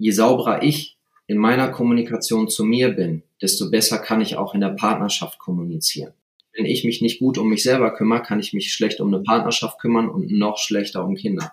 je 0.00 0.12
sauberer 0.12 0.62
ich 0.62 0.96
in 1.26 1.38
meiner 1.38 1.68
Kommunikation 1.68 2.48
zu 2.48 2.64
mir 2.64 2.88
bin, 2.88 3.22
desto 3.40 3.70
besser 3.70 3.98
kann 3.98 4.20
ich 4.20 4.36
auch 4.36 4.54
in 4.54 4.60
der 4.60 4.70
Partnerschaft 4.70 5.38
kommunizieren. 5.38 6.12
Wenn 6.56 6.64
ich 6.64 6.84
mich 6.84 7.00
nicht 7.00 7.20
gut 7.20 7.38
um 7.38 7.48
mich 7.48 7.62
selber 7.62 7.92
kümmere, 7.94 8.22
kann 8.22 8.40
ich 8.40 8.52
mich 8.52 8.72
schlecht 8.72 9.00
um 9.00 9.14
eine 9.14 9.22
Partnerschaft 9.22 9.78
kümmern 9.78 10.08
und 10.08 10.32
noch 10.32 10.58
schlechter 10.58 11.04
um 11.04 11.14
Kinder. 11.14 11.52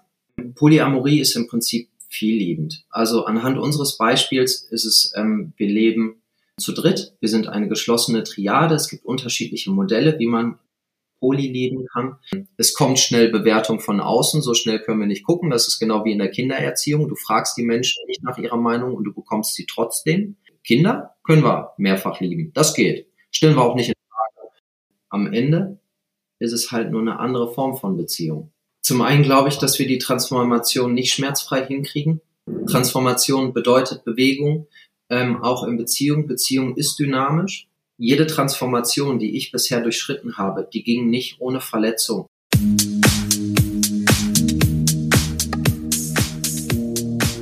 Polyamorie 0.55 1.20
ist 1.20 1.36
im 1.36 1.47
Prinzip 1.47 1.89
vielliebend. 2.10 2.86
Also 2.89 3.25
anhand 3.25 3.60
unseres 3.60 3.97
Beispiels 3.97 4.68
ist 4.71 4.86
es, 4.86 5.11
ähm, 5.16 5.54
wir 5.57 5.68
leben 5.68 6.21
zu 6.57 6.71
dritt. 6.71 7.14
Wir 7.20 7.29
sind 7.29 7.48
eine 7.48 7.68
geschlossene 7.68 8.23
Triade. 8.23 8.75
Es 8.75 8.89
gibt 8.89 9.05
unterschiedliche 9.05 9.71
Modelle, 9.71 10.18
wie 10.18 10.27
man 10.27 10.57
Poly 11.20 11.47
leben 11.47 11.86
kann. 11.91 12.18
Es 12.57 12.73
kommt 12.73 12.99
schnell 12.99 13.29
Bewertung 13.29 13.79
von 13.79 13.99
außen, 13.99 14.41
so 14.41 14.54
schnell 14.54 14.79
können 14.79 14.99
wir 14.99 15.07
nicht 15.07 15.25
gucken. 15.25 15.49
Das 15.49 15.67
ist 15.67 15.79
genau 15.79 16.05
wie 16.05 16.11
in 16.11 16.20
der 16.20 16.31
Kindererziehung. 16.31 17.07
Du 17.07 17.16
fragst 17.16 17.57
die 17.57 17.63
Menschen 17.63 18.04
nicht 18.07 18.23
nach 18.23 18.38
ihrer 18.38 18.57
Meinung 18.57 18.93
und 18.93 19.04
du 19.04 19.13
bekommst 19.13 19.55
sie 19.55 19.66
trotzdem. 19.66 20.38
Kinder 20.63 21.16
können 21.23 21.44
wir 21.44 21.73
mehrfach 21.77 22.20
lieben. 22.20 22.52
Das 22.53 22.73
geht. 22.73 23.08
Stellen 23.31 23.55
wir 23.55 23.63
auch 23.63 23.75
nicht 23.75 23.89
in 23.89 23.95
Frage. 24.09 24.49
Am 25.09 25.34
Ende 25.34 25.80
ist 26.39 26.53
es 26.53 26.72
halt 26.72 26.91
nur 26.91 27.02
eine 27.02 27.20
andere 27.20 27.53
Form 27.53 27.77
von 27.77 27.97
Beziehung. 27.97 28.52
Zum 28.81 29.02
einen 29.02 29.23
glaube 29.23 29.49
ich, 29.49 29.58
dass 29.58 29.80
wir 29.80 29.88
die 29.88 29.97
Transformation 29.97 30.94
nicht 30.94 31.13
schmerzfrei 31.13 31.66
hinkriegen. 31.66 32.22
Transformation 32.70 33.53
bedeutet 33.53 34.05
Bewegung, 34.05 34.67
ähm, 35.09 35.44
auch 35.44 35.63
in 35.63 35.77
Beziehung. 35.77 36.27
Beziehung 36.27 36.75
ist 36.77 36.97
dynamisch. 36.99 37.67
Jede 38.00 38.28
Transformation, 38.28 39.18
die 39.18 39.36
ich 39.36 39.52
bisher 39.52 39.82
durchschritten 39.82 40.38
habe, 40.38 40.70
die 40.72 40.84
ging 40.84 41.10
nicht 41.10 41.38
ohne 41.40 41.60
Verletzung. 41.60 42.28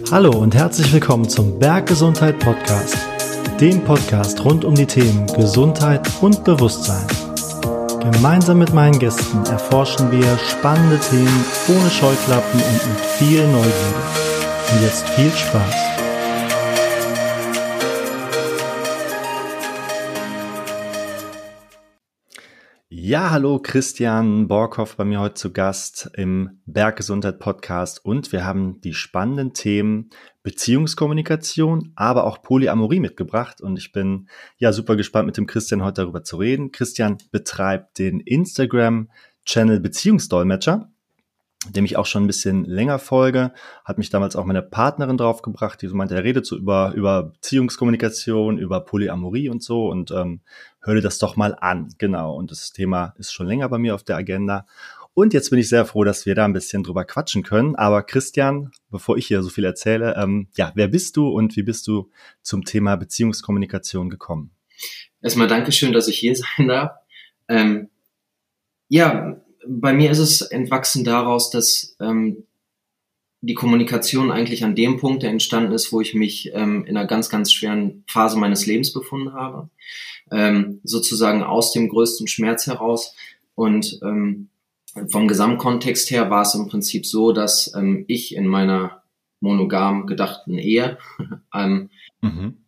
Hallo 0.09 0.31
und 0.31 0.55
herzlich 0.55 0.93
willkommen 0.93 1.27
zum 1.27 1.59
Berggesundheit 1.59 2.39
Podcast, 2.39 2.95
dem 3.59 3.83
Podcast 3.83 4.45
rund 4.45 4.63
um 4.63 4.75
die 4.75 4.85
Themen 4.85 5.27
Gesundheit 5.27 6.09
und 6.21 6.45
Bewusstsein. 6.45 7.05
Gemeinsam 7.99 8.57
mit 8.57 8.73
meinen 8.73 8.97
Gästen 8.97 9.43
erforschen 9.47 10.09
wir 10.09 10.37
spannende 10.37 10.99
Themen 10.99 11.45
ohne 11.67 11.89
Scheuklappen 11.89 12.61
und 12.61 12.87
mit 12.87 13.05
viel 13.17 13.45
Neugierde. 13.45 14.03
Und 14.71 14.83
jetzt 14.83 15.05
viel 15.09 15.31
Spaß. 15.31 15.94
Ja, 23.07 23.29
hallo, 23.29 23.59
Christian 23.61 24.47
Borkhoff 24.47 24.97
bei 24.97 25.05
mir 25.05 25.19
heute 25.19 25.35
zu 25.35 25.53
Gast 25.53 26.09
im 26.15 26.59
Berggesundheit 26.65 27.37
Podcast. 27.37 28.03
Und 28.03 28.31
wir 28.31 28.45
haben 28.45 28.81
die 28.81 28.95
spannenden 28.95 29.53
Themen 29.53 30.09
Beziehungskommunikation, 30.41 31.93
aber 31.95 32.23
auch 32.23 32.41
Polyamorie 32.41 32.99
mitgebracht. 32.99 33.61
Und 33.61 33.77
ich 33.77 33.91
bin 33.91 34.27
ja 34.57 34.73
super 34.73 34.95
gespannt 34.95 35.27
mit 35.27 35.37
dem 35.37 35.45
Christian 35.45 35.83
heute 35.83 36.01
darüber 36.01 36.23
zu 36.23 36.37
reden. 36.37 36.71
Christian 36.71 37.19
betreibt 37.29 37.99
den 37.99 38.21
Instagram 38.21 39.11
Channel 39.45 39.79
Beziehungsdolmetscher 39.81 40.89
dem 41.69 41.85
ich 41.85 41.97
auch 41.97 42.05
schon 42.05 42.23
ein 42.23 42.27
bisschen 42.27 42.65
länger 42.65 42.99
folge, 42.99 43.51
hat 43.83 43.97
mich 43.97 44.09
damals 44.09 44.35
auch 44.35 44.45
meine 44.45 44.61
Partnerin 44.61 45.17
draufgebracht, 45.17 45.81
die 45.81 45.87
so 45.87 45.95
meinte, 45.95 46.15
er 46.15 46.23
redet 46.23 46.45
so 46.45 46.57
über, 46.57 46.93
über 46.93 47.23
Beziehungskommunikation, 47.23 48.57
über 48.57 48.81
Polyamorie 48.81 49.49
und 49.49 49.63
so. 49.63 49.87
Und 49.87 50.11
ähm, 50.11 50.41
hör 50.85 50.95
dir 50.95 51.01
das 51.01 51.17
doch 51.17 51.35
mal 51.35 51.55
an. 51.59 51.93
Genau. 51.97 52.35
Und 52.35 52.51
das 52.51 52.71
Thema 52.71 53.13
ist 53.17 53.33
schon 53.33 53.47
länger 53.47 53.67
bei 53.69 53.77
mir 53.77 53.95
auf 53.95 54.03
der 54.03 54.15
Agenda. 54.15 54.65
Und 55.13 55.33
jetzt 55.33 55.49
bin 55.49 55.59
ich 55.59 55.69
sehr 55.69 55.85
froh, 55.85 56.03
dass 56.03 56.25
wir 56.25 56.35
da 56.35 56.45
ein 56.45 56.53
bisschen 56.53 56.83
drüber 56.83 57.05
quatschen 57.05 57.41
können. 57.41 57.75
Aber 57.75 58.03
Christian, 58.03 58.71
bevor 58.91 59.17
ich 59.17 59.27
hier 59.27 59.41
so 59.43 59.49
viel 59.49 59.63
erzähle, 59.63 60.15
ähm, 60.17 60.47
ja, 60.55 60.71
wer 60.75 60.89
bist 60.89 61.15
du 61.15 61.29
und 61.29 61.55
wie 61.55 61.63
bist 61.63 61.87
du 61.87 62.09
zum 62.41 62.65
Thema 62.65 62.97
Beziehungskommunikation 62.97 64.09
gekommen? 64.09 64.51
Erstmal 65.21 65.47
Dankeschön, 65.47 65.93
dass 65.93 66.07
ich 66.07 66.19
hier 66.19 66.35
sein 66.57 66.67
darf. 66.67 66.91
Ähm, 67.47 67.89
ja, 68.89 69.41
bei 69.67 69.93
mir 69.93 70.11
ist 70.11 70.19
es 70.19 70.41
entwachsen 70.41 71.05
daraus, 71.05 71.49
dass 71.49 71.95
ähm, 71.99 72.45
die 73.41 73.53
Kommunikation 73.53 74.31
eigentlich 74.31 74.63
an 74.63 74.75
dem 74.75 74.97
Punkt 74.97 75.23
entstanden 75.23 75.71
ist, 75.71 75.91
wo 75.91 76.01
ich 76.01 76.13
mich 76.13 76.51
ähm, 76.53 76.85
in 76.85 76.97
einer 76.97 77.07
ganz, 77.07 77.29
ganz 77.29 77.51
schweren 77.51 78.03
Phase 78.07 78.37
meines 78.37 78.65
Lebens 78.65 78.93
befunden 78.93 79.33
habe. 79.33 79.69
Ähm, 80.31 80.79
sozusagen 80.83 81.43
aus 81.43 81.71
dem 81.71 81.87
größten 81.89 82.27
Schmerz 82.27 82.65
heraus. 82.65 83.15
Und 83.53 83.99
ähm, 84.03 84.49
vom 85.09 85.27
Gesamtkontext 85.27 86.09
her 86.09 86.29
war 86.29 86.41
es 86.41 86.55
im 86.55 86.67
Prinzip 86.67 87.05
so, 87.05 87.31
dass 87.31 87.73
ähm, 87.75 88.05
ich 88.07 88.35
in 88.35 88.47
meiner 88.47 89.03
monogam 89.39 90.07
gedachten 90.07 90.57
Ehe 90.57 90.97
ähm, 91.53 91.89
mhm 92.21 92.64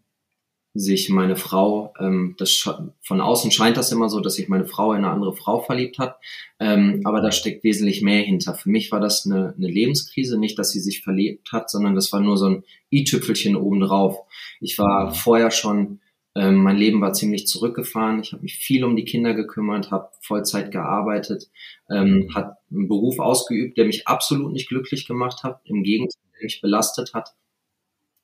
sich 0.77 1.09
meine 1.09 1.35
Frau, 1.35 1.93
ähm, 1.99 2.35
das 2.37 2.69
von 3.01 3.21
außen 3.21 3.51
scheint 3.51 3.77
das 3.77 3.91
immer 3.91 4.09
so, 4.09 4.19
dass 4.19 4.35
sich 4.35 4.47
meine 4.47 4.65
Frau 4.65 4.93
in 4.93 4.99
eine 4.99 5.09
andere 5.09 5.35
Frau 5.35 5.59
verliebt 5.59 5.97
hat, 5.97 6.17
ähm, 6.59 7.01
aber 7.03 7.21
da 7.21 7.31
steckt 7.31 7.63
wesentlich 7.63 8.01
mehr 8.01 8.21
hinter. 8.21 8.53
Für 8.53 8.69
mich 8.69 8.91
war 8.91 8.99
das 8.99 9.25
eine, 9.25 9.55
eine 9.57 9.67
Lebenskrise, 9.67 10.39
nicht, 10.39 10.59
dass 10.59 10.71
sie 10.71 10.79
sich 10.79 11.01
verliebt 11.01 11.51
hat, 11.51 11.71
sondern 11.71 11.95
das 11.95 12.13
war 12.13 12.19
nur 12.19 12.37
so 12.37 12.45
ein 12.45 12.63
i-Tüpfelchen 12.91 13.55
obendrauf. 13.55 14.17
Ich 14.61 14.77
war 14.77 15.09
mhm. 15.09 15.13
vorher 15.15 15.49
schon, 15.49 15.99
ähm, 16.35 16.57
mein 16.57 16.77
Leben 16.77 17.01
war 17.01 17.13
ziemlich 17.13 17.47
zurückgefahren, 17.47 18.19
ich 18.21 18.33
habe 18.33 18.43
mich 18.43 18.57
viel 18.57 18.83
um 18.83 18.95
die 18.95 19.05
Kinder 19.05 19.33
gekümmert, 19.33 19.89
habe 19.89 20.09
Vollzeit 20.21 20.71
gearbeitet, 20.71 21.49
ähm, 21.89 22.29
hat 22.35 22.57
einen 22.69 22.87
Beruf 22.87 23.17
ausgeübt, 23.17 23.77
der 23.77 23.85
mich 23.85 24.07
absolut 24.07 24.53
nicht 24.53 24.69
glücklich 24.69 25.07
gemacht 25.07 25.43
hat, 25.43 25.61
im 25.65 25.81
Gegenteil, 25.81 26.21
der 26.35 26.43
mich 26.43 26.61
belastet 26.61 27.15
hat 27.15 27.33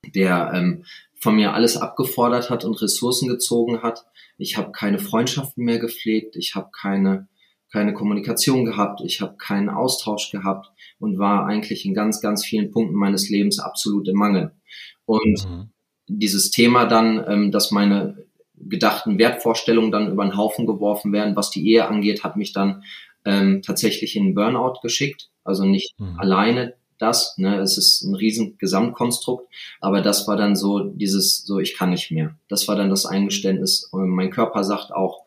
der 0.06 0.52
ähm, 0.53 0.86
von 1.19 1.36
mir 1.36 1.53
alles 1.53 1.78
abgefordert 1.78 2.50
hat 2.50 2.66
und 2.66 2.81
Ressourcen 2.81 3.28
gezogen 3.28 3.81
hat. 3.81 4.06
Ich 4.38 4.58
habe 4.58 4.72
keine 4.72 5.00
Freundschaften 5.00 5.64
mehr 5.64 5.80
gepflegt, 5.80 6.36
ich 6.36 6.56
habe 6.56 6.69
keine 6.72 7.28
keine 7.74 7.96
Kommunikation 7.96 8.66
gehabt, 8.66 9.02
ich 9.03 9.19
habe 9.19 9.36
keinen 9.38 9.68
Austausch 9.68 10.30
gehabt 10.30 10.72
und 11.00 11.18
war 11.18 11.47
eigentlich 11.47 11.86
in 11.86 11.96
ganz, 11.96 12.22
ganz 12.22 12.46
vielen 12.46 12.69
Punkten 12.69 12.96
meines 12.96 13.30
Lebens 13.30 13.58
absolut 13.58 14.08
im 14.08 14.16
Mangel. 14.16 14.52
Und 15.06 15.50
mhm. 15.50 15.72
dieses 16.08 16.52
Thema 16.52 16.86
dann, 16.86 17.25
ähm, 17.28 17.52
dass 17.52 17.72
meine 17.72 18.28
gedachten 18.56 19.18
Wertvorstellungen 19.18 19.92
dann 19.92 20.12
über 20.12 20.24
den 20.24 20.38
Haufen 20.38 20.68
geworfen 20.68 21.12
werden, 21.12 21.36
was 21.36 21.50
die 21.50 21.68
Ehe 21.68 21.88
angeht, 21.88 22.24
hat 22.24 22.38
mich 22.38 22.53
dann 22.53 22.84
ähm, 23.25 23.63
tatsächlich 23.63 24.16
in 24.16 24.36
Burnout 24.36 24.80
geschickt. 24.84 25.31
Also 25.44 25.66
nicht 25.66 26.00
mhm. 26.00 26.19
alleine 26.19 26.75
das. 26.98 27.38
Ne? 27.38 27.59
Es 27.59 27.78
ist 27.78 28.04
ein 28.04 28.16
riesen 28.16 28.58
Gesamtkonstrukt, 28.58 29.48
aber 29.80 30.02
das 30.02 30.28
war 30.28 30.38
dann 30.38 30.56
so 30.56 30.80
dieses, 30.80 31.44
so 31.46 31.59
ich 31.59 31.76
kann 31.76 31.90
nicht 31.92 32.12
mehr. 32.12 32.36
Das 32.48 32.68
war 32.68 32.76
dann 32.76 32.90
das 32.90 33.06
Eingeständnis. 33.06 33.88
Und 33.92 34.09
mein 34.09 34.30
Körper 34.30 34.64
sagt 34.64 34.92
auch, 34.92 35.24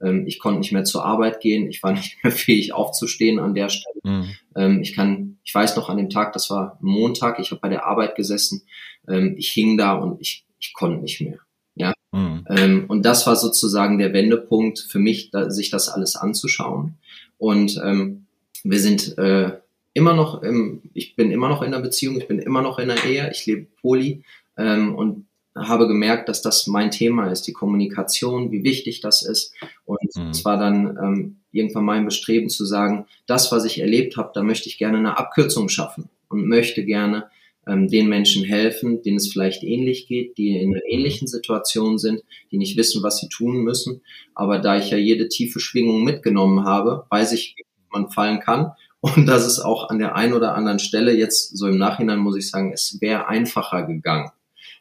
ähm, 0.00 0.26
ich 0.26 0.38
konnte 0.38 0.60
nicht 0.60 0.72
mehr 0.72 0.84
zur 0.84 1.04
Arbeit 1.04 1.40
gehen, 1.40 1.68
ich 1.68 1.82
war 1.82 1.92
nicht 1.94 2.22
mehr 2.22 2.32
fähig 2.32 2.72
aufzustehen 2.72 3.38
an 3.38 3.54
der 3.54 3.68
Stelle. 3.68 4.00
Mhm. 4.02 4.30
Ähm, 4.56 4.82
ich 4.82 4.94
kann, 4.94 5.38
ich 5.44 5.54
weiß 5.54 5.76
noch 5.76 5.88
an 5.88 5.96
dem 5.96 6.10
Tag, 6.10 6.32
das 6.32 6.50
war 6.50 6.78
Montag, 6.80 7.38
ich 7.38 7.50
habe 7.50 7.60
bei 7.60 7.68
der 7.68 7.86
Arbeit 7.86 8.14
gesessen, 8.14 8.62
ähm, 9.08 9.34
ich 9.38 9.50
hing 9.52 9.76
da 9.76 9.94
und 9.94 10.20
ich, 10.20 10.44
ich 10.58 10.72
konnte 10.72 11.00
nicht 11.02 11.20
mehr. 11.20 11.38
Ja. 11.74 11.92
Mhm. 12.12 12.44
Ähm, 12.48 12.84
und 12.88 13.04
das 13.04 13.26
war 13.26 13.36
sozusagen 13.36 13.98
der 13.98 14.12
Wendepunkt 14.12 14.78
für 14.78 14.98
mich, 14.98 15.30
da, 15.30 15.50
sich 15.50 15.70
das 15.70 15.88
alles 15.88 16.16
anzuschauen. 16.16 16.98
Und 17.38 17.80
ähm, 17.82 18.26
wir 18.64 18.80
sind 18.80 19.16
äh, 19.16 19.52
immer 19.94 20.14
noch 20.14 20.42
im, 20.42 20.82
ich 20.94 21.16
bin 21.16 21.30
immer 21.30 21.48
noch 21.48 21.62
in 21.62 21.74
einer 21.74 21.82
Beziehung, 21.82 22.18
ich 22.18 22.28
bin 22.28 22.38
immer 22.38 22.62
noch 22.62 22.78
in 22.78 22.90
einer 22.90 23.04
Ehe, 23.04 23.30
ich 23.32 23.46
lebe 23.46 23.66
poly 23.80 24.22
ähm, 24.56 24.94
und 24.94 25.26
habe 25.56 25.88
gemerkt, 25.88 26.28
dass 26.28 26.42
das 26.42 26.66
mein 26.66 26.90
Thema 26.90 27.30
ist, 27.30 27.42
die 27.42 27.52
Kommunikation, 27.52 28.52
wie 28.52 28.62
wichtig 28.62 29.00
das 29.00 29.22
ist. 29.22 29.52
Und 29.84 29.98
mhm. 30.14 30.30
es 30.30 30.44
war 30.44 30.58
dann 30.58 30.96
ähm, 31.02 31.36
irgendwann 31.50 31.84
mein 31.84 32.04
Bestreben 32.04 32.48
zu 32.48 32.64
sagen, 32.64 33.06
das, 33.26 33.50
was 33.50 33.64
ich 33.64 33.80
erlebt 33.80 34.16
habe, 34.16 34.30
da 34.32 34.42
möchte 34.42 34.68
ich 34.68 34.78
gerne 34.78 34.98
eine 34.98 35.18
Abkürzung 35.18 35.68
schaffen 35.68 36.08
und 36.28 36.46
möchte 36.46 36.84
gerne 36.84 37.28
ähm, 37.66 37.88
den 37.88 38.08
Menschen 38.08 38.44
helfen, 38.44 39.02
denen 39.02 39.16
es 39.16 39.32
vielleicht 39.32 39.64
ähnlich 39.64 40.06
geht, 40.06 40.38
die 40.38 40.56
in 40.56 40.72
einer 40.72 40.84
ähnlichen 40.86 41.26
Situation 41.26 41.98
sind, 41.98 42.22
die 42.52 42.58
nicht 42.58 42.76
wissen, 42.76 43.02
was 43.02 43.18
sie 43.18 43.28
tun 43.28 43.64
müssen. 43.64 44.02
Aber 44.36 44.60
da 44.60 44.78
ich 44.78 44.90
ja 44.90 44.98
jede 44.98 45.28
tiefe 45.28 45.58
Schwingung 45.58 46.04
mitgenommen 46.04 46.64
habe, 46.64 47.06
weiß 47.10 47.32
ich, 47.32 47.54
wie 47.56 47.64
man 47.90 48.08
fallen 48.10 48.38
kann 48.38 48.72
und 49.00 49.26
dass 49.26 49.46
es 49.46 49.58
auch 49.60 49.88
an 49.88 49.98
der 49.98 50.14
einen 50.14 50.34
oder 50.34 50.54
anderen 50.54 50.78
Stelle 50.78 51.14
jetzt 51.14 51.56
so 51.56 51.66
im 51.66 51.78
Nachhinein 51.78 52.18
muss 52.18 52.36
ich 52.36 52.50
sagen, 52.50 52.72
es 52.72 53.00
wäre 53.00 53.28
einfacher 53.28 53.84
gegangen. 53.84 54.30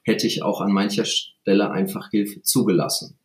Hätte 0.04 0.28
ich 0.28 0.44
auch 0.44 0.62
an 0.62 0.72
mancher 0.72 1.06
Stelle 1.06 1.72
einfach 1.72 2.10
Hilfe 2.10 2.42
zugelassen. 2.42 3.18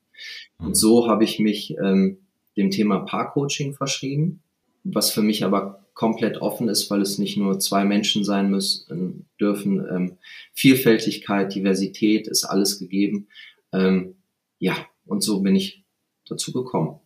Und 0.59 0.69
mhm. 0.69 0.75
so 0.75 1.09
habe 1.09 1.25
ich 1.25 1.39
mich 1.39 1.77
ähm, 1.83 2.19
dem 2.57 2.71
Thema 2.71 3.01
Paarcoaching 3.01 3.75
verschrieben, 3.75 4.43
was 4.85 5.11
für 5.11 5.23
mich 5.23 5.45
aber 5.45 5.85
komplett 5.95 6.43
offen 6.43 6.69
ist, 6.69 6.91
weil 6.91 7.01
es 7.01 7.19
nicht 7.19 7.37
nur 7.37 7.59
zwei 7.61 7.85
Menschen 7.85 8.25
sein 8.25 8.51
müssen 8.51 9.27
dürfen. 9.41 9.87
Ähm, 9.91 10.19
Vielfältigkeit, 10.53 11.55
Diversität 11.55 12.27
ist 12.27 12.45
alles 12.45 12.79
gegeben. 12.79 13.29
Ähm, 13.73 14.17
ja, 14.59 14.77
und 15.07 15.23
so 15.23 15.41
bin 15.41 15.57
ich 15.57 15.85
dazu 16.29 16.53
gekommen. 16.53 17.01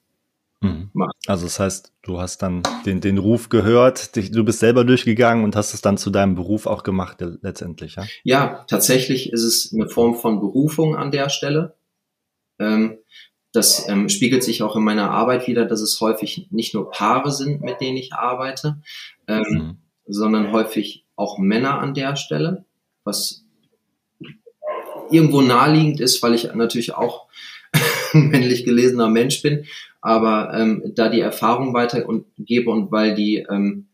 Mhm. 0.61 0.91
Also 1.27 1.45
das 1.45 1.61
heißt, 1.61 1.93
du 2.03 2.19
hast 2.21 2.43
dann 2.43 2.63
den, 2.85 3.01
den 3.01 3.19
Ruf 3.19 3.49
gehört, 3.49 4.17
du 4.17 4.45
bist 4.45 4.59
selber 4.59 4.85
durchgegangen 4.85 5.45
und 5.45 5.55
hast 5.55 5.73
es 5.75 5.81
dann 5.81 5.99
zu 5.99 6.11
deinem 6.11 6.35
Beruf 6.35 6.67
auch 6.67 6.83
gemacht 6.83 7.19
letztendlich, 7.43 7.97
ja? 7.97 8.05
Ja, 8.25 8.65
tatsächlich 8.69 9.33
ist 9.33 9.45
es 9.45 9.73
eine 9.73 9.89
Form 9.89 10.17
von 10.17 10.41
Berufung 10.41 10.97
an 10.97 11.11
der 11.11 11.29
Stelle. 11.29 11.77
Ähm, 12.59 12.99
das 13.53 13.89
ähm, 13.89 14.09
spiegelt 14.09 14.43
sich 14.43 14.63
auch 14.63 14.77
in 14.77 14.83
meiner 14.83 15.11
Arbeit 15.11 15.47
wieder, 15.47 15.65
dass 15.65 15.81
es 15.81 16.01
häufig 16.01 16.49
nicht 16.51 16.75
nur 16.75 16.91
Paare 16.91 17.31
sind, 17.31 17.63
mit 17.63 17.81
denen 17.81 17.97
ich 17.97 18.13
arbeite, 18.13 18.81
ähm, 19.27 19.45
mhm. 19.49 19.77
sondern 20.07 20.53
häufig 20.53 21.07
auch 21.17 21.39
Männer 21.39 21.79
an 21.79 21.95
der 21.95 22.17
Stelle, 22.17 22.65
was 23.05 23.45
irgendwo 25.11 25.41
naheliegend 25.41 26.01
ist, 26.01 26.23
weil 26.23 26.35
ich 26.35 26.53
natürlich 26.55 26.95
auch 26.95 27.29
männlich 28.13 28.65
gelesener 28.65 29.09
Mensch 29.09 29.43
bin, 29.43 29.65
aber 30.01 30.53
ähm, 30.55 30.93
da 30.95 31.09
die 31.09 31.21
Erfahrung 31.21 31.75
weitergebe 31.75 32.71
und 32.71 32.93
weil 32.93 33.15
die, 33.15 33.47
ähm, 33.51 33.89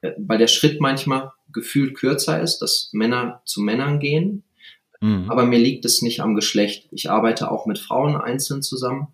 äh, 0.00 0.12
weil 0.18 0.38
der 0.38 0.46
Schritt 0.46 0.80
manchmal 0.80 1.32
gefühlt 1.52 1.94
kürzer 1.94 2.40
ist, 2.40 2.58
dass 2.58 2.90
Männer 2.92 3.42
zu 3.44 3.60
Männern 3.60 3.98
gehen. 3.98 4.44
Mhm. 5.00 5.30
Aber 5.30 5.44
mir 5.44 5.58
liegt 5.58 5.84
es 5.84 6.02
nicht 6.02 6.20
am 6.20 6.34
Geschlecht. 6.34 6.88
Ich 6.90 7.10
arbeite 7.10 7.50
auch 7.50 7.66
mit 7.66 7.78
Frauen 7.78 8.16
einzeln 8.16 8.62
zusammen. 8.62 9.08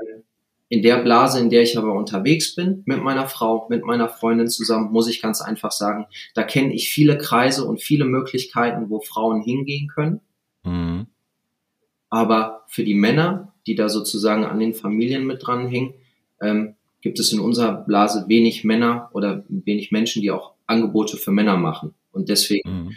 Ähm, 0.00 0.22
in 0.68 0.82
der 0.82 1.02
Blase, 1.02 1.40
in 1.40 1.50
der 1.50 1.62
ich 1.62 1.76
aber 1.76 1.94
unterwegs 1.94 2.54
bin, 2.54 2.82
mit 2.86 3.02
meiner 3.02 3.28
Frau, 3.28 3.66
mit 3.68 3.84
meiner 3.84 4.08
Freundin 4.08 4.48
zusammen, 4.48 4.92
muss 4.92 5.08
ich 5.08 5.20
ganz 5.20 5.40
einfach 5.40 5.72
sagen, 5.72 6.06
da 6.34 6.42
kenne 6.42 6.72
ich 6.72 6.90
viele 6.90 7.18
Kreise 7.18 7.64
und 7.64 7.82
viele 7.82 8.04
Möglichkeiten, 8.04 8.88
wo 8.88 9.00
Frauen 9.00 9.42
hingehen 9.42 9.88
können. 9.88 10.20
Mhm. 10.64 11.06
Aber 12.10 12.64
für 12.68 12.84
die 12.84 12.94
Männer, 12.94 13.52
die 13.66 13.74
da 13.74 13.88
sozusagen 13.88 14.44
an 14.44 14.58
den 14.58 14.74
Familien 14.74 15.26
mit 15.26 15.46
dranhängen, 15.46 15.94
ähm, 16.40 16.74
gibt 17.00 17.18
es 17.18 17.32
in 17.32 17.40
unserer 17.40 17.72
Blase 17.72 18.26
wenig 18.28 18.64
Männer 18.64 19.08
oder 19.12 19.44
wenig 19.48 19.90
Menschen, 19.90 20.20
die 20.20 20.30
auch 20.30 20.52
Angebote 20.66 21.16
für 21.16 21.30
Männer 21.30 21.56
machen. 21.56 21.94
Und 22.12 22.28
deswegen 22.28 22.70
mhm. 22.70 22.96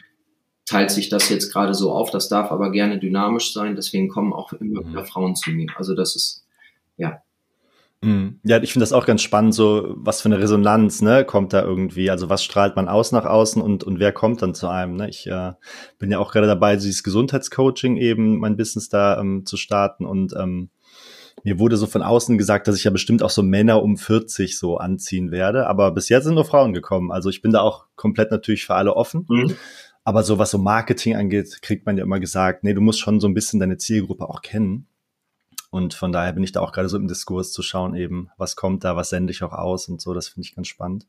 teilt 0.65 0.91
sich 0.91 1.09
das 1.09 1.29
jetzt 1.29 1.53
gerade 1.53 1.73
so 1.73 1.91
auf. 1.91 2.11
Das 2.11 2.27
darf 2.27 2.51
aber 2.51 2.71
gerne 2.71 2.99
dynamisch 2.99 3.53
sein. 3.53 3.75
Deswegen 3.75 4.09
kommen 4.09 4.33
auch 4.33 4.51
immer 4.53 4.83
mhm. 4.83 4.89
wieder 4.89 5.05
Frauen 5.05 5.35
zu 5.35 5.51
mir. 5.51 5.67
Also 5.77 5.95
das 5.95 6.15
ist, 6.15 6.45
ja, 6.97 7.09
Mhm. 7.09 7.32
Ja, 8.43 8.61
ich 8.61 8.73
finde 8.73 8.83
das 8.83 8.93
auch 8.93 9.05
ganz 9.05 9.21
spannend, 9.21 9.53
so 9.53 9.93
was 9.95 10.21
für 10.21 10.29
eine 10.29 10.39
Resonanz 10.39 11.01
ne, 11.01 11.25
kommt 11.25 11.53
da 11.53 11.63
irgendwie. 11.63 12.09
Also 12.09 12.29
was 12.29 12.43
strahlt 12.43 12.75
man 12.75 12.87
aus 12.87 13.11
nach 13.11 13.25
außen 13.25 13.61
und, 13.61 13.83
und 13.83 13.99
wer 13.99 14.11
kommt 14.11 14.41
dann 14.41 14.53
zu 14.53 14.67
einem? 14.67 14.95
Ne? 14.95 15.09
Ich 15.09 15.27
äh, 15.27 15.53
bin 15.99 16.11
ja 16.11 16.19
auch 16.19 16.31
gerade 16.31 16.47
dabei, 16.47 16.75
dieses 16.75 17.03
Gesundheitscoaching 17.03 17.97
eben, 17.97 18.39
mein 18.39 18.57
Business 18.57 18.89
da 18.89 19.19
ähm, 19.19 19.45
zu 19.45 19.57
starten 19.57 20.05
und 20.05 20.33
ähm, 20.37 20.69
mir 21.43 21.59
wurde 21.59 21.77
so 21.77 21.87
von 21.87 22.03
außen 22.03 22.37
gesagt, 22.37 22.67
dass 22.67 22.77
ich 22.77 22.83
ja 22.83 22.91
bestimmt 22.91 23.23
auch 23.23 23.29
so 23.29 23.43
Männer 23.43 23.81
um 23.81 23.97
40 23.97 24.57
so 24.57 24.77
anziehen 24.77 25.31
werde. 25.31 25.67
Aber 25.67 25.91
bis 25.91 26.09
jetzt 26.09 26.25
sind 26.25 26.35
nur 26.35 26.45
Frauen 26.45 26.73
gekommen. 26.73 27.11
Also 27.11 27.29
ich 27.29 27.41
bin 27.41 27.51
da 27.51 27.61
auch 27.61 27.85
komplett 27.95 28.31
natürlich 28.31 28.65
für 28.65 28.75
alle 28.75 28.95
offen. 28.95 29.25
Mhm. 29.27 29.55
Aber 30.05 30.23
so 30.23 30.37
was 30.37 30.51
so 30.51 30.57
Marketing 30.57 31.15
angeht, 31.15 31.61
kriegt 31.61 31.85
man 31.85 31.97
ja 31.97 32.03
immer 32.03 32.19
gesagt, 32.19 32.63
nee, 32.63 32.73
du 32.73 32.81
musst 32.81 32.99
schon 32.99 33.19
so 33.19 33.27
ein 33.27 33.33
bisschen 33.33 33.59
deine 33.59 33.77
Zielgruppe 33.77 34.29
auch 34.29 34.41
kennen. 34.41 34.87
Und 35.73 35.95
von 35.95 36.11
daher 36.11 36.33
bin 36.33 36.43
ich 36.43 36.51
da 36.51 36.61
auch 36.61 36.71
gerade 36.71 36.87
so 36.87 36.97
im 36.97 37.07
Diskurs 37.07 37.51
zu 37.51 37.63
schauen, 37.63 37.95
eben, 37.95 38.29
was 38.37 38.55
kommt 38.55 38.83
da, 38.83 38.95
was 38.95 39.09
sende 39.09 39.31
ich 39.31 39.41
auch 39.41 39.53
aus 39.53 39.89
und 39.89 39.99
so, 39.99 40.13
das 40.13 40.27
finde 40.27 40.47
ich 40.47 40.53
ganz 40.53 40.67
spannend. 40.67 41.07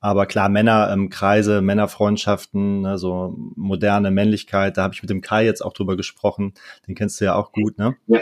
Aber 0.00 0.26
klar, 0.26 0.50
Männerkreise, 0.50 1.58
ähm, 1.58 1.64
Männerfreundschaften, 1.64 2.82
ne, 2.82 2.98
so 2.98 3.34
moderne 3.56 4.10
Männlichkeit, 4.10 4.76
da 4.76 4.82
habe 4.82 4.92
ich 4.92 5.02
mit 5.02 5.08
dem 5.08 5.22
Kai 5.22 5.46
jetzt 5.46 5.64
auch 5.64 5.72
drüber 5.72 5.96
gesprochen, 5.96 6.52
den 6.86 6.94
kennst 6.94 7.22
du 7.22 7.24
ja 7.24 7.36
auch 7.36 7.52
gut, 7.52 7.78
ne? 7.78 7.96
Ja. 8.06 8.20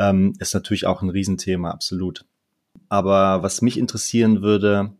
Ähm, 0.00 0.32
ist 0.40 0.52
natürlich 0.52 0.86
auch 0.86 1.00
ein 1.00 1.10
Riesenthema, 1.10 1.70
absolut. 1.70 2.24
Aber 2.88 3.44
was 3.44 3.62
mich 3.62 3.78
interessieren 3.78 4.42
würde, 4.42 4.94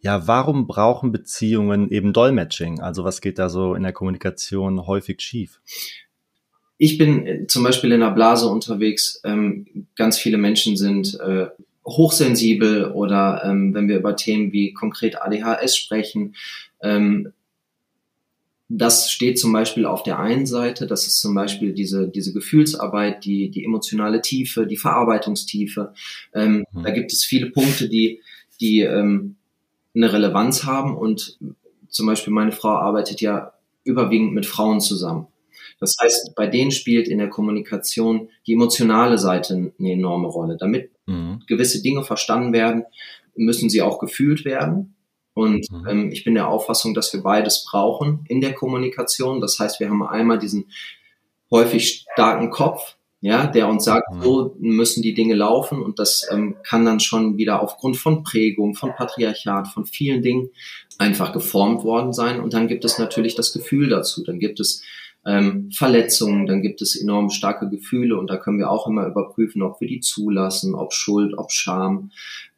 ja, 0.00 0.26
warum 0.26 0.66
brauchen 0.66 1.12
Beziehungen 1.12 1.88
eben 1.88 2.12
Dolmetsching? 2.12 2.80
Also 2.80 3.04
was 3.04 3.20
geht 3.20 3.38
da 3.38 3.48
so 3.48 3.76
in 3.76 3.84
der 3.84 3.92
Kommunikation 3.92 4.88
häufig 4.88 5.20
schief? 5.20 5.60
Ich 6.78 6.96
bin 6.96 7.26
äh, 7.26 7.46
zum 7.46 7.64
Beispiel 7.64 7.92
in 7.92 8.00
der 8.00 8.10
Blase 8.10 8.48
unterwegs. 8.48 9.20
Ähm, 9.24 9.86
ganz 9.96 10.16
viele 10.16 10.38
Menschen 10.38 10.76
sind 10.76 11.18
äh, 11.20 11.48
hochsensibel 11.84 12.92
oder 12.92 13.42
ähm, 13.44 13.74
wenn 13.74 13.88
wir 13.88 13.98
über 13.98 14.16
Themen 14.16 14.52
wie 14.52 14.72
konkret 14.72 15.20
ADHS 15.20 15.76
sprechen, 15.76 16.34
ähm, 16.80 17.32
das 18.70 19.10
steht 19.10 19.38
zum 19.38 19.50
Beispiel 19.52 19.86
auf 19.86 20.02
der 20.02 20.18
einen 20.18 20.44
Seite, 20.44 20.86
das 20.86 21.06
ist 21.06 21.20
zum 21.20 21.34
Beispiel 21.34 21.72
diese, 21.72 22.06
diese 22.06 22.34
Gefühlsarbeit, 22.34 23.24
die, 23.24 23.50
die 23.50 23.64
emotionale 23.64 24.20
Tiefe, 24.20 24.66
die 24.66 24.76
Verarbeitungstiefe. 24.76 25.94
Ähm, 26.34 26.66
mhm. 26.70 26.82
Da 26.82 26.90
gibt 26.90 27.10
es 27.10 27.24
viele 27.24 27.50
Punkte, 27.50 27.88
die, 27.88 28.20
die 28.60 28.80
ähm, 28.80 29.36
eine 29.94 30.12
Relevanz 30.12 30.64
haben 30.64 30.96
und 30.96 31.38
zum 31.88 32.06
Beispiel 32.06 32.32
meine 32.32 32.52
Frau 32.52 32.68
arbeitet 32.68 33.22
ja 33.22 33.54
überwiegend 33.84 34.34
mit 34.34 34.44
Frauen 34.44 34.80
zusammen. 34.80 35.28
Das 35.80 35.96
heißt, 36.00 36.34
bei 36.34 36.46
denen 36.46 36.70
spielt 36.70 37.08
in 37.08 37.18
der 37.18 37.30
Kommunikation 37.30 38.28
die 38.46 38.54
emotionale 38.54 39.18
Seite 39.18 39.72
eine 39.78 39.92
enorme 39.92 40.28
Rolle. 40.28 40.56
Damit 40.58 40.90
mhm. 41.06 41.42
gewisse 41.46 41.82
Dinge 41.82 42.02
verstanden 42.02 42.52
werden, 42.52 42.84
müssen 43.36 43.70
sie 43.70 43.82
auch 43.82 43.98
gefühlt 43.98 44.44
werden. 44.44 44.94
Und 45.34 45.70
mhm. 45.70 45.86
ähm, 45.88 46.10
ich 46.10 46.24
bin 46.24 46.34
der 46.34 46.48
Auffassung, 46.48 46.94
dass 46.94 47.12
wir 47.12 47.22
beides 47.22 47.64
brauchen 47.70 48.24
in 48.28 48.40
der 48.40 48.54
Kommunikation. 48.54 49.40
Das 49.40 49.58
heißt, 49.60 49.78
wir 49.78 49.88
haben 49.88 50.02
einmal 50.02 50.38
diesen 50.38 50.66
häufig 51.50 52.06
starken 52.12 52.50
Kopf, 52.50 52.96
ja, 53.20 53.46
der 53.46 53.68
uns 53.68 53.84
sagt, 53.84 54.12
mhm. 54.12 54.22
so 54.22 54.56
müssen 54.58 55.02
die 55.02 55.14
Dinge 55.14 55.34
laufen 55.34 55.82
und 55.82 55.98
das 55.98 56.26
ähm, 56.30 56.56
kann 56.62 56.84
dann 56.84 57.00
schon 57.00 57.36
wieder 57.36 57.62
aufgrund 57.62 57.96
von 57.96 58.22
Prägung, 58.22 58.74
von 58.74 58.94
Patriarchat, 58.94 59.68
von 59.68 59.86
vielen 59.86 60.22
Dingen 60.22 60.50
einfach 60.98 61.32
geformt 61.32 61.84
worden 61.84 62.12
sein. 62.12 62.40
Und 62.40 62.52
dann 62.52 62.68
gibt 62.68 62.84
es 62.84 62.98
natürlich 62.98 63.34
das 63.34 63.52
Gefühl 63.52 63.88
dazu. 63.88 64.22
Dann 64.24 64.38
gibt 64.38 64.60
es 64.60 64.82
ähm, 65.28 65.70
Verletzungen, 65.70 66.46
dann 66.46 66.62
gibt 66.62 66.80
es 66.80 66.98
enorm 66.98 67.28
starke 67.28 67.68
Gefühle 67.68 68.18
und 68.18 68.30
da 68.30 68.38
können 68.38 68.58
wir 68.58 68.70
auch 68.70 68.86
immer 68.86 69.06
überprüfen, 69.06 69.60
ob 69.62 69.78
wir 69.78 69.86
die 69.86 70.00
zulassen, 70.00 70.74
ob 70.74 70.94
Schuld, 70.94 71.36
ob 71.36 71.52
Scham 71.52 72.10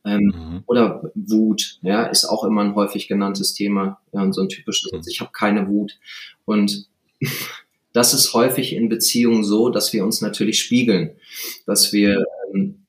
ähm, 0.04 0.32
mhm. 0.34 0.62
oder 0.66 1.10
Wut, 1.16 1.78
ja, 1.82 2.04
ist 2.04 2.26
auch 2.26 2.44
immer 2.44 2.62
ein 2.62 2.76
häufig 2.76 3.08
genanntes 3.08 3.54
Thema, 3.54 4.00
ja, 4.12 4.22
und 4.22 4.34
so 4.34 4.42
ein 4.42 4.48
typisches, 4.48 4.92
mhm. 4.92 5.02
ich 5.08 5.20
habe 5.20 5.32
keine 5.32 5.66
Wut 5.66 5.98
und 6.44 6.86
das 7.92 8.14
ist 8.14 8.34
häufig 8.34 8.72
in 8.72 8.88
Beziehungen 8.88 9.42
so, 9.42 9.68
dass 9.70 9.92
wir 9.92 10.04
uns 10.04 10.20
natürlich 10.20 10.60
spiegeln, 10.60 11.16
dass 11.66 11.92
wir 11.92 12.24
ähm, 12.54 12.79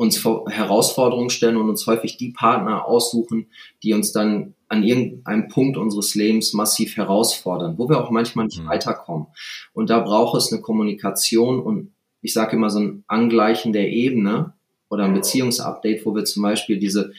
uns 0.00 0.24
Herausforderungen 0.24 1.28
stellen 1.28 1.58
und 1.58 1.68
uns 1.68 1.86
häufig 1.86 2.16
die 2.16 2.30
Partner 2.30 2.86
aussuchen, 2.86 3.48
die 3.82 3.92
uns 3.92 4.12
dann 4.12 4.54
an 4.68 4.82
irgendeinem 4.82 5.48
Punkt 5.48 5.76
unseres 5.76 6.14
Lebens 6.14 6.54
massiv 6.54 6.96
herausfordern, 6.96 7.76
wo 7.76 7.86
wir 7.90 8.02
auch 8.02 8.10
manchmal 8.10 8.46
nicht 8.46 8.62
mhm. 8.62 8.68
weiterkommen. 8.68 9.26
Und 9.74 9.90
da 9.90 10.00
braucht 10.00 10.38
es 10.38 10.50
eine 10.50 10.62
Kommunikation 10.62 11.60
und 11.60 11.92
ich 12.22 12.32
sage 12.32 12.56
immer 12.56 12.70
so 12.70 12.78
ein 12.78 13.04
Angleichen 13.08 13.74
der 13.74 13.90
Ebene 13.90 14.54
oder 14.88 15.04
ein 15.04 15.12
Beziehungsupdate, 15.12 16.06
wo 16.06 16.14
wir 16.14 16.24
zum 16.24 16.44
Beispiel 16.44 16.78
diese 16.78 17.12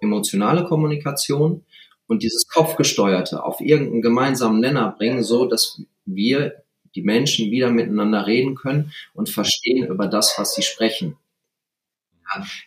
emotionale 0.00 0.64
Kommunikation 0.64 1.66
und 2.06 2.22
dieses 2.22 2.48
Kopfgesteuerte 2.48 3.44
auf 3.44 3.60
irgendeinen 3.60 4.00
gemeinsamen 4.00 4.60
Nenner 4.60 4.94
bringen, 4.96 5.22
so 5.22 5.44
dass 5.44 5.82
wir 6.06 6.62
die 6.94 7.02
Menschen 7.02 7.50
wieder 7.50 7.70
miteinander 7.70 8.26
reden 8.26 8.54
können 8.54 8.90
und 9.12 9.28
verstehen 9.28 9.86
über 9.86 10.06
das, 10.06 10.38
was 10.38 10.54
sie 10.54 10.62
sprechen. 10.62 11.18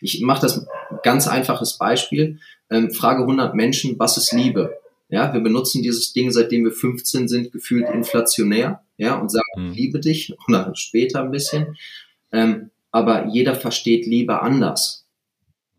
Ich 0.00 0.20
mache 0.22 0.42
das 0.42 0.66
ganz 1.02 1.28
einfaches 1.28 1.78
Beispiel. 1.78 2.38
Ähm, 2.70 2.92
frage 2.92 3.22
100 3.22 3.54
Menschen, 3.54 3.98
was 3.98 4.16
ist 4.16 4.32
Liebe? 4.32 4.76
Ja, 5.08 5.32
wir 5.32 5.40
benutzen 5.40 5.82
dieses 5.82 6.12
Ding, 6.12 6.30
seitdem 6.32 6.64
wir 6.64 6.72
15 6.72 7.28
sind, 7.28 7.52
gefühlt 7.52 7.88
inflationär, 7.90 8.82
ja, 8.96 9.16
und 9.16 9.30
sagen, 9.30 9.68
mhm. 9.68 9.72
liebe 9.72 10.00
dich 10.00 10.34
oder 10.48 10.74
später 10.74 11.22
ein 11.22 11.30
bisschen. 11.30 11.76
Ähm, 12.32 12.70
aber 12.90 13.26
jeder 13.28 13.54
versteht 13.54 14.06
Liebe 14.06 14.40
anders. 14.40 15.06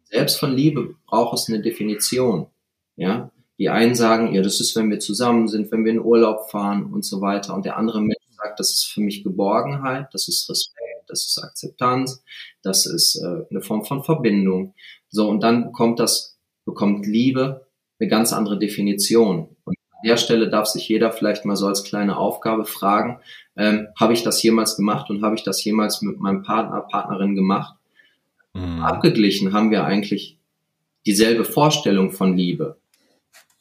Selbst 0.06 0.40
von 0.40 0.54
Liebe 0.56 0.96
braucht 1.08 1.38
es 1.38 1.50
eine 1.50 1.62
Definition, 1.62 2.48
ja. 2.96 3.32
Die 3.58 3.70
einen 3.70 3.96
sagen, 3.96 4.34
ja, 4.34 4.42
das 4.42 4.60
ist, 4.60 4.76
wenn 4.76 4.90
wir 4.92 5.00
zusammen 5.00 5.48
sind, 5.48 5.72
wenn 5.72 5.86
wir 5.86 5.94
in 5.94 6.02
Urlaub 6.02 6.52
fahren 6.52 6.92
und 6.92 7.06
so 7.06 7.22
weiter. 7.22 7.56
Und 7.56 7.66
der 7.66 7.78
andere 7.78 8.02
Mensch 8.02 8.18
sagt, 8.36 8.60
das 8.60 8.72
ist 8.72 8.86
für 8.86 9.00
mich 9.00 9.24
Geborgenheit, 9.24 10.08
das 10.12 10.28
ist 10.28 10.50
Respekt 10.50 10.86
das 11.08 11.26
ist 11.26 11.44
Akzeptanz, 11.44 12.24
das 12.62 12.86
ist 12.86 13.16
äh, 13.16 13.46
eine 13.50 13.62
Form 13.62 13.86
von 13.86 14.04
Verbindung. 14.04 14.74
So, 15.10 15.30
und 15.30 15.42
dann 15.42 15.66
bekommt 15.66 16.00
das, 16.00 16.38
bekommt 16.66 17.06
Liebe 17.06 17.68
eine 18.00 18.10
ganz 18.10 18.34
andere 18.34 18.60
Definition. 18.60 19.56
Und 19.64 19.76
an 19.92 20.00
der 20.06 20.18
Stelle 20.18 20.50
darf 20.50 20.68
sich 20.68 20.88
jeder 20.88 21.12
vielleicht 21.12 21.46
mal 21.46 21.56
so 21.56 21.68
als 21.68 21.84
kleine 21.84 22.18
Aufgabe 22.18 22.66
fragen, 22.66 23.20
ähm, 23.56 23.88
habe 24.00 24.14
ich 24.14 24.24
das 24.24 24.42
jemals 24.44 24.76
gemacht 24.76 25.10
und 25.10 25.24
habe 25.24 25.36
ich 25.36 25.44
das 25.44 25.64
jemals 25.64 26.02
mit 26.02 26.20
meinem 26.20 26.44
Partner, 26.44 26.82
Partnerin 26.82 27.36
gemacht? 27.36 27.76
Mhm. 28.54 28.82
Abgeglichen 28.82 29.54
haben 29.54 29.72
wir 29.72 29.86
eigentlich 29.86 30.38
dieselbe 31.06 31.46
Vorstellung 31.46 32.12
von 32.12 32.36
Liebe. 32.36 32.78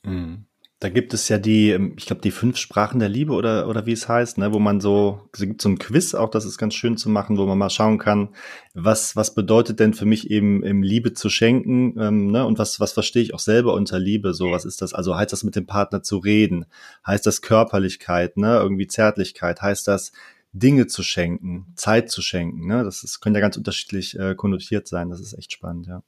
Mhm. 0.02 0.46
Da 0.84 0.90
gibt 0.90 1.14
es 1.14 1.30
ja 1.30 1.38
die, 1.38 1.70
ähm, 1.70 1.94
ich 1.96 2.04
glaube, 2.04 2.20
die 2.20 2.30
fünf 2.30 2.58
Sprachen 2.58 2.98
der 3.00 3.08
Liebe 3.08 3.32
oder, 3.32 3.68
oder 3.68 3.86
wie 3.86 3.92
es 3.92 4.06
heißt, 4.06 4.36
ne, 4.36 4.52
wo 4.52 4.58
man 4.58 4.82
so, 4.82 5.18
es 5.32 5.40
gibt 5.40 5.62
so 5.62 5.70
ein 5.70 5.78
Quiz 5.78 6.12
auch, 6.12 6.28
das 6.28 6.44
ist 6.44 6.58
ganz 6.58 6.74
schön 6.74 6.98
zu 6.98 7.08
machen, 7.08 7.38
wo 7.38 7.46
man 7.46 7.56
mal 7.56 7.70
schauen 7.70 7.96
kann, 7.96 8.34
was, 8.74 9.16
was 9.16 9.34
bedeutet 9.34 9.80
denn 9.80 9.94
für 9.94 10.04
mich 10.04 10.30
eben, 10.30 10.62
eben 10.62 10.82
Liebe 10.82 11.14
zu 11.14 11.30
schenken, 11.30 11.98
ähm, 11.98 12.30
ne, 12.30 12.44
und 12.44 12.58
was, 12.58 12.80
was 12.80 12.92
verstehe 12.92 13.22
ich 13.22 13.32
auch 13.32 13.38
selber 13.38 13.72
unter 13.72 13.98
Liebe, 13.98 14.34
so, 14.34 14.50
was 14.50 14.66
ist 14.66 14.82
das, 14.82 14.92
also 14.92 15.16
heißt 15.16 15.32
das 15.32 15.42
mit 15.42 15.56
dem 15.56 15.64
Partner 15.64 16.02
zu 16.02 16.18
reden, 16.18 16.66
heißt 17.06 17.24
das 17.24 17.40
Körperlichkeit, 17.40 18.36
ne, 18.36 18.58
irgendwie 18.58 18.86
Zärtlichkeit, 18.86 19.62
heißt 19.62 19.88
das 19.88 20.12
Dinge 20.52 20.86
zu 20.86 21.02
schenken, 21.02 21.72
Zeit 21.76 22.10
zu 22.10 22.20
schenken, 22.20 22.66
ne, 22.66 22.84
das 22.84 23.04
ist, 23.04 23.20
können 23.20 23.36
ja 23.36 23.40
ganz 23.40 23.56
unterschiedlich 23.56 24.18
äh, 24.18 24.34
konnotiert 24.34 24.86
sein, 24.86 25.08
das 25.08 25.20
ist 25.20 25.32
echt 25.32 25.54
spannend, 25.54 25.86
ja. 25.86 26.02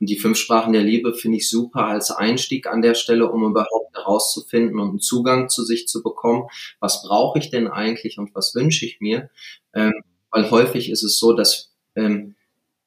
Und 0.00 0.08
die 0.08 0.18
fünf 0.18 0.38
Sprachen 0.38 0.72
der 0.72 0.82
Liebe 0.82 1.14
finde 1.14 1.38
ich 1.38 1.50
super 1.50 1.86
als 1.86 2.10
Einstieg 2.10 2.66
an 2.66 2.82
der 2.82 2.94
Stelle, 2.94 3.30
um 3.30 3.44
überhaupt 3.44 3.96
herauszufinden 3.96 4.78
und 4.78 4.90
einen 4.90 5.00
Zugang 5.00 5.48
zu 5.48 5.64
sich 5.64 5.88
zu 5.88 6.02
bekommen. 6.02 6.48
Was 6.80 7.02
brauche 7.02 7.38
ich 7.38 7.50
denn 7.50 7.68
eigentlich 7.68 8.18
und 8.18 8.34
was 8.34 8.54
wünsche 8.54 8.86
ich 8.86 9.00
mir? 9.00 9.30
Ähm, 9.74 9.94
weil 10.30 10.50
häufig 10.50 10.90
ist 10.90 11.02
es 11.02 11.18
so, 11.18 11.32
dass 11.32 11.72
ähm, 11.96 12.34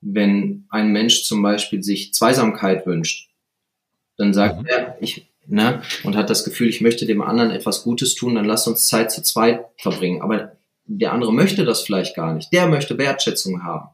wenn 0.01 0.65
ein 0.69 0.91
Mensch 0.91 1.23
zum 1.23 1.41
Beispiel 1.41 1.83
sich 1.83 2.13
Zweisamkeit 2.13 2.85
wünscht, 2.85 3.29
dann 4.17 4.33
sagt 4.33 4.61
mhm. 4.61 4.67
er, 4.67 4.97
ich, 5.01 5.27
ne, 5.47 5.81
und 6.03 6.15
hat 6.15 6.29
das 6.29 6.43
Gefühl, 6.43 6.69
ich 6.69 6.81
möchte 6.81 7.05
dem 7.05 7.21
anderen 7.21 7.51
etwas 7.51 7.83
Gutes 7.83 8.15
tun, 8.15 8.35
dann 8.35 8.45
lass 8.45 8.67
uns 8.67 8.87
Zeit 8.87 9.11
zu 9.11 9.21
zweit 9.21 9.65
verbringen. 9.77 10.21
Aber 10.21 10.53
der 10.85 11.13
andere 11.13 11.33
möchte 11.33 11.65
das 11.65 11.81
vielleicht 11.81 12.15
gar 12.15 12.33
nicht. 12.33 12.51
Der 12.51 12.67
möchte 12.67 12.97
Wertschätzung 12.97 13.63
haben. 13.63 13.89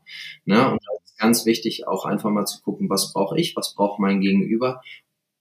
Ne? 0.45 0.76
Ganz 1.17 1.45
wichtig, 1.45 1.87
auch 1.87 2.05
einfach 2.05 2.29
mal 2.29 2.45
zu 2.45 2.61
gucken, 2.61 2.89
was 2.89 3.13
brauche 3.13 3.39
ich, 3.39 3.55
was 3.55 3.73
braucht 3.73 3.99
mein 3.99 4.21
Gegenüber. 4.21 4.81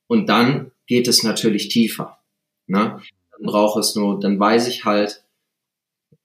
Und 0.07 0.29
dann 0.29 0.73
geht 0.87 1.09
es 1.09 1.23
natürlich 1.23 1.69
tiefer. 1.69 2.19
Ne? 2.67 3.01
Dann 3.33 3.43
brauche 3.43 3.81
es 3.81 3.95
nur, 3.95 4.19
dann 4.19 4.39
weiß 4.39 4.69
ich 4.69 4.85
halt, 4.85 5.25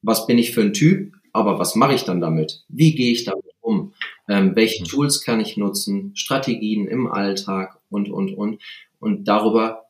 was 0.01 0.25
bin 0.27 0.37
ich 0.37 0.51
für 0.51 0.61
ein 0.61 0.73
Typ, 0.73 1.13
aber 1.33 1.59
was 1.59 1.75
mache 1.75 1.93
ich 1.93 2.03
dann 2.03 2.21
damit? 2.21 2.63
Wie 2.67 2.95
gehe 2.95 3.11
ich 3.11 3.23
damit 3.25 3.45
um? 3.61 3.93
Ähm, 4.27 4.55
welche 4.55 4.83
mhm. 4.83 4.87
Tools 4.87 5.21
kann 5.21 5.39
ich 5.39 5.57
nutzen? 5.57 6.15
Strategien 6.15 6.87
im 6.87 7.07
Alltag 7.07 7.79
und, 7.89 8.09
und, 8.09 8.33
und. 8.33 8.61
Und 8.99 9.27
darüber 9.27 9.85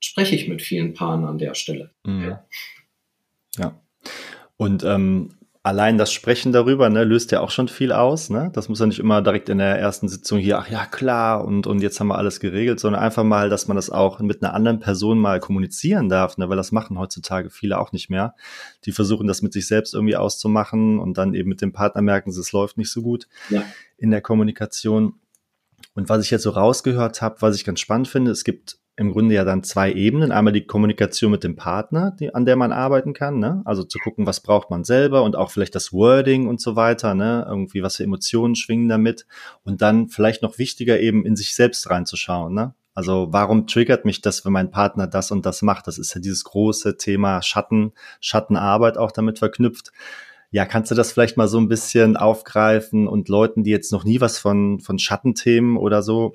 spreche 0.00 0.34
ich 0.34 0.48
mit 0.48 0.62
vielen 0.62 0.94
Paaren 0.94 1.24
an 1.24 1.38
der 1.38 1.54
Stelle. 1.54 1.90
Mhm. 2.04 2.22
Ja. 2.22 2.46
ja. 3.58 3.80
Und 4.56 4.84
ähm, 4.84 5.30
allein 5.68 5.98
das 5.98 6.12
Sprechen 6.12 6.50
darüber 6.50 6.88
ne, 6.88 7.04
löst 7.04 7.30
ja 7.30 7.40
auch 7.40 7.50
schon 7.50 7.68
viel 7.68 7.92
aus. 7.92 8.30
Ne? 8.30 8.50
Das 8.54 8.70
muss 8.70 8.80
ja 8.80 8.86
nicht 8.86 8.98
immer 8.98 9.20
direkt 9.20 9.50
in 9.50 9.58
der 9.58 9.78
ersten 9.78 10.08
Sitzung 10.08 10.38
hier, 10.38 10.58
ach 10.58 10.70
ja, 10.70 10.86
klar, 10.86 11.44
und, 11.44 11.66
und 11.66 11.82
jetzt 11.82 12.00
haben 12.00 12.08
wir 12.08 12.16
alles 12.16 12.40
geregelt, 12.40 12.80
sondern 12.80 13.02
einfach 13.02 13.22
mal, 13.22 13.50
dass 13.50 13.68
man 13.68 13.76
das 13.76 13.90
auch 13.90 14.18
mit 14.20 14.42
einer 14.42 14.54
anderen 14.54 14.80
Person 14.80 15.18
mal 15.18 15.40
kommunizieren 15.40 16.08
darf, 16.08 16.38
ne? 16.38 16.48
weil 16.48 16.56
das 16.56 16.72
machen 16.72 16.98
heutzutage 16.98 17.50
viele 17.50 17.78
auch 17.78 17.92
nicht 17.92 18.08
mehr. 18.08 18.34
Die 18.86 18.92
versuchen 18.92 19.26
das 19.26 19.42
mit 19.42 19.52
sich 19.52 19.66
selbst 19.66 19.92
irgendwie 19.92 20.16
auszumachen 20.16 20.98
und 20.98 21.18
dann 21.18 21.34
eben 21.34 21.50
mit 21.50 21.60
dem 21.60 21.72
Partner 21.72 22.00
merken, 22.00 22.30
es 22.30 22.52
läuft 22.52 22.78
nicht 22.78 22.90
so 22.90 23.02
gut 23.02 23.28
ja. 23.50 23.62
in 23.98 24.10
der 24.10 24.22
Kommunikation. 24.22 25.14
Und 25.94 26.08
was 26.08 26.24
ich 26.24 26.30
jetzt 26.30 26.44
so 26.44 26.50
rausgehört 26.50 27.20
habe, 27.20 27.36
was 27.40 27.56
ich 27.56 27.64
ganz 27.66 27.80
spannend 27.80 28.08
finde, 28.08 28.30
es 28.30 28.44
gibt 28.44 28.77
im 28.98 29.12
Grunde 29.12 29.36
ja 29.36 29.44
dann 29.44 29.62
zwei 29.62 29.92
Ebenen. 29.92 30.32
Einmal 30.32 30.52
die 30.52 30.66
Kommunikation 30.66 31.30
mit 31.30 31.44
dem 31.44 31.54
Partner, 31.54 32.16
die, 32.18 32.34
an 32.34 32.44
der 32.44 32.56
man 32.56 32.72
arbeiten 32.72 33.12
kann, 33.12 33.38
ne? 33.38 33.62
Also 33.64 33.84
zu 33.84 34.00
gucken, 34.00 34.26
was 34.26 34.40
braucht 34.40 34.70
man 34.70 34.82
selber 34.82 35.22
und 35.22 35.36
auch 35.36 35.52
vielleicht 35.52 35.76
das 35.76 35.92
Wording 35.92 36.48
und 36.48 36.60
so 36.60 36.74
weiter, 36.74 37.14
ne? 37.14 37.46
Irgendwie, 37.48 37.84
was 37.84 37.96
für 37.96 38.02
Emotionen 38.02 38.56
schwingen 38.56 38.88
damit. 38.88 39.24
Und 39.62 39.82
dann 39.82 40.08
vielleicht 40.08 40.42
noch 40.42 40.58
wichtiger 40.58 40.98
eben 40.98 41.24
in 41.24 41.36
sich 41.36 41.54
selbst 41.54 41.88
reinzuschauen, 41.88 42.52
ne? 42.52 42.74
Also 42.92 43.28
warum 43.30 43.68
triggert 43.68 44.04
mich 44.04 44.20
das, 44.20 44.44
wenn 44.44 44.52
mein 44.52 44.72
Partner 44.72 45.06
das 45.06 45.30
und 45.30 45.46
das 45.46 45.62
macht? 45.62 45.86
Das 45.86 45.98
ist 45.98 46.12
ja 46.16 46.20
dieses 46.20 46.42
große 46.42 46.96
Thema 46.96 47.40
Schatten, 47.40 47.92
Schattenarbeit 48.20 48.98
auch 48.98 49.12
damit 49.12 49.38
verknüpft. 49.38 49.92
Ja, 50.50 50.66
kannst 50.66 50.90
du 50.90 50.96
das 50.96 51.12
vielleicht 51.12 51.36
mal 51.36 51.46
so 51.46 51.58
ein 51.58 51.68
bisschen 51.68 52.16
aufgreifen 52.16 53.06
und 53.06 53.28
Leuten, 53.28 53.62
die 53.62 53.70
jetzt 53.70 53.92
noch 53.92 54.02
nie 54.02 54.20
was 54.20 54.38
von, 54.38 54.80
von 54.80 54.98
Schattenthemen 54.98 55.76
oder 55.76 56.02
so 56.02 56.32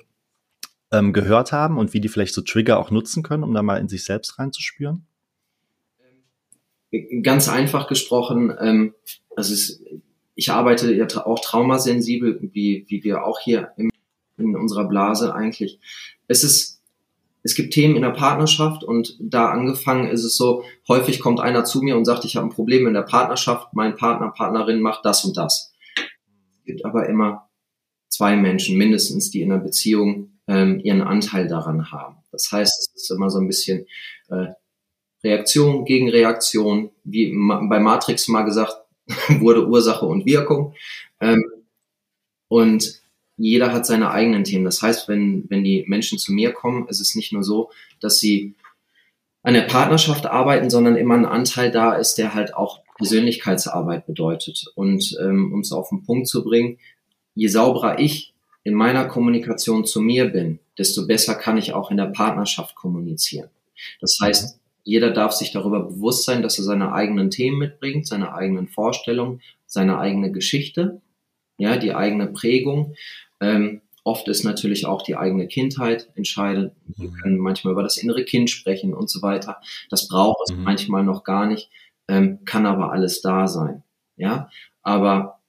ähm, 0.94 1.12
gehört 1.12 1.52
haben 1.52 1.78
und 1.78 1.92
wie 1.92 2.00
die 2.00 2.08
vielleicht 2.08 2.34
so 2.34 2.42
Trigger 2.42 2.78
auch 2.78 2.90
nutzen 2.90 3.22
können, 3.22 3.42
um 3.42 3.52
da 3.52 3.62
mal 3.62 3.78
in 3.78 3.88
sich 3.88 4.04
selbst 4.04 4.38
reinzuspüren? 4.38 5.06
Ganz 7.22 7.48
einfach 7.48 7.88
gesprochen, 7.88 8.54
ähm, 8.60 8.94
also 9.34 9.52
es, 9.52 9.82
ich 10.36 10.50
arbeite 10.50 10.94
ja 10.94 11.06
auch 11.26 11.40
traumasensibel, 11.40 12.38
wie, 12.52 12.84
wie 12.88 13.02
wir 13.02 13.24
auch 13.24 13.40
hier 13.40 13.72
im, 13.76 13.90
in 14.36 14.56
unserer 14.56 14.84
Blase 14.84 15.34
eigentlich. 15.34 15.80
Es 16.28 16.44
ist, 16.44 16.80
es 17.42 17.56
gibt 17.56 17.74
Themen 17.74 17.96
in 17.96 18.02
der 18.02 18.10
Partnerschaft 18.10 18.84
und 18.84 19.16
da 19.20 19.50
angefangen 19.50 20.08
ist 20.08 20.24
es 20.24 20.36
so, 20.36 20.62
häufig 20.88 21.18
kommt 21.18 21.40
einer 21.40 21.64
zu 21.64 21.82
mir 21.82 21.96
und 21.96 22.04
sagt, 22.04 22.24
ich 22.24 22.36
habe 22.36 22.46
ein 22.46 22.54
Problem 22.54 22.86
in 22.86 22.94
der 22.94 23.02
Partnerschaft, 23.02 23.74
mein 23.74 23.96
Partner, 23.96 24.30
Partnerin 24.30 24.80
macht 24.80 25.04
das 25.04 25.24
und 25.24 25.36
das. 25.36 25.74
Es 25.96 26.64
gibt 26.64 26.84
aber 26.84 27.08
immer 27.08 27.50
zwei 28.08 28.36
Menschen 28.36 28.78
mindestens, 28.78 29.30
die 29.30 29.42
in 29.42 29.50
einer 29.50 29.62
Beziehung 29.62 30.33
ähm, 30.46 30.80
ihren 30.80 31.02
Anteil 31.02 31.48
daran 31.48 31.90
haben. 31.90 32.16
Das 32.32 32.50
heißt, 32.50 32.90
es 32.96 33.02
ist 33.02 33.10
immer 33.10 33.30
so 33.30 33.38
ein 33.38 33.46
bisschen 33.46 33.86
äh, 34.28 34.48
Reaktion 35.22 35.84
gegen 35.84 36.10
Reaktion, 36.10 36.90
wie 37.04 37.32
bei 37.32 37.80
Matrix 37.80 38.28
mal 38.28 38.42
gesagt 38.42 38.76
wurde, 39.40 39.66
Ursache 39.66 40.06
und 40.06 40.26
Wirkung. 40.26 40.74
Ähm, 41.20 41.44
und 42.48 43.02
jeder 43.36 43.72
hat 43.72 43.86
seine 43.86 44.10
eigenen 44.10 44.44
Themen. 44.44 44.64
Das 44.64 44.80
heißt, 44.80 45.08
wenn, 45.08 45.48
wenn 45.48 45.64
die 45.64 45.84
Menschen 45.88 46.18
zu 46.18 46.32
mir 46.32 46.52
kommen, 46.52 46.86
ist 46.88 47.00
es 47.00 47.14
nicht 47.14 47.32
nur 47.32 47.42
so, 47.42 47.70
dass 48.00 48.18
sie 48.18 48.54
an 49.42 49.54
der 49.54 49.62
Partnerschaft 49.62 50.26
arbeiten, 50.26 50.70
sondern 50.70 50.96
immer 50.96 51.14
ein 51.14 51.26
Anteil 51.26 51.70
da 51.70 51.94
ist, 51.94 52.14
der 52.14 52.34
halt 52.34 52.54
auch 52.54 52.82
Persönlichkeitsarbeit 52.96 54.06
bedeutet. 54.06 54.66
Und 54.74 55.16
ähm, 55.20 55.52
um 55.52 55.60
es 55.60 55.72
auf 55.72 55.88
den 55.88 56.04
Punkt 56.04 56.28
zu 56.28 56.44
bringen, 56.44 56.78
je 57.34 57.48
sauberer 57.48 57.98
ich 57.98 58.33
in 58.64 58.74
meiner 58.74 59.04
Kommunikation 59.04 59.84
zu 59.84 60.00
mir 60.00 60.26
bin, 60.30 60.58
desto 60.78 61.06
besser 61.06 61.34
kann 61.34 61.58
ich 61.58 61.74
auch 61.74 61.90
in 61.90 61.98
der 61.98 62.06
Partnerschaft 62.06 62.74
kommunizieren. 62.74 63.50
Das 64.00 64.18
heißt, 64.20 64.58
jeder 64.82 65.10
darf 65.10 65.32
sich 65.32 65.52
darüber 65.52 65.84
bewusst 65.84 66.24
sein, 66.24 66.42
dass 66.42 66.58
er 66.58 66.64
seine 66.64 66.92
eigenen 66.92 67.30
Themen 67.30 67.58
mitbringt, 67.58 68.06
seine 68.06 68.34
eigenen 68.34 68.68
Vorstellungen, 68.68 69.40
seine 69.66 69.98
eigene 69.98 70.32
Geschichte, 70.32 71.00
ja, 71.58 71.76
die 71.76 71.94
eigene 71.94 72.26
Prägung. 72.26 72.94
Ähm, 73.40 73.82
oft 74.02 74.28
ist 74.28 74.44
natürlich 74.44 74.86
auch 74.86 75.02
die 75.02 75.16
eigene 75.16 75.46
Kindheit 75.46 76.10
entscheidend. 76.14 76.72
Wir 76.86 77.10
mhm. 77.10 77.14
können 77.14 77.38
manchmal 77.38 77.72
über 77.72 77.82
das 77.82 77.98
innere 77.98 78.24
Kind 78.24 78.50
sprechen 78.50 78.94
und 78.94 79.10
so 79.10 79.22
weiter. 79.22 79.60
Das 79.90 80.08
braucht 80.08 80.40
es 80.48 80.54
mhm. 80.54 80.62
manchmal 80.62 81.04
noch 81.04 81.24
gar 81.24 81.46
nicht, 81.46 81.70
ähm, 82.08 82.44
kann 82.44 82.66
aber 82.66 82.92
alles 82.92 83.20
da 83.22 83.46
sein. 83.46 83.82
Ja, 84.16 84.50
aber 84.82 85.40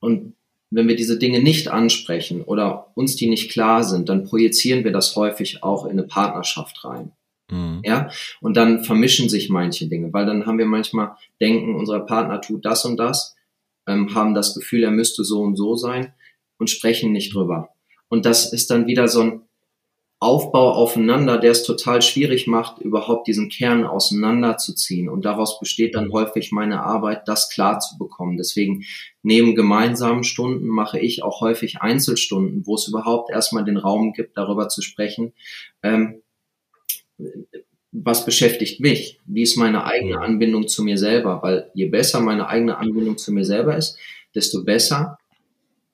und 0.00 0.35
wenn 0.70 0.88
wir 0.88 0.96
diese 0.96 1.18
Dinge 1.18 1.42
nicht 1.42 1.68
ansprechen 1.68 2.42
oder 2.42 2.92
uns 2.94 3.16
die 3.16 3.28
nicht 3.28 3.50
klar 3.50 3.84
sind, 3.84 4.08
dann 4.08 4.24
projizieren 4.24 4.84
wir 4.84 4.92
das 4.92 5.14
häufig 5.16 5.62
auch 5.62 5.84
in 5.84 5.92
eine 5.92 6.04
Partnerschaft 6.04 6.84
rein. 6.84 7.12
Mhm. 7.50 7.82
Ja, 7.84 8.10
und 8.40 8.56
dann 8.56 8.82
vermischen 8.82 9.28
sich 9.28 9.48
manche 9.48 9.88
Dinge, 9.88 10.12
weil 10.12 10.26
dann 10.26 10.46
haben 10.46 10.58
wir 10.58 10.66
manchmal 10.66 11.16
denken, 11.40 11.76
unser 11.76 12.00
Partner 12.00 12.40
tut 12.40 12.64
das 12.64 12.84
und 12.84 12.96
das, 12.96 13.36
ähm, 13.86 14.14
haben 14.14 14.34
das 14.34 14.54
Gefühl, 14.54 14.82
er 14.82 14.90
müsste 14.90 15.22
so 15.24 15.40
und 15.40 15.56
so 15.56 15.76
sein 15.76 16.12
und 16.58 16.70
sprechen 16.70 17.12
nicht 17.12 17.34
drüber. 17.34 17.70
Und 18.08 18.26
das 18.26 18.52
ist 18.52 18.70
dann 18.70 18.86
wieder 18.86 19.08
so 19.08 19.20
ein 19.20 19.42
Aufbau 20.26 20.72
aufeinander, 20.72 21.38
der 21.38 21.52
es 21.52 21.62
total 21.62 22.02
schwierig 22.02 22.48
macht, 22.48 22.80
überhaupt 22.80 23.28
diesen 23.28 23.48
Kern 23.48 23.84
auseinanderzuziehen. 23.84 25.08
Und 25.08 25.24
daraus 25.24 25.60
besteht 25.60 25.94
dann 25.94 26.10
häufig 26.10 26.50
meine 26.50 26.82
Arbeit, 26.82 27.28
das 27.28 27.48
klar 27.48 27.78
zu 27.78 27.96
bekommen. 27.96 28.36
Deswegen 28.36 28.84
neben 29.22 29.54
gemeinsamen 29.54 30.24
Stunden 30.24 30.66
mache 30.66 30.98
ich 30.98 31.22
auch 31.22 31.40
häufig 31.40 31.80
Einzelstunden, 31.80 32.66
wo 32.66 32.74
es 32.74 32.88
überhaupt 32.88 33.30
erstmal 33.30 33.64
den 33.64 33.76
Raum 33.76 34.12
gibt, 34.12 34.36
darüber 34.36 34.68
zu 34.68 34.82
sprechen. 34.82 35.32
Ähm, 35.84 36.22
was 37.92 38.24
beschäftigt 38.24 38.80
mich? 38.80 39.20
Wie 39.24 39.42
ist 39.42 39.56
meine 39.56 39.84
eigene 39.84 40.20
Anbindung 40.20 40.66
zu 40.66 40.82
mir 40.82 40.98
selber? 40.98 41.40
Weil 41.42 41.70
je 41.74 41.86
besser 41.86 42.20
meine 42.20 42.48
eigene 42.48 42.78
Anbindung 42.78 43.16
zu 43.16 43.32
mir 43.32 43.44
selber 43.44 43.76
ist, 43.76 43.96
desto 44.34 44.64
besser 44.64 45.18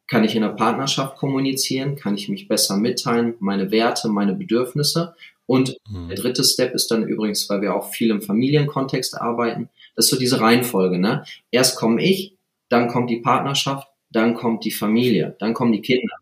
kann 0.08 0.24
ich 0.24 0.34
in 0.34 0.42
der 0.42 0.50
Partnerschaft 0.50 1.16
kommunizieren? 1.16 1.96
Kann 1.96 2.14
ich 2.14 2.28
mich 2.28 2.48
besser 2.48 2.76
mitteilen? 2.76 3.34
Meine 3.40 3.70
Werte, 3.70 4.08
meine 4.08 4.34
Bedürfnisse? 4.34 5.14
Und 5.46 5.76
mhm. 5.88 6.08
der 6.08 6.16
dritte 6.16 6.44
Step 6.44 6.74
ist 6.74 6.90
dann 6.90 7.02
übrigens, 7.02 7.48
weil 7.48 7.62
wir 7.62 7.74
auch 7.74 7.90
viel 7.90 8.10
im 8.10 8.22
Familienkontext 8.22 9.20
arbeiten, 9.20 9.68
das 9.96 10.06
ist 10.06 10.10
so 10.10 10.18
diese 10.18 10.40
Reihenfolge. 10.40 10.98
Ne? 10.98 11.24
Erst 11.50 11.76
komme 11.76 12.02
ich, 12.02 12.36
dann 12.68 12.88
kommt 12.88 13.10
die 13.10 13.20
Partnerschaft, 13.20 13.88
dann 14.10 14.34
kommt 14.34 14.64
die 14.64 14.70
Familie, 14.70 15.36
dann 15.38 15.54
kommen 15.54 15.72
die 15.72 15.82
Kinder. 15.82 16.14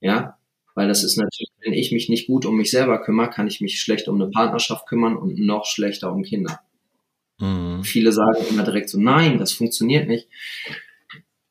Ja, 0.00 0.38
weil 0.74 0.88
das 0.88 1.04
ist 1.04 1.16
natürlich, 1.16 1.50
wenn 1.60 1.72
ich 1.72 1.92
mich 1.92 2.08
nicht 2.08 2.26
gut 2.26 2.46
um 2.46 2.56
mich 2.56 2.70
selber 2.70 3.02
kümmere, 3.02 3.30
kann 3.30 3.46
ich 3.46 3.60
mich 3.60 3.80
schlecht 3.80 4.08
um 4.08 4.20
eine 4.20 4.30
Partnerschaft 4.30 4.86
kümmern 4.86 5.16
und 5.16 5.38
noch 5.38 5.66
schlechter 5.66 6.12
um 6.12 6.22
Kinder. 6.22 6.60
Mhm. 7.38 7.82
Viele 7.82 8.12
sagen 8.12 8.44
immer 8.48 8.62
direkt 8.62 8.88
so, 8.88 8.98
nein, 8.98 9.38
das 9.38 9.52
funktioniert 9.52 10.08
nicht. 10.08 10.28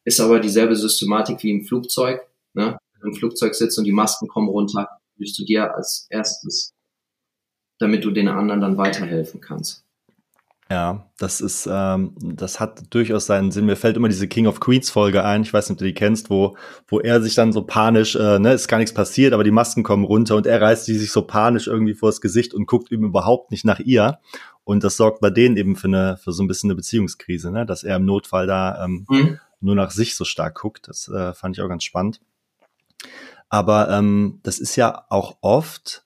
Ist 0.10 0.20
aber 0.20 0.39
dieselbe 0.39 0.75
Systematik 0.75 1.44
wie 1.44 1.51
im 1.51 1.66
Flugzeug. 1.66 2.22
Ne? 2.54 2.80
Wenn 2.94 3.01
du 3.01 3.08
im 3.10 3.13
Flugzeug 3.13 3.54
sitzt 3.54 3.78
und 3.78 3.84
die 3.84 3.92
Masken 3.92 4.28
kommen 4.28 4.50
runter, 4.50 4.88
wirst 5.18 5.38
du 5.38 5.46
dir 5.46 5.75
als 5.75 6.08
erstes 6.10 6.74
damit 7.80 8.04
du 8.04 8.12
den 8.12 8.28
anderen 8.28 8.62
dann 8.62 8.78
weiterhelfen 8.78 9.42
kannst. 9.42 9.84
Ja, 10.72 11.10
das 11.18 11.42
ist, 11.42 11.68
ähm, 11.72 12.13
das 12.22 12.60
hat 12.60 12.94
durchaus 12.94 13.25
seinen 13.25 13.50
Sinn. 13.50 13.66
Mir 13.66 13.75
fällt 13.75 13.98
immer 13.98 14.08
diese 14.08 14.28
King 14.28 14.46
of 14.46 14.60
Queens 14.60 14.92
Folge 14.92 15.24
ein. 15.25 15.42
Ich 15.42 15.51
weiß 15.51 15.68
nicht, 15.68 15.78
ob 15.78 15.80
du 15.80 15.86
die 15.86 15.96
kennst, 15.96 16.30
wo, 16.30 16.58
wo 16.88 17.00
er 17.00 17.24
sich 17.24 17.34
dann 17.34 17.54
so 17.54 17.63
panisch, 17.63 18.16
äh, 18.16 18.38
ne, 18.38 18.54
ist 18.54 18.68
gar 18.68 18.78
nichts 18.78 18.94
passiert, 18.94 19.34
aber 19.34 19.44
die 19.44 19.50
Masken 19.50 19.82
kommen 19.82 20.04
runter 20.04 20.36
und 20.36 20.46
er 20.46 20.62
reißt 20.62 20.88
die 20.88 20.94
sich 20.94 21.12
so 21.12 21.24
panisch 21.24 21.66
irgendwie 21.66 21.96
vors 21.96 22.22
Gesicht 22.22 22.54
und 22.54 22.68
guckt 22.68 22.92
ihm 22.92 23.04
überhaupt 23.04 23.50
nicht 23.50 23.66
nach 23.66 23.80
ihr. 23.80 24.20
Und 24.63 24.84
das 24.84 24.96
sorgt 24.96 25.22
bei 25.22 25.32
denen 25.32 25.58
eben 25.58 25.75
für 25.75 25.88
eine, 25.88 26.18
für 26.18 26.34
so 26.34 26.44
ein 26.44 26.48
bisschen 26.48 26.70
eine 26.70 26.75
Beziehungskrise, 26.75 27.51
ne, 27.51 27.66
dass 27.66 27.84
er 27.84 27.96
im 27.96 28.06
Notfall 28.06 28.46
da 28.46 28.86
ähm, 28.86 29.08
mhm. 29.10 29.39
Nur 29.62 29.75
nach 29.75 29.92
sich 29.92 30.16
so 30.16 30.25
stark 30.25 30.56
guckt. 30.56 30.88
Das 30.88 31.08
äh, 31.08 31.34
fand 31.34 31.58
ich 31.58 31.63
auch 31.63 31.70
ganz 31.70 31.84
spannend. 31.84 32.22
Aber 33.50 33.89
ähm, 33.89 34.39
das 34.44 34.60
ist 34.60 34.75
ja 34.75 35.06
auch 35.10 35.38
oft 35.42 36.04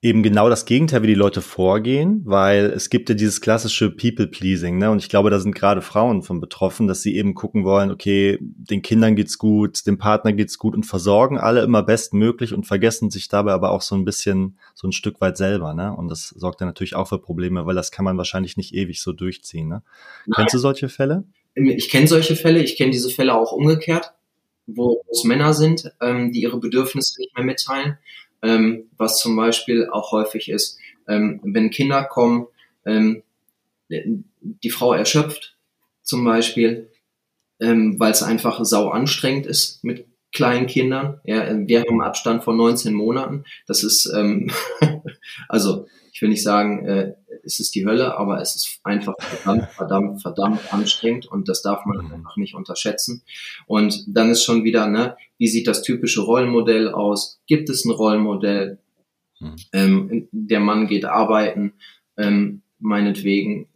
eben 0.00 0.22
genau 0.22 0.48
das 0.48 0.64
Gegenteil, 0.64 1.02
wie 1.02 1.08
die 1.08 1.14
Leute 1.14 1.42
vorgehen, 1.42 2.22
weil 2.24 2.66
es 2.66 2.88
gibt 2.88 3.08
ja 3.08 3.16
dieses 3.16 3.40
klassische 3.40 3.90
People-Pleasing, 3.90 4.78
ne? 4.78 4.92
Und 4.92 4.98
ich 4.98 5.08
glaube, 5.08 5.28
da 5.28 5.40
sind 5.40 5.56
gerade 5.56 5.82
Frauen 5.82 6.22
von 6.22 6.40
betroffen, 6.40 6.86
dass 6.86 7.02
sie 7.02 7.16
eben 7.16 7.34
gucken 7.34 7.64
wollen, 7.64 7.90
okay, 7.90 8.38
den 8.40 8.82
Kindern 8.82 9.16
geht's 9.16 9.38
gut, 9.38 9.84
dem 9.88 9.98
Partner 9.98 10.32
geht's 10.32 10.56
gut 10.56 10.76
und 10.76 10.84
versorgen 10.84 11.36
alle 11.36 11.62
immer 11.62 11.82
bestmöglich 11.82 12.54
und 12.54 12.64
vergessen 12.64 13.10
sich 13.10 13.28
dabei 13.28 13.52
aber 13.52 13.72
auch 13.72 13.82
so 13.82 13.96
ein 13.96 14.04
bisschen, 14.04 14.56
so 14.74 14.86
ein 14.86 14.92
Stück 14.92 15.20
weit 15.20 15.36
selber, 15.36 15.74
ne? 15.74 15.92
Und 15.92 16.08
das 16.08 16.28
sorgt 16.28 16.60
dann 16.60 16.68
natürlich 16.68 16.94
auch 16.94 17.08
für 17.08 17.18
Probleme, 17.18 17.66
weil 17.66 17.74
das 17.74 17.90
kann 17.90 18.04
man 18.04 18.16
wahrscheinlich 18.18 18.56
nicht 18.56 18.74
ewig 18.74 19.02
so 19.02 19.12
durchziehen, 19.12 19.66
ne? 19.66 19.82
Kennst 20.32 20.54
du 20.54 20.58
solche 20.58 20.88
Fälle? 20.88 21.24
Ich 21.54 21.90
kenne 21.90 22.06
solche 22.06 22.36
Fälle, 22.36 22.62
ich 22.62 22.76
kenne 22.76 22.92
diese 22.92 23.10
Fälle 23.10 23.34
auch 23.34 23.52
umgekehrt, 23.52 24.12
wo 24.66 25.04
es 25.10 25.24
Männer 25.24 25.54
sind, 25.54 25.92
ähm, 26.00 26.32
die 26.32 26.42
ihre 26.42 26.58
Bedürfnisse 26.58 27.20
nicht 27.20 27.34
mehr 27.36 27.44
mitteilen 27.44 27.98
ähm, 28.42 28.88
was 28.96 29.18
zum 29.18 29.36
Beispiel 29.36 29.88
auch 29.90 30.12
häufig 30.12 30.48
ist, 30.48 30.78
ähm, 31.06 31.40
wenn 31.42 31.70
Kinder 31.70 32.04
kommen, 32.04 32.46
ähm, 32.84 33.22
die 33.88 34.70
Frau 34.70 34.92
erschöpft 34.92 35.56
zum 36.02 36.24
Beispiel, 36.24 36.90
ähm, 37.60 37.98
weil 37.98 38.12
es 38.12 38.22
einfach 38.22 38.64
sau 38.64 38.90
anstrengend 38.90 39.46
ist 39.46 39.82
mit 39.82 40.06
kleinen 40.32 40.66
Kindern. 40.66 41.20
Ja, 41.24 41.46
wir 41.66 41.80
haben 41.80 41.90
einen 41.90 42.02
Abstand 42.02 42.44
von 42.44 42.56
19 42.56 42.92
Monaten. 42.92 43.44
Das 43.66 43.82
ist, 43.82 44.06
ähm, 44.14 44.50
also 45.48 45.86
ich 46.12 46.20
will 46.20 46.28
nicht 46.28 46.42
sagen, 46.42 46.86
äh, 46.86 47.14
es 47.48 47.60
ist 47.60 47.74
die 47.74 47.86
Hölle, 47.86 48.16
aber 48.16 48.40
es 48.40 48.54
ist 48.54 48.80
einfach 48.84 49.14
verdammt, 49.18 49.68
verdammt, 49.72 50.22
verdammt 50.22 50.72
anstrengend 50.72 51.26
und 51.26 51.48
das 51.48 51.62
darf 51.62 51.86
man 51.86 52.04
mhm. 52.04 52.12
einfach 52.12 52.36
nicht 52.36 52.54
unterschätzen. 52.54 53.22
Und 53.66 54.04
dann 54.06 54.30
ist 54.30 54.44
schon 54.44 54.64
wieder, 54.64 54.86
ne, 54.86 55.16
wie 55.38 55.48
sieht 55.48 55.66
das 55.66 55.82
typische 55.82 56.20
Rollenmodell 56.20 56.90
aus? 56.90 57.40
Gibt 57.46 57.70
es 57.70 57.84
ein 57.84 57.90
Rollenmodell? 57.90 58.78
Mhm. 59.40 59.56
Ähm, 59.72 60.28
der 60.30 60.60
Mann 60.60 60.86
geht 60.86 61.06
arbeiten, 61.06 61.72
ähm, 62.18 62.62
meinetwegen 62.78 63.66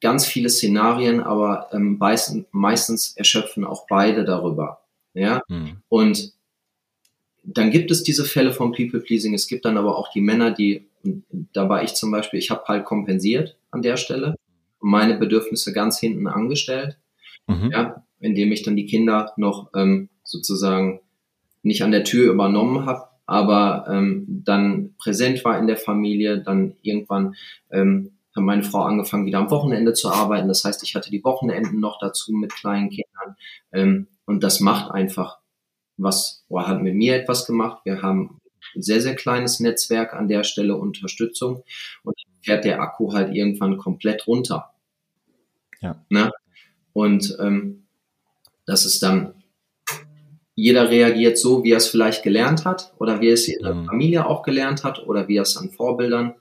ganz 0.00 0.26
viele 0.26 0.50
Szenarien, 0.50 1.20
aber 1.20 1.68
ähm, 1.72 1.96
meistens, 1.98 2.44
meistens 2.52 3.16
erschöpfen 3.16 3.64
auch 3.64 3.86
beide 3.88 4.24
darüber. 4.24 4.82
Ja, 5.14 5.42
mhm. 5.48 5.78
und 5.88 6.34
dann 7.46 7.70
gibt 7.70 7.90
es 7.90 8.02
diese 8.02 8.24
Fälle 8.24 8.52
von 8.52 8.72
People 8.72 9.00
Pleasing. 9.00 9.34
Es 9.34 9.46
gibt 9.46 9.64
dann 9.64 9.76
aber 9.76 9.96
auch 9.96 10.10
die 10.10 10.20
Männer, 10.20 10.50
die 10.50 10.86
da 11.52 11.68
war 11.68 11.82
ich 11.82 11.94
zum 11.94 12.10
Beispiel, 12.10 12.38
ich 12.38 12.50
habe 12.50 12.64
halt 12.66 12.84
kompensiert 12.84 13.56
an 13.70 13.82
der 13.82 13.96
Stelle 13.96 14.34
und 14.78 14.90
meine 14.90 15.16
Bedürfnisse 15.16 15.72
ganz 15.72 15.98
hinten 15.98 16.26
angestellt, 16.26 16.98
mhm. 17.46 17.70
ja, 17.72 18.04
indem 18.20 18.52
ich 18.52 18.62
dann 18.62 18.76
die 18.76 18.86
Kinder 18.86 19.32
noch 19.36 19.70
ähm, 19.74 20.08
sozusagen 20.22 21.00
nicht 21.62 21.82
an 21.82 21.92
der 21.92 22.04
Tür 22.04 22.32
übernommen 22.32 22.86
habe, 22.86 23.08
aber 23.26 23.86
ähm, 23.88 24.24
dann 24.44 24.94
präsent 24.98 25.44
war 25.44 25.58
in 25.58 25.66
der 25.66 25.76
Familie, 25.76 26.42
dann 26.42 26.76
irgendwann 26.82 27.34
ähm, 27.70 28.12
hat 28.34 28.42
meine 28.42 28.64
Frau 28.64 28.82
angefangen, 28.82 29.26
wieder 29.26 29.38
am 29.38 29.50
Wochenende 29.50 29.92
zu 29.92 30.10
arbeiten. 30.10 30.48
Das 30.48 30.64
heißt, 30.64 30.82
ich 30.82 30.94
hatte 30.94 31.10
die 31.10 31.22
Wochenenden 31.22 31.78
noch 31.78 31.98
dazu 32.00 32.32
mit 32.32 32.52
kleinen 32.54 32.90
Kindern. 32.90 33.36
Ähm, 33.72 34.08
und 34.26 34.42
das 34.42 34.60
macht 34.60 34.90
einfach 34.90 35.38
was, 35.96 36.44
oder 36.48 36.66
hat 36.66 36.82
mit 36.82 36.94
mir 36.94 37.14
etwas 37.14 37.46
gemacht. 37.46 37.82
Wir 37.84 38.02
haben 38.02 38.40
sehr, 38.76 39.00
sehr 39.00 39.14
kleines 39.14 39.60
Netzwerk 39.60 40.14
an 40.14 40.28
der 40.28 40.44
Stelle 40.44 40.76
Unterstützung 40.76 41.62
und 42.02 42.14
fährt 42.42 42.64
der 42.64 42.80
Akku 42.80 43.12
halt 43.12 43.34
irgendwann 43.34 43.78
komplett 43.78 44.26
runter. 44.26 44.74
Ja. 45.80 46.04
Ne? 46.08 46.32
Und 46.92 47.36
ähm, 47.40 47.84
das 48.66 48.84
ist 48.86 49.02
dann, 49.02 49.34
jeder 50.54 50.90
reagiert 50.90 51.38
so, 51.38 51.64
wie 51.64 51.72
er 51.72 51.78
es 51.78 51.88
vielleicht 51.88 52.22
gelernt 52.22 52.64
hat 52.64 52.94
oder 52.98 53.20
wie 53.20 53.28
er 53.28 53.34
es 53.34 53.48
in 53.48 53.62
der 53.62 53.74
mhm. 53.74 53.86
Familie 53.86 54.26
auch 54.26 54.42
gelernt 54.42 54.84
hat 54.84 55.06
oder 55.06 55.28
wie 55.28 55.36
er 55.36 55.42
es 55.42 55.56
an 55.56 55.70
Vorbildern 55.70 56.34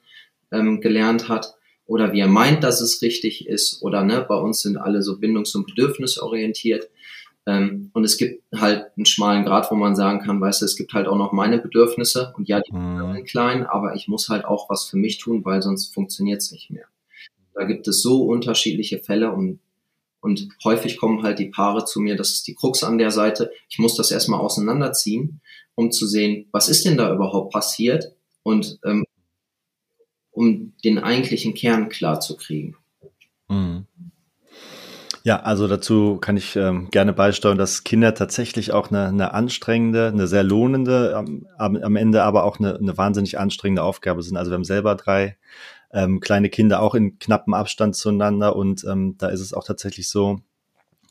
ähm, 0.51 0.81
gelernt 0.81 1.29
hat 1.29 1.55
oder 1.85 2.13
wie 2.13 2.19
er 2.19 2.27
meint, 2.27 2.63
dass 2.63 2.79
es 2.79 3.01
richtig 3.01 3.47
ist 3.47 3.81
oder 3.81 4.03
ne, 4.03 4.25
bei 4.27 4.35
uns 4.35 4.61
sind 4.61 4.77
alle 4.77 5.01
so 5.01 5.17
bindungs- 5.17 5.55
und 5.55 5.65
bedürfnisorientiert. 5.65 6.89
Ähm, 7.45 7.91
und 7.93 8.03
es 8.05 8.17
gibt 8.17 8.43
halt 8.55 8.85
einen 8.95 9.05
schmalen 9.05 9.43
Grad, 9.43 9.69
wo 9.69 9.75
man 9.75 9.95
sagen 9.95 10.21
kann, 10.21 10.39
weißt 10.39 10.61
du, 10.61 10.65
es 10.65 10.77
gibt 10.77 10.93
halt 10.93 11.07
auch 11.07 11.17
noch 11.17 11.33
meine 11.33 11.59
Bedürfnisse 11.59 12.33
und 12.37 12.47
ja, 12.47 12.61
die 12.61 12.73
mhm. 12.73 13.13
sind 13.13 13.27
klein, 13.27 13.65
aber 13.65 13.95
ich 13.95 14.07
muss 14.07 14.29
halt 14.29 14.45
auch 14.45 14.69
was 14.69 14.85
für 14.85 14.97
mich 14.97 15.17
tun, 15.17 15.43
weil 15.43 15.61
sonst 15.61 15.93
funktioniert 15.93 16.41
es 16.41 16.51
nicht 16.51 16.69
mehr. 16.69 16.85
Da 17.53 17.65
gibt 17.65 17.87
es 17.87 18.01
so 18.01 18.23
unterschiedliche 18.23 18.99
Fälle 18.99 19.31
und, 19.31 19.59
und 20.21 20.47
häufig 20.63 20.97
kommen 20.97 21.21
halt 21.21 21.39
die 21.39 21.49
Paare 21.49 21.85
zu 21.85 21.99
mir, 21.99 22.15
das 22.15 22.31
ist 22.31 22.47
die 22.47 22.55
Krux 22.55 22.83
an 22.83 22.97
der 22.97 23.11
Seite. 23.11 23.51
Ich 23.69 23.77
muss 23.77 23.95
das 23.95 24.11
erstmal 24.11 24.39
auseinanderziehen, 24.39 25.41
um 25.75 25.91
zu 25.91 26.07
sehen, 26.07 26.47
was 26.51 26.69
ist 26.69 26.85
denn 26.85 26.97
da 26.97 27.13
überhaupt 27.13 27.51
passiert 27.51 28.15
und 28.43 28.79
ähm, 28.85 29.03
um 30.31 30.73
den 30.83 30.97
eigentlichen 30.97 31.53
Kern 31.53 31.89
klar 31.89 32.19
zu 32.21 32.37
kriegen. 32.37 32.75
Mhm. 33.49 33.85
Ja, 35.25 35.39
also 35.41 35.69
dazu 35.69 36.17
kann 36.17 36.35
ich 36.35 36.57
ähm, 36.57 36.89
gerne 36.91 37.13
beisteuern, 37.13 37.57
dass 37.57 37.85
Kinder 37.85 38.13
tatsächlich 38.13 38.73
auch 38.73 38.91
eine, 38.91 39.07
eine 39.07 39.33
anstrengende, 39.33 40.07
eine 40.07 40.27
sehr 40.27 40.43
lohnende, 40.43 41.15
am, 41.15 41.45
am 41.57 41.95
Ende 41.95 42.23
aber 42.23 42.43
auch 42.43 42.59
eine, 42.59 42.75
eine 42.75 42.97
wahnsinnig 42.97 43.39
anstrengende 43.39 43.83
Aufgabe 43.83 44.21
sind. 44.21 44.35
Also 44.35 44.51
wir 44.51 44.55
haben 44.55 44.65
selber 44.65 44.95
drei 44.95 45.37
ähm, 45.93 46.19
kleine 46.19 46.49
Kinder 46.49 46.81
auch 46.81 46.93
in 46.93 47.19
knappem 47.19 47.53
Abstand 47.53 47.95
zueinander 47.95 48.57
und 48.57 48.83
ähm, 48.83 49.15
da 49.17 49.29
ist 49.29 49.39
es 49.39 49.53
auch 49.53 49.63
tatsächlich 49.63 50.09
so, 50.09 50.41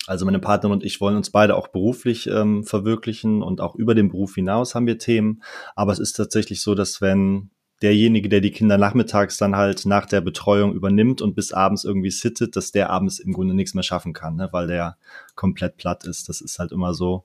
also 0.06 0.26
meine 0.26 0.40
Partnerin 0.40 0.74
und 0.74 0.84
ich 0.84 1.00
wollen 1.00 1.16
uns 1.16 1.30
beide 1.30 1.56
auch 1.56 1.68
beruflich 1.68 2.26
ähm, 2.26 2.64
verwirklichen 2.64 3.42
und 3.42 3.62
auch 3.62 3.76
über 3.76 3.94
den 3.94 4.10
Beruf 4.10 4.34
hinaus 4.34 4.74
haben 4.74 4.86
wir 4.86 4.98
Themen. 4.98 5.42
Aber 5.74 5.92
es 5.92 5.98
ist 5.98 6.14
tatsächlich 6.14 6.60
so, 6.60 6.74
dass 6.74 7.00
wenn 7.00 7.50
derjenige, 7.82 8.28
der 8.28 8.40
die 8.40 8.50
Kinder 8.50 8.78
nachmittags 8.78 9.36
dann 9.36 9.56
halt 9.56 9.84
nach 9.86 10.06
der 10.06 10.20
Betreuung 10.20 10.72
übernimmt 10.72 11.20
und 11.20 11.34
bis 11.34 11.52
abends 11.52 11.84
irgendwie 11.84 12.10
sittet, 12.10 12.56
dass 12.56 12.72
der 12.72 12.90
abends 12.90 13.18
im 13.18 13.32
Grunde 13.32 13.54
nichts 13.54 13.74
mehr 13.74 13.82
schaffen 13.82 14.12
kann, 14.12 14.36
ne? 14.36 14.48
weil 14.52 14.66
der 14.66 14.96
komplett 15.34 15.76
platt 15.76 16.04
ist. 16.04 16.28
Das 16.28 16.40
ist 16.40 16.58
halt 16.58 16.72
immer 16.72 16.94
so. 16.94 17.24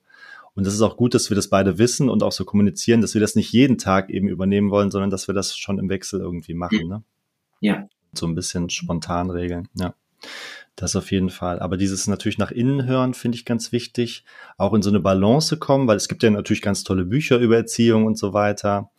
Und 0.55 0.65
das 0.65 0.73
ist 0.73 0.81
auch 0.81 0.97
gut, 0.97 1.13
dass 1.13 1.29
wir 1.29 1.35
das 1.35 1.49
beide 1.49 1.77
wissen 1.77 2.09
und 2.09 2.23
auch 2.23 2.31
so 2.31 2.43
kommunizieren, 2.43 3.01
dass 3.01 3.13
wir 3.13 3.21
das 3.21 3.35
nicht 3.35 3.53
jeden 3.53 3.77
Tag 3.77 4.09
eben 4.09 4.27
übernehmen 4.27 4.71
wollen, 4.71 4.89
sondern 4.89 5.11
dass 5.11 5.27
wir 5.27 5.35
das 5.35 5.55
schon 5.55 5.77
im 5.77 5.87
Wechsel 5.89 6.19
irgendwie 6.19 6.55
machen. 6.55 6.87
Ne? 6.87 7.03
Ja. 7.61 7.87
So 8.13 8.25
ein 8.25 8.33
bisschen 8.33 8.69
spontan 8.69 9.29
regeln. 9.29 9.67
Ja. 9.75 9.93
Das 10.75 10.95
auf 10.95 11.11
jeden 11.11 11.29
Fall. 11.31 11.59
Aber 11.59 11.75
dieses 11.75 12.07
natürlich 12.07 12.37
nach 12.37 12.51
innen 12.51 12.85
hören 12.85 13.15
finde 13.15 13.35
ich 13.35 13.45
ganz 13.45 13.71
wichtig. 13.71 14.23
Auch 14.57 14.73
in 14.73 14.83
so 14.83 14.89
eine 14.89 14.99
Balance 14.99 15.57
kommen, 15.57 15.87
weil 15.87 15.97
es 15.97 16.07
gibt 16.07 16.21
ja 16.21 16.29
natürlich 16.29 16.61
ganz 16.61 16.83
tolle 16.83 17.03
Bücher 17.05 17.39
über 17.39 17.57
Erziehung 17.57 18.05
und 18.05 18.17
so 18.17 18.33
weiter. 18.33 18.91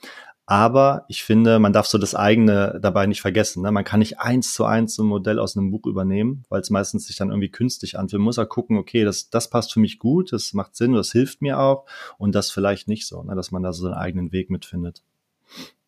Aber 0.51 1.05
ich 1.09 1.25
finde, 1.25 1.59
man 1.59 1.75
darf 1.75 1.85
so 1.85 1.99
das 1.99 2.15
eigene 2.15 2.81
dabei 2.81 3.07
nicht 3.07 3.21
vergessen. 3.21 3.63
Ne? 3.63 3.71
Man 3.71 3.85
kann 3.85 3.99
nicht 3.99 4.19
eins 4.19 4.55
zu 4.55 4.65
eins 4.65 4.95
so 4.95 5.03
ein 5.03 5.07
Modell 5.07 5.39
aus 5.39 5.55
einem 5.55 5.71
Buch 5.71 5.85
übernehmen, 5.85 6.47
weil 6.49 6.63
es 6.63 6.71
meistens 6.71 7.07
sich 7.07 7.17
dann 7.17 7.29
irgendwie 7.29 7.51
künstlich 7.51 7.99
anfühlt. 7.99 8.21
Man 8.21 8.25
muss 8.25 8.39
ja 8.39 8.47
gucken, 8.47 8.79
okay, 8.79 9.05
das, 9.05 9.29
das 9.29 9.51
passt 9.51 9.75
für 9.75 9.81
mich 9.81 9.99
gut, 9.99 10.33
das 10.33 10.55
macht 10.55 10.75
Sinn, 10.75 10.95
das 10.95 11.13
hilft 11.13 11.43
mir 11.43 11.61
auch 11.61 11.85
und 12.17 12.35
das 12.35 12.51
vielleicht 12.51 12.89
nicht 12.89 13.07
so, 13.07 13.23
ne? 13.23 13.37
dass 13.37 13.51
man 13.51 13.63
da 13.63 13.75
so 13.75 13.83
seinen 13.83 13.99
eigenen 13.99 14.33
Weg 14.33 14.49
mitfindet. 14.49 15.03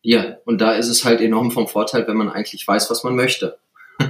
Ja, 0.03 0.37
und 0.45 0.61
da 0.61 0.73
ist 0.73 0.89
es 0.89 1.05
halt 1.05 1.21
enorm 1.21 1.49
vom 1.49 1.67
Vorteil, 1.67 2.07
wenn 2.07 2.17
man 2.17 2.29
eigentlich 2.29 2.67
weiß, 2.67 2.91
was 2.91 3.03
man 3.03 3.15
möchte. 3.15 3.57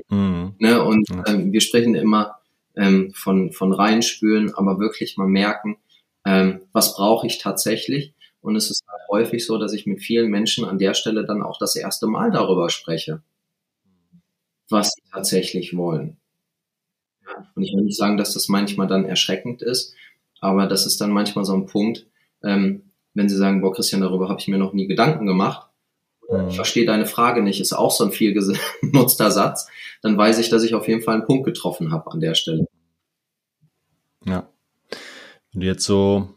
Mhm. 0.09 0.55
ne? 0.59 0.83
Und 0.83 1.09
ähm, 1.27 1.53
wir 1.53 1.61
sprechen 1.61 1.95
immer 1.95 2.39
ähm, 2.75 3.13
von, 3.15 3.53
von 3.53 3.71
reinspüren, 3.71 4.53
aber 4.53 4.79
wirklich 4.79 5.15
mal 5.15 5.27
merken, 5.27 5.77
ähm, 6.25 6.63
was 6.73 6.93
brauche 6.93 7.25
ich 7.25 7.37
tatsächlich 7.37 8.13
und 8.41 8.55
es 8.55 8.71
ist 8.71 8.83
halt 8.87 9.01
häufig 9.09 9.45
so, 9.45 9.57
dass 9.57 9.73
ich 9.73 9.85
mit 9.85 10.01
vielen 10.01 10.29
Menschen 10.29 10.65
an 10.65 10.79
der 10.79 10.93
Stelle 10.93 11.25
dann 11.25 11.41
auch 11.41 11.57
das 11.59 11.75
erste 11.75 12.07
Mal 12.07 12.31
darüber 12.31 12.69
spreche, 12.69 13.21
was 14.69 14.87
sie 14.87 15.01
tatsächlich 15.11 15.75
wollen. 15.75 16.17
Und 17.55 17.63
ich 17.63 17.73
will 17.73 17.83
nicht 17.83 17.97
sagen, 17.97 18.17
dass 18.17 18.33
das 18.33 18.49
manchmal 18.49 18.87
dann 18.87 19.05
erschreckend 19.05 19.61
ist, 19.61 19.95
aber 20.39 20.67
das 20.67 20.85
ist 20.85 20.99
dann 20.99 21.11
manchmal 21.11 21.45
so 21.45 21.53
ein 21.53 21.67
Punkt, 21.67 22.07
ähm, 22.43 22.91
wenn 23.13 23.29
sie 23.29 23.37
sagen, 23.37 23.61
boah, 23.61 23.73
Christian, 23.73 24.01
darüber 24.01 24.29
habe 24.29 24.39
ich 24.39 24.47
mir 24.47 24.57
noch 24.57 24.73
nie 24.73 24.87
Gedanken 24.87 25.27
gemacht. 25.27 25.67
Mhm. 26.29 26.49
Ich 26.49 26.55
verstehe 26.55 26.85
deine 26.85 27.05
Frage 27.05 27.43
nicht, 27.43 27.61
ist 27.61 27.73
auch 27.73 27.91
so 27.91 28.05
ein 28.05 28.11
viel 28.11 28.33
genutzter 28.81 29.31
Satz. 29.31 29.67
Dann 30.01 30.17
weiß 30.17 30.39
ich, 30.39 30.49
dass 30.49 30.63
ich 30.63 30.73
auf 30.73 30.87
jeden 30.87 31.01
Fall 31.01 31.15
einen 31.15 31.25
Punkt 31.25 31.45
getroffen 31.45 31.91
habe 31.91 32.11
an 32.11 32.19
der 32.19 32.33
Stelle. 32.33 32.67
Ja. 34.25 34.49
Wenn 35.51 35.61
du 35.61 35.67
jetzt 35.67 35.83
so 35.83 36.29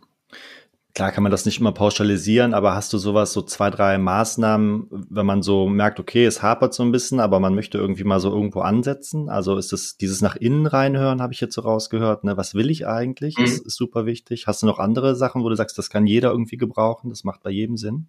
klar 0.94 1.10
kann 1.10 1.24
man 1.24 1.32
das 1.32 1.44
nicht 1.44 1.58
immer 1.58 1.72
pauschalisieren, 1.72 2.54
aber 2.54 2.74
hast 2.74 2.92
du 2.92 2.98
sowas, 2.98 3.32
so 3.32 3.42
zwei, 3.42 3.68
drei 3.68 3.98
Maßnahmen, 3.98 4.86
wenn 5.10 5.26
man 5.26 5.42
so 5.42 5.66
merkt, 5.66 5.98
okay, 5.98 6.24
es 6.24 6.40
hapert 6.40 6.72
so 6.72 6.84
ein 6.84 6.92
bisschen, 6.92 7.18
aber 7.18 7.40
man 7.40 7.54
möchte 7.54 7.78
irgendwie 7.78 8.04
mal 8.04 8.20
so 8.20 8.30
irgendwo 8.30 8.60
ansetzen? 8.60 9.28
Also 9.28 9.56
ist 9.56 9.72
es 9.72 9.96
dieses 9.96 10.22
nach 10.22 10.36
innen 10.36 10.66
reinhören, 10.66 11.20
habe 11.20 11.32
ich 11.32 11.40
jetzt 11.40 11.54
so 11.54 11.62
rausgehört, 11.62 12.22
ne? 12.22 12.36
Was 12.36 12.54
will 12.54 12.70
ich 12.70 12.86
eigentlich? 12.86 13.36
Mhm. 13.36 13.44
ist 13.44 13.70
super 13.70 14.06
wichtig. 14.06 14.46
Hast 14.46 14.62
du 14.62 14.66
noch 14.66 14.78
andere 14.78 15.16
Sachen, 15.16 15.42
wo 15.42 15.48
du 15.48 15.56
sagst, 15.56 15.76
das 15.78 15.90
kann 15.90 16.06
jeder 16.06 16.30
irgendwie 16.30 16.56
gebrauchen? 16.56 17.10
Das 17.10 17.24
macht 17.24 17.42
bei 17.42 17.50
jedem 17.50 17.76
Sinn? 17.76 18.06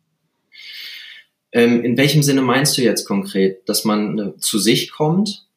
Ähm, 1.51 1.83
in 1.83 1.97
welchem 1.97 2.21
Sinne 2.21 2.41
meinst 2.41 2.77
du 2.77 2.83
jetzt 2.83 3.05
konkret? 3.05 3.67
Dass 3.67 3.83
man 3.83 4.19
äh, 4.19 4.37
zu 4.37 4.59
sich 4.59 4.91
kommt? 4.91 5.47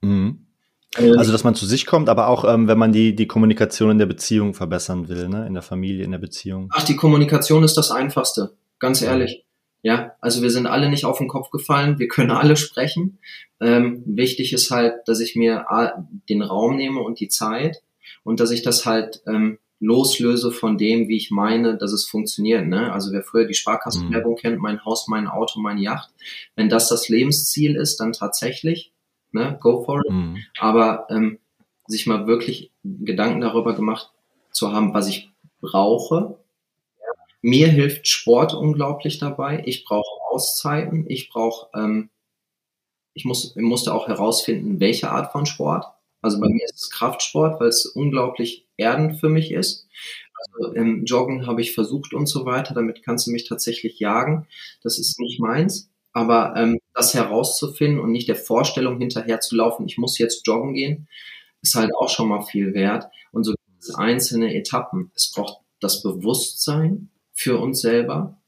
Mhm. 0.00 0.46
Ähm, 0.98 1.18
also, 1.18 1.32
dass 1.32 1.44
man 1.44 1.54
zu 1.54 1.66
sich 1.66 1.86
kommt, 1.86 2.08
aber 2.08 2.28
auch, 2.28 2.44
ähm, 2.44 2.68
wenn 2.68 2.78
man 2.78 2.92
die, 2.92 3.14
die 3.14 3.26
Kommunikation 3.26 3.90
in 3.90 3.98
der 3.98 4.06
Beziehung 4.06 4.54
verbessern 4.54 5.08
will, 5.08 5.28
ne? 5.28 5.46
in 5.46 5.54
der 5.54 5.62
Familie, 5.62 6.04
in 6.04 6.10
der 6.10 6.18
Beziehung. 6.18 6.68
Ach, 6.72 6.84
die 6.84 6.96
Kommunikation 6.96 7.64
ist 7.64 7.76
das 7.76 7.90
Einfachste, 7.90 8.54
ganz 8.78 9.02
ehrlich. 9.02 9.44
Ja, 9.84 10.12
also 10.20 10.42
wir 10.42 10.50
sind 10.50 10.68
alle 10.68 10.88
nicht 10.88 11.04
auf 11.04 11.18
den 11.18 11.26
Kopf 11.26 11.50
gefallen, 11.50 11.98
wir 11.98 12.06
können 12.06 12.30
alle 12.30 12.56
sprechen. 12.56 13.18
Ähm, 13.60 14.02
wichtig 14.06 14.52
ist 14.52 14.70
halt, 14.70 14.94
dass 15.06 15.18
ich 15.18 15.34
mir 15.34 15.66
den 16.28 16.42
Raum 16.42 16.76
nehme 16.76 17.00
und 17.00 17.18
die 17.18 17.28
Zeit 17.28 17.82
und 18.22 18.38
dass 18.38 18.52
ich 18.52 18.62
das 18.62 18.86
halt 18.86 19.22
ähm, 19.26 19.58
loslöse 19.80 20.52
von 20.52 20.78
dem, 20.78 21.08
wie 21.08 21.16
ich 21.16 21.32
meine, 21.32 21.76
dass 21.76 21.92
es 21.92 22.04
funktioniert. 22.04 22.66
Ne? 22.68 22.92
Also 22.92 23.10
wer 23.10 23.24
früher 23.24 23.46
die 23.46 23.54
Sparkassenwerbung 23.54 24.34
mhm. 24.34 24.36
kennt, 24.36 24.58
mein 24.60 24.84
Haus, 24.84 25.08
mein 25.08 25.26
Auto, 25.26 25.58
meine 25.58 25.80
Yacht, 25.80 26.10
wenn 26.54 26.68
das 26.68 26.88
das 26.88 27.08
Lebensziel 27.08 27.74
ist, 27.74 27.98
dann 27.98 28.12
tatsächlich 28.12 28.91
ne, 29.32 29.58
go 29.60 29.82
for 29.84 30.00
it. 30.00 30.10
Mhm. 30.10 30.38
Aber 30.58 31.06
ähm, 31.10 31.38
sich 31.86 32.06
mal 32.06 32.26
wirklich 32.26 32.70
Gedanken 32.84 33.40
darüber 33.40 33.74
gemacht 33.74 34.10
zu 34.50 34.72
haben, 34.72 34.94
was 34.94 35.08
ich 35.08 35.30
brauche. 35.60 36.38
Mir 37.40 37.68
hilft 37.68 38.06
Sport 38.06 38.54
unglaublich 38.54 39.18
dabei. 39.18 39.62
Ich 39.66 39.84
brauche 39.84 40.20
Auszeiten. 40.30 41.06
Ich 41.08 41.30
brauche, 41.30 41.68
ähm, 41.74 42.10
ich 43.14 43.24
muss, 43.24 43.56
ich 43.56 43.62
musste 43.62 43.92
auch 43.92 44.08
herausfinden, 44.08 44.80
welche 44.80 45.10
Art 45.10 45.32
von 45.32 45.46
Sport. 45.46 45.86
Also 46.20 46.40
bei 46.40 46.48
mir 46.48 46.64
ist 46.64 46.80
es 46.80 46.90
Kraftsport, 46.90 47.60
weil 47.60 47.68
es 47.68 47.84
unglaublich 47.84 48.68
erdend 48.76 49.18
für 49.18 49.28
mich 49.28 49.50
ist. 49.50 49.88
Also 50.54 50.72
im 50.72 51.04
Joggen 51.04 51.46
habe 51.46 51.60
ich 51.60 51.74
versucht 51.74 52.14
und 52.14 52.26
so 52.26 52.46
weiter. 52.46 52.74
Damit 52.74 53.02
kannst 53.02 53.26
du 53.26 53.32
mich 53.32 53.48
tatsächlich 53.48 53.98
jagen. 53.98 54.46
Das 54.82 54.98
ist 54.98 55.18
nicht 55.18 55.40
meins. 55.40 55.91
Aber 56.12 56.54
ähm, 56.56 56.78
das 56.94 57.14
herauszufinden 57.14 58.00
und 58.00 58.12
nicht 58.12 58.28
der 58.28 58.36
Vorstellung 58.36 58.98
hinterher 58.98 59.40
zu 59.40 59.56
laufen, 59.56 59.86
ich 59.86 59.98
muss 59.98 60.18
jetzt 60.18 60.46
joggen 60.46 60.74
gehen, 60.74 61.08
ist 61.62 61.74
halt 61.74 61.94
auch 61.94 62.08
schon 62.08 62.28
mal 62.28 62.42
viel 62.42 62.74
wert. 62.74 63.06
Und 63.30 63.44
so 63.44 63.54
einzelne 63.94 64.54
Etappen. 64.54 65.10
Es 65.14 65.30
braucht 65.32 65.58
das 65.80 66.02
Bewusstsein 66.02 67.10
für 67.32 67.58
uns 67.58 67.80
selber. 67.80 68.38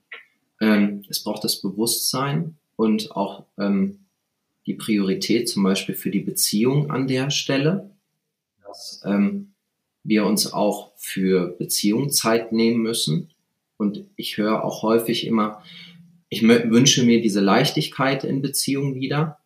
Ähm, 0.61 1.03
es 1.09 1.23
braucht 1.23 1.45
das 1.45 1.61
Bewusstsein 1.61 2.57
und 2.77 3.13
auch 3.13 3.45
ähm, 3.59 4.07
die 4.67 4.75
Priorität 4.75 5.49
zum 5.49 5.63
Beispiel 5.63 5.95
für 5.95 6.11
die 6.11 6.21
Beziehung 6.21 6.91
an 6.91 7.07
der 7.07 7.31
Stelle, 7.31 7.91
dass 8.65 9.03
ähm, 9.05 9.53
wir 10.05 10.25
uns 10.27 10.53
auch 10.53 10.93
für 10.97 11.49
Beziehung 11.59 12.11
Zeit 12.11 12.53
nehmen 12.53 12.81
müssen. 12.83 13.31
Und 13.77 14.05
ich 14.17 14.37
höre 14.37 14.65
auch 14.65 14.83
häufig 14.83 15.27
immer, 15.27 15.63
ich 16.35 16.43
wünsche 16.43 17.05
mir 17.05 17.21
diese 17.21 17.41
Leichtigkeit 17.41 18.25
in 18.25 18.43
Beziehungen 18.43 18.97
wieder. 18.97 19.39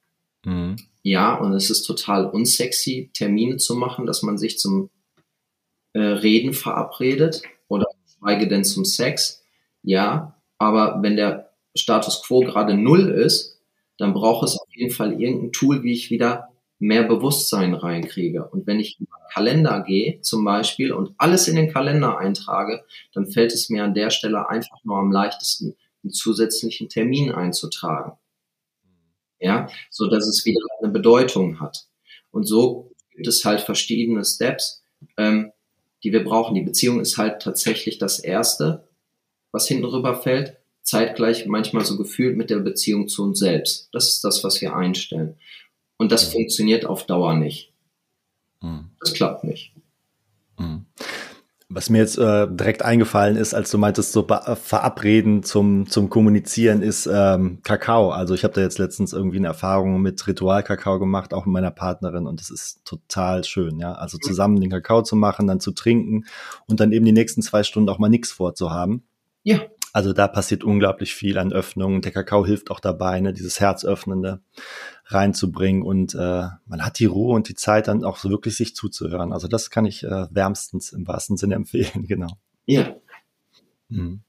Mhm. 0.45 0.77
Ja, 1.03 1.35
und 1.35 1.53
es 1.53 1.71
ist 1.71 1.83
total 1.83 2.27
unsexy, 2.27 3.11
Termine 3.13 3.59
zu 3.59 3.75
machen, 3.77 4.07
dass 4.07 4.23
man 4.23 4.39
sich 4.39 4.59
zum 4.59 4.91
äh, 5.93 6.01
Reden 6.01 6.55
verabredet 6.55 7.43
oder 7.69 7.87
schweige 8.19 8.49
denn 8.49 8.65
zum 8.65 8.85
Sex. 8.85 9.45
Ja, 9.83 10.41
aber 10.59 11.03
wenn 11.03 11.17
der 11.17 11.51
Status 11.75 12.23
quo 12.23 12.41
gerade 12.41 12.75
null 12.75 13.11
ist, 13.11 13.61
dann 13.99 14.15
braucht 14.15 14.47
es 14.47 14.59
auf 14.59 14.69
jeden 14.75 14.93
Fall 14.93 15.21
irgendein 15.21 15.53
Tool, 15.53 15.83
wie 15.83 15.93
ich 15.93 16.11
wieder 16.11 16.49
mehr 16.79 17.03
Bewusstsein 17.03 17.75
reinkriege. 17.75 18.49
Und 18.49 18.67
wenn 18.67 18.81
ich 18.81 18.99
in 18.99 19.07
den 19.07 19.33
Kalender 19.35 19.83
gehe 19.83 20.21
zum 20.21 20.45
Beispiel 20.45 20.93
und 20.93 21.15
alles 21.19 21.49
in 21.49 21.57
den 21.57 21.73
Kalender 21.73 22.19
eintrage, 22.19 22.85
dann 23.13 23.27
fällt 23.27 23.53
es 23.53 23.69
mir 23.69 23.85
an 23.85 23.95
der 23.95 24.11
Stelle 24.11 24.49
einfach 24.49 24.85
nur 24.85 24.99
am 24.99 25.13
leichtesten, 25.13 25.75
einen 26.03 26.13
zusätzlichen 26.13 26.89
Termin 26.89 27.33
einzutragen. 27.33 28.13
Ja, 29.41 29.69
so 29.91 30.09
dass 30.09 30.27
es 30.27 30.45
wieder 30.45 30.61
eine 30.81 30.93
Bedeutung 30.93 31.61
hat. 31.61 31.87
Und 32.31 32.45
so 32.45 32.93
gibt 33.11 33.27
es 33.27 33.45
halt 33.45 33.61
verschiedene 33.61 34.25
Steps, 34.25 34.83
ähm, 35.17 35.53
die 36.03 36.13
wir 36.13 36.25
brauchen. 36.25 36.55
Die 36.55 36.63
Beziehung 36.63 37.01
ist 37.01 37.19
halt 37.19 37.43
tatsächlich 37.43 37.99
das 37.99 38.19
erste, 38.19 38.89
was 39.53 39.69
hinten 39.69 39.85
rüber 39.85 40.21
fällt. 40.21 40.57
Zeitgleich 40.83 41.47
manchmal 41.47 41.85
so 41.85 41.97
gefühlt 41.97 42.37
mit 42.37 42.51
der 42.51 42.59
Beziehung 42.59 43.09
zu 43.09 43.23
uns 43.23 43.39
selbst. 43.39 43.89
Das 43.93 44.09
ist 44.09 44.25
das, 44.25 44.43
was 44.43 44.61
wir 44.61 44.75
einstellen. 44.75 45.37
Und 45.99 46.13
das 46.13 46.33
funktioniert 46.33 46.87
auf 46.87 47.07
Dauer 47.07 47.35
nicht. 47.35 47.73
Hm. 48.61 48.91
Das 49.01 49.13
klappt 49.13 49.45
nicht. 49.45 49.73
Mhm. 50.59 50.87
Was 51.71 51.91
mir 51.91 51.99
jetzt 51.99 52.17
äh, 52.17 52.47
direkt 52.51 52.83
eingefallen 52.83 53.37
ist, 53.37 53.53
als 53.53 53.71
du 53.71 53.77
meintest, 53.77 54.13
so 54.13 54.27
verabreden 54.27 55.43
zum, 55.43 55.87
zum 55.87 56.09
Kommunizieren, 56.09 56.81
ist 56.81 57.07
ähm, 57.13 57.59
Kakao. 57.63 58.11
Also 58.11 58.33
ich 58.33 58.43
habe 58.43 58.55
da 58.55 58.63
jetzt 58.63 58.79
letztens 58.79 59.13
irgendwie 59.13 59.37
eine 59.37 59.49
Erfahrung 59.49 60.01
mit 60.01 60.27
Ritual-Kakao 60.27 60.99
gemacht, 60.99 61.35
auch 61.35 61.45
mit 61.45 61.53
meiner 61.53 61.71
Partnerin 61.71 62.27
und 62.27 62.41
das 62.41 62.49
ist 62.49 62.87
total 62.87 63.45
schön, 63.45 63.79
ja. 63.79 63.93
Also 63.93 64.17
zusammen 64.17 64.61
den 64.61 64.71
Kakao 64.71 65.03
zu 65.03 65.15
machen, 65.15 65.47
dann 65.47 65.61
zu 65.61 65.73
trinken 65.73 66.25
und 66.67 66.81
dann 66.81 66.91
eben 66.91 67.05
die 67.05 67.13
nächsten 67.13 67.43
zwei 67.43 67.63
Stunden 67.63 67.91
auch 67.91 67.99
mal 67.99 68.09
nichts 68.09 68.33
vorzuhaben. 68.33 69.03
Ja. 69.43 69.61
Also 69.93 70.13
da 70.13 70.29
passiert 70.29 70.65
unglaublich 70.65 71.15
viel 71.15 71.39
an 71.39 71.53
Öffnungen. 71.53 72.03
Der 72.03 72.13
Kakao 72.13 72.45
hilft 72.45 72.71
auch 72.71 72.81
dabei, 72.81 73.21
ne, 73.21 73.33
dieses 73.33 73.59
Herzöffnende 73.61 74.41
reinzubringen 75.07 75.83
und 75.83 76.15
äh, 76.15 76.49
man 76.67 76.85
hat 76.85 76.99
die 76.99 77.07
Ruhe 77.07 77.35
und 77.35 77.49
die 77.49 77.55
Zeit 77.55 77.89
dann 77.89 78.05
auch 78.05 78.19
so 78.19 78.29
wirklich 78.29 78.57
sich 78.57 78.75
zuzuhören. 78.75 79.33
Also 79.33 79.49
das 79.49 79.71
kann 79.71 79.87
ich 79.87 80.05
äh, 80.05 80.27
wärmstens 80.31 80.93
im 80.93 81.07
wahrsten 81.07 81.37
Sinne 81.37 81.55
empfehlen, 81.57 82.07
genau. 82.07 82.39
Ja. 82.67 82.97
Mhm. 83.89 84.21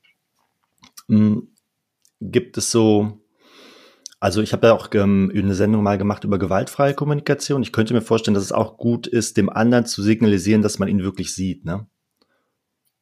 Mhm. 1.07 1.49
Gibt 2.21 2.57
es 2.57 2.71
so, 2.71 3.21
also 4.19 4.41
ich 4.41 4.53
habe 4.53 4.67
ja 4.67 4.73
auch 4.73 4.89
ähm, 4.93 5.31
eine 5.33 5.55
Sendung 5.55 5.83
mal 5.83 5.97
gemacht 5.97 6.23
über 6.23 6.39
gewaltfreie 6.39 6.93
Kommunikation. 6.93 7.63
Ich 7.63 7.71
könnte 7.71 7.93
mir 7.93 8.01
vorstellen, 8.01 8.35
dass 8.35 8.43
es 8.43 8.51
auch 8.51 8.77
gut 8.77 9.07
ist, 9.07 9.37
dem 9.37 9.49
anderen 9.49 9.85
zu 9.85 10.01
signalisieren, 10.01 10.61
dass 10.61 10.79
man 10.79 10.89
ihn 10.89 11.03
wirklich 11.03 11.33
sieht, 11.33 11.65
ne? 11.65 11.87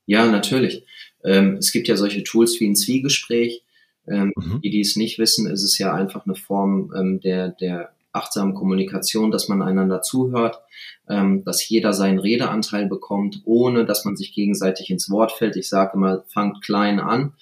Ja, 0.06 0.26
natürlich. 0.26 0.86
Ähm, 1.24 1.58
es 1.58 1.72
gibt 1.72 1.88
ja 1.88 1.96
solche 1.96 2.24
Tools 2.24 2.60
wie 2.60 2.68
ein 2.68 2.76
Zwiegespräch. 2.76 3.64
Ähm, 4.08 4.32
mhm. 4.36 4.62
Die, 4.62 4.70
die 4.70 4.82
es 4.82 4.96
nicht 4.96 5.20
wissen, 5.20 5.50
ist 5.50 5.64
es 5.64 5.78
ja 5.78 5.94
einfach 5.94 6.26
eine 6.26 6.36
Form 6.36 6.94
ähm, 6.96 7.20
der, 7.20 7.50
der 7.50 7.92
achtsamen 8.18 8.54
Kommunikation, 8.54 9.32
dass 9.32 9.48
man 9.48 9.62
einander 9.62 10.02
zuhört, 10.02 10.62
ähm, 11.10 11.44
dass 11.44 11.68
jeder 11.68 11.94
seinen 11.94 12.20
Redeanteil 12.20 12.88
bekommt, 12.88 13.42
ohne 13.46 13.86
dass 13.86 14.06
man 14.06 14.16
sich 14.16 14.34
gegenseitig 14.34 14.90
ins 14.90 15.10
Wort 15.10 15.32
fällt. 15.32 15.56
Ich 15.56 15.70
sage 15.70 15.92
immer, 15.96 16.24
fangt 16.28 16.64
klein 16.64 17.00
an, 17.00 17.34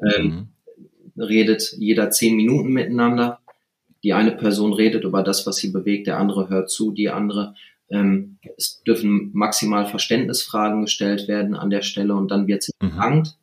ähm, 0.00 0.48
mhm. 1.16 1.22
redet 1.22 1.74
jeder 1.78 2.10
zehn 2.10 2.36
Minuten 2.36 2.72
miteinander. 2.72 3.40
Die 4.02 4.12
eine 4.12 4.32
Person 4.32 4.72
redet 4.72 5.04
über 5.04 5.22
das, 5.22 5.46
was 5.46 5.56
sie 5.56 5.70
bewegt, 5.70 6.06
der 6.06 6.18
andere 6.18 6.48
hört 6.48 6.70
zu, 6.70 6.92
die 6.92 7.10
andere 7.10 7.54
ähm, 7.90 8.38
es 8.56 8.82
dürfen 8.86 9.30
maximal 9.32 9.86
Verständnisfragen 9.86 10.82
gestellt 10.82 11.28
werden 11.28 11.54
an 11.54 11.70
der 11.70 11.82
Stelle 11.82 12.14
und 12.14 12.30
dann 12.30 12.46
wird 12.46 12.62
sie 12.62 12.72
mhm. 12.80 12.90
bedankt 12.90 13.38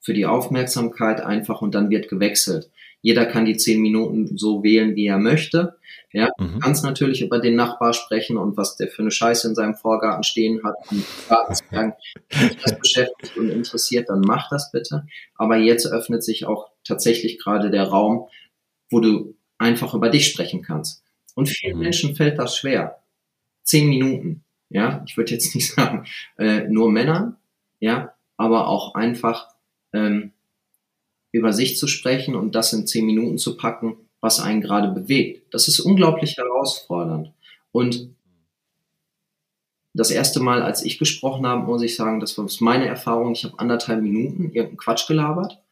für 0.00 0.14
die 0.14 0.26
Aufmerksamkeit 0.26 1.20
einfach 1.20 1.60
und 1.62 1.74
dann 1.74 1.90
wird 1.90 2.08
gewechselt. 2.08 2.70
Jeder 3.00 3.26
kann 3.26 3.44
die 3.44 3.56
zehn 3.56 3.80
Minuten 3.80 4.36
so 4.36 4.64
wählen, 4.64 4.96
wie 4.96 5.06
er 5.06 5.18
möchte. 5.18 5.76
Ja, 6.12 6.30
mhm. 6.38 6.58
kannst 6.60 6.84
natürlich 6.84 7.22
über 7.22 7.38
den 7.38 7.54
Nachbar 7.54 7.92
sprechen 7.92 8.36
und 8.36 8.56
was 8.56 8.76
der 8.76 8.88
für 8.88 9.02
eine 9.02 9.10
Scheiße 9.10 9.48
in 9.48 9.54
seinem 9.54 9.74
Vorgarten 9.74 10.24
stehen 10.24 10.62
hat 10.64 10.74
und 10.90 11.04
sagen, 11.70 11.92
das 12.62 12.78
beschäftigt 12.78 13.36
und 13.36 13.50
interessiert, 13.50 14.08
dann 14.08 14.20
mach 14.20 14.48
das 14.48 14.72
bitte. 14.72 15.06
Aber 15.36 15.56
jetzt 15.56 15.86
öffnet 15.86 16.24
sich 16.24 16.46
auch 16.46 16.70
tatsächlich 16.84 17.38
gerade 17.38 17.70
der 17.70 17.84
Raum, 17.84 18.26
wo 18.90 19.00
du 19.00 19.36
einfach 19.58 19.94
über 19.94 20.08
dich 20.08 20.26
sprechen 20.26 20.62
kannst. 20.62 21.04
Und 21.34 21.48
vielen 21.48 21.76
mhm. 21.76 21.82
Menschen 21.84 22.16
fällt 22.16 22.38
das 22.38 22.56
schwer 22.56 22.98
zehn 23.68 23.88
Minuten. 23.88 24.44
Ja, 24.70 25.04
ich 25.06 25.16
würde 25.16 25.32
jetzt 25.32 25.54
nicht 25.54 25.72
sagen, 25.74 26.06
äh, 26.38 26.66
nur 26.68 26.90
Männer, 26.90 27.38
ja, 27.80 28.14
aber 28.36 28.68
auch 28.68 28.94
einfach 28.94 29.48
ähm, 29.92 30.32
über 31.30 31.52
sich 31.52 31.76
zu 31.76 31.86
sprechen 31.86 32.34
und 32.34 32.54
das 32.54 32.72
in 32.72 32.86
zehn 32.86 33.06
Minuten 33.06 33.38
zu 33.38 33.56
packen, 33.56 33.96
was 34.20 34.40
einen 34.40 34.60
gerade 34.60 34.88
bewegt. 34.88 35.54
Das 35.54 35.68
ist 35.68 35.80
unglaublich 35.80 36.36
herausfordernd. 36.36 37.32
Und 37.70 38.14
das 39.94 40.10
erste 40.10 40.40
Mal, 40.40 40.62
als 40.62 40.82
ich 40.84 40.98
gesprochen 40.98 41.46
habe, 41.46 41.66
muss 41.66 41.82
ich 41.82 41.96
sagen, 41.96 42.20
das 42.20 42.36
war 42.38 42.46
meine 42.60 42.86
Erfahrung. 42.86 43.32
Ich 43.32 43.44
habe 43.44 43.58
anderthalb 43.58 44.02
Minuten 44.02 44.44
irgendeinen 44.44 44.76
Quatsch 44.76 45.06
gelabert, 45.06 45.62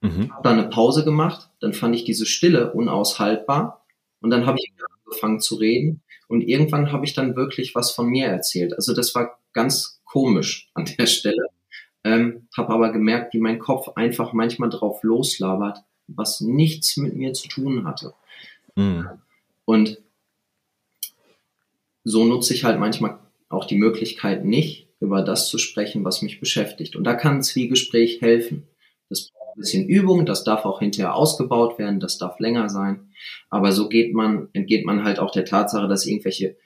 mhm. 0.00 0.32
habe 0.32 0.42
dann 0.42 0.58
eine 0.58 0.68
Pause 0.68 1.04
gemacht, 1.04 1.50
dann 1.60 1.72
fand 1.72 1.94
ich 1.94 2.04
diese 2.04 2.26
Stille 2.26 2.72
unaushaltbar 2.72 3.84
und 4.20 4.30
dann 4.30 4.46
habe 4.46 4.58
ich 4.58 4.72
angefangen 5.06 5.40
zu 5.40 5.56
reden 5.56 6.02
und 6.28 6.42
irgendwann 6.42 6.92
habe 6.92 7.04
ich 7.04 7.14
dann 7.14 7.36
wirklich 7.36 7.74
was 7.74 7.92
von 7.92 8.06
mir 8.06 8.26
erzählt. 8.26 8.74
Also 8.74 8.94
das 8.94 9.14
war 9.14 9.38
ganz 9.52 10.00
komisch 10.04 10.70
an 10.74 10.86
der 10.98 11.06
Stelle. 11.06 11.46
ähm, 12.04 12.48
habe 12.56 12.72
aber 12.72 12.92
gemerkt, 12.92 13.32
wie 13.34 13.40
mein 13.40 13.58
Kopf 13.58 13.88
einfach 13.96 14.32
manchmal 14.32 14.68
drauf 14.68 15.02
loslabert, 15.02 15.78
was 16.06 16.40
nichts 16.40 16.96
mit 16.96 17.14
mir 17.14 17.32
zu 17.32 17.48
tun 17.48 17.86
hatte. 17.86 18.12
Mhm. 18.76 19.08
Und 19.64 19.98
so 22.04 22.24
nutze 22.24 22.52
ich 22.52 22.64
halt 22.64 22.78
manchmal 22.78 23.18
auch 23.48 23.64
die 23.64 23.76
Möglichkeit 23.76 24.44
nicht, 24.44 24.88
über 25.00 25.22
das 25.22 25.48
zu 25.48 25.58
sprechen, 25.58 26.04
was 26.04 26.22
mich 26.22 26.40
beschäftigt. 26.40 26.96
Und 26.96 27.04
da 27.04 27.14
kann 27.14 27.36
ein 27.36 27.42
Zwiegespräch 27.42 28.20
helfen. 28.20 28.66
Ein 29.56 29.60
bisschen 29.60 29.88
Übung, 29.88 30.26
das 30.26 30.44
darf 30.44 30.64
auch 30.64 30.80
hinterher 30.80 31.14
ausgebaut 31.14 31.78
werden, 31.78 32.00
das 32.00 32.18
darf 32.18 32.40
länger 32.40 32.68
sein. 32.68 33.10
Aber 33.50 33.72
so 33.72 33.88
geht 33.88 34.14
man, 34.14 34.48
entgeht 34.52 34.84
man 34.84 35.04
halt 35.04 35.18
auch 35.18 35.30
der 35.30 35.44
Tatsache, 35.44 35.86
dass 35.88 36.06
irgendwelche 36.06 36.56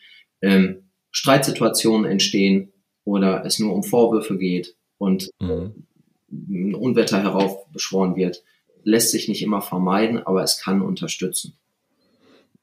ähm, 0.41 0.91
Streitsituationen 1.11 2.11
entstehen 2.11 2.73
oder 3.05 3.45
es 3.45 3.59
nur 3.59 3.75
um 3.75 3.83
Vorwürfe 3.83 4.39
geht 4.39 4.77
und 4.99 5.31
mhm. 5.41 5.87
ein 6.31 6.75
Unwetter 6.75 7.23
heraufbeschworen 7.23 8.17
wird. 8.17 8.43
Lässt 8.85 9.11
sich 9.11 9.29
nicht 9.29 9.43
immer 9.43 9.61
vermeiden, 9.61 10.19
aber 10.19 10.43
es 10.43 10.61
kann 10.61 10.81
unterstützen. 10.81 11.59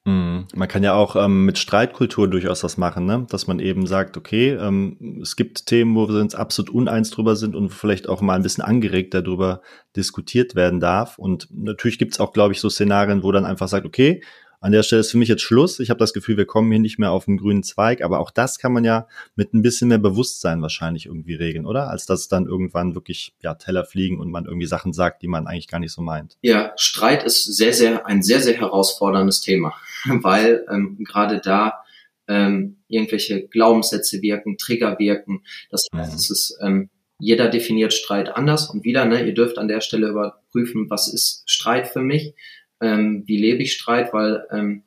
Mhm. 0.05 0.45
Man 0.53 0.67
kann 0.67 0.83
ja 0.83 0.93
auch 0.93 1.15
ähm, 1.15 1.45
mit 1.45 1.57
Streitkultur 1.57 2.29
durchaus 2.29 2.63
was 2.63 2.77
machen, 2.77 3.05
ne? 3.05 3.25
dass 3.29 3.47
man 3.47 3.59
eben 3.59 3.87
sagt, 3.87 4.17
okay, 4.17 4.51
ähm, 4.51 5.19
es 5.21 5.35
gibt 5.35 5.65
Themen, 5.65 5.95
wo 5.95 6.07
wir 6.07 6.21
uns 6.21 6.35
absolut 6.35 6.69
uneins 6.69 7.09
drüber 7.09 7.35
sind 7.35 7.55
und 7.55 7.69
vielleicht 7.69 8.07
auch 8.07 8.21
mal 8.21 8.35
ein 8.35 8.43
bisschen 8.43 8.63
angeregt 8.63 9.15
darüber 9.15 9.61
diskutiert 9.95 10.53
werden 10.53 10.79
darf. 10.79 11.17
Und 11.17 11.47
natürlich 11.51 11.97
gibt 11.97 12.13
es 12.13 12.19
auch, 12.19 12.33
glaube 12.33 12.53
ich, 12.53 12.59
so 12.59 12.69
Szenarien, 12.69 13.23
wo 13.23 13.31
dann 13.31 13.45
einfach 13.45 13.67
sagt, 13.67 13.87
okay, 13.87 14.21
an 14.61 14.71
der 14.71 14.83
Stelle 14.83 15.01
ist 15.01 15.11
für 15.11 15.17
mich 15.17 15.29
jetzt 15.29 15.41
Schluss. 15.41 15.79
Ich 15.79 15.89
habe 15.89 15.99
das 15.99 16.13
Gefühl, 16.13 16.37
wir 16.37 16.45
kommen 16.45 16.71
hier 16.71 16.79
nicht 16.79 16.99
mehr 16.99 17.11
auf 17.11 17.25
den 17.25 17.37
grünen 17.37 17.63
Zweig, 17.63 18.01
aber 18.01 18.19
auch 18.19 18.31
das 18.31 18.59
kann 18.59 18.73
man 18.73 18.83
ja 18.83 19.07
mit 19.35 19.53
ein 19.53 19.61
bisschen 19.61 19.89
mehr 19.89 19.97
Bewusstsein 19.97 20.61
wahrscheinlich 20.61 21.05
irgendwie 21.05 21.35
regeln, 21.35 21.65
oder? 21.65 21.89
Als 21.89 22.05
dass 22.05 22.27
dann 22.27 22.45
irgendwann 22.45 22.95
wirklich 22.95 23.33
ja 23.41 23.55
Teller 23.55 23.85
fliegen 23.85 24.19
und 24.19 24.31
man 24.31 24.45
irgendwie 24.45 24.67
Sachen 24.67 24.93
sagt, 24.93 25.21
die 25.21 25.27
man 25.27 25.47
eigentlich 25.47 25.67
gar 25.67 25.79
nicht 25.79 25.91
so 25.91 26.01
meint. 26.01 26.37
Ja, 26.41 26.73
Streit 26.77 27.23
ist 27.23 27.43
sehr, 27.43 27.73
sehr 27.73 28.05
ein 28.05 28.23
sehr, 28.23 28.41
sehr 28.41 28.57
herausforderndes 28.59 29.41
Thema, 29.41 29.73
weil 30.05 30.65
ähm, 30.69 30.97
gerade 31.03 31.39
da 31.39 31.81
ähm, 32.27 32.77
irgendwelche 32.87 33.47
Glaubenssätze 33.47 34.21
wirken, 34.21 34.57
Trigger 34.57 34.97
wirken. 34.99 35.43
Das 35.69 35.85
heißt, 35.93 36.11
mhm. 36.11 36.17
es 36.17 36.29
ist 36.29 36.57
ähm, 36.61 36.89
jeder 37.19 37.49
definiert 37.49 37.93
Streit 37.93 38.29
anders 38.29 38.69
und 38.69 38.83
wieder, 38.83 39.05
ne, 39.05 39.25
ihr 39.25 39.33
dürft 39.33 39.57
an 39.57 39.67
der 39.67 39.81
Stelle 39.81 40.09
überprüfen, 40.09 40.89
was 40.89 41.11
ist 41.11 41.43
Streit 41.45 41.87
für 41.87 42.01
mich 42.01 42.33
ähm, 42.81 43.23
wie 43.25 43.37
lebe 43.37 43.63
ich 43.63 43.73
Streit, 43.73 44.13
weil 44.13 44.45
ähm, 44.51 44.83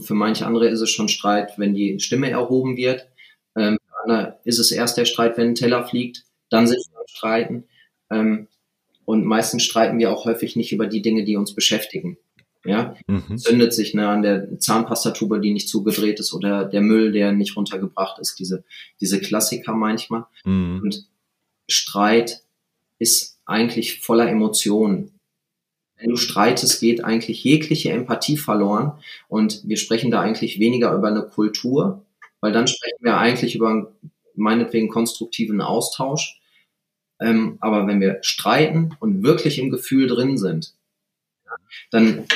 für 0.00 0.14
manche 0.14 0.46
andere 0.46 0.68
ist 0.68 0.80
es 0.80 0.90
schon 0.90 1.08
Streit, 1.08 1.58
wenn 1.58 1.74
die 1.74 1.98
Stimme 2.00 2.30
erhoben 2.30 2.76
wird. 2.76 3.08
Ähm, 3.56 3.78
für 3.84 4.02
andere 4.02 4.38
ist 4.44 4.58
es 4.58 4.70
erst 4.70 4.96
der 4.96 5.04
Streit, 5.04 5.36
wenn 5.36 5.48
ein 5.48 5.54
Teller 5.54 5.84
fliegt, 5.84 6.24
dann 6.50 6.66
sind 6.66 6.78
wir 6.90 7.02
streiten. 7.08 7.64
Ähm, 8.10 8.48
und 9.04 9.24
meistens 9.24 9.64
streiten 9.64 9.98
wir 9.98 10.12
auch 10.12 10.24
häufig 10.24 10.56
nicht 10.56 10.72
über 10.72 10.86
die 10.86 11.02
Dinge, 11.02 11.24
die 11.24 11.36
uns 11.36 11.54
beschäftigen. 11.54 12.18
Ja, 12.64 12.94
mhm. 13.08 13.38
zündet 13.38 13.74
sich 13.74 13.92
ne, 13.92 14.08
an 14.08 14.22
der 14.22 14.56
Zahnpastatube, 14.60 15.40
die 15.40 15.52
nicht 15.52 15.68
zugedreht 15.68 16.20
ist, 16.20 16.32
oder 16.32 16.64
der 16.64 16.80
Müll, 16.80 17.10
der 17.10 17.32
nicht 17.32 17.56
runtergebracht 17.56 18.20
ist. 18.20 18.38
Diese, 18.38 18.62
diese 19.00 19.18
Klassiker 19.20 19.74
manchmal. 19.74 20.26
Mhm. 20.44 20.80
Und 20.80 21.08
Streit 21.68 22.42
ist 23.00 23.40
eigentlich 23.46 24.00
voller 24.00 24.28
Emotionen 24.28 25.18
wenn 26.02 26.10
du 26.10 26.16
streitest, 26.16 26.80
geht 26.80 27.04
eigentlich 27.04 27.44
jegliche 27.44 27.92
Empathie 27.92 28.36
verloren. 28.36 28.92
Und 29.28 29.62
wir 29.64 29.76
sprechen 29.76 30.10
da 30.10 30.20
eigentlich 30.20 30.58
weniger 30.58 30.92
über 30.94 31.08
eine 31.08 31.22
Kultur, 31.22 32.04
weil 32.40 32.52
dann 32.52 32.66
sprechen 32.66 32.98
wir 33.00 33.18
eigentlich 33.18 33.54
über 33.54 33.92
meinetwegen 34.34 34.88
konstruktiven 34.88 35.60
Austausch. 35.60 36.40
Ähm, 37.20 37.56
aber 37.60 37.86
wenn 37.86 38.00
wir 38.00 38.18
streiten 38.22 38.96
und 38.98 39.22
wirklich 39.22 39.60
im 39.60 39.70
Gefühl 39.70 40.08
drin 40.08 40.38
sind, 40.38 40.74
dann 41.90 42.26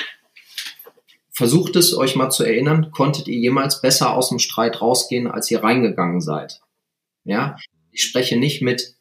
versucht 1.32 1.74
es 1.74 1.96
euch 1.96 2.14
mal 2.14 2.30
zu 2.30 2.44
erinnern, 2.44 2.92
konntet 2.92 3.26
ihr 3.26 3.38
jemals 3.38 3.82
besser 3.82 4.14
aus 4.14 4.28
dem 4.28 4.38
Streit 4.38 4.80
rausgehen, 4.80 5.26
als 5.26 5.50
ihr 5.50 5.62
reingegangen 5.62 6.20
seid? 6.20 6.60
Ja, 7.24 7.56
ich 7.90 8.04
spreche 8.04 8.36
nicht 8.36 8.62
mit 8.62 8.95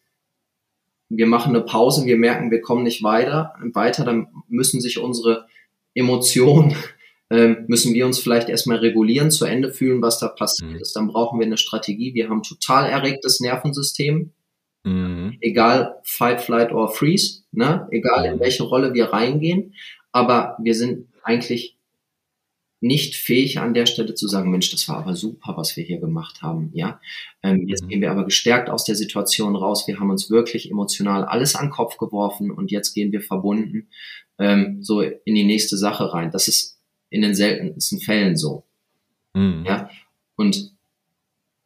wir 1.09 1.27
machen 1.27 1.55
eine 1.55 1.63
Pause, 1.63 2.05
wir 2.05 2.17
merken, 2.17 2.51
wir 2.51 2.61
kommen 2.61 2.83
nicht 2.83 3.03
weiter, 3.03 3.53
weiter, 3.73 4.03
dann 4.03 4.27
müssen 4.47 4.81
sich 4.81 4.99
unsere 4.99 5.45
Emotionen, 5.93 6.75
äh, 7.29 7.55
müssen 7.67 7.93
wir 7.93 8.05
uns 8.05 8.19
vielleicht 8.19 8.49
erstmal 8.49 8.77
regulieren, 8.77 9.31
zu 9.31 9.45
Ende 9.45 9.71
fühlen, 9.71 10.01
was 10.01 10.19
da 10.19 10.27
passiert 10.27 10.71
mhm. 10.71 10.77
ist. 10.77 10.95
Dann 10.95 11.07
brauchen 11.07 11.39
wir 11.39 11.45
eine 11.45 11.57
Strategie. 11.57 12.13
Wir 12.13 12.29
haben 12.29 12.43
total 12.43 12.89
erregtes 12.89 13.39
Nervensystem. 13.39 14.31
Mhm. 14.83 15.37
Egal 15.41 15.99
Fight, 16.03 16.41
Flight 16.41 16.71
or 16.71 16.93
Freeze, 16.93 17.43
ne? 17.51 17.87
egal 17.91 18.25
in 18.25 18.35
mhm. 18.35 18.39
welche 18.39 18.63
Rolle 18.63 18.93
wir 18.93 19.05
reingehen, 19.05 19.73
aber 20.11 20.57
wir 20.61 20.75
sind 20.75 21.07
eigentlich 21.23 21.74
nicht 22.85 23.15
fähig 23.15 23.57
an 23.57 23.73
der 23.73 23.87
Stelle 23.87 24.13
zu 24.13 24.27
sagen, 24.27 24.51
Mensch, 24.51 24.69
das 24.69 24.87
war 24.87 24.97
aber 24.97 25.15
super, 25.15 25.57
was 25.57 25.75
wir 25.75 25.83
hier 25.83 25.99
gemacht 25.99 26.43
haben. 26.43 26.69
Ja, 26.73 27.01
ähm, 27.41 27.67
jetzt 27.67 27.83
mhm. 27.83 27.87
gehen 27.87 28.01
wir 28.01 28.11
aber 28.11 28.25
gestärkt 28.25 28.69
aus 28.69 28.83
der 28.83 28.95
Situation 28.95 29.55
raus. 29.55 29.87
Wir 29.87 29.99
haben 29.99 30.11
uns 30.11 30.29
wirklich 30.29 30.69
emotional 30.69 31.25
alles 31.25 31.55
an 31.55 31.67
den 31.67 31.71
Kopf 31.71 31.97
geworfen 31.97 32.51
und 32.51 32.69
jetzt 32.69 32.93
gehen 32.93 33.11
wir 33.11 33.21
verbunden 33.21 33.87
ähm, 34.37 34.83
so 34.83 35.01
in 35.01 35.33
die 35.33 35.43
nächste 35.43 35.77
Sache 35.77 36.13
rein. 36.13 36.29
Das 36.29 36.47
ist 36.47 36.79
in 37.09 37.23
den 37.23 37.33
seltensten 37.33 37.99
Fällen 37.99 38.37
so. 38.37 38.63
Mhm. 39.33 39.65
Ja, 39.65 39.89
und 40.35 40.75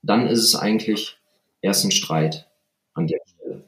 dann 0.02 0.26
ist 0.26 0.42
es 0.42 0.56
eigentlich 0.56 1.18
erst 1.62 1.84
ein 1.84 1.92
Streit 1.92 2.48
an 2.94 3.08
der 3.08 3.20
Stelle. 3.26 3.66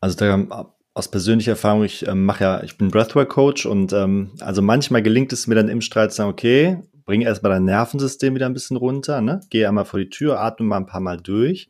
Also 0.00 0.18
da 0.18 0.73
aus 0.94 1.08
persönlicher 1.08 1.52
Erfahrung, 1.52 1.84
ich 1.84 2.06
ähm, 2.06 2.24
mache 2.24 2.44
ja, 2.44 2.62
ich 2.62 2.78
bin 2.78 2.90
Breathwork-Coach 2.90 3.66
und 3.66 3.92
ähm, 3.92 4.30
also 4.40 4.62
manchmal 4.62 5.02
gelingt 5.02 5.32
es 5.32 5.48
mir 5.48 5.56
dann 5.56 5.68
im 5.68 5.80
Streit 5.80 6.12
zu 6.12 6.18
sagen, 6.18 6.30
okay, 6.30 6.78
bring 7.04 7.20
erstmal 7.20 7.52
dein 7.52 7.64
Nervensystem 7.64 8.34
wieder 8.34 8.46
ein 8.46 8.54
bisschen 8.54 8.76
runter, 8.76 9.20
ne? 9.20 9.40
Geh 9.50 9.66
einmal 9.66 9.84
vor 9.84 9.98
die 9.98 10.08
Tür, 10.08 10.40
atme 10.40 10.66
mal 10.66 10.78
ein 10.78 10.86
paar 10.86 11.00
Mal 11.00 11.20
durch. 11.20 11.68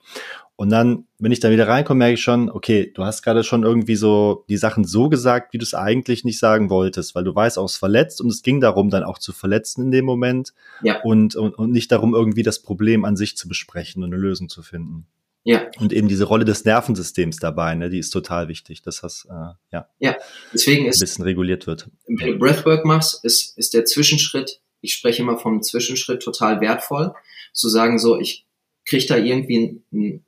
Und 0.56 0.70
dann, 0.70 1.06
wenn 1.18 1.32
ich 1.32 1.40
da 1.40 1.50
wieder 1.50 1.66
reinkomme, 1.66 1.98
merke 1.98 2.14
ich 2.14 2.22
schon, 2.22 2.48
okay, 2.48 2.92
du 2.94 3.02
hast 3.02 3.22
gerade 3.22 3.42
schon 3.42 3.64
irgendwie 3.64 3.96
so 3.96 4.44
die 4.48 4.56
Sachen 4.56 4.84
so 4.84 5.08
gesagt, 5.08 5.52
wie 5.52 5.58
du 5.58 5.64
es 5.64 5.74
eigentlich 5.74 6.24
nicht 6.24 6.38
sagen 6.38 6.70
wolltest, 6.70 7.16
weil 7.16 7.24
du 7.24 7.34
weißt 7.34 7.58
auch, 7.58 7.64
es 7.64 7.76
verletzt 7.76 8.20
und 8.20 8.28
es 8.28 8.42
ging 8.42 8.60
darum, 8.60 8.88
dann 8.88 9.02
auch 9.02 9.18
zu 9.18 9.32
verletzen 9.32 9.86
in 9.86 9.90
dem 9.90 10.04
Moment 10.04 10.54
ja. 10.82 11.00
und, 11.02 11.34
und, 11.34 11.54
und 11.54 11.72
nicht 11.72 11.90
darum, 11.90 12.14
irgendwie 12.14 12.44
das 12.44 12.60
Problem 12.62 13.04
an 13.04 13.16
sich 13.16 13.36
zu 13.36 13.48
besprechen 13.48 14.04
und 14.04 14.12
eine 14.12 14.22
Lösung 14.22 14.48
zu 14.48 14.62
finden. 14.62 15.06
Ja. 15.44 15.70
Und 15.78 15.92
eben 15.92 16.08
diese 16.08 16.24
Rolle 16.24 16.46
des 16.46 16.64
Nervensystems 16.64 17.36
dabei, 17.36 17.74
ne, 17.74 17.90
die 17.90 17.98
ist 17.98 18.10
total 18.10 18.48
wichtig, 18.48 18.80
dass 18.80 19.02
das 19.02 19.26
äh, 19.30 19.52
ja, 19.72 19.88
ja. 19.98 20.16
Deswegen 20.54 20.86
ist, 20.86 20.96
ein 20.96 21.04
bisschen 21.04 21.24
reguliert 21.24 21.66
wird. 21.66 21.90
Wenn 22.06 22.32
du 22.32 22.38
Breathwork 22.38 22.86
machst, 22.86 23.22
ist, 23.24 23.56
ist 23.58 23.74
der 23.74 23.84
Zwischenschritt, 23.84 24.62
ich 24.80 24.94
spreche 24.94 25.22
immer 25.22 25.38
vom 25.38 25.62
Zwischenschritt, 25.62 26.22
total 26.22 26.62
wertvoll, 26.62 27.12
zu 27.52 27.68
sagen 27.68 27.98
so, 27.98 28.18
ich 28.18 28.46
kriege 28.86 29.06
da 29.06 29.18
irgendwie 29.18 29.82
ein, 29.92 30.24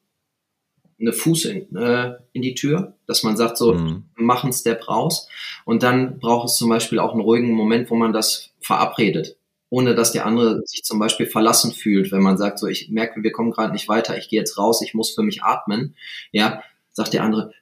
eine 1.01 1.13
Fuß 1.15 1.47
in, 1.47 1.75
äh, 1.77 2.17
in 2.33 2.43
die 2.43 2.55
Tür, 2.55 2.95
dass 3.07 3.23
man 3.23 3.39
sagt 3.39 3.57
so, 3.57 3.73
mhm. 3.73 4.05
mach 4.17 4.45
einen 4.45 4.53
Step 4.53 4.87
raus 4.87 5.29
und 5.65 5.83
dann 5.83 6.19
braucht 6.19 6.51
es 6.51 6.57
zum 6.57 6.69
Beispiel 6.69 6.99
auch 6.99 7.13
einen 7.13 7.23
ruhigen 7.23 7.53
Moment, 7.53 7.91
wo 7.91 7.95
man 7.95 8.13
das 8.13 8.51
verabredet 8.61 9.39
ohne 9.69 9.95
dass 9.95 10.13
der 10.13 10.27
andere 10.27 10.63
sich 10.65 10.85
zum 10.85 10.99
Beispiel 10.99 11.27
verlassen 11.27 11.73
fühlt, 11.73 12.13
wenn 12.13 12.23
man 12.23 12.39
sagt, 12.39 12.59
so 12.59 12.67
ich 12.67 12.89
merke, 12.91 13.23
wir 13.23 13.33
kommen 13.33 13.51
gerade 13.51 13.73
nicht 13.73 13.89
weiter, 13.89 14.17
ich 14.17 14.29
gehe 14.29 14.39
jetzt 14.39 14.59
raus, 14.59 14.83
ich 14.83 14.95
muss 14.95 15.15
für 15.15 15.23
mich 15.23 15.43
atmen, 15.43 15.97
ja, 16.33 16.63
sagt 16.93 17.13
der 17.13 17.25
andere, 17.25 17.53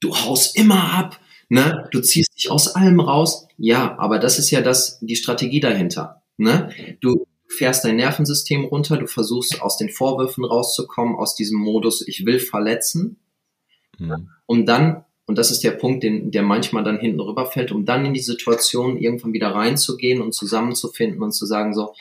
du 0.00 0.14
haust 0.14 0.56
immer 0.56 0.92
ab, 0.92 1.18
ne, 1.48 1.88
du 1.90 2.00
ziehst 2.00 2.36
dich 2.36 2.50
aus 2.50 2.74
allem 2.74 3.00
raus, 3.00 3.46
ja, 3.56 3.98
aber 3.98 4.18
das 4.18 4.38
ist 4.38 4.50
ja 4.50 4.60
das, 4.60 4.98
die 5.00 5.16
Strategie 5.16 5.60
dahinter, 5.60 6.22
ne, 6.36 6.70
du 7.00 7.26
fährst 7.48 7.84
dein 7.84 7.96
Nervensystem 7.96 8.64
runter, 8.64 8.96
du 8.96 9.06
versuchst 9.06 9.60
aus 9.60 9.76
den 9.76 9.90
Vorwürfen 9.90 10.44
rauszukommen, 10.44 11.16
aus 11.16 11.34
diesem 11.34 11.58
Modus, 11.58 12.06
ich 12.06 12.24
will 12.26 12.38
verletzen, 12.38 13.20
mhm. 13.98 14.30
um 14.46 14.66
dann 14.66 15.04
und 15.32 15.38
das 15.38 15.50
ist 15.50 15.64
der 15.64 15.70
Punkt, 15.70 16.02
den, 16.02 16.30
der 16.30 16.42
manchmal 16.42 16.84
dann 16.84 17.00
hinten 17.00 17.18
rüberfällt, 17.18 17.72
um 17.72 17.86
dann 17.86 18.04
in 18.04 18.12
die 18.12 18.20
Situation 18.20 18.98
irgendwann 18.98 19.32
wieder 19.32 19.54
reinzugehen 19.54 20.20
und 20.20 20.34
zusammenzufinden 20.34 21.22
und 21.22 21.32
zu 21.32 21.46
sagen, 21.46 21.72
so, 21.72 21.94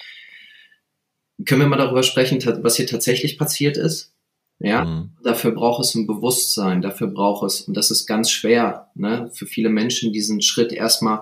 können 1.45 1.61
wir 1.61 1.69
mal 1.69 1.77
darüber 1.77 2.03
sprechen, 2.03 2.43
was 2.61 2.75
hier 2.75 2.87
tatsächlich 2.87 3.37
passiert 3.37 3.77
ist? 3.77 4.13
Ja, 4.59 4.83
mhm. 4.83 5.11
dafür 5.23 5.51
braucht 5.51 5.81
es 5.81 5.95
ein 5.95 6.07
Bewusstsein, 6.07 6.81
dafür 6.81 7.07
braucht 7.07 7.45
es, 7.45 7.61
und 7.61 7.77
das 7.77 7.89
ist 7.89 8.05
ganz 8.05 8.29
schwer, 8.29 8.89
ne, 8.95 9.31
für 9.33 9.45
viele 9.45 9.69
Menschen 9.69 10.11
diesen 10.11 10.41
Schritt 10.41 10.73
erstmal 10.73 11.21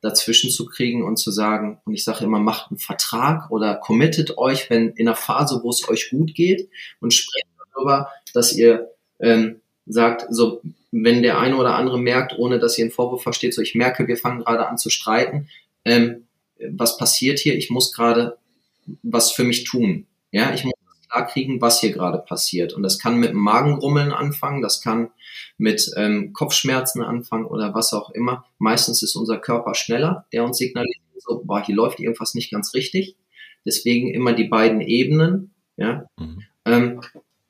dazwischen 0.00 0.48
zu 0.48 0.64
kriegen 0.64 1.04
und 1.04 1.18
zu 1.18 1.30
sagen, 1.30 1.82
und 1.84 1.92
ich 1.92 2.02
sage 2.02 2.24
immer, 2.24 2.40
macht 2.40 2.70
einen 2.70 2.78
Vertrag 2.78 3.50
oder 3.50 3.74
committet 3.74 4.38
euch, 4.38 4.70
wenn 4.70 4.88
in 4.92 5.06
einer 5.06 5.16
Phase, 5.18 5.60
wo 5.62 5.68
es 5.68 5.86
euch 5.86 6.08
gut 6.08 6.34
geht 6.34 6.70
und 6.98 7.12
sprecht 7.12 7.44
darüber, 7.74 8.08
dass 8.32 8.54
ihr 8.54 8.88
ähm, 9.20 9.60
sagt, 9.84 10.24
so 10.30 10.62
wenn 10.92 11.22
der 11.22 11.38
eine 11.38 11.56
oder 11.56 11.74
andere 11.74 11.98
merkt, 11.98 12.38
ohne 12.38 12.58
dass 12.58 12.78
ihr 12.78 12.84
einen 12.84 12.92
Vorwurf 12.92 13.22
versteht, 13.22 13.54
so 13.54 13.62
ich 13.62 13.74
merke, 13.74 14.06
wir 14.06 14.16
fangen 14.16 14.40
gerade 14.40 14.68
an 14.68 14.78
zu 14.78 14.90
streiten, 14.90 15.48
ähm, 15.84 16.26
was 16.70 16.96
passiert 16.96 17.40
hier? 17.40 17.56
Ich 17.56 17.70
muss 17.70 17.92
gerade 17.92 18.38
was 19.02 19.32
für 19.32 19.44
mich 19.44 19.64
tun. 19.64 20.06
Ja, 20.30 20.54
ich 20.54 20.64
muss 20.64 20.74
klarkriegen, 21.08 21.60
was 21.60 21.80
hier 21.80 21.92
gerade 21.92 22.18
passiert. 22.18 22.72
Und 22.72 22.82
das 22.82 22.98
kann 22.98 23.18
mit 23.18 23.34
Magengrummeln 23.34 24.12
anfangen, 24.12 24.62
das 24.62 24.80
kann 24.80 25.10
mit 25.58 25.90
ähm, 25.96 26.32
Kopfschmerzen 26.32 27.02
anfangen 27.02 27.44
oder 27.44 27.74
was 27.74 27.92
auch 27.92 28.10
immer. 28.10 28.44
Meistens 28.58 29.02
ist 29.02 29.16
unser 29.16 29.38
Körper 29.38 29.74
schneller, 29.74 30.26
der 30.32 30.44
uns 30.44 30.58
signalisiert, 30.58 31.02
so, 31.18 31.42
boah, 31.44 31.64
hier 31.64 31.74
läuft 31.74 32.00
irgendwas 32.00 32.34
nicht 32.34 32.50
ganz 32.50 32.74
richtig. 32.74 33.16
Deswegen 33.64 34.12
immer 34.12 34.32
die 34.32 34.48
beiden 34.48 34.80
Ebenen, 34.80 35.54
ja. 35.76 36.06
Mhm. 36.18 36.42
Ähm, 36.64 37.00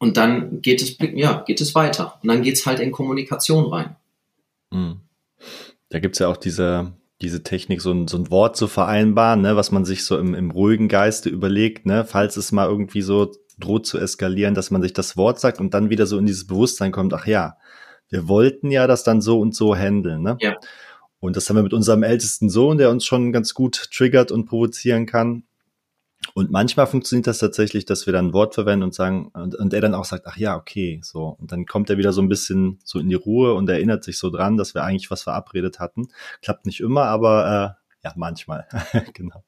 und 0.02 0.16
dann 0.16 0.60
geht 0.62 0.82
es, 0.82 0.96
ja, 1.14 1.44
geht 1.46 1.60
es 1.60 1.76
weiter. 1.76 2.18
Und 2.20 2.28
dann 2.28 2.42
geht 2.42 2.54
es 2.54 2.66
halt 2.66 2.80
in 2.80 2.90
Kommunikation 2.90 3.72
rein. 3.72 3.94
Mhm. 4.72 4.96
Da 5.90 6.00
gibt's 6.00 6.18
ja 6.18 6.26
auch 6.26 6.36
diese, 6.36 6.94
diese 7.20 7.44
Technik, 7.44 7.80
so 7.80 7.92
ein, 7.92 8.08
so 8.08 8.18
ein 8.18 8.28
Wort 8.28 8.56
zu 8.56 8.66
vereinbaren, 8.66 9.42
ne, 9.42 9.54
was 9.54 9.70
man 9.70 9.84
sich 9.84 10.04
so 10.04 10.18
im, 10.18 10.34
im 10.34 10.50
ruhigen 10.50 10.88
Geiste 10.88 11.28
überlegt, 11.28 11.86
ne, 11.86 12.04
falls 12.04 12.36
es 12.36 12.50
mal 12.50 12.68
irgendwie 12.68 13.00
so 13.00 13.30
droht 13.60 13.86
zu 13.86 13.96
eskalieren, 13.96 14.56
dass 14.56 14.72
man 14.72 14.82
sich 14.82 14.92
das 14.92 15.16
Wort 15.16 15.38
sagt 15.38 15.60
und 15.60 15.72
dann 15.72 15.88
wieder 15.88 16.06
so 16.06 16.18
in 16.18 16.26
dieses 16.26 16.48
Bewusstsein 16.48 16.90
kommt, 16.90 17.14
ach 17.14 17.28
ja, 17.28 17.56
wir 18.08 18.26
wollten 18.26 18.72
ja 18.72 18.88
das 18.88 19.04
dann 19.04 19.20
so 19.20 19.38
und 19.38 19.54
so 19.54 19.76
handeln, 19.76 20.22
ne? 20.22 20.36
Ja. 20.40 20.56
Und 21.20 21.36
das 21.36 21.48
haben 21.48 21.54
wir 21.54 21.62
mit 21.62 21.74
unserem 21.74 22.02
ältesten 22.02 22.50
Sohn, 22.50 22.76
der 22.76 22.90
uns 22.90 23.04
schon 23.04 23.30
ganz 23.30 23.54
gut 23.54 23.90
triggert 23.94 24.32
und 24.32 24.46
provozieren 24.46 25.06
kann. 25.06 25.44
Und 26.34 26.50
manchmal 26.50 26.86
funktioniert 26.86 27.26
das 27.26 27.38
tatsächlich, 27.38 27.84
dass 27.84 28.06
wir 28.06 28.12
dann 28.12 28.28
ein 28.28 28.32
Wort 28.32 28.54
verwenden 28.54 28.84
und 28.84 28.94
sagen, 28.94 29.30
und, 29.34 29.54
und 29.54 29.74
er 29.74 29.80
dann 29.80 29.94
auch 29.94 30.04
sagt, 30.04 30.26
ach 30.26 30.36
ja, 30.36 30.56
okay, 30.56 31.00
so. 31.02 31.36
Und 31.38 31.52
dann 31.52 31.66
kommt 31.66 31.90
er 31.90 31.98
wieder 31.98 32.12
so 32.12 32.22
ein 32.22 32.28
bisschen 32.28 32.78
so 32.84 32.98
in 32.98 33.08
die 33.08 33.14
Ruhe 33.14 33.54
und 33.54 33.68
erinnert 33.68 34.04
sich 34.04 34.18
so 34.18 34.30
dran, 34.30 34.56
dass 34.56 34.74
wir 34.74 34.84
eigentlich 34.84 35.10
was 35.10 35.22
verabredet 35.22 35.78
hatten. 35.78 36.08
Klappt 36.40 36.66
nicht 36.66 36.80
immer, 36.80 37.04
aber 37.04 37.76
äh, 38.02 38.06
ja, 38.06 38.12
manchmal. 38.16 38.66
genau. 39.14 39.42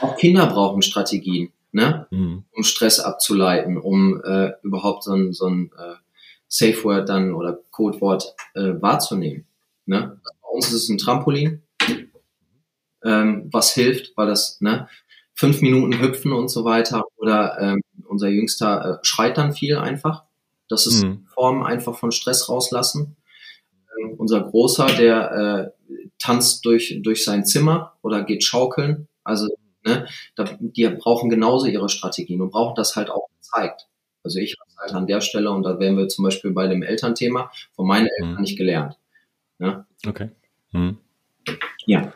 Auch 0.00 0.16
Kinder 0.16 0.46
brauchen 0.46 0.82
Strategien, 0.82 1.52
ne? 1.72 2.06
Mhm. 2.10 2.44
Um 2.52 2.62
Stress 2.62 3.00
abzuleiten, 3.00 3.76
um 3.76 4.22
äh, 4.24 4.52
überhaupt 4.62 5.04
so 5.04 5.12
ein, 5.12 5.32
so 5.32 5.46
ein 5.46 5.70
äh, 5.78 5.94
Safe 6.48 6.82
Word 6.84 7.08
dann 7.08 7.34
oder 7.34 7.58
Codewort 7.70 8.34
äh, 8.54 8.80
wahrzunehmen. 8.80 9.46
Ne? 9.84 10.20
Bei 10.42 10.48
uns 10.50 10.68
ist 10.68 10.84
es 10.84 10.88
ein 10.88 10.98
Trampolin, 10.98 11.62
ähm, 13.04 13.48
was 13.52 13.72
hilft, 13.72 14.16
weil 14.16 14.26
das, 14.26 14.60
ne, 14.60 14.88
fünf 15.38 15.62
Minuten 15.62 16.00
hüpfen 16.00 16.32
und 16.32 16.48
so 16.48 16.64
weiter. 16.64 17.04
Oder 17.16 17.58
ähm, 17.60 17.80
unser 18.08 18.28
Jüngster 18.28 18.98
äh, 19.00 19.04
schreit 19.06 19.38
dann 19.38 19.52
viel 19.52 19.76
einfach. 19.76 20.24
Das 20.68 20.86
ist 20.86 21.04
mhm. 21.04 21.26
Form 21.32 21.62
einfach 21.62 21.96
von 21.96 22.10
Stress 22.10 22.48
rauslassen. 22.48 23.16
Ähm, 24.00 24.14
unser 24.18 24.42
Großer, 24.42 24.86
der 24.86 25.72
äh, 25.88 25.94
tanzt 26.18 26.64
durch, 26.64 26.98
durch 27.04 27.24
sein 27.24 27.46
Zimmer 27.46 27.92
oder 28.02 28.24
geht 28.24 28.42
schaukeln. 28.42 29.06
Also 29.22 29.46
ne, 29.86 30.08
da, 30.34 30.58
die 30.58 30.88
brauchen 30.88 31.30
genauso 31.30 31.66
ihre 31.66 31.88
Strategien 31.88 32.40
und 32.40 32.50
brauchen 32.50 32.74
das 32.74 32.96
halt 32.96 33.08
auch 33.08 33.28
gezeigt. 33.36 33.86
Also 34.24 34.40
ich 34.40 34.56
habe 34.58 34.82
halt 34.82 34.92
an 34.92 35.06
der 35.06 35.20
Stelle, 35.20 35.52
und 35.52 35.62
da 35.62 35.78
wären 35.78 35.96
wir 35.96 36.08
zum 36.08 36.24
Beispiel 36.24 36.50
bei 36.50 36.66
dem 36.66 36.82
Elternthema, 36.82 37.52
von 37.76 37.86
meinen 37.86 38.08
Eltern 38.08 38.34
mhm. 38.34 38.40
nicht 38.40 38.58
gelernt. 38.58 38.98
Ja? 39.60 39.86
Okay. 40.04 40.30
Mhm. 40.72 40.98
Ja. 41.86 42.12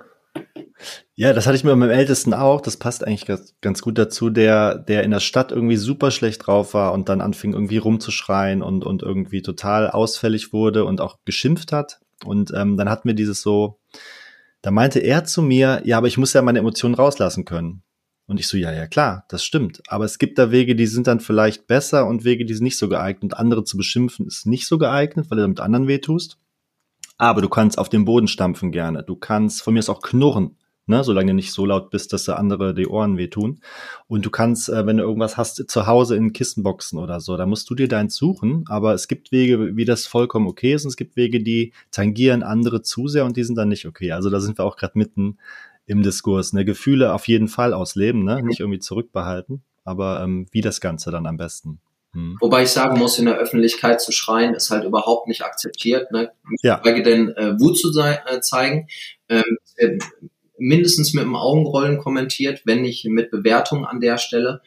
Ja, 1.15 1.33
das 1.33 1.47
hatte 1.47 1.57
ich 1.57 1.65
mit 1.65 1.77
meinem 1.77 1.91
Ältesten 1.91 2.35
auch. 2.35 2.61
Das 2.61 2.77
passt 2.77 3.07
eigentlich 3.07 3.27
ganz, 3.27 3.55
ganz 3.61 3.83
gut 3.83 3.99
dazu, 3.99 4.31
der, 4.31 4.77
der 4.77 5.05
in 5.05 5.11
der 5.11 5.21
Stadt 5.21 5.53
irgendwie 5.53 5.77
super 5.77 6.11
schlecht 6.11 6.47
drauf 6.47 6.75
war 6.75 6.93
und 6.93 7.09
dann 7.09 7.21
anfing 7.21 7.53
irgendwie 7.53 7.79
rumzuschreien 7.79 8.63
und, 8.63 8.85
und 8.85 9.03
irgendwie 9.03 9.43
total 9.43 9.91
ausfällig 9.91 10.53
wurde 10.53 10.85
und 10.85 11.01
auch 11.01 11.19
geschimpft 11.25 11.73
hat. 11.73 12.01
Und 12.25 12.53
ähm, 12.55 12.77
dann 12.77 12.89
hatten 12.89 13.09
wir 13.09 13.15
dieses 13.15 13.43
so, 13.43 13.79
da 14.63 14.71
meinte 14.71 15.01
er 15.01 15.25
zu 15.25 15.43
mir, 15.43 15.83
ja, 15.85 15.99
aber 15.99 16.07
ich 16.07 16.19
muss 16.19 16.33
ja 16.33 16.43
meine 16.43 16.61
Emotionen 16.61 16.95
rauslassen 16.95 17.45
können. 17.45 17.83
Und 18.27 18.39
ich 18.39 18.49
so, 18.49 18.57
ja, 18.57 18.73
ja, 18.73 18.87
klar, 18.87 19.25
das 19.29 19.45
stimmt. 19.45 19.83
Aber 19.89 20.05
es 20.05 20.19
gibt 20.19 20.39
da 20.39 20.51
Wege, 20.51 20.77
die 20.77 20.87
sind 20.87 21.07
dann 21.07 21.21
vielleicht 21.21 21.67
besser 21.67 22.07
und 22.07 22.25
Wege, 22.25 22.45
die 22.45 22.55
sind 22.55 22.65
nicht 22.65 22.79
so 22.79 22.89
geeignet. 22.89 23.25
Und 23.25 23.37
andere 23.37 23.65
zu 23.65 23.77
beschimpfen 23.77 24.27
ist 24.27 24.47
nicht 24.47 24.67
so 24.67 24.79
geeignet, 24.79 25.27
weil 25.29 25.37
du 25.37 25.43
damit 25.43 25.61
anderen 25.61 25.89
wehtust. 25.89 26.39
Aber 27.19 27.43
du 27.43 27.49
kannst 27.49 27.79
auf 27.79 27.89
den 27.89 28.05
Boden 28.05 28.29
stampfen 28.29 28.73
gerne. 28.73 29.03
Du 29.03 29.17
kannst 29.17 29.63
von 29.63 29.75
mir 29.75 29.81
aus 29.81 29.89
auch 29.89 30.03
knurren 30.03 30.57
ne, 30.87 31.05
solange 31.05 31.33
du 31.33 31.35
nicht 31.35 31.53
so 31.53 31.65
laut 31.65 31.91
bist, 31.91 32.13
dass 32.13 32.25
da 32.25 32.35
andere 32.35 32.75
die 32.75 32.87
Ohren 32.87 33.17
wehtun. 33.17 33.61
Und 34.09 34.25
du 34.27 34.31
kannst, 34.31 34.69
äh, 34.69 34.87
wenn 34.87 34.97
du 34.97 35.05
irgendwas 35.05 35.37
hast, 35.37 35.71
zu 35.71 35.87
Hause 35.87 36.17
in 36.17 36.33
Kissenboxen 36.33 36.99
oder 36.99 37.21
so, 37.21 37.37
da 37.37 37.47
musst 37.47 37.69
du 37.71 37.75
dir 37.75 37.89
deins 37.89 38.17
suchen, 38.17 38.65
aber 38.69 38.95
es 38.95 39.09
gibt 39.09 39.33
Wege, 39.33 39.77
wie 39.77 39.85
das 39.85 40.07
vollkommen 40.07 40.47
okay 40.47 40.75
ist 40.75 40.85
und 40.85 40.91
es 40.91 40.97
gibt 40.97 41.17
Wege, 41.17 41.43
die 41.43 41.73
tangieren 41.91 42.43
andere 42.43 42.83
zu 42.83 43.09
sehr 43.09 43.25
und 43.25 43.37
die 43.37 43.45
sind 43.45 43.57
dann 43.57 43.69
nicht 43.69 43.87
okay. 43.87 44.13
Also 44.13 44.31
da 44.31 44.41
sind 44.41 44.59
wir 44.59 44.65
auch 44.65 44.77
gerade 44.77 44.99
mitten 44.99 45.39
im 45.87 46.03
Diskurs. 46.03 46.53
Ne? 46.53 46.65
Gefühle 46.65 47.13
auf 47.13 47.29
jeden 47.29 47.49
Fall 47.49 47.73
ausleben, 47.75 48.25
ne? 48.25 48.43
nicht 48.43 48.61
irgendwie 48.61 48.79
zurückbehalten, 48.79 49.63
aber 49.85 50.23
ähm, 50.23 50.47
wie 50.51 50.61
das 50.61 50.81
Ganze 50.81 51.11
dann 51.11 51.27
am 51.27 51.37
besten. 51.37 51.81
Hm. 52.15 52.37
Wobei 52.41 52.65
ich 52.65 52.71
sagen 52.71 52.99
muss, 52.99 53.19
in 53.19 53.25
der 53.25 53.37
Öffentlichkeit 53.37 54.01
zu 54.01 54.13
schreien, 54.13 54.55
ist 54.55 54.71
halt 54.71 54.85
überhaupt 54.85 55.29
nicht 55.29 55.43
akzeptiert. 55.43 56.13
Ne? 56.13 56.31
Ja. 56.63 56.79
denn 56.79 57.31
äh, 57.37 57.59
Wut 57.59 57.79
zu 57.79 57.91
äh, 57.99 58.41
zeigen. 58.41 58.87
Ähm, 59.29 59.57
mindestens 60.63 61.13
mit 61.13 61.25
dem 61.25 61.35
Augenrollen 61.35 61.99
kommentiert, 61.99 62.63
wenn 62.65 62.83
nicht 62.83 63.05
mit 63.05 63.31
Bewertung 63.31 63.85
an 63.85 64.01
der 64.01 64.17
Stelle, 64.19 64.63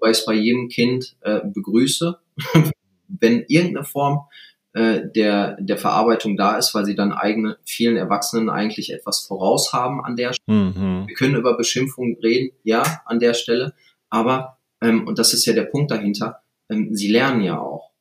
weil 0.00 0.10
ich 0.10 0.18
es 0.18 0.26
bei 0.26 0.34
jedem 0.34 0.68
Kind 0.68 1.16
äh, 1.20 1.40
begrüße, 1.44 2.18
wenn 3.08 3.44
irgendeine 3.46 3.84
Form 3.84 4.26
äh, 4.72 5.02
der, 5.14 5.56
der 5.60 5.76
Verarbeitung 5.76 6.36
da 6.36 6.56
ist, 6.56 6.74
weil 6.74 6.84
sie 6.84 6.96
dann 6.96 7.12
eigene, 7.12 7.58
vielen 7.64 7.96
Erwachsenen 7.96 8.50
eigentlich 8.50 8.92
etwas 8.92 9.20
voraus 9.20 9.72
haben 9.72 10.04
an 10.04 10.16
der 10.16 10.32
Stelle. 10.32 10.58
Mhm. 10.58 11.06
Wir 11.06 11.14
können 11.14 11.36
über 11.36 11.56
Beschimpfungen 11.56 12.16
reden, 12.20 12.50
ja, 12.64 12.82
an 13.06 13.20
der 13.20 13.34
Stelle, 13.34 13.74
aber, 14.10 14.58
ähm, 14.80 15.06
und 15.06 15.20
das 15.20 15.34
ist 15.34 15.46
ja 15.46 15.52
der 15.52 15.64
Punkt 15.64 15.92
dahinter, 15.92 16.42
ähm, 16.68 16.96
sie 16.96 17.08
lernen 17.08 17.42
ja 17.42 17.60
auch. 17.60 17.92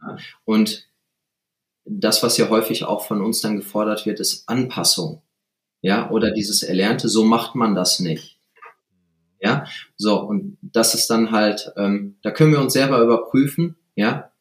Ja? 0.00 0.16
Und 0.44 0.88
das, 1.84 2.22
was 2.22 2.36
ja 2.38 2.48
häufig 2.48 2.84
auch 2.84 3.04
von 3.04 3.20
uns 3.20 3.40
dann 3.40 3.56
gefordert 3.56 4.06
wird, 4.06 4.20
ist 4.20 4.48
Anpassung 4.48 5.22
ja, 5.84 6.08
oder 6.08 6.30
dieses 6.30 6.62
Erlernte, 6.62 7.10
so 7.10 7.24
macht 7.24 7.54
man 7.54 7.74
das 7.74 8.00
nicht. 8.00 8.38
Ja, 9.38 9.66
so, 9.96 10.18
und 10.18 10.56
das 10.62 10.94
ist 10.94 11.10
dann 11.10 11.30
halt, 11.30 11.72
ähm, 11.76 12.16
da 12.22 12.30
können 12.30 12.52
wir 12.52 12.60
uns 12.62 12.72
selber 12.72 13.02
überprüfen, 13.02 13.76
ja, 13.94 14.32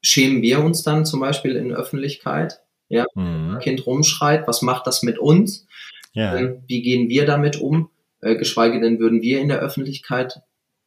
schämen 0.00 0.40
wir 0.40 0.64
uns 0.64 0.82
dann 0.82 1.04
zum 1.04 1.20
Beispiel 1.20 1.56
in 1.56 1.74
Öffentlichkeit, 1.74 2.62
ja, 2.88 3.04
mhm. 3.14 3.58
Kind 3.60 3.84
rumschreit, 3.86 4.48
was 4.48 4.62
macht 4.62 4.86
das 4.86 5.02
mit 5.02 5.18
uns? 5.18 5.66
Ja. 6.14 6.34
Ähm, 6.34 6.62
wie 6.68 6.80
gehen 6.80 7.10
wir 7.10 7.26
damit 7.26 7.60
um? 7.60 7.90
Äh, 8.22 8.36
geschweige 8.36 8.80
denn 8.80 8.98
würden 9.00 9.20
wir 9.20 9.42
in 9.42 9.48
der 9.48 9.58
Öffentlichkeit 9.58 10.40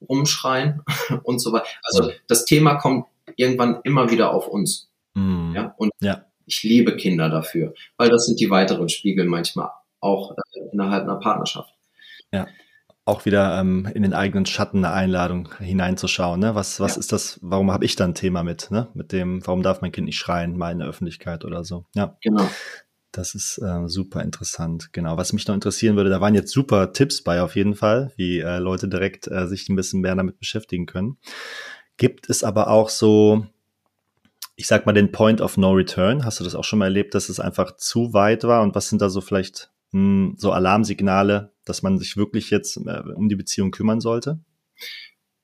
rumschreien 0.10 0.82
und 1.24 1.38
so 1.38 1.54
weiter. 1.54 1.68
Also 1.84 2.12
das 2.28 2.46
Thema 2.46 2.74
kommt 2.74 3.06
irgendwann 3.36 3.82
immer 3.84 4.10
wieder 4.10 4.34
auf 4.34 4.48
uns. 4.48 4.90
Mhm. 5.14 5.54
Ja, 5.56 5.76
und 5.78 5.92
ja 6.02 6.27
ich 6.48 6.64
liebe 6.64 6.96
Kinder 6.96 7.30
dafür, 7.30 7.74
weil 7.98 8.10
das 8.10 8.26
sind 8.26 8.40
die 8.40 8.50
weiteren 8.50 8.90
Spiegel 8.90 9.26
manchmal 9.26 9.70
auch 10.00 10.32
äh, 10.32 10.60
innerhalb 10.72 11.04
einer 11.04 11.20
Partnerschaft. 11.20 11.74
Ja, 12.32 12.48
auch 13.06 13.26
wieder 13.26 13.60
ähm, 13.60 13.88
in 13.94 14.04
den 14.04 14.14
eigenen 14.14 14.46
Schatten 14.46 14.84
eine 14.84 14.94
Einladung 14.94 15.50
hineinzuschauen. 15.60 16.40
Ne? 16.40 16.56
Was, 16.56 16.80
was 16.80 16.96
ja. 16.96 17.00
ist 17.00 17.12
das? 17.12 17.40
Warum 17.42 17.72
habe 17.72 17.86
ich 17.86 17.96
da 17.96 18.06
ein 18.06 18.16
Thema 18.16 18.44
mit? 18.44 18.70
Ne? 18.72 18.88
Mit 18.94 19.12
dem, 19.12 19.46
warum 19.46 19.64
darf 19.64 19.82
mein 19.82 19.92
Kind 19.92 20.08
nicht 20.08 20.18
schreien, 20.18 20.58
mal 20.58 20.72
in 20.72 20.80
der 20.80 20.88
Öffentlichkeit 20.88 21.46
oder 21.46 21.64
so? 21.64 21.86
Ja, 21.96 22.18
genau. 22.22 22.50
Das 23.14 23.34
ist 23.34 23.60
äh, 23.60 23.88
super 23.88 24.22
interessant. 24.22 24.92
Genau. 24.92 25.18
Was 25.18 25.32
mich 25.32 25.48
noch 25.48 25.56
interessieren 25.56 25.96
würde, 25.96 26.10
da 26.10 26.20
waren 26.20 26.36
jetzt 26.36 26.52
super 26.52 26.92
Tipps 26.92 27.24
bei 27.24 27.42
auf 27.42 27.56
jeden 27.56 27.76
Fall, 27.76 28.12
wie 28.18 28.40
äh, 28.40 28.58
Leute 28.60 28.90
direkt 28.90 29.28
äh, 29.28 29.48
sich 29.48 29.70
ein 29.70 29.76
bisschen 29.76 30.02
mehr 30.02 30.16
damit 30.16 30.38
beschäftigen 30.38 30.86
können. 30.86 31.18
Gibt 31.96 32.30
es 32.30 32.44
aber 32.44 32.68
auch 32.68 32.90
so 32.90 33.48
ich 34.58 34.66
sag 34.66 34.88
mal, 34.88 34.94
den 34.94 35.12
Point 35.12 35.40
of 35.40 35.56
No 35.56 35.72
Return? 35.72 36.26
Hast 36.26 36.40
du 36.40 36.44
das 36.44 36.56
auch 36.56 36.64
schon 36.64 36.80
mal 36.80 36.86
erlebt, 36.86 37.14
dass 37.14 37.30
es 37.30 37.40
einfach 37.40 37.78
zu 37.78 38.12
weit 38.14 38.44
war? 38.44 38.64
Und 38.64 38.74
was 38.74 38.90
sind 38.90 39.02
da 39.02 39.10
so 39.10 39.22
vielleicht 39.22 39.70
mh, 39.92 40.00
hm, 40.00 40.36
so 40.38 40.52
Alarmsignale, 40.52 41.54
dass 41.64 41.84
man 41.84 42.00
sich 42.00 42.18
wirklich 42.18 42.50
jetzt 42.50 42.76
äh, 42.78 43.02
um 43.16 43.30
die 43.30 43.36
Beziehung 43.36 43.70
kümmern 43.70 44.02
sollte? 44.02 44.40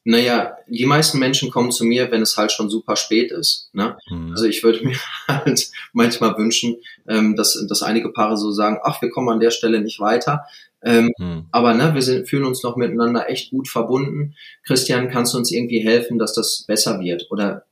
Naja, 0.04 0.58
die 0.68 0.86
meisten 0.88 1.20
Menschen 1.20 1.52
kommen 1.52 1.72
zu 1.72 1.86
mir, 1.86 2.12
wenn 2.12 2.24
es 2.24 2.36
halt 2.36 2.52
schon 2.52 2.70
super 2.70 2.96
spät 2.96 3.32
ist. 3.32 3.70
Ne? 3.72 3.96
Mhm. 4.10 4.32
Also 4.32 4.46
ich 4.46 4.64
würde 4.64 4.82
mir 4.84 4.98
halt 5.28 5.70
manchmal 5.94 6.36
wünschen, 6.36 6.78
ähm, 7.08 7.36
dass, 7.36 7.64
dass 7.70 7.84
einige 7.84 8.12
Paare 8.12 8.36
so 8.36 8.52
sagen, 8.52 8.80
ach, 8.84 9.00
wir 9.04 9.12
kommen 9.12 9.30
an 9.30 9.40
der 9.40 9.52
Stelle 9.52 9.80
nicht 9.80 10.00
weiter. 10.00 10.44
Ähm, 10.84 11.12
mhm. 11.20 11.46
Aber 11.52 11.76
ne, 11.76 11.94
wir 11.94 12.02
sind, 12.02 12.28
fühlen 12.28 12.46
uns 12.46 12.64
noch 12.64 12.78
miteinander 12.78 13.30
echt 13.30 13.52
gut 13.52 13.68
verbunden. 13.68 14.34
Christian, 14.64 15.10
kannst 15.10 15.36
du 15.36 15.38
uns 15.38 15.52
irgendwie 15.52 15.80
helfen, 15.80 16.18
dass 16.18 16.34
das 16.34 16.66
besser 16.68 17.00
wird? 17.00 17.28
Oder 17.30 17.66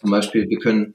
zum 0.00 0.10
Beispiel, 0.10 0.48
wir 0.48 0.58
können, 0.58 0.94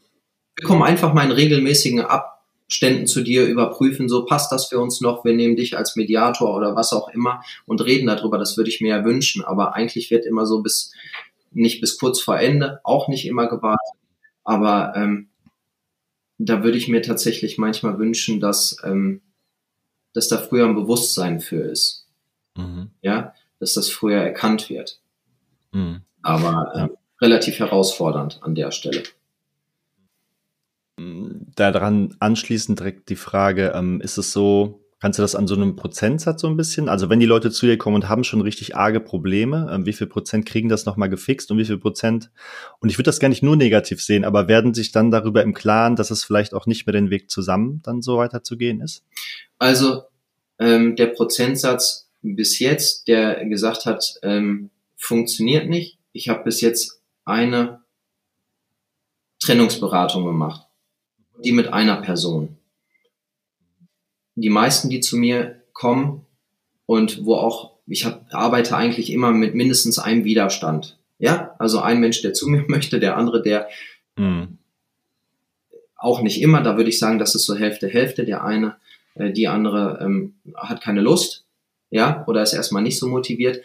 wir 0.55 0.67
kommen 0.67 0.83
einfach 0.83 1.13
mal 1.13 1.25
in 1.25 1.31
regelmäßigen 1.31 2.01
Abständen 2.01 3.07
zu 3.07 3.21
dir, 3.21 3.45
überprüfen, 3.45 4.09
so 4.09 4.25
passt 4.25 4.51
das 4.51 4.67
für 4.67 4.79
uns 4.79 5.01
noch, 5.01 5.25
wir 5.25 5.33
nehmen 5.33 5.55
dich 5.55 5.77
als 5.77 5.95
Mediator 5.95 6.55
oder 6.55 6.75
was 6.75 6.93
auch 6.93 7.09
immer 7.09 7.43
und 7.65 7.83
reden 7.83 8.07
darüber, 8.07 8.37
das 8.37 8.57
würde 8.57 8.69
ich 8.69 8.81
mir 8.81 8.97
ja 8.97 9.05
wünschen. 9.05 9.43
Aber 9.43 9.75
eigentlich 9.75 10.11
wird 10.11 10.25
immer 10.25 10.45
so 10.45 10.61
bis, 10.61 10.93
nicht 11.51 11.81
bis 11.81 11.97
kurz 11.97 12.19
vor 12.21 12.39
Ende, 12.39 12.79
auch 12.83 13.07
nicht 13.07 13.25
immer 13.25 13.47
gewartet. 13.47 13.99
Aber 14.43 14.93
ähm, 14.95 15.29
da 16.37 16.63
würde 16.63 16.77
ich 16.77 16.87
mir 16.87 17.01
tatsächlich 17.01 17.57
manchmal 17.57 17.97
wünschen, 17.99 18.39
dass, 18.39 18.77
ähm, 18.83 19.21
dass 20.13 20.27
da 20.27 20.37
früher 20.37 20.65
ein 20.65 20.75
Bewusstsein 20.75 21.39
für 21.39 21.61
ist. 21.61 22.07
Mhm. 22.55 22.91
Ja, 23.01 23.33
dass 23.59 23.73
das 23.73 23.89
früher 23.89 24.17
erkannt 24.17 24.69
wird. 24.69 24.99
Mhm. 25.71 26.01
Aber 26.21 26.71
äh, 26.75 27.02
relativ 27.23 27.57
herausfordernd 27.59 28.39
an 28.43 28.53
der 28.53 28.71
Stelle. 28.71 29.03
Daran 31.55 32.15
anschließend 32.19 32.79
direkt 32.79 33.09
die 33.09 33.15
Frage, 33.15 33.73
ähm, 33.75 34.01
ist 34.01 34.17
es 34.17 34.31
so, 34.31 34.83
Kannst 35.03 35.19
du 35.19 35.21
das 35.21 35.35
an 35.35 35.47
so 35.47 35.55
einem 35.55 35.75
Prozentsatz 35.75 36.39
so 36.39 36.47
ein 36.47 36.55
bisschen? 36.55 36.87
Also 36.87 37.09
wenn 37.09 37.19
die 37.19 37.25
Leute 37.25 37.51
zu 37.51 37.65
dir 37.65 37.77
kommen 37.77 37.97
und 37.97 38.07
haben 38.07 38.23
schon 38.23 38.39
richtig 38.39 38.77
arge 38.77 39.01
Probleme, 39.01 39.69
ähm, 39.69 39.85
wie 39.85 39.91
viel 39.91 40.07
Prozent 40.07 40.45
kriegen 40.45 40.69
das 40.69 40.85
nochmal 40.85 41.09
gefixt 41.09 41.51
und 41.51 41.57
wie 41.57 41.65
viel 41.65 41.77
Prozent? 41.77 42.31
Und 42.79 42.87
ich 42.87 42.97
würde 42.97 43.09
das 43.09 43.19
gar 43.19 43.27
nicht 43.27 43.43
nur 43.43 43.57
negativ 43.57 44.01
sehen, 44.01 44.23
aber 44.23 44.47
werden 44.47 44.73
sich 44.73 44.93
dann 44.93 45.11
darüber 45.11 45.43
im 45.43 45.53
Klaren, 45.53 45.97
dass 45.97 46.09
es 46.09 46.23
vielleicht 46.23 46.53
auch 46.53 46.67
nicht 46.67 46.87
mehr 46.87 46.93
den 46.93 47.09
Weg 47.09 47.29
zusammen 47.29 47.81
dann 47.83 48.01
so 48.01 48.15
weiterzugehen 48.15 48.79
ist? 48.79 49.03
Also 49.59 50.03
ähm, 50.57 50.95
der 50.95 51.07
Prozentsatz 51.07 52.07
bis 52.21 52.59
jetzt, 52.59 53.09
der 53.09 53.45
gesagt 53.47 53.85
hat, 53.85 54.13
ähm, 54.23 54.69
funktioniert 54.95 55.67
nicht. 55.67 55.97
Ich 56.13 56.29
habe 56.29 56.45
bis 56.45 56.61
jetzt 56.61 57.02
eine 57.25 57.81
Trennungsberatung 59.39 60.25
gemacht, 60.25 60.67
die 61.43 61.51
mit 61.51 61.71
einer 61.73 62.01
Person 62.01 62.57
die 64.35 64.49
meisten, 64.49 64.89
die 64.89 64.99
zu 64.99 65.17
mir 65.17 65.61
kommen 65.73 66.25
und 66.85 67.25
wo 67.25 67.35
auch, 67.35 67.73
ich 67.87 68.05
hab, 68.05 68.33
arbeite 68.33 68.75
eigentlich 68.75 69.11
immer 69.11 69.31
mit 69.31 69.55
mindestens 69.55 69.99
einem 69.99 70.23
Widerstand. 70.23 70.97
Ja, 71.19 71.55
also 71.59 71.79
ein 71.79 71.99
Mensch, 71.99 72.21
der 72.21 72.33
zu 72.33 72.47
mir 72.49 72.65
möchte, 72.67 72.99
der 72.99 73.17
andere, 73.17 73.41
der 73.41 73.69
mhm. 74.15 74.57
auch 75.95 76.21
nicht 76.21 76.41
immer, 76.41 76.61
da 76.61 76.77
würde 76.77 76.89
ich 76.89 76.99
sagen, 76.99 77.19
das 77.19 77.35
ist 77.35 77.45
so 77.45 77.55
Hälfte, 77.55 77.87
Hälfte. 77.87 78.25
Der 78.25 78.43
eine, 78.43 78.77
äh, 79.15 79.31
die 79.31 79.47
andere 79.47 79.99
ähm, 80.01 80.35
hat 80.55 80.81
keine 80.81 81.01
Lust, 81.01 81.45
ja, 81.89 82.23
oder 82.27 82.41
ist 82.41 82.53
erstmal 82.53 82.83
nicht 82.83 82.97
so 82.97 83.07
motiviert. 83.07 83.61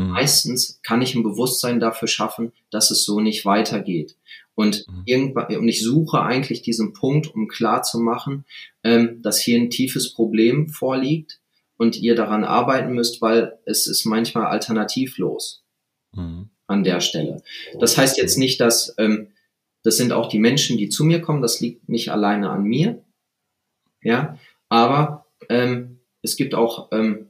Mhm. 0.00 0.10
Meistens 0.10 0.80
kann 0.82 1.02
ich 1.02 1.14
ein 1.14 1.22
Bewusstsein 1.22 1.80
dafür 1.80 2.08
schaffen, 2.08 2.52
dass 2.70 2.90
es 2.90 3.04
so 3.04 3.20
nicht 3.20 3.44
weitergeht. 3.44 4.16
Und 4.54 4.86
mhm. 4.88 5.02
irgendwann, 5.06 5.56
und 5.56 5.68
ich 5.68 5.82
suche 5.82 6.20
eigentlich 6.22 6.62
diesen 6.62 6.92
Punkt, 6.92 7.34
um 7.34 7.48
klar 7.48 7.82
zu 7.82 7.98
machen, 7.98 8.44
ähm, 8.82 9.22
dass 9.22 9.40
hier 9.40 9.58
ein 9.58 9.70
tiefes 9.70 10.12
Problem 10.12 10.68
vorliegt 10.68 11.40
und 11.76 11.96
ihr 11.96 12.14
daran 12.14 12.44
arbeiten 12.44 12.92
müsst, 12.92 13.22
weil 13.22 13.58
es 13.64 13.86
ist 13.86 14.04
manchmal 14.04 14.46
alternativlos 14.46 15.64
mhm. 16.12 16.50
an 16.66 16.84
der 16.84 17.00
Stelle. 17.00 17.42
Das 17.78 17.96
heißt 17.96 18.18
jetzt 18.18 18.36
nicht, 18.36 18.60
dass 18.60 18.94
ähm, 18.98 19.28
das 19.82 19.96
sind 19.96 20.12
auch 20.12 20.28
die 20.28 20.38
Menschen, 20.38 20.76
die 20.76 20.90
zu 20.90 21.04
mir 21.04 21.22
kommen. 21.22 21.40
Das 21.40 21.60
liegt 21.60 21.88
nicht 21.88 22.10
alleine 22.10 22.50
an 22.50 22.64
mir, 22.64 23.02
ja. 24.02 24.38
Aber 24.68 25.26
ähm, 25.48 26.00
es 26.22 26.36
gibt 26.36 26.54
auch 26.54 26.90
ähm, 26.92 27.29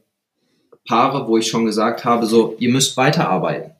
Paare, 0.87 1.27
wo 1.27 1.37
ich 1.37 1.47
schon 1.47 1.65
gesagt 1.65 2.05
habe, 2.05 2.25
so 2.25 2.55
ihr 2.59 2.69
müsst 2.69 2.97
weiterarbeiten. 2.97 3.71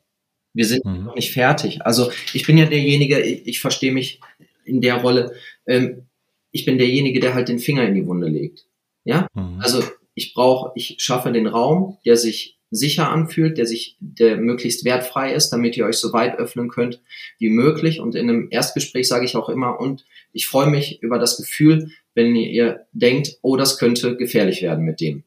Wir 0.54 0.66
sind 0.66 0.86
mhm. 0.86 1.06
noch 1.06 1.16
nicht 1.16 1.34
fertig. 1.34 1.86
Also 1.86 2.12
ich 2.34 2.46
bin 2.46 2.58
ja 2.58 2.66
derjenige, 2.66 3.20
ich, 3.20 3.48
ich 3.48 3.60
verstehe 3.62 3.92
mich 3.92 4.20
in 4.66 4.82
der 4.82 4.96
Rolle, 4.96 5.34
ähm, 5.66 6.04
ich 6.52 6.66
bin 6.66 6.78
derjenige, 6.78 7.20
der 7.20 7.34
halt 7.34 7.48
den 7.48 7.60
Finger 7.60 7.84
in 7.84 7.96
die 7.96 8.06
Wunde 8.06 8.28
legt. 8.28 8.66
Ja, 9.04 9.28
mhm. 9.34 9.60
also 9.60 9.84
ich 10.14 10.34
brauche, 10.34 10.72
ich 10.76 10.98
schaffe 11.00 11.32
den 11.32 11.48
Raum, 11.48 11.98
der 12.06 12.18
sich 12.18 12.58
sicher 12.70 13.10
anfühlt, 13.10 13.58
der 13.58 13.66
sich, 13.66 13.98
der 14.00 14.38
möglichst 14.38 14.86
wertfrei 14.86 15.34
ist, 15.34 15.50
damit 15.50 15.76
ihr 15.76 15.86
euch 15.86 15.98
so 15.98 16.14
weit 16.14 16.40
öffnen 16.40 16.70
könnt 16.70 17.02
wie 17.38 17.50
möglich. 17.50 18.00
Und 18.00 18.16
in 18.16 18.30
einem 18.30 18.48
Erstgespräch 18.50 19.08
sage 19.08 19.26
ich 19.26 19.36
auch 19.36 19.50
immer, 19.50 19.80
und 19.80 20.06
ich 20.32 20.48
freue 20.48 20.70
mich 20.70 21.02
über 21.02 21.20
das 21.20 21.38
Gefühl, 21.38 21.92
wenn 22.14 22.36
ihr 22.36 22.86
denkt, 22.94 23.38
oh, 23.42 23.58
das 23.58 23.78
könnte 23.78 24.16
gefährlich 24.16 24.62
werden 24.62 24.86
mit 24.86 25.02
dem. 25.02 25.24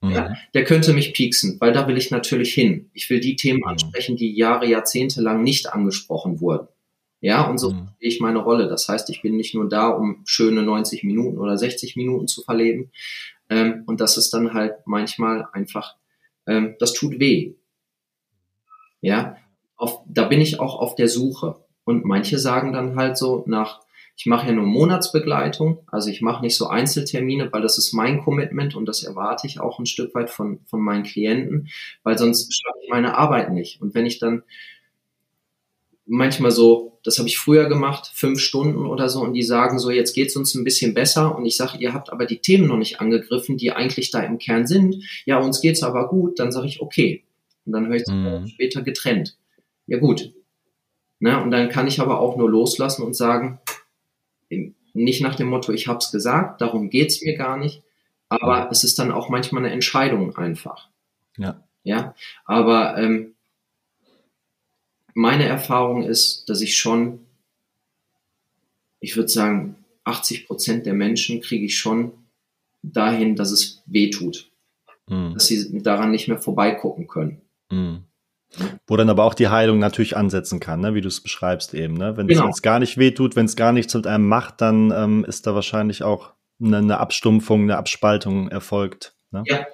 Mhm. 0.00 0.10
Ja, 0.10 0.34
der 0.54 0.64
könnte 0.64 0.92
mich 0.92 1.14
pieksen, 1.14 1.56
weil 1.60 1.72
da 1.72 1.88
will 1.88 1.96
ich 1.96 2.10
natürlich 2.10 2.52
hin. 2.52 2.90
Ich 2.92 3.08
will 3.10 3.20
die 3.20 3.36
Themen 3.36 3.60
mhm. 3.60 3.68
ansprechen, 3.68 4.16
die 4.16 4.34
Jahre, 4.34 4.66
Jahrzehnte 4.66 5.20
lang 5.20 5.42
nicht 5.42 5.72
angesprochen 5.72 6.40
wurden. 6.40 6.68
Ja, 7.20 7.48
und 7.48 7.58
so 7.58 7.70
mhm. 7.70 7.86
verstehe 7.86 8.08
ich 8.08 8.20
meine 8.20 8.38
Rolle. 8.38 8.68
Das 8.68 8.88
heißt, 8.88 9.08
ich 9.10 9.22
bin 9.22 9.36
nicht 9.36 9.54
nur 9.54 9.68
da, 9.68 9.88
um 9.88 10.22
schöne 10.26 10.62
90 10.62 11.02
Minuten 11.04 11.38
oder 11.38 11.56
60 11.56 11.96
Minuten 11.96 12.28
zu 12.28 12.42
verleben. 12.42 12.90
Ähm, 13.48 13.84
und 13.86 14.00
das 14.00 14.16
ist 14.16 14.30
dann 14.30 14.52
halt 14.52 14.74
manchmal 14.86 15.48
einfach, 15.52 15.96
ähm, 16.46 16.76
das 16.78 16.92
tut 16.92 17.18
weh. 17.18 17.54
Ja, 19.00 19.36
auf, 19.76 20.00
da 20.06 20.24
bin 20.24 20.40
ich 20.40 20.60
auch 20.60 20.78
auf 20.78 20.94
der 20.94 21.08
Suche. 21.08 21.56
Und 21.84 22.04
manche 22.04 22.38
sagen 22.38 22.72
dann 22.72 22.96
halt 22.96 23.16
so 23.16 23.44
nach 23.46 23.80
ich 24.16 24.24
mache 24.24 24.46
ja 24.46 24.52
nur 24.52 24.64
Monatsbegleitung, 24.64 25.80
also 25.88 26.08
ich 26.08 26.22
mache 26.22 26.42
nicht 26.42 26.56
so 26.56 26.68
Einzeltermine, 26.68 27.52
weil 27.52 27.60
das 27.60 27.76
ist 27.76 27.92
mein 27.92 28.22
Commitment 28.22 28.74
und 28.74 28.86
das 28.86 29.02
erwarte 29.02 29.46
ich 29.46 29.60
auch 29.60 29.78
ein 29.78 29.84
Stück 29.84 30.14
weit 30.14 30.30
von, 30.30 30.60
von 30.66 30.80
meinen 30.80 31.04
Klienten, 31.04 31.68
weil 32.02 32.16
sonst 32.16 32.52
schaffe 32.54 32.78
ich 32.82 32.88
meine 32.88 33.16
Arbeit 33.18 33.52
nicht. 33.52 33.82
Und 33.82 33.94
wenn 33.94 34.06
ich 34.06 34.18
dann 34.18 34.42
manchmal 36.06 36.50
so, 36.50 36.98
das 37.04 37.18
habe 37.18 37.28
ich 37.28 37.38
früher 37.38 37.68
gemacht, 37.68 38.10
fünf 38.14 38.40
Stunden 38.40 38.86
oder 38.86 39.10
so, 39.10 39.20
und 39.20 39.34
die 39.34 39.42
sagen 39.42 39.78
so, 39.78 39.90
jetzt 39.90 40.14
geht's 40.14 40.34
uns 40.34 40.54
ein 40.54 40.64
bisschen 40.64 40.94
besser, 40.94 41.36
und 41.36 41.44
ich 41.44 41.56
sage, 41.56 41.76
ihr 41.78 41.92
habt 41.92 42.10
aber 42.10 42.24
die 42.24 42.38
Themen 42.38 42.68
noch 42.68 42.78
nicht 42.78 43.00
angegriffen, 43.00 43.58
die 43.58 43.72
eigentlich 43.72 44.10
da 44.10 44.20
im 44.20 44.38
Kern 44.38 44.66
sind. 44.66 44.96
Ja, 45.26 45.38
uns 45.38 45.60
geht's 45.60 45.82
aber 45.82 46.08
gut, 46.08 46.38
dann 46.38 46.52
sage 46.52 46.68
ich, 46.68 46.80
okay. 46.80 47.24
Und 47.66 47.72
dann 47.72 47.86
höre 47.86 47.96
ich 47.96 48.06
mhm. 48.06 48.46
später 48.46 48.82
getrennt. 48.82 49.36
Ja, 49.86 49.98
gut. 49.98 50.32
Ne? 51.18 51.42
Und 51.42 51.50
dann 51.50 51.68
kann 51.68 51.86
ich 51.86 52.00
aber 52.00 52.20
auch 52.20 52.36
nur 52.36 52.50
loslassen 52.50 53.02
und 53.02 53.14
sagen, 53.14 53.60
nicht 54.96 55.20
nach 55.20 55.34
dem 55.34 55.48
Motto, 55.48 55.72
ich 55.72 55.88
habe 55.88 55.98
es 55.98 56.10
gesagt, 56.10 56.60
darum 56.60 56.90
geht's 56.90 57.22
mir 57.22 57.36
gar 57.36 57.56
nicht, 57.56 57.82
aber 58.28 58.68
es 58.70 58.84
ist 58.84 58.98
dann 58.98 59.12
auch 59.12 59.28
manchmal 59.28 59.64
eine 59.64 59.72
Entscheidung 59.72 60.36
einfach. 60.36 60.88
Ja. 61.36 61.62
Ja, 61.84 62.16
aber 62.44 62.98
ähm, 62.98 63.34
meine 65.14 65.44
Erfahrung 65.44 66.02
ist, 66.02 66.48
dass 66.48 66.60
ich 66.60 66.76
schon, 66.76 67.20
ich 68.98 69.16
würde 69.16 69.28
sagen, 69.28 69.76
80 70.02 70.46
Prozent 70.46 70.86
der 70.86 70.94
Menschen 70.94 71.40
kriege 71.40 71.66
ich 71.66 71.78
schon 71.78 72.12
dahin, 72.82 73.36
dass 73.36 73.52
es 73.52 73.82
weh 73.86 74.10
tut. 74.10 74.50
Mhm. 75.08 75.34
Dass 75.34 75.46
sie 75.46 75.80
daran 75.80 76.10
nicht 76.10 76.26
mehr 76.26 76.38
vorbeigucken 76.38 77.06
können. 77.06 77.40
Mhm. 77.70 78.02
Wo 78.86 78.96
dann 78.96 79.10
aber 79.10 79.24
auch 79.24 79.34
die 79.34 79.48
Heilung 79.48 79.78
natürlich 79.78 80.16
ansetzen 80.16 80.60
kann, 80.60 80.80
ne? 80.80 80.94
wie 80.94 81.00
du 81.00 81.08
es 81.08 81.20
beschreibst 81.20 81.74
eben. 81.74 81.94
Ne? 81.94 82.16
Wenn 82.16 82.26
genau. 82.26 82.48
es 82.48 82.62
gar 82.62 82.78
nicht 82.78 82.96
wehtut, 82.96 83.36
wenn 83.36 83.46
es 83.46 83.56
gar 83.56 83.72
nichts 83.72 83.92
mit 83.94 84.06
einem 84.06 84.28
macht, 84.28 84.60
dann 84.60 84.92
ähm, 84.92 85.24
ist 85.24 85.46
da 85.46 85.54
wahrscheinlich 85.54 86.02
auch 86.02 86.32
eine, 86.62 86.78
eine 86.78 86.98
Abstumpfung, 86.98 87.62
eine 87.62 87.76
Abspaltung 87.76 88.48
erfolgt. 88.48 89.14
Ne? 89.30 89.42
Ja. 89.46 89.66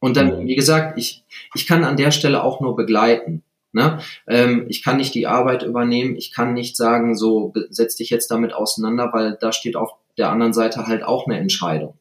Und 0.00 0.16
dann, 0.16 0.46
wie 0.46 0.56
gesagt, 0.56 0.98
ich, 0.98 1.24
ich 1.54 1.66
kann 1.66 1.84
an 1.84 1.96
der 1.96 2.10
Stelle 2.10 2.42
auch 2.42 2.60
nur 2.60 2.74
begleiten. 2.74 3.44
Ne? 3.72 4.00
Ähm, 4.26 4.66
ich 4.68 4.82
kann 4.82 4.96
nicht 4.96 5.14
die 5.14 5.26
Arbeit 5.26 5.62
übernehmen, 5.62 6.16
ich 6.16 6.32
kann 6.32 6.54
nicht 6.54 6.76
sagen, 6.76 7.16
so 7.16 7.52
setz 7.70 7.96
dich 7.96 8.10
jetzt 8.10 8.30
damit 8.30 8.52
auseinander, 8.52 9.10
weil 9.12 9.38
da 9.40 9.52
steht 9.52 9.76
auf 9.76 9.92
der 10.18 10.30
anderen 10.30 10.52
Seite 10.52 10.86
halt 10.86 11.04
auch 11.04 11.26
eine 11.26 11.38
Entscheidung. 11.38 11.98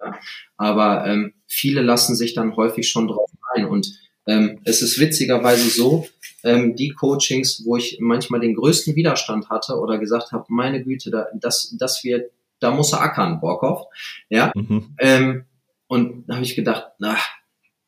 Ja? 0.00 0.14
Aber 0.56 1.06
ähm, 1.06 1.32
viele 1.46 1.80
lassen 1.80 2.16
sich 2.16 2.34
dann 2.34 2.56
häufig 2.56 2.88
schon 2.88 3.08
drauf 3.08 3.30
ein 3.54 3.66
und 3.66 3.88
ähm, 4.26 4.60
es 4.64 4.82
ist 4.82 4.98
witzigerweise 4.98 5.70
so, 5.70 6.06
ähm, 6.42 6.76
die 6.76 6.90
Coachings, 6.90 7.62
wo 7.64 7.76
ich 7.76 7.98
manchmal 8.00 8.40
den 8.40 8.54
größten 8.54 8.94
Widerstand 8.94 9.48
hatte 9.50 9.78
oder 9.78 9.98
gesagt 9.98 10.32
habe, 10.32 10.44
meine 10.48 10.82
Güte, 10.82 11.10
da, 11.10 11.26
das, 11.34 11.74
das 11.78 12.04
wird, 12.04 12.30
da 12.60 12.70
muss 12.70 12.92
er 12.92 13.00
ackern, 13.00 13.40
Borkhoff. 13.40 13.86
Ja. 14.28 14.52
Mhm. 14.54 14.94
Ähm, 14.98 15.44
und 15.88 16.24
da 16.26 16.34
habe 16.34 16.44
ich 16.44 16.56
gedacht, 16.56 16.86
na, 16.98 17.16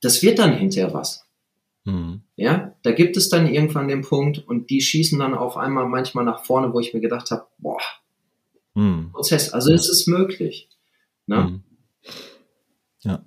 das 0.01 0.23
wird 0.23 0.39
dann 0.39 0.55
hinterher 0.55 0.95
was. 0.95 1.25
Mhm. 1.85 2.23
Ja, 2.37 2.75
da 2.83 2.93
gibt 2.93 3.17
es 3.17 3.29
dann 3.29 3.47
irgendwann 3.47 3.89
den 3.89 4.03
Punkt 4.03 4.39
und 4.39 4.71
die 4.71 4.81
schießen 4.81 5.19
dann 5.19 5.35
auf 5.35 5.57
einmal 5.57 5.87
manchmal 5.87 6.25
nach 6.25 6.45
vorne, 6.45 6.73
wo 6.73 6.81
ich 6.81 6.95
mir 6.95 7.01
gedacht 7.01 7.31
habe, 7.31 7.47
boah, 7.59 7.81
mhm. 8.75 9.11
Prozess, 9.13 9.53
also 9.53 9.71
ja. 9.71 9.77
es 9.77 9.89
ist 9.89 10.07
möglich. 10.07 10.69
Ne? 11.27 11.37
Mhm. 11.37 11.63
Ja. 13.01 13.25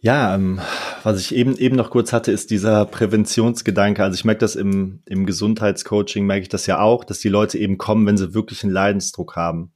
Ja, 0.00 0.34
ähm, 0.34 0.60
was 1.04 1.20
ich 1.20 1.34
eben 1.34 1.56
eben 1.56 1.76
noch 1.76 1.90
kurz 1.90 2.12
hatte, 2.12 2.32
ist 2.32 2.50
dieser 2.50 2.84
Präventionsgedanke. 2.86 4.02
Also 4.02 4.14
ich 4.14 4.24
merke 4.24 4.40
das 4.40 4.56
im, 4.56 5.02
im 5.06 5.26
Gesundheitscoaching, 5.26 6.26
merke 6.26 6.42
ich 6.42 6.48
das 6.48 6.66
ja 6.66 6.80
auch, 6.80 7.04
dass 7.04 7.20
die 7.20 7.28
Leute 7.28 7.58
eben 7.58 7.78
kommen, 7.78 8.06
wenn 8.06 8.16
sie 8.16 8.34
wirklich 8.34 8.62
einen 8.62 8.72
Leidensdruck 8.72 9.36
haben. 9.36 9.72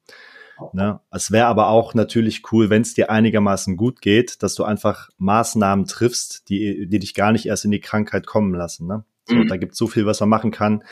Ne? 0.72 1.00
Es 1.10 1.30
wäre 1.30 1.46
aber 1.46 1.68
auch 1.68 1.94
natürlich 1.94 2.42
cool, 2.52 2.70
wenn 2.70 2.82
es 2.82 2.94
dir 2.94 3.10
einigermaßen 3.10 3.76
gut 3.76 4.00
geht, 4.00 4.42
dass 4.42 4.54
du 4.54 4.64
einfach 4.64 5.10
Maßnahmen 5.18 5.86
triffst, 5.86 6.48
die, 6.48 6.86
die 6.88 6.98
dich 6.98 7.14
gar 7.14 7.32
nicht 7.32 7.46
erst 7.46 7.64
in 7.64 7.70
die 7.70 7.80
Krankheit 7.80 8.26
kommen 8.26 8.54
lassen. 8.54 8.86
Ne? 8.86 9.04
So, 9.26 9.34
mhm. 9.34 9.48
Da 9.48 9.56
gibt 9.56 9.72
es 9.72 9.78
so 9.78 9.86
viel, 9.86 10.06
was 10.06 10.20
man 10.20 10.28
machen 10.28 10.50
kann 10.50 10.82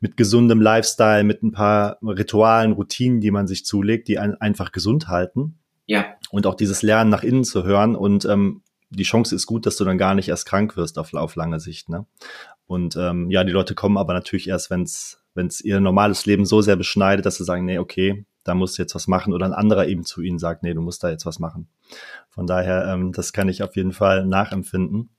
mit 0.00 0.16
gesundem 0.16 0.60
Lifestyle, 0.60 1.24
mit 1.24 1.42
ein 1.42 1.52
paar 1.52 1.98
Ritualen, 2.02 2.72
Routinen, 2.72 3.20
die 3.20 3.30
man 3.30 3.46
sich 3.46 3.64
zulegt, 3.64 4.08
die 4.08 4.18
einen 4.18 4.34
einfach 4.34 4.72
gesund 4.72 5.08
halten. 5.08 5.58
Ja. 5.86 6.06
Und 6.30 6.46
auch 6.46 6.54
dieses 6.54 6.82
Lernen 6.82 7.10
nach 7.10 7.22
innen 7.22 7.44
zu 7.44 7.64
hören 7.64 7.94
und 7.94 8.24
ähm, 8.24 8.62
die 8.96 9.04
Chance 9.04 9.34
ist 9.34 9.46
gut, 9.46 9.66
dass 9.66 9.76
du 9.76 9.84
dann 9.84 9.98
gar 9.98 10.14
nicht 10.14 10.28
erst 10.28 10.46
krank 10.46 10.76
wirst 10.76 10.98
auf, 10.98 11.12
auf 11.14 11.36
lange 11.36 11.60
Sicht. 11.60 11.88
Ne? 11.88 12.06
Und 12.66 12.96
ähm, 12.96 13.30
ja, 13.30 13.44
die 13.44 13.52
Leute 13.52 13.74
kommen 13.74 13.98
aber 13.98 14.14
natürlich 14.14 14.48
erst, 14.48 14.70
wenn 14.70 14.82
es 14.82 15.60
ihr 15.62 15.80
normales 15.80 16.26
Leben 16.26 16.46
so 16.46 16.60
sehr 16.62 16.76
beschneidet, 16.76 17.26
dass 17.26 17.36
sie 17.36 17.44
sagen, 17.44 17.64
nee, 17.64 17.78
okay, 17.78 18.24
da 18.44 18.54
musst 18.54 18.78
du 18.78 18.82
jetzt 18.82 18.94
was 18.94 19.08
machen 19.08 19.32
oder 19.32 19.46
ein 19.46 19.52
anderer 19.52 19.86
eben 19.86 20.04
zu 20.04 20.20
ihnen 20.20 20.38
sagt, 20.38 20.62
nee, 20.62 20.74
du 20.74 20.80
musst 20.80 21.02
da 21.02 21.10
jetzt 21.10 21.26
was 21.26 21.38
machen. 21.38 21.68
Von 22.28 22.46
daher, 22.46 22.86
ähm, 22.86 23.12
das 23.12 23.32
kann 23.32 23.48
ich 23.48 23.62
auf 23.62 23.74
jeden 23.74 23.92
Fall 23.92 24.26
nachempfinden. 24.26 25.10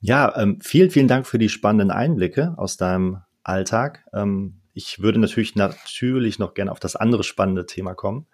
Ja, 0.00 0.36
ähm, 0.36 0.60
vielen, 0.60 0.90
vielen 0.90 1.08
Dank 1.08 1.26
für 1.26 1.38
die 1.38 1.48
spannenden 1.48 1.90
Einblicke 1.90 2.54
aus 2.56 2.76
deinem 2.76 3.22
Alltag. 3.42 4.04
Ähm, 4.12 4.60
ich 4.74 5.00
würde 5.02 5.18
natürlich 5.18 5.56
natürlich 5.56 6.38
noch 6.38 6.54
gerne 6.54 6.70
auf 6.70 6.78
das 6.78 6.94
andere 6.94 7.24
spannende 7.24 7.66
Thema 7.66 7.94
kommen, 7.94 8.26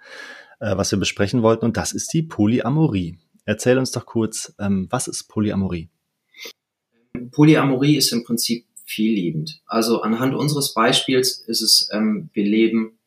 äh, 0.60 0.76
was 0.76 0.90
wir 0.90 0.98
besprechen 0.98 1.42
wollten, 1.42 1.64
und 1.64 1.76
das 1.76 1.92
ist 1.92 2.12
die 2.12 2.22
Polyamorie. 2.22 3.18
Erzähl 3.44 3.78
uns 3.78 3.90
doch 3.90 4.06
kurz, 4.06 4.54
ähm, 4.58 4.86
was 4.90 5.08
ist 5.08 5.24
Polyamorie? 5.28 5.90
Polyamorie 7.30 7.96
ist 7.96 8.12
im 8.12 8.24
Prinzip 8.24 8.66
vielliebend. 8.84 9.60
Also 9.66 10.02
anhand 10.02 10.34
unseres 10.34 10.74
Beispiels 10.74 11.38
ist 11.46 11.62
es, 11.62 11.88
ähm, 11.92 12.30
wir 12.32 12.44
leben 12.44 12.98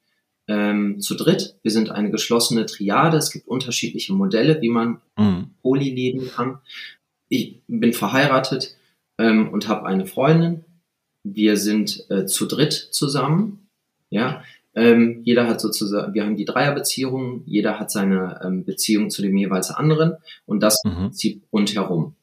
ähm, 0.47 0.99
zu 1.01 1.15
dritt. 1.15 1.55
Wir 1.61 1.71
sind 1.71 1.89
eine 1.89 2.11
geschlossene 2.11 2.65
Triade. 2.65 3.17
Es 3.17 3.31
gibt 3.31 3.47
unterschiedliche 3.47 4.13
Modelle, 4.13 4.61
wie 4.61 4.69
man 4.69 5.01
mhm. 5.17 5.51
Poly 5.61 5.93
leben 5.93 6.29
kann. 6.29 6.59
Ich 7.29 7.61
bin 7.67 7.93
verheiratet 7.93 8.77
ähm, 9.17 9.49
und 9.49 9.67
habe 9.67 9.85
eine 9.85 10.05
Freundin. 10.05 10.63
Wir 11.23 11.57
sind 11.57 12.09
äh, 12.09 12.25
zu 12.25 12.45
dritt 12.45 12.73
zusammen. 12.73 13.67
Ja, 14.09 14.41
ähm, 14.77 15.21
jeder 15.23 15.47
hat 15.47 15.59
sozusagen, 15.59 16.13
wir 16.13 16.23
haben 16.23 16.35
die 16.35 16.45
Dreierbeziehung, 16.45 17.41
jeder 17.47 17.79
hat 17.79 17.89
seine 17.89 18.39
ähm, 18.43 18.63
Beziehung 18.63 19.09
zu 19.09 19.23
dem 19.23 19.35
jeweils 19.35 19.71
anderen 19.71 20.13
und 20.45 20.61
das 20.61 20.79
mhm. 20.85 20.93
Prinzip 20.93 21.41
rundherum. 21.51 22.15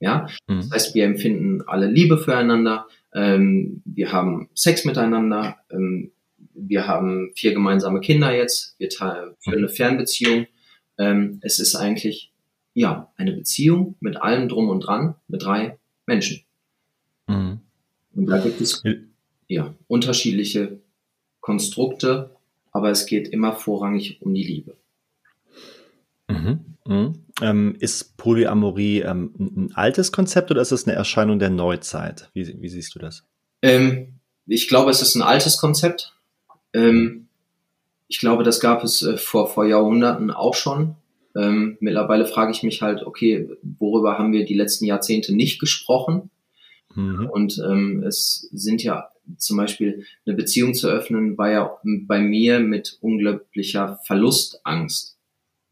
Ja, 0.00 0.26
mhm. 0.48 0.56
das 0.56 0.70
heißt, 0.72 0.94
wir 0.96 1.04
empfinden 1.04 1.62
alle 1.68 1.86
Liebe 1.86 2.18
füreinander, 2.18 2.88
ähm, 3.14 3.80
wir 3.84 4.10
haben 4.10 4.48
Sex 4.54 4.84
miteinander, 4.84 5.58
ähm, 5.70 6.10
wir 6.52 6.88
haben 6.88 7.30
vier 7.36 7.54
gemeinsame 7.54 8.00
Kinder 8.00 8.34
jetzt, 8.34 8.74
wir 8.78 8.88
teilen 8.88 9.36
für 9.38 9.56
eine 9.56 9.68
Fernbeziehung. 9.68 10.48
Ähm, 10.98 11.38
es 11.42 11.60
ist 11.60 11.76
eigentlich 11.76 12.32
ja 12.74 13.12
eine 13.16 13.32
Beziehung 13.32 13.94
mit 14.00 14.20
allem 14.20 14.48
drum 14.48 14.68
und 14.68 14.80
dran 14.80 15.14
mit 15.28 15.44
drei 15.44 15.78
Menschen. 16.06 16.42
Mhm. 17.28 17.60
Und 18.16 18.26
da 18.26 18.38
gibt 18.38 18.60
es 18.60 18.82
ja 19.46 19.72
unterschiedliche 19.86 20.80
Konstrukte, 21.40 22.30
aber 22.72 22.90
es 22.90 23.06
geht 23.06 23.28
immer 23.28 23.52
vorrangig 23.52 24.20
um 24.22 24.34
die 24.34 24.44
Liebe. 24.44 24.76
Mhm. 26.28 26.76
Mhm. 26.86 27.24
Ähm, 27.40 27.76
ist 27.78 28.16
Polyamorie 28.16 29.00
ähm, 29.00 29.32
ein 29.38 29.72
altes 29.74 30.12
Konzept 30.12 30.50
oder 30.50 30.60
ist 30.60 30.72
es 30.72 30.86
eine 30.86 30.96
Erscheinung 30.96 31.38
der 31.38 31.50
Neuzeit? 31.50 32.30
Wie, 32.34 32.60
wie 32.60 32.68
siehst 32.68 32.94
du 32.94 32.98
das? 32.98 33.24
Ähm, 33.62 34.20
ich 34.46 34.68
glaube, 34.68 34.90
es 34.90 35.02
ist 35.02 35.14
ein 35.14 35.22
altes 35.22 35.58
Konzept. 35.58 36.14
Ähm, 36.72 37.28
ich 38.08 38.18
glaube, 38.18 38.42
das 38.42 38.60
gab 38.60 38.82
es 38.82 39.02
äh, 39.02 39.16
vor, 39.16 39.48
vor 39.48 39.66
Jahrhunderten 39.66 40.30
auch 40.30 40.54
schon. 40.54 40.96
Ähm, 41.36 41.76
mittlerweile 41.80 42.26
frage 42.26 42.50
ich 42.50 42.62
mich 42.62 42.82
halt, 42.82 43.04
okay, 43.04 43.48
worüber 43.78 44.18
haben 44.18 44.32
wir 44.32 44.44
die 44.44 44.54
letzten 44.54 44.84
Jahrzehnte 44.84 45.34
nicht 45.34 45.60
gesprochen? 45.60 46.30
Mhm. 46.94 47.26
Und 47.30 47.62
ähm, 47.64 48.02
es 48.02 48.48
sind 48.52 48.82
ja 48.82 49.10
zum 49.36 49.56
Beispiel 49.56 50.04
eine 50.26 50.34
Beziehung 50.34 50.74
zu 50.74 50.88
öffnen, 50.88 51.38
war 51.38 51.50
ja 51.50 51.78
bei 51.84 52.20
mir 52.20 52.60
mit 52.60 52.98
unglaublicher 53.00 54.00
Verlustangst 54.04 55.16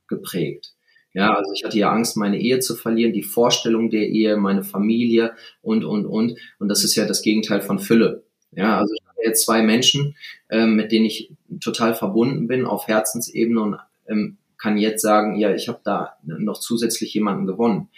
geprägt. 0.07 0.75
Ja, 1.15 1.35
also 1.35 1.53
ich 1.53 1.65
hatte 1.65 1.79
ja 1.79 1.91
Angst, 1.91 2.17
meine 2.17 2.39
Ehe 2.39 2.61
zu 2.61 2.77
verlieren, 2.77 3.13
die 3.13 3.23
Vorstellung 3.23 3.91
der 3.91 4.09
Ehe, 4.09 4.37
meine 4.37 4.63
Familie 4.63 5.33
und, 5.63 5.85
und, 5.85 6.07
und. 6.07 6.37
Und 6.59 6.69
das 6.69 6.85
ist 6.85 6.95
ja 6.95 7.07
das 7.07 7.23
Gegenteil 7.23 7.61
von 7.61 7.79
Fülle. 7.79 8.23
Ja, 8.53 8.79
also 8.79 8.95
ich 8.95 9.03
habe 9.07 9.19
jetzt 9.25 9.45
zwei 9.45 9.63
Menschen, 9.63 10.15
ähm, 10.49 10.77
mit 10.77 10.93
denen 10.93 11.07
ich 11.07 11.33
total 11.61 11.95
verbunden 11.95 12.47
bin 12.47 12.65
auf 12.65 12.87
Herzensebene 12.87 13.61
und 13.61 13.77
ähm, 14.07 14.37
kann 14.59 14.77
jetzt 14.77 15.03
sagen, 15.03 15.39
ja, 15.39 15.55
ich 15.55 15.69
habe 15.69 15.81
da 15.85 16.17
noch 16.23 16.61
zusätzlich 16.61 17.15
jemanden 17.15 17.47
gewonnen. 17.47 17.89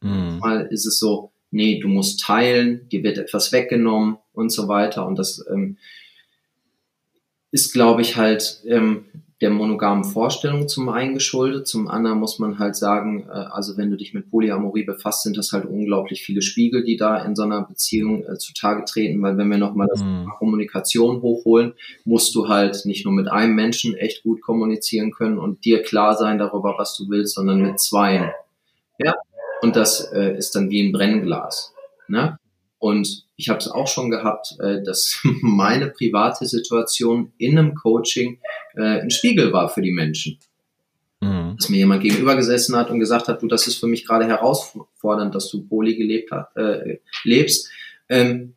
Mhm. 0.00 0.38
Mal 0.38 0.66
ist 0.70 0.86
es 0.86 0.98
so, 0.98 1.32
nee, 1.50 1.80
du 1.80 1.88
musst 1.88 2.20
teilen, 2.20 2.88
dir 2.88 3.02
wird 3.02 3.18
etwas 3.18 3.52
weggenommen 3.52 4.18
und 4.32 4.50
so 4.50 4.68
weiter. 4.68 5.06
Und 5.06 5.18
das 5.18 5.44
ähm, 5.50 5.76
ist, 7.50 7.72
glaube 7.72 8.02
ich, 8.02 8.16
halt 8.16 8.60
ähm, 8.66 9.04
der 9.40 9.50
monogamen 9.50 10.04
Vorstellung 10.04 10.68
zum 10.68 10.90
einen 10.90 11.14
geschuldet. 11.14 11.66
Zum 11.66 11.88
anderen 11.88 12.18
muss 12.18 12.38
man 12.38 12.58
halt 12.58 12.76
sagen, 12.76 13.26
äh, 13.28 13.32
also 13.32 13.76
wenn 13.78 13.90
du 13.90 13.96
dich 13.96 14.12
mit 14.12 14.30
Polyamorie 14.30 14.84
befasst, 14.84 15.22
sind 15.22 15.36
das 15.36 15.52
halt 15.52 15.64
unglaublich 15.64 16.22
viele 16.22 16.42
Spiegel, 16.42 16.84
die 16.84 16.96
da 16.96 17.24
in 17.24 17.34
so 17.34 17.42
einer 17.42 17.62
Beziehung 17.62 18.24
äh, 18.24 18.36
zutage 18.36 18.84
treten, 18.84 19.22
weil 19.22 19.38
wenn 19.38 19.48
wir 19.48 19.58
nochmal 19.58 19.88
das 19.90 20.02
mhm. 20.02 20.30
Kommunikation 20.38 21.22
hochholen, 21.22 21.72
musst 22.04 22.34
du 22.34 22.48
halt 22.48 22.84
nicht 22.84 23.04
nur 23.06 23.14
mit 23.14 23.28
einem 23.28 23.54
Menschen 23.54 23.96
echt 23.96 24.22
gut 24.24 24.42
kommunizieren 24.42 25.10
können 25.10 25.38
und 25.38 25.64
dir 25.64 25.82
klar 25.82 26.16
sein 26.16 26.38
darüber, 26.38 26.74
was 26.76 26.96
du 26.96 27.08
willst, 27.08 27.34
sondern 27.34 27.62
mit 27.62 27.80
zweien. 27.80 28.30
Ja, 28.98 29.14
und 29.62 29.76
das 29.76 30.12
äh, 30.12 30.36
ist 30.36 30.54
dann 30.54 30.70
wie 30.70 30.80
ein 30.80 30.92
Brennglas. 30.92 31.72
Ne? 32.08 32.38
Und 32.78 33.26
ich 33.36 33.50
habe 33.50 33.58
es 33.58 33.68
auch 33.68 33.86
schon 33.86 34.10
gehabt, 34.10 34.56
äh, 34.58 34.82
dass 34.82 35.20
meine 35.42 35.88
private 35.88 36.46
Situation 36.46 37.32
in 37.38 37.58
einem 37.58 37.74
Coaching 37.74 38.40
äh, 38.74 39.00
ein 39.00 39.10
Spiegel 39.10 39.52
war 39.52 39.68
für 39.68 39.82
die 39.82 39.92
Menschen. 39.92 40.38
Mhm. 41.20 41.56
Dass 41.58 41.68
mir 41.68 41.76
jemand 41.76 42.02
gegenüber 42.02 42.36
gesessen 42.36 42.74
hat 42.76 42.90
und 42.90 42.98
gesagt 42.98 43.28
hat, 43.28 43.42
du, 43.42 43.48
das 43.48 43.66
ist 43.66 43.76
für 43.76 43.86
mich 43.86 44.06
gerade 44.06 44.26
herausfordernd, 44.26 45.34
dass 45.34 45.50
du 45.50 45.66
Poli 45.66 45.94
gelebt 45.96 46.30
hat, 46.32 46.56
äh, 46.56 46.98
lebst. 47.24 47.70
Ähm, 48.08 48.54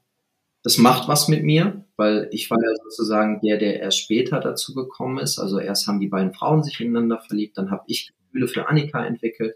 das 0.64 0.78
macht 0.78 1.10
was 1.10 1.28
mit 1.28 1.44
mir, 1.44 1.84
weil 1.98 2.30
ich 2.32 2.50
war 2.50 2.58
ja 2.58 2.74
sozusagen 2.86 3.42
der, 3.42 3.58
der 3.58 3.82
erst 3.82 4.00
später 4.00 4.40
dazu 4.40 4.74
gekommen 4.74 5.18
ist. 5.18 5.38
Also 5.38 5.60
erst 5.60 5.88
haben 5.88 6.00
die 6.00 6.08
beiden 6.08 6.34
Frauen 6.34 6.64
sich 6.64 6.80
ineinander 6.80 7.20
verliebt, 7.20 7.58
dann 7.58 7.70
habe 7.70 7.84
ich 7.88 8.14
Gefühle 8.34 8.48
für 8.48 8.70
Annika 8.70 9.06
entwickelt 9.06 9.56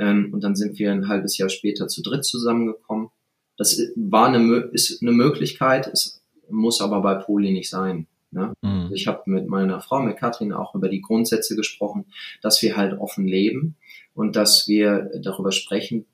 ähm, 0.00 0.32
und 0.32 0.42
dann 0.42 0.56
sind 0.56 0.78
wir 0.78 0.90
ein 0.90 1.08
halbes 1.08 1.36
Jahr 1.38 1.50
später 1.50 1.86
zu 1.86 2.02
dritt 2.02 2.24
zusammengekommen. 2.24 3.10
Das 3.56 3.78
war 3.94 4.28
eine, 4.28 4.70
ist 4.72 5.02
eine 5.02 5.12
Möglichkeit, 5.12 5.86
es 5.86 6.22
muss 6.48 6.80
aber 6.80 7.02
bei 7.02 7.14
Poli 7.14 7.52
nicht 7.52 7.68
sein. 7.68 8.06
Ne? 8.30 8.54
Mhm. 8.62 8.70
Also 8.70 8.94
ich 8.94 9.06
habe 9.06 9.22
mit 9.26 9.46
meiner 9.46 9.80
Frau, 9.80 10.00
mit 10.00 10.16
Katrin, 10.16 10.52
auch 10.52 10.74
über 10.74 10.88
die 10.88 11.02
Grundsätze 11.02 11.54
gesprochen, 11.54 12.06
dass 12.40 12.62
wir 12.62 12.76
halt 12.76 12.98
offen 12.98 13.26
leben 13.26 13.76
und 14.14 14.36
dass 14.36 14.66
wir 14.66 15.10
darüber 15.22 15.52
sprechen, 15.52 16.06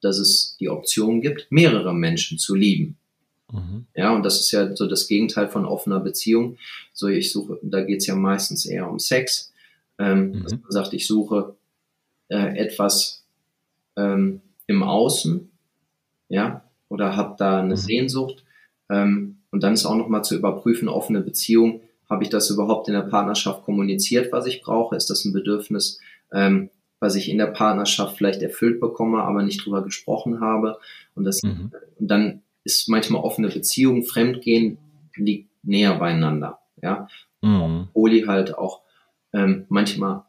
dass 0.00 0.18
es 0.18 0.56
die 0.60 0.68
Option 0.68 1.20
gibt, 1.20 1.48
mehrere 1.50 1.92
Menschen 1.92 2.38
zu 2.38 2.54
lieben. 2.54 2.96
Mhm. 3.50 3.86
Ja, 3.96 4.14
und 4.14 4.22
das 4.24 4.38
ist 4.38 4.52
ja 4.52 4.74
so 4.76 4.86
das 4.86 5.08
Gegenteil 5.08 5.48
von 5.48 5.66
offener 5.66 5.98
Beziehung. 5.98 6.58
So, 6.92 7.08
ich 7.08 7.32
suche, 7.32 7.58
da 7.62 7.82
geht's 7.82 8.06
ja 8.06 8.14
meistens 8.14 8.66
eher 8.66 8.88
um 8.88 9.00
Sex. 9.00 9.52
Ähm, 9.98 10.30
mhm. 10.30 10.42
Dass 10.44 10.52
man 10.52 10.70
sagt, 10.70 10.92
ich 10.92 11.06
suche 11.08 11.56
äh, 12.28 12.56
etwas 12.56 13.21
ähm, 13.96 14.40
im 14.66 14.82
Außen, 14.82 15.50
ja, 16.28 16.64
oder 16.88 17.16
habe 17.16 17.36
da 17.38 17.60
eine 17.60 17.74
mhm. 17.74 17.76
Sehnsucht. 17.76 18.44
Ähm, 18.90 19.38
und 19.50 19.62
dann 19.62 19.74
ist 19.74 19.86
auch 19.86 19.96
nochmal 19.96 20.24
zu 20.24 20.36
überprüfen, 20.36 20.88
offene 20.88 21.20
Beziehung, 21.20 21.82
habe 22.08 22.24
ich 22.24 22.30
das 22.30 22.50
überhaupt 22.50 22.88
in 22.88 22.94
der 22.94 23.02
Partnerschaft 23.02 23.64
kommuniziert, 23.64 24.32
was 24.32 24.46
ich 24.46 24.62
brauche? 24.62 24.96
Ist 24.96 25.08
das 25.08 25.24
ein 25.24 25.32
Bedürfnis, 25.32 25.98
ähm, 26.30 26.70
was 27.00 27.14
ich 27.14 27.30
in 27.30 27.38
der 27.38 27.46
Partnerschaft 27.46 28.16
vielleicht 28.16 28.42
erfüllt 28.42 28.80
bekomme, 28.80 29.22
aber 29.22 29.42
nicht 29.42 29.64
drüber 29.64 29.82
gesprochen 29.82 30.40
habe? 30.40 30.78
Und, 31.14 31.24
das, 31.24 31.42
mhm. 31.42 31.72
und 31.98 32.08
dann 32.08 32.42
ist 32.64 32.88
manchmal 32.88 33.22
offene 33.22 33.48
Beziehung, 33.48 34.04
Fremdgehen 34.04 34.78
liegt 35.16 35.50
näher 35.64 35.94
beieinander. 35.98 36.58
Ja, 36.82 37.08
mhm. 37.40 37.88
Poli 37.92 38.22
halt 38.22 38.56
auch 38.56 38.82
ähm, 39.32 39.64
manchmal 39.68 40.24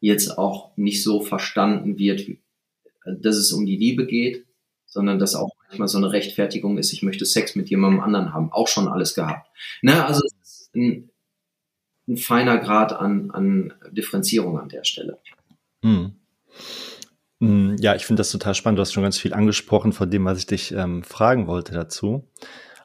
jetzt 0.00 0.38
auch 0.38 0.76
nicht 0.76 1.02
so 1.02 1.20
verstanden 1.20 1.98
wird, 1.98 2.26
dass 3.04 3.36
es 3.36 3.52
um 3.52 3.66
die 3.66 3.76
Liebe 3.76 4.06
geht, 4.06 4.46
sondern 4.86 5.18
dass 5.18 5.34
auch 5.34 5.50
manchmal 5.68 5.88
so 5.88 5.98
eine 5.98 6.12
Rechtfertigung 6.12 6.78
ist, 6.78 6.92
ich 6.92 7.02
möchte 7.02 7.24
Sex 7.24 7.56
mit 7.56 7.70
jemandem 7.70 8.00
anderen 8.00 8.34
haben. 8.34 8.52
Auch 8.52 8.68
schon 8.68 8.88
alles 8.88 9.14
gehabt. 9.14 9.48
Ne? 9.80 10.04
Also 10.04 10.22
ein, 10.74 11.10
ein 12.06 12.16
feiner 12.16 12.58
Grad 12.58 12.92
an, 12.92 13.30
an 13.30 13.72
Differenzierung 13.90 14.58
an 14.58 14.68
der 14.68 14.84
Stelle. 14.84 15.18
Hm. 15.82 16.16
Ja, 17.80 17.96
ich 17.96 18.06
finde 18.06 18.20
das 18.20 18.30
total 18.30 18.54
spannend. 18.54 18.78
Du 18.78 18.82
hast 18.82 18.92
schon 18.92 19.02
ganz 19.02 19.18
viel 19.18 19.32
angesprochen 19.32 19.92
von 19.92 20.08
dem, 20.08 20.24
was 20.24 20.38
ich 20.38 20.46
dich 20.46 20.72
ähm, 20.72 21.02
fragen 21.02 21.48
wollte 21.48 21.72
dazu. 21.72 22.28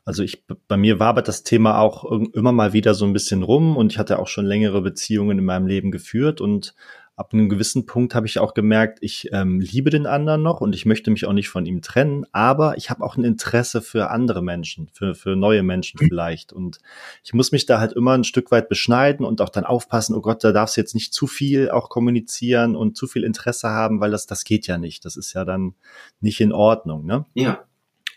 Also 0.03 0.23
ich, 0.23 0.45
bei 0.67 0.77
mir 0.77 0.99
war 0.99 1.09
aber 1.09 1.21
das 1.21 1.43
Thema 1.43 1.79
auch 1.79 2.05
immer 2.33 2.53
mal 2.53 2.73
wieder 2.73 2.93
so 2.93 3.05
ein 3.05 3.13
bisschen 3.13 3.43
rum 3.43 3.75
und 3.77 3.91
ich 3.91 3.99
hatte 3.99 4.17
auch 4.19 4.27
schon 4.27 4.45
längere 4.45 4.81
Beziehungen 4.81 5.37
in 5.37 5.45
meinem 5.45 5.67
Leben 5.67 5.91
geführt 5.91 6.41
und 6.41 6.73
ab 7.17 7.33
einem 7.33 7.49
gewissen 7.49 7.87
Punkt 7.87 8.13
habe 8.13 8.27
ich 8.27 8.37
auch 8.37 8.53
gemerkt, 8.53 8.99
ich 9.01 9.29
ähm, 9.33 9.59
liebe 9.59 9.89
den 9.89 10.05
anderen 10.05 10.43
noch 10.43 10.61
und 10.61 10.75
ich 10.75 10.85
möchte 10.85 11.09
mich 11.09 11.25
auch 11.25 11.33
nicht 11.33 11.49
von 11.49 11.65
ihm 11.65 11.81
trennen, 11.81 12.27
aber 12.31 12.77
ich 12.77 12.91
habe 12.91 13.03
auch 13.03 13.17
ein 13.17 13.23
Interesse 13.23 13.81
für 13.81 14.11
andere 14.11 14.43
Menschen, 14.43 14.87
für, 14.93 15.15
für 15.15 15.35
neue 15.35 15.63
Menschen 15.63 15.97
vielleicht. 15.97 16.53
Und 16.53 16.77
ich 17.23 17.33
muss 17.33 17.51
mich 17.51 17.65
da 17.65 17.79
halt 17.79 17.93
immer 17.93 18.13
ein 18.13 18.23
Stück 18.23 18.51
weit 18.51 18.69
beschneiden 18.69 19.25
und 19.25 19.41
auch 19.41 19.49
dann 19.49 19.65
aufpassen, 19.65 20.15
oh 20.15 20.21
Gott, 20.21 20.43
da 20.43 20.51
darfst 20.51 20.77
du 20.77 20.81
jetzt 20.81 20.93
nicht 20.93 21.11
zu 21.11 21.25
viel 21.25 21.71
auch 21.71 21.89
kommunizieren 21.89 22.75
und 22.75 22.95
zu 22.95 23.07
viel 23.07 23.23
Interesse 23.23 23.67
haben, 23.67 23.99
weil 23.99 24.11
das, 24.11 24.27
das 24.27 24.43
geht 24.43 24.67
ja 24.67 24.77
nicht. 24.77 25.03
Das 25.03 25.17
ist 25.17 25.33
ja 25.33 25.43
dann 25.43 25.73
nicht 26.21 26.39
in 26.39 26.53
Ordnung. 26.53 27.07
Ne? 27.07 27.25
Ja. 27.33 27.63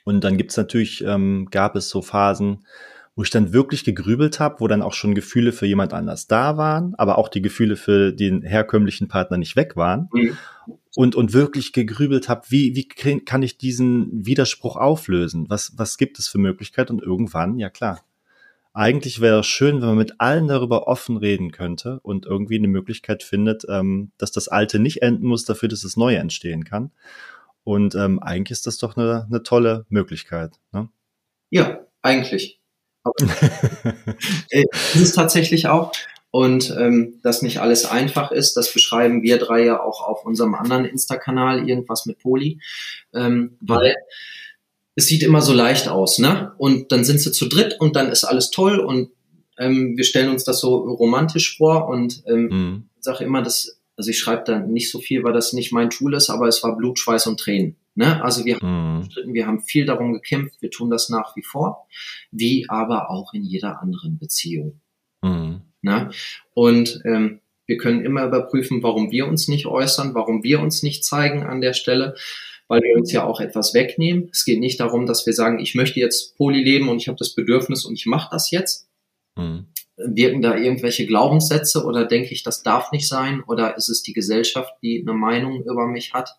Und 0.05 0.25
dann 0.25 0.37
gibt's 0.37 0.59
natürlich, 0.59 1.03
ähm, 1.03 1.49
gab 1.51 1.75
es 1.75 1.89
so 1.89 2.03
Phasen, 2.03 2.67
wo 3.21 3.23
ich 3.23 3.29
dann 3.29 3.53
wirklich 3.53 3.85
gegrübelt 3.85 4.41
habe, 4.41 4.61
wo 4.61 4.67
dann 4.67 4.81
auch 4.81 4.95
schon 4.95 5.15
Gefühle 5.15 5.53
für 5.53 5.67
jemand 5.67 5.93
anders 5.93 6.27
da 6.27 6.57
waren, 6.57 6.95
aber 6.95 7.19
auch 7.19 7.29
die 7.29 7.43
Gefühle 7.43 7.77
für 7.77 8.15
den 8.15 8.41
herkömmlichen 8.41 9.09
Partner 9.09 9.37
nicht 9.37 9.57
weg 9.57 9.77
waren. 9.77 10.09
Mhm. 10.15 10.39
und, 10.97 11.15
und 11.15 11.35
wirklich 11.35 11.75
gegrübelt 11.75 12.31
habe, 12.31 12.47
wie, 12.49 12.75
wie 12.75 12.89
kann 12.89 13.43
ich 13.43 13.59
diesen 13.59 14.25
Widerspruch 14.25 14.77
auflösen? 14.77 15.51
Was, 15.51 15.75
was 15.77 15.99
gibt 15.99 16.19
es 16.19 16.29
für 16.29 16.39
Möglichkeiten? 16.39 16.95
Und 16.95 17.03
irgendwann, 17.03 17.59
ja 17.59 17.69
klar, 17.69 18.01
eigentlich 18.73 19.21
wäre 19.21 19.41
es 19.41 19.47
schön, 19.47 19.83
wenn 19.83 19.89
man 19.89 19.99
mit 19.99 20.19
allen 20.19 20.49
darüber 20.49 20.89
offen 20.89 21.19
reden 21.19 21.53
könnte 21.53 22.01
und 22.01 22.25
irgendwie 22.25 22.57
eine 22.57 22.69
Möglichkeit 22.69 23.23
findet, 23.23 23.67
ähm, 23.69 24.13
dass 24.17 24.33
das 24.33 24.49
Alte 24.49 24.79
nicht 24.79 25.03
enden 25.03 25.27
muss, 25.27 25.45
dafür, 25.45 25.69
dass 25.69 25.83
das 25.83 25.99
Neue 25.99 26.17
entstehen 26.17 26.65
kann. 26.65 26.91
Und 27.65 27.95
ähm, 27.97 28.19
eigentlich 28.19 28.53
ist 28.53 28.67
das 28.67 28.79
doch 28.79 28.97
eine, 28.97 29.27
eine 29.29 29.43
tolle 29.43 29.85
Möglichkeit. 29.91 30.59
Ne? 30.73 30.89
Ja, 31.51 31.81
eigentlich. 32.01 32.60
äh, 34.51 34.65
ist 34.95 35.01
es 35.01 35.13
tatsächlich 35.13 35.69
auch. 35.69 35.93
Und 36.33 36.75
ähm, 36.79 37.19
dass 37.23 37.43
nicht 37.43 37.61
alles 37.61 37.85
einfach 37.85 38.31
ist, 38.31 38.55
das 38.55 38.73
beschreiben 38.73 39.23
wir 39.23 39.39
drei 39.39 39.65
ja 39.65 39.83
auch 39.83 40.07
auf 40.07 40.25
unserem 40.25 40.55
anderen 40.55 40.85
Insta-Kanal, 40.85 41.69
irgendwas 41.69 42.07
mit 42.07 42.21
Poli, 42.21 42.61
ähm, 43.13 43.57
weil 43.61 43.97
es 44.95 45.07
sieht 45.07 45.25
immer 45.25 45.41
so 45.41 45.53
leicht 45.53 45.89
aus, 45.89 46.19
ne? 46.19 46.53
Und 46.57 46.93
dann 46.93 47.05
sind 47.05 47.21
sie 47.21 47.33
zu 47.33 47.49
dritt 47.49 47.77
und 47.81 47.97
dann 47.97 48.13
ist 48.13 48.23
alles 48.23 48.51
toll 48.51 48.79
und 48.79 49.11
ähm, 49.59 49.97
wir 49.97 50.05
stellen 50.05 50.31
uns 50.31 50.45
das 50.45 50.61
so 50.61 50.77
romantisch 50.77 51.57
vor 51.57 51.89
und 51.89 52.23
ähm, 52.27 52.49
mhm. 52.49 52.89
sage 53.01 53.25
immer, 53.25 53.43
dass 53.43 53.81
also 53.97 54.11
ich 54.11 54.19
schreibe 54.19 54.45
da 54.47 54.59
nicht 54.61 54.91
so 54.91 54.99
viel, 54.99 55.25
weil 55.25 55.35
das 55.35 55.53
nicht 55.53 55.73
mein 55.73 55.91
Tool 55.91 56.15
ist, 56.15 56.31
aber 56.31 56.49
es 56.49 56.63
war 56.63 56.75
Blut, 56.75 56.99
Schweiß 56.99 57.27
und 57.27 57.39
Tränen. 57.39 57.77
Ne? 57.95 58.23
Also 58.23 58.45
wir, 58.45 58.57
mhm. 58.57 59.09
haben, 59.09 59.35
wir 59.35 59.47
haben 59.47 59.61
viel 59.61 59.85
darum 59.85 60.13
gekämpft, 60.13 60.63
wir 60.63 60.71
tun 60.71 60.91
das 60.91 61.09
nach 61.09 61.37
wie 61.37 61.43
vor, 61.43 61.87
wie 62.31 62.67
aber 62.69 63.11
auch 63.11 63.35
in 63.35 63.45
jeder 63.45 63.81
anderen 63.83 64.19
Beziehung. 64.19 64.81
Mhm. 65.23 65.63
Ne? 65.83 66.11
Und 66.55 67.01
ähm, 67.05 67.41
wir 67.67 67.77
können 67.77 68.05
immer 68.05 68.25
überprüfen, 68.27 68.83
warum 68.83 69.11
wir 69.11 69.29
uns 69.29 69.49
nicht 69.49 69.67
äußern, 69.67 70.15
warum 70.15 70.43
wir 70.43 70.61
uns 70.61 70.83
nicht 70.83 71.05
zeigen 71.05 71.45
an 71.45 71.61
der 71.61 71.73
Stelle, 71.73 72.15
weil 72.69 72.83
wir 72.83 72.97
uns 72.97 73.13
ja 73.13 73.25
auch 73.25 73.41
etwas 73.41 73.75
wegnehmen. 73.75 74.29
Es 74.33 74.45
geht 74.45 74.61
nicht 74.61 74.81
darum, 74.81 75.07
dass 75.07 75.27
wir 75.27 75.33
sagen, 75.33 75.59
ich 75.61 75.75
möchte 75.75 76.01
jetzt 76.01 76.37
Poly 76.37 76.63
leben 76.63 76.89
und 76.89 76.99
ich 76.99 77.09
habe 77.09 77.19
das 77.19 77.35
Bedürfnis 77.35 77.85
und 77.85 77.95
ich 77.95 78.07
mache 78.07 78.29
das 78.31 78.51
jetzt. 78.51 78.89
Mhm. 79.37 79.67
Wirken 79.97 80.43
da 80.43 80.57
irgendwelche 80.57 81.07
Glaubenssätze 81.07 81.85
oder 81.85 82.07
denke 82.07 82.33
ich, 82.33 82.43
das 82.43 82.63
darf 82.63 82.91
nicht 82.91 83.07
sein? 83.07 83.43
Oder 83.47 83.77
ist 83.77 83.89
es 83.89 84.03
die 84.03 84.15
Gesellschaft, 84.15 84.73
die 84.83 85.01
eine 85.01 85.17
Meinung 85.17 85.63
über 85.63 85.87
mich 85.87 86.13
hat, 86.13 86.39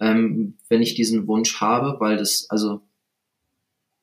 ähm, 0.00 0.58
wenn 0.68 0.82
ich 0.82 0.94
diesen 0.94 1.26
Wunsch 1.26 1.60
habe? 1.60 1.96
Weil 2.00 2.16
das, 2.16 2.46
also, 2.48 2.80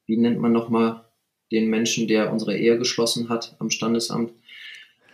wie 0.06 0.18
nennt 0.18 0.40
man 0.40 0.52
nochmal 0.52 1.06
den 1.52 1.70
Menschen, 1.70 2.08
der 2.08 2.32
unsere 2.32 2.58
Ehe 2.58 2.78
geschlossen 2.78 3.30
hat 3.30 3.56
am 3.60 3.70
Standesamt? 3.70 4.32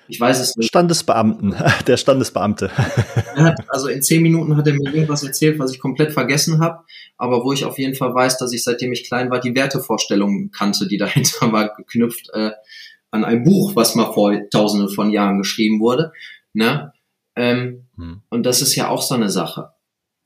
Ich 0.09 0.19
weiß 0.19 0.39
es 0.39 0.55
nicht. 0.55 0.69
Standesbeamten, 0.69 1.55
der 1.87 1.97
Standesbeamte. 1.97 2.71
also 3.67 3.87
in 3.87 4.01
zehn 4.01 4.21
Minuten 4.21 4.55
hat 4.55 4.67
er 4.67 4.73
mir 4.73 4.93
irgendwas 4.93 5.23
erzählt, 5.23 5.59
was 5.59 5.73
ich 5.73 5.79
komplett 5.79 6.13
vergessen 6.13 6.59
habe, 6.61 6.83
aber 7.17 7.43
wo 7.43 7.51
ich 7.51 7.65
auf 7.65 7.77
jeden 7.77 7.95
Fall 7.95 8.13
weiß, 8.13 8.37
dass 8.37 8.53
ich 8.53 8.63
seitdem 8.63 8.93
ich 8.93 9.07
klein 9.07 9.29
war, 9.29 9.39
die 9.39 9.55
Wertevorstellungen 9.55 10.51
kannte, 10.51 10.87
die 10.87 10.97
dahinter 10.97 11.51
war, 11.51 11.75
geknüpft 11.75 12.29
äh, 12.33 12.51
an 13.11 13.25
ein 13.25 13.43
Buch, 13.43 13.75
was 13.75 13.95
mal 13.95 14.11
vor 14.13 14.33
tausenden 14.49 14.89
von 14.89 15.11
Jahren 15.11 15.37
geschrieben 15.37 15.79
wurde. 15.79 16.11
Ne? 16.53 16.93
Ähm, 17.35 17.87
hm. 17.95 18.21
Und 18.29 18.45
das 18.45 18.61
ist 18.61 18.75
ja 18.75 18.89
auch 18.89 19.01
so 19.01 19.15
eine 19.15 19.29
Sache. 19.29 19.71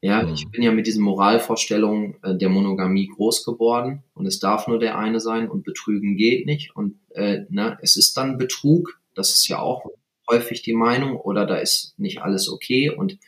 Ja, 0.02 0.24
hm. 0.24 0.34
ich 0.34 0.49
bin 0.49 0.64
ja 0.64 0.72
mit 0.72 0.88
diesen 0.88 1.04
Moralvorstellungen 1.04 2.16
äh, 2.24 2.36
der 2.36 2.49
Monogamie 2.49 3.08
groß 3.08 3.45
geworden 3.45 4.04
und 4.14 4.26
es 4.26 4.39
darf 4.39 4.68
nur 4.68 4.80
der 4.80 4.97
eine 4.97 5.20
sein 5.20 5.49
und 5.49 5.64
betrügen 5.64 6.18
geht 6.18 6.45
nicht 6.45 6.76
und 6.76 6.99
äh, 7.12 7.41
ne, 7.49 7.78
es 7.82 7.95
ist 7.95 8.18
dann 8.18 8.38
Betrug, 8.38 8.99
das 9.16 9.30
ist 9.32 9.47
ja 9.47 9.60
auch 9.60 9.86
häufig 10.30 10.64
die 10.64 10.74
Meinung 10.74 11.18
oder 11.18 11.45
da 11.45 11.58
ist 11.58 11.93
nicht 11.97 12.22
alles 12.22 12.49
okay 12.49 12.89
und 12.89 13.20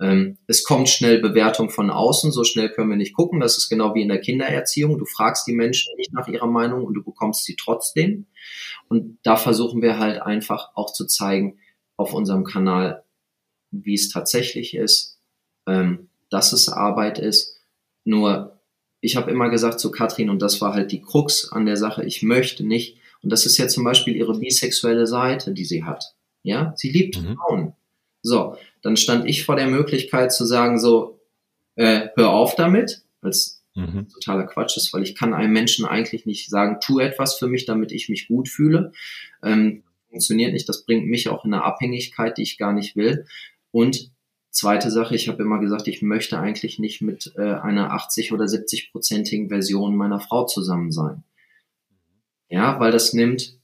ähm, 0.00 0.38
es 0.46 0.64
kommt 0.64 0.88
schnell 0.88 1.20
Bewertung 1.20 1.70
von 1.70 1.90
außen, 1.90 2.32
so 2.32 2.42
schnell 2.42 2.68
können 2.70 2.90
wir 2.90 2.96
nicht 2.96 3.14
gucken. 3.14 3.38
Das 3.38 3.56
ist 3.58 3.68
genau 3.68 3.94
wie 3.94 4.02
in 4.02 4.08
der 4.08 4.20
Kindererziehung. 4.20 4.98
Du 4.98 5.04
fragst 5.04 5.46
die 5.46 5.52
Menschen 5.52 5.94
nicht 5.96 6.12
nach 6.12 6.26
ihrer 6.26 6.48
Meinung 6.48 6.84
und 6.84 6.94
du 6.94 7.04
bekommst 7.04 7.44
sie 7.44 7.54
trotzdem. 7.54 8.26
Und 8.88 9.18
da 9.22 9.36
versuchen 9.36 9.82
wir 9.82 9.98
halt 9.98 10.20
einfach 10.20 10.70
auch 10.74 10.92
zu 10.92 11.06
zeigen 11.06 11.58
auf 11.96 12.12
unserem 12.12 12.44
Kanal, 12.44 13.04
wie 13.70 13.94
es 13.94 14.08
tatsächlich 14.08 14.74
ist, 14.74 15.20
ähm, 15.66 16.08
dass 16.34 16.52
es 16.52 16.68
Arbeit 16.68 17.20
ist. 17.20 17.60
Nur, 18.04 18.58
ich 19.00 19.14
habe 19.14 19.30
immer 19.30 19.50
gesagt 19.50 19.78
zu 19.78 19.92
Katrin, 19.92 20.30
und 20.30 20.42
das 20.42 20.60
war 20.60 20.74
halt 20.74 20.90
die 20.90 21.00
Krux 21.00 21.50
an 21.52 21.64
der 21.64 21.76
Sache, 21.76 22.04
ich 22.04 22.22
möchte 22.22 22.66
nicht, 22.66 22.98
und 23.22 23.30
das 23.30 23.46
ist 23.46 23.56
ja 23.56 23.68
zum 23.68 23.84
Beispiel 23.84 24.16
ihre 24.16 24.36
bisexuelle 24.36 25.06
Seite, 25.06 25.52
die 25.52 25.64
sie 25.64 25.84
hat. 25.84 26.16
Ja, 26.42 26.74
sie 26.76 26.90
liebt 26.90 27.22
mhm. 27.22 27.36
Frauen. 27.36 27.72
So, 28.20 28.56
dann 28.82 28.96
stand 28.96 29.28
ich 29.28 29.44
vor 29.44 29.54
der 29.54 29.68
Möglichkeit 29.68 30.32
zu 30.32 30.44
sagen, 30.44 30.80
so, 30.80 31.20
äh, 31.76 32.08
hör 32.16 32.30
auf 32.30 32.56
damit, 32.56 33.02
als 33.20 33.62
mhm. 33.74 34.08
totaler 34.12 34.44
Quatsch 34.44 34.76
ist, 34.76 34.92
weil 34.92 35.04
ich 35.04 35.14
kann 35.14 35.34
einem 35.34 35.52
Menschen 35.52 35.86
eigentlich 35.86 36.26
nicht 36.26 36.50
sagen, 36.50 36.78
tu 36.80 36.98
etwas 36.98 37.38
für 37.38 37.46
mich, 37.46 37.64
damit 37.64 37.92
ich 37.92 38.08
mich 38.08 38.26
gut 38.26 38.48
fühle. 38.48 38.92
Ähm, 39.42 39.84
funktioniert 40.08 40.52
nicht, 40.52 40.68
das 40.68 40.84
bringt 40.84 41.06
mich 41.06 41.28
auch 41.28 41.44
in 41.44 41.54
eine 41.54 41.62
Abhängigkeit, 41.62 42.36
die 42.38 42.42
ich 42.42 42.58
gar 42.58 42.72
nicht 42.72 42.96
will. 42.96 43.24
Und 43.70 44.10
zweite 44.54 44.90
Sache, 44.90 45.14
ich 45.14 45.28
habe 45.28 45.42
immer 45.42 45.58
gesagt, 45.58 45.88
ich 45.88 46.00
möchte 46.00 46.38
eigentlich 46.38 46.78
nicht 46.78 47.02
mit 47.02 47.32
äh, 47.36 47.54
einer 47.54 47.92
80 47.92 48.32
oder 48.32 48.48
70 48.48 48.92
prozentigen 48.92 49.48
Version 49.48 49.96
meiner 49.96 50.20
Frau 50.20 50.46
zusammen 50.46 50.92
sein. 50.92 51.24
Ja, 52.48 52.78
weil 52.78 52.92
das 52.92 53.12
nimmt 53.12 53.58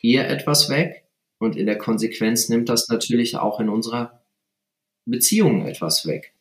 ihr 0.00 0.26
etwas 0.26 0.68
weg 0.68 1.06
und 1.38 1.56
in 1.56 1.66
der 1.66 1.78
Konsequenz 1.78 2.48
nimmt 2.48 2.68
das 2.68 2.88
natürlich 2.88 3.36
auch 3.36 3.60
in 3.60 3.68
unserer 3.68 4.24
Beziehung 5.04 5.66
etwas 5.66 6.06
weg. 6.06 6.34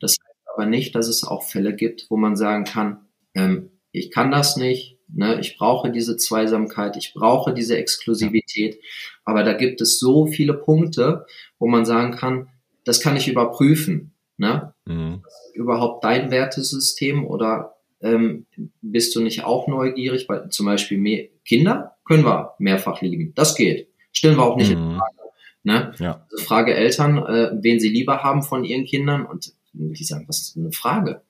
Das 0.00 0.12
heißt 0.12 0.48
aber 0.54 0.66
nicht, 0.66 0.94
dass 0.94 1.08
es 1.08 1.22
auch 1.22 1.42
Fälle 1.42 1.74
gibt, 1.74 2.06
wo 2.08 2.16
man 2.16 2.36
sagen 2.36 2.64
kann, 2.64 3.06
ähm, 3.34 3.70
ich 3.90 4.10
kann 4.10 4.30
das 4.30 4.56
nicht, 4.56 4.98
ne, 5.08 5.38
ich 5.40 5.58
brauche 5.58 5.90
diese 5.90 6.16
Zweisamkeit, 6.16 6.96
ich 6.96 7.12
brauche 7.12 7.52
diese 7.52 7.76
Exklusivität, 7.76 8.80
aber 9.24 9.42
da 9.44 9.52
gibt 9.52 9.82
es 9.82 9.98
so 9.98 10.26
viele 10.26 10.54
Punkte, 10.54 11.26
wo 11.58 11.68
man 11.68 11.84
sagen 11.84 12.16
kann, 12.16 12.48
das 12.84 13.00
kann 13.00 13.16
ich 13.16 13.28
überprüfen. 13.28 14.12
Ne? 14.36 14.74
Mhm. 14.86 15.22
Überhaupt 15.54 16.04
dein 16.04 16.30
Wertesystem 16.30 17.24
oder 17.26 17.76
ähm, 18.00 18.46
bist 18.80 19.14
du 19.14 19.20
nicht 19.20 19.44
auch 19.44 19.68
neugierig? 19.68 20.28
Weil 20.28 20.48
zum 20.50 20.66
Beispiel 20.66 20.98
mehr 20.98 21.28
Kinder 21.44 21.96
können 22.04 22.24
wir 22.24 22.54
mehrfach 22.58 23.00
lieben. 23.02 23.32
Das 23.34 23.54
geht. 23.54 23.88
Stellen 24.12 24.36
wir 24.36 24.44
auch 24.44 24.56
nicht 24.56 24.74
mhm. 24.74 24.92
in 24.92 24.98
Frage. 24.98 25.16
Ne? 25.64 25.94
Ja. 25.98 26.26
Also 26.30 26.44
frage 26.44 26.74
Eltern, 26.74 27.18
äh, 27.18 27.50
wen 27.54 27.78
sie 27.78 27.88
lieber 27.88 28.22
haben 28.22 28.42
von 28.42 28.64
ihren 28.64 28.84
Kindern 28.84 29.24
und 29.24 29.52
die 29.72 30.04
sagen, 30.04 30.24
was 30.28 30.40
ist 30.40 30.56
eine 30.56 30.72
Frage? 30.72 31.22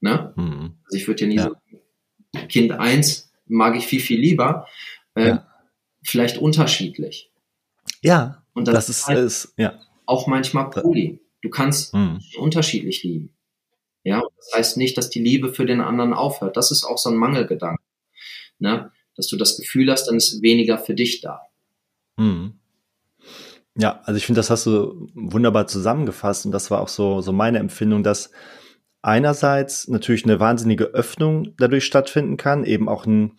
Ne? 0.00 0.32
Mhm. 0.36 0.74
Also 0.84 0.96
ich 0.96 1.06
würde 1.06 1.22
ja 1.22 1.26
nie 1.28 1.36
ja. 1.36 1.42
sagen, 1.44 2.48
Kind 2.48 2.72
eins 2.72 3.32
mag 3.46 3.76
ich 3.76 3.86
viel, 3.86 4.00
viel 4.00 4.20
lieber. 4.20 4.66
Äh, 5.14 5.28
ja. 5.28 5.46
Vielleicht 6.02 6.38
unterschiedlich. 6.38 7.30
Ja. 8.02 8.42
Und 8.54 8.68
das, 8.68 8.74
das 8.74 8.88
ist, 8.88 9.06
halt 9.06 9.18
ist, 9.18 9.54
ja. 9.56 9.80
Auch 10.06 10.26
manchmal 10.26 10.70
poly. 10.70 11.20
Du 11.42 11.50
kannst 11.50 11.94
mhm. 11.94 12.20
unterschiedlich 12.38 13.02
lieben. 13.02 13.36
Ja, 14.02 14.22
das 14.36 14.52
heißt 14.54 14.76
nicht, 14.76 14.96
dass 14.96 15.10
die 15.10 15.22
Liebe 15.22 15.52
für 15.52 15.66
den 15.66 15.80
anderen 15.80 16.14
aufhört. 16.14 16.56
Das 16.56 16.70
ist 16.70 16.84
auch 16.84 16.98
so 16.98 17.10
ein 17.10 17.16
Mangelgedanke. 17.16 17.82
Ne? 18.58 18.92
Dass 19.16 19.26
du 19.26 19.36
das 19.36 19.56
Gefühl 19.56 19.90
hast, 19.90 20.06
dann 20.06 20.16
ist 20.16 20.42
weniger 20.42 20.78
für 20.78 20.94
dich 20.94 21.20
da. 21.20 21.42
Mhm. 22.16 22.54
Ja, 23.76 24.00
also 24.04 24.16
ich 24.16 24.24
finde, 24.24 24.38
das 24.38 24.48
hast 24.48 24.64
du 24.66 25.08
wunderbar 25.14 25.66
zusammengefasst 25.66 26.46
und 26.46 26.52
das 26.52 26.70
war 26.70 26.80
auch 26.80 26.88
so, 26.88 27.20
so 27.20 27.32
meine 27.32 27.58
Empfindung, 27.58 28.02
dass 28.02 28.30
einerseits 29.02 29.88
natürlich 29.88 30.24
eine 30.24 30.40
wahnsinnige 30.40 30.84
Öffnung 30.86 31.54
dadurch 31.58 31.84
stattfinden 31.84 32.36
kann, 32.36 32.64
eben 32.64 32.88
auch 32.88 33.06
ein, 33.06 33.32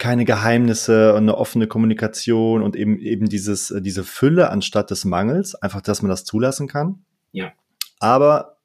keine 0.00 0.24
Geheimnisse 0.24 1.12
und 1.12 1.24
eine 1.24 1.36
offene 1.36 1.66
Kommunikation 1.66 2.62
und 2.62 2.74
eben, 2.74 2.98
eben 2.98 3.28
dieses, 3.28 3.72
diese 3.80 4.02
Fülle 4.02 4.50
anstatt 4.50 4.90
des 4.90 5.04
Mangels, 5.04 5.54
einfach, 5.54 5.82
dass 5.82 6.00
man 6.02 6.08
das 6.08 6.24
zulassen 6.24 6.66
kann. 6.66 7.04
Ja. 7.32 7.52
Aber 8.00 8.56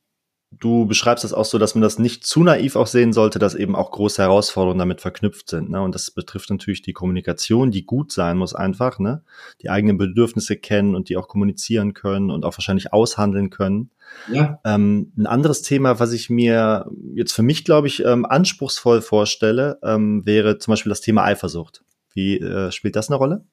du 0.59 0.85
beschreibst 0.85 1.23
das 1.23 1.33
auch 1.33 1.45
so, 1.45 1.57
dass 1.57 1.75
man 1.75 1.81
das 1.81 1.99
nicht 1.99 2.25
zu 2.25 2.43
naiv 2.43 2.75
auch 2.75 2.87
sehen 2.87 3.13
sollte, 3.13 3.39
dass 3.39 3.55
eben 3.55 3.75
auch 3.75 3.91
große 3.91 4.21
Herausforderungen 4.21 4.79
damit 4.79 5.01
verknüpft 5.01 5.49
sind. 5.49 5.69
Ne? 5.69 5.81
Und 5.81 5.95
das 5.95 6.11
betrifft 6.11 6.49
natürlich 6.49 6.81
die 6.81 6.93
Kommunikation, 6.93 7.71
die 7.71 7.85
gut 7.85 8.11
sein 8.11 8.37
muss 8.37 8.55
einfach, 8.55 8.99
ne? 8.99 9.23
Die 9.61 9.69
eigenen 9.69 9.97
Bedürfnisse 9.97 10.55
kennen 10.55 10.95
und 10.95 11.09
die 11.09 11.17
auch 11.17 11.27
kommunizieren 11.27 11.93
können 11.93 12.31
und 12.31 12.45
auch 12.45 12.57
wahrscheinlich 12.57 12.93
aushandeln 12.93 13.49
können. 13.49 13.91
Ja. 14.31 14.59
Ähm, 14.63 15.11
ein 15.17 15.27
anderes 15.27 15.61
Thema, 15.61 15.99
was 15.99 16.11
ich 16.11 16.29
mir 16.29 16.85
jetzt 17.13 17.33
für 17.33 17.43
mich, 17.43 17.65
glaube 17.65 17.87
ich, 17.87 18.03
ähm, 18.05 18.25
anspruchsvoll 18.25 19.01
vorstelle, 19.01 19.79
ähm, 19.83 20.25
wäre 20.25 20.57
zum 20.57 20.71
Beispiel 20.71 20.91
das 20.91 21.01
Thema 21.01 21.23
Eifersucht. 21.23 21.83
Wie 22.13 22.39
äh, 22.39 22.71
spielt 22.71 22.95
das 22.95 23.09
eine 23.09 23.17
Rolle? 23.17 23.45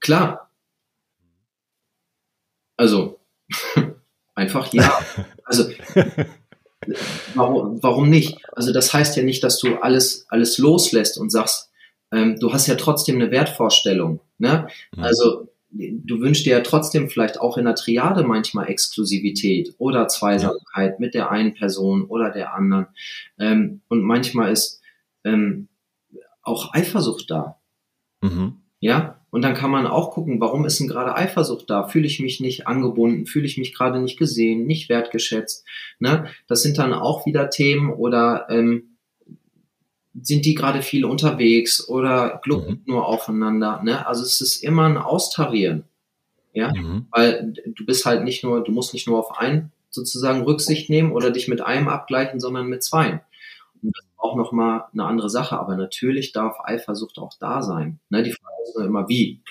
Klar. 0.00 0.50
Also, 2.76 3.20
einfach 4.36 4.72
ja. 4.72 5.00
Also 5.44 5.70
warum, 7.34 7.82
warum 7.82 8.08
nicht? 8.08 8.38
Also 8.52 8.72
das 8.72 8.92
heißt 8.92 9.16
ja 9.16 9.22
nicht, 9.22 9.42
dass 9.42 9.58
du 9.58 9.76
alles, 9.76 10.26
alles 10.28 10.58
loslässt 10.58 11.18
und 11.18 11.30
sagst, 11.30 11.70
ähm, 12.12 12.38
du 12.38 12.52
hast 12.52 12.66
ja 12.68 12.76
trotzdem 12.76 13.16
eine 13.16 13.30
Wertvorstellung. 13.30 14.20
Ne? 14.38 14.68
Mhm. 14.94 15.02
Also 15.02 15.48
du 15.70 16.20
wünschst 16.20 16.46
dir 16.46 16.56
ja 16.56 16.60
trotzdem 16.60 17.10
vielleicht 17.10 17.40
auch 17.40 17.58
in 17.58 17.64
der 17.64 17.74
Triade 17.74 18.22
manchmal 18.22 18.68
Exklusivität 18.68 19.74
oder 19.78 20.08
Zweisamkeit 20.08 20.92
ja. 20.92 20.96
mit 20.98 21.14
der 21.14 21.30
einen 21.30 21.54
Person 21.54 22.04
oder 22.04 22.30
der 22.30 22.54
anderen. 22.54 22.86
Ähm, 23.38 23.80
und 23.88 24.02
manchmal 24.02 24.52
ist 24.52 24.80
ähm, 25.24 25.68
auch 26.42 26.72
Eifersucht 26.72 27.30
da. 27.30 27.58
Mhm. 28.20 28.62
Ja, 28.86 29.20
und 29.30 29.42
dann 29.42 29.54
kann 29.54 29.72
man 29.72 29.88
auch 29.88 30.12
gucken, 30.12 30.40
warum 30.40 30.64
ist 30.64 30.78
denn 30.78 30.86
gerade 30.86 31.16
Eifersucht 31.16 31.68
da? 31.68 31.88
Fühle 31.88 32.06
ich 32.06 32.20
mich 32.20 32.38
nicht 32.38 32.68
angebunden? 32.68 33.26
Fühle 33.26 33.44
ich 33.44 33.58
mich 33.58 33.74
gerade 33.74 33.98
nicht 33.98 34.16
gesehen, 34.16 34.64
nicht 34.64 34.88
wertgeschätzt? 34.88 35.64
Ne? 35.98 36.26
Das 36.46 36.62
sind 36.62 36.78
dann 36.78 36.94
auch 36.94 37.26
wieder 37.26 37.50
Themen 37.50 37.90
oder 37.92 38.46
ähm, 38.48 38.96
sind 40.22 40.44
die 40.44 40.54
gerade 40.54 40.82
viel 40.82 41.04
unterwegs 41.04 41.88
oder 41.88 42.40
glucken 42.44 42.74
mhm. 42.74 42.92
nur 42.92 43.08
aufeinander? 43.08 43.82
Ne? 43.82 44.06
Also 44.06 44.22
es 44.22 44.40
ist 44.40 44.62
immer 44.62 44.84
ein 44.84 44.98
Austarieren. 44.98 45.82
Ja, 46.52 46.72
mhm. 46.72 47.06
weil 47.10 47.54
du 47.66 47.84
bist 47.84 48.06
halt 48.06 48.22
nicht 48.22 48.44
nur, 48.44 48.62
du 48.62 48.70
musst 48.70 48.94
nicht 48.94 49.08
nur 49.08 49.18
auf 49.18 49.36
einen 49.36 49.72
sozusagen 49.90 50.42
Rücksicht 50.42 50.90
nehmen 50.90 51.10
oder 51.10 51.32
dich 51.32 51.48
mit 51.48 51.60
einem 51.60 51.88
abgleichen, 51.88 52.38
sondern 52.38 52.68
mit 52.68 52.84
zweien. 52.84 53.18
Auch 54.16 54.36
nochmal 54.36 54.84
eine 54.92 55.04
andere 55.04 55.30
Sache. 55.30 55.58
Aber 55.58 55.76
natürlich 55.76 56.32
darf 56.32 56.58
Eifersucht 56.64 57.18
auch 57.18 57.32
da 57.38 57.62
sein. 57.62 58.00
Ne? 58.08 58.22
Die 58.22 58.32
Frage 58.32 58.54
ist 58.64 58.76
nur 58.76 58.86
immer, 58.86 59.08
wie. 59.08 59.42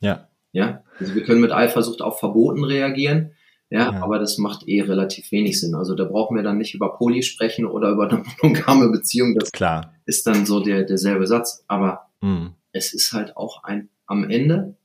Ja. 0.00 0.28
Ja, 0.52 0.82
also 0.98 1.14
wir 1.14 1.24
können 1.24 1.40
mit 1.40 1.52
Eifersucht 1.52 2.00
auf 2.00 2.18
Verboten 2.18 2.64
reagieren. 2.64 3.32
Ja, 3.70 3.92
ja, 3.92 4.02
aber 4.02 4.18
das 4.18 4.38
macht 4.38 4.66
eh 4.66 4.80
relativ 4.80 5.30
wenig 5.30 5.60
Sinn. 5.60 5.74
Also 5.74 5.94
da 5.94 6.04
brauchen 6.04 6.36
wir 6.36 6.42
dann 6.42 6.56
nicht 6.56 6.74
über 6.74 6.96
Poli 6.96 7.22
sprechen 7.22 7.66
oder 7.66 7.90
über 7.90 8.08
eine 8.08 8.24
monogame 8.42 8.88
Beziehung. 8.90 9.34
Das 9.34 9.52
Klar. 9.52 9.92
ist 10.06 10.26
dann 10.26 10.46
so 10.46 10.60
der, 10.60 10.84
derselbe 10.84 11.26
Satz. 11.26 11.64
Aber 11.68 12.08
mhm. 12.22 12.54
es 12.72 12.94
ist 12.94 13.12
halt 13.12 13.36
auch 13.36 13.64
ein, 13.64 13.90
am 14.06 14.28
Ende 14.30 14.76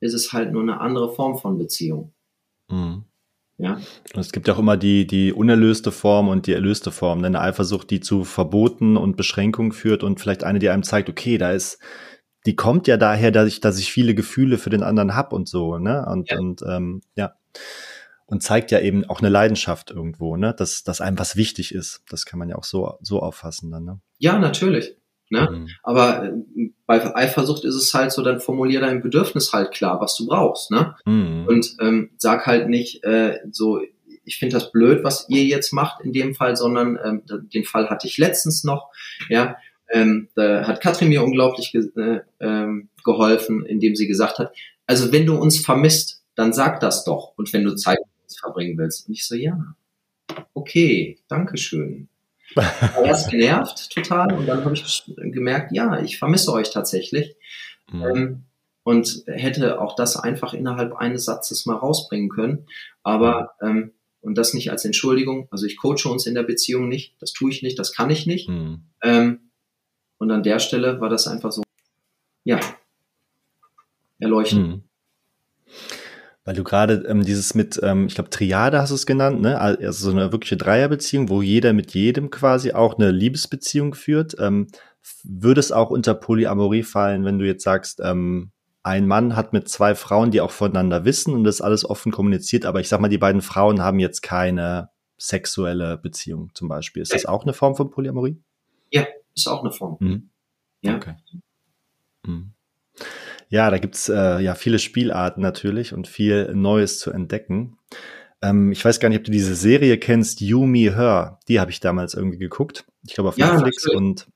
ist 0.00 0.14
es 0.14 0.32
halt 0.32 0.52
nur 0.52 0.62
eine 0.62 0.80
andere 0.80 1.14
Form 1.14 1.36
von 1.38 1.58
Beziehung. 1.58 2.14
Mhm. 2.68 3.04
Ja. 3.62 3.80
Es 4.16 4.32
gibt 4.32 4.50
auch 4.50 4.58
immer 4.58 4.76
die, 4.76 5.06
die 5.06 5.32
unerlöste 5.32 5.92
Form 5.92 6.28
und 6.28 6.48
die 6.48 6.52
erlöste 6.52 6.90
Form. 6.90 7.20
Ne? 7.20 7.28
Eine 7.28 7.40
Eifersucht, 7.40 7.90
die 7.90 8.00
zu 8.00 8.24
Verboten 8.24 8.96
und 8.96 9.16
Beschränkungen 9.16 9.70
führt 9.70 10.02
und 10.02 10.20
vielleicht 10.20 10.42
eine, 10.42 10.58
die 10.58 10.68
einem 10.68 10.82
zeigt, 10.82 11.08
okay, 11.08 11.38
da 11.38 11.52
ist, 11.52 11.78
die 12.44 12.56
kommt 12.56 12.88
ja 12.88 12.96
daher, 12.96 13.30
dass 13.30 13.46
ich, 13.46 13.60
dass 13.60 13.78
ich 13.78 13.92
viele 13.92 14.16
Gefühle 14.16 14.58
für 14.58 14.70
den 14.70 14.82
anderen 14.82 15.14
hab 15.14 15.32
und 15.32 15.48
so, 15.48 15.78
ne? 15.78 16.04
Und, 16.10 16.28
ja. 16.28 16.38
und 16.38 16.62
ähm, 16.68 17.02
ja. 17.14 17.34
Und 18.26 18.42
zeigt 18.42 18.72
ja 18.72 18.80
eben 18.80 19.04
auch 19.04 19.20
eine 19.20 19.28
Leidenschaft 19.28 19.92
irgendwo, 19.92 20.36
ne? 20.36 20.52
Dass, 20.58 20.82
dass 20.82 21.00
einem 21.00 21.20
was 21.20 21.36
wichtig 21.36 21.72
ist. 21.72 22.02
Das 22.10 22.26
kann 22.26 22.40
man 22.40 22.48
ja 22.48 22.56
auch 22.56 22.64
so, 22.64 22.98
so 23.00 23.20
auffassen 23.20 23.70
dann, 23.70 23.84
ne? 23.84 24.00
Ja, 24.18 24.40
natürlich. 24.40 24.96
Ne? 25.32 25.48
Mhm. 25.50 25.68
Aber 25.82 26.26
äh, 26.26 26.70
bei 26.84 27.16
Eifersucht 27.16 27.64
ist 27.64 27.74
es 27.74 27.92
halt 27.94 28.12
so, 28.12 28.22
dann 28.22 28.40
formulier 28.40 28.80
dein 28.80 29.00
Bedürfnis 29.00 29.52
halt 29.52 29.72
klar, 29.72 29.98
was 30.00 30.14
du 30.16 30.26
brauchst. 30.26 30.70
Ne? 30.70 30.94
Mhm. 31.06 31.46
Und 31.48 31.76
ähm, 31.80 32.10
sag 32.18 32.46
halt 32.46 32.68
nicht 32.68 33.02
äh, 33.02 33.38
so, 33.50 33.80
ich 34.24 34.36
finde 34.36 34.54
das 34.54 34.70
blöd, 34.70 35.02
was 35.02 35.26
ihr 35.30 35.44
jetzt 35.44 35.72
macht 35.72 36.04
in 36.04 36.12
dem 36.12 36.34
Fall, 36.34 36.54
sondern 36.54 36.98
ähm, 37.02 37.22
den 37.52 37.64
Fall 37.64 37.88
hatte 37.88 38.06
ich 38.06 38.18
letztens 38.18 38.62
noch. 38.62 38.90
Ja, 39.30 39.56
ähm, 39.90 40.28
da 40.34 40.66
hat 40.66 40.82
Katrin 40.82 41.08
mir 41.08 41.24
unglaublich 41.24 41.72
ge 41.72 41.88
äh, 41.96 42.20
ähm, 42.38 42.90
geholfen, 43.02 43.64
indem 43.64 43.96
sie 43.96 44.06
gesagt 44.06 44.38
hat, 44.38 44.54
also 44.86 45.12
wenn 45.12 45.24
du 45.24 45.36
uns 45.36 45.64
vermisst, 45.64 46.22
dann 46.34 46.52
sag 46.52 46.80
das 46.80 47.04
doch. 47.04 47.32
Und 47.36 47.52
wenn 47.54 47.64
du 47.64 47.74
Zeit 47.74 47.98
mit 47.98 48.24
uns 48.24 48.38
verbringen 48.38 48.76
willst. 48.76 49.08
Und 49.08 49.14
ich 49.14 49.26
so, 49.26 49.34
ja, 49.34 49.58
okay, 50.52 51.18
danke 51.26 51.56
schön 51.56 52.08
war 52.94 53.04
erst 53.04 53.30
genervt 53.30 53.90
total 53.90 54.32
und 54.34 54.46
dann 54.46 54.64
habe 54.64 54.74
ich 54.74 55.04
gemerkt, 55.16 55.72
ja, 55.72 56.00
ich 56.00 56.18
vermisse 56.18 56.52
euch 56.52 56.70
tatsächlich. 56.70 57.36
Mhm. 57.90 58.02
Ähm, 58.02 58.42
und 58.84 59.22
hätte 59.26 59.80
auch 59.80 59.94
das 59.94 60.16
einfach 60.16 60.54
innerhalb 60.54 60.94
eines 60.94 61.24
Satzes 61.24 61.66
mal 61.66 61.76
rausbringen 61.76 62.28
können. 62.28 62.66
Aber 63.04 63.52
ähm, 63.62 63.92
und 64.22 64.38
das 64.38 64.54
nicht 64.54 64.70
als 64.70 64.84
Entschuldigung. 64.84 65.48
Also 65.50 65.66
ich 65.66 65.76
coache 65.76 66.08
uns 66.08 66.26
in 66.26 66.34
der 66.34 66.44
Beziehung 66.44 66.88
nicht, 66.88 67.14
das 67.20 67.32
tue 67.32 67.50
ich 67.50 67.62
nicht, 67.62 67.78
das 67.78 67.92
kann 67.92 68.08
ich 68.08 68.26
nicht. 68.26 68.48
Mhm. 68.48 68.84
Ähm, 69.02 69.50
und 70.18 70.30
an 70.30 70.44
der 70.44 70.60
Stelle 70.60 71.00
war 71.00 71.08
das 71.08 71.26
einfach 71.26 71.50
so, 71.50 71.62
ja, 72.44 72.60
erleuchten. 74.20 74.62
Mhm. 74.62 74.82
Weil 76.44 76.54
du 76.56 76.64
gerade 76.64 77.04
ähm, 77.06 77.22
dieses 77.24 77.54
mit, 77.54 77.78
ähm, 77.82 78.06
ich 78.06 78.14
glaube, 78.16 78.30
Triade 78.30 78.80
hast 78.80 78.90
du 78.90 78.96
es 78.96 79.06
genannt, 79.06 79.40
ne? 79.40 79.60
Also 79.60 80.10
so 80.10 80.16
eine 80.16 80.32
wirkliche 80.32 80.56
Dreierbeziehung, 80.56 81.28
wo 81.28 81.40
jeder 81.40 81.72
mit 81.72 81.94
jedem 81.94 82.30
quasi 82.30 82.72
auch 82.72 82.98
eine 82.98 83.12
Liebesbeziehung 83.12 83.94
führt. 83.94 84.36
Ähm, 84.40 84.66
würde 85.22 85.60
es 85.60 85.72
auch 85.72 85.90
unter 85.90 86.14
Polyamorie 86.14 86.82
fallen, 86.82 87.24
wenn 87.24 87.38
du 87.38 87.46
jetzt 87.46 87.62
sagst, 87.64 88.00
ähm, 88.02 88.50
ein 88.82 89.06
Mann 89.06 89.36
hat 89.36 89.52
mit 89.52 89.68
zwei 89.68 89.94
Frauen, 89.94 90.30
die 90.30 90.40
auch 90.40 90.50
voneinander 90.50 91.04
wissen 91.04 91.34
und 91.34 91.44
das 91.44 91.60
alles 91.60 91.88
offen 91.88 92.10
kommuniziert, 92.10 92.66
aber 92.66 92.80
ich 92.80 92.88
sag 92.88 93.00
mal, 93.00 93.08
die 93.08 93.18
beiden 93.18 93.42
Frauen 93.42 93.80
haben 93.80 94.00
jetzt 94.00 94.22
keine 94.22 94.90
sexuelle 95.18 95.98
Beziehung 95.98 96.50
zum 96.54 96.68
Beispiel. 96.68 97.02
Ist 97.02 97.14
das 97.14 97.26
auch 97.26 97.44
eine 97.44 97.52
Form 97.52 97.76
von 97.76 97.90
Polyamorie? 97.90 98.42
Ja, 98.90 99.06
ist 99.34 99.46
auch 99.46 99.62
eine 99.62 99.70
Form. 99.70 99.96
Mhm. 100.00 100.30
Ja. 100.80 100.96
Okay. 100.96 101.14
Mhm. 102.26 102.54
Ja, 103.52 103.70
da 103.70 103.76
gibt's 103.76 104.08
äh, 104.08 104.40
ja 104.40 104.54
viele 104.54 104.78
Spielarten 104.78 105.42
natürlich 105.42 105.92
und 105.92 106.08
viel 106.08 106.54
Neues 106.54 106.98
zu 106.98 107.10
entdecken. 107.10 107.76
Ähm, 108.40 108.72
ich 108.72 108.82
weiß 108.82 108.98
gar 108.98 109.10
nicht, 109.10 109.18
ob 109.18 109.24
du 109.24 109.30
diese 109.30 109.54
Serie 109.54 109.98
kennst, 109.98 110.40
You 110.40 110.64
Me 110.64 110.96
Her. 110.96 111.38
Die 111.48 111.60
habe 111.60 111.70
ich 111.70 111.78
damals 111.78 112.14
irgendwie 112.14 112.38
geguckt. 112.38 112.86
Ich 113.06 113.12
glaube 113.12 113.28
auf 113.28 113.36
ja, 113.36 113.52
Netflix 113.52 113.84
natürlich. 113.84 113.98
und 114.00 114.26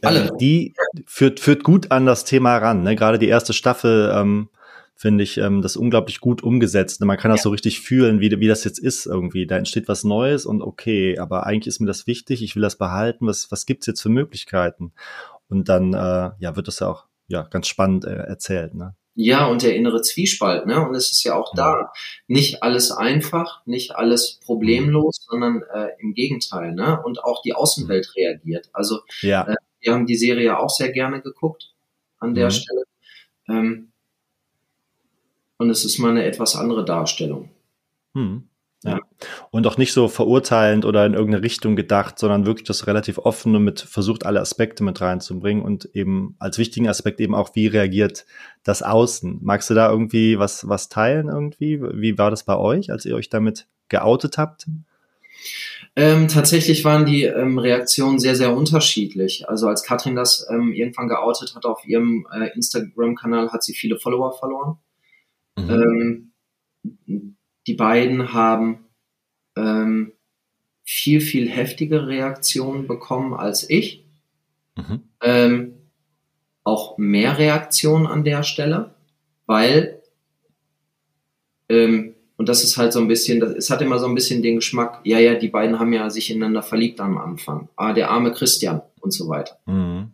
äh, 0.00 0.30
die 0.40 0.72
führt, 1.04 1.40
führt 1.40 1.62
gut 1.62 1.90
an 1.90 2.06
das 2.06 2.24
Thema 2.24 2.56
ran. 2.56 2.82
Ne? 2.82 2.96
Gerade 2.96 3.18
die 3.18 3.28
erste 3.28 3.52
Staffel 3.52 4.10
ähm, 4.14 4.48
finde 4.96 5.24
ich 5.24 5.36
ähm, 5.36 5.60
das 5.60 5.76
unglaublich 5.76 6.20
gut 6.20 6.42
umgesetzt. 6.42 7.02
Man 7.02 7.18
kann 7.18 7.32
das 7.32 7.40
ja. 7.40 7.44
so 7.44 7.50
richtig 7.50 7.82
fühlen, 7.82 8.20
wie, 8.20 8.30
wie 8.40 8.48
das 8.48 8.64
jetzt 8.64 8.78
ist 8.78 9.04
irgendwie. 9.04 9.46
Da 9.46 9.58
entsteht 9.58 9.88
was 9.88 10.04
Neues 10.04 10.46
und 10.46 10.62
okay, 10.62 11.18
aber 11.18 11.44
eigentlich 11.44 11.66
ist 11.66 11.80
mir 11.80 11.86
das 11.86 12.06
wichtig, 12.06 12.42
ich 12.42 12.56
will 12.56 12.62
das 12.62 12.76
behalten. 12.76 13.26
Was, 13.26 13.52
was 13.52 13.66
gibt's 13.66 13.84
jetzt 13.84 14.00
für 14.00 14.08
Möglichkeiten? 14.08 14.94
Und 15.50 15.68
dann 15.68 15.92
äh, 15.92 16.30
ja, 16.38 16.56
wird 16.56 16.66
das 16.66 16.80
ja 16.80 16.88
auch 16.88 17.04
ja, 17.32 17.42
ganz 17.42 17.66
spannend 17.66 18.04
äh, 18.04 18.14
erzählt. 18.14 18.74
Ne? 18.74 18.94
Ja, 19.14 19.46
und 19.46 19.62
der 19.62 19.74
innere 19.74 20.02
Zwiespalt, 20.02 20.66
ne? 20.66 20.86
Und 20.86 20.94
es 20.94 21.10
ist 21.10 21.24
ja 21.24 21.34
auch 21.34 21.54
da 21.54 21.92
nicht 22.28 22.62
alles 22.62 22.92
einfach, 22.92 23.64
nicht 23.66 23.96
alles 23.96 24.38
problemlos, 24.44 25.18
mhm. 25.20 25.30
sondern 25.30 25.62
äh, 25.74 25.88
im 25.98 26.14
Gegenteil, 26.14 26.74
ne? 26.74 27.02
Und 27.02 27.24
auch 27.24 27.42
die 27.42 27.54
Außenwelt 27.54 28.08
mhm. 28.14 28.22
reagiert. 28.22 28.70
Also 28.72 29.00
ja. 29.22 29.48
äh, 29.48 29.56
wir 29.80 29.94
haben 29.94 30.06
die 30.06 30.16
Serie 30.16 30.58
auch 30.58 30.70
sehr 30.70 30.92
gerne 30.92 31.20
geguckt 31.20 31.74
an 32.18 32.34
der 32.34 32.46
mhm. 32.46 32.50
Stelle. 32.50 32.84
Ähm, 33.48 33.92
und 35.56 35.70
es 35.70 35.84
ist 35.84 35.98
mal 35.98 36.10
eine 36.10 36.24
etwas 36.24 36.54
andere 36.54 36.84
Darstellung. 36.84 37.50
Mhm. 38.14 38.48
Ja. 38.84 38.98
Und 39.50 39.66
auch 39.66 39.76
nicht 39.76 39.92
so 39.92 40.08
verurteilend 40.08 40.84
oder 40.84 41.06
in 41.06 41.14
irgendeine 41.14 41.44
Richtung 41.44 41.76
gedacht, 41.76 42.18
sondern 42.18 42.46
wirklich 42.46 42.66
das 42.66 42.86
relativ 42.86 43.18
offen 43.18 43.54
und 43.54 43.62
mit 43.62 43.80
versucht, 43.80 44.26
alle 44.26 44.40
Aspekte 44.40 44.82
mit 44.82 45.00
reinzubringen 45.00 45.62
und 45.62 45.88
eben 45.94 46.34
als 46.38 46.58
wichtigen 46.58 46.88
Aspekt 46.88 47.20
eben 47.20 47.34
auch, 47.34 47.54
wie 47.54 47.68
reagiert 47.68 48.26
das 48.64 48.82
Außen. 48.82 49.38
Magst 49.40 49.70
du 49.70 49.74
da 49.74 49.90
irgendwie 49.90 50.38
was, 50.38 50.68
was 50.68 50.88
teilen 50.88 51.28
irgendwie? 51.28 51.80
Wie 51.80 52.18
war 52.18 52.30
das 52.30 52.44
bei 52.44 52.56
euch, 52.56 52.90
als 52.90 53.04
ihr 53.04 53.14
euch 53.14 53.28
damit 53.28 53.66
geoutet 53.88 54.38
habt? 54.38 54.66
Ähm, 55.94 56.26
tatsächlich 56.26 56.84
waren 56.84 57.04
die 57.04 57.24
ähm, 57.24 57.58
Reaktionen 57.58 58.18
sehr, 58.18 58.34
sehr 58.34 58.56
unterschiedlich. 58.56 59.48
Also 59.48 59.68
als 59.68 59.82
Katrin 59.82 60.16
das 60.16 60.46
ähm, 60.50 60.72
irgendwann 60.72 61.08
geoutet 61.08 61.54
hat 61.54 61.66
auf 61.66 61.86
ihrem 61.86 62.26
äh, 62.32 62.48
Instagram-Kanal, 62.54 63.52
hat 63.52 63.62
sie 63.62 63.74
viele 63.74 63.98
Follower 63.98 64.32
verloren. 64.32 64.78
Mhm. 65.56 66.32
Die 67.66 67.74
beiden 67.74 68.32
haben 68.32 68.86
ähm, 69.56 70.12
viel, 70.84 71.20
viel 71.20 71.48
heftige 71.48 72.06
Reaktionen 72.06 72.86
bekommen 72.86 73.34
als 73.34 73.68
ich. 73.68 74.04
Mhm. 74.76 75.02
Ähm, 75.20 75.74
auch 76.64 76.96
mehr 76.98 77.38
Reaktionen 77.38 78.06
an 78.06 78.24
der 78.24 78.42
Stelle, 78.42 78.94
weil, 79.46 80.00
ähm, 81.68 82.14
und 82.36 82.48
das 82.48 82.64
ist 82.64 82.76
halt 82.76 82.92
so 82.92 83.00
ein 83.00 83.08
bisschen, 83.08 83.40
das, 83.40 83.52
es 83.54 83.70
hat 83.70 83.82
immer 83.82 83.98
so 83.98 84.06
ein 84.06 84.14
bisschen 84.14 84.42
den 84.42 84.56
Geschmack, 84.56 85.00
ja, 85.04 85.18
ja, 85.18 85.34
die 85.34 85.48
beiden 85.48 85.78
haben 85.78 85.92
ja 85.92 86.08
sich 86.10 86.30
ineinander 86.30 86.62
verliebt 86.62 87.00
am 87.00 87.18
Anfang. 87.18 87.68
Ah, 87.76 87.92
der 87.92 88.10
arme 88.10 88.32
Christian 88.32 88.82
und 89.00 89.12
so 89.12 89.28
weiter. 89.28 89.58
Mhm 89.66 90.12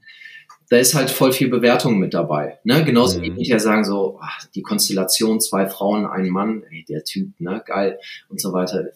da 0.71 0.77
ist 0.77 0.95
halt 0.95 1.11
voll 1.11 1.33
viel 1.33 1.49
Bewertung 1.49 1.99
mit 1.99 2.15
dabei. 2.15 2.59
Ne? 2.65 2.85
Genauso 2.85 3.19
mhm. 3.19 3.23
wie 3.37 3.43
ich 3.43 3.49
ja 3.49 3.59
sagen, 3.59 3.85
so, 3.85 4.19
ach, 4.21 4.45
die 4.55 4.63
Konstellation, 4.63 5.41
zwei 5.41 5.67
Frauen, 5.67 6.07
ein 6.07 6.29
Mann, 6.29 6.63
ey, 6.71 6.85
der 6.89 7.05
Typ, 7.05 7.41
ne, 7.41 7.63
geil 7.65 7.99
und 8.29 8.41
so 8.41 8.53
weiter. 8.53 8.91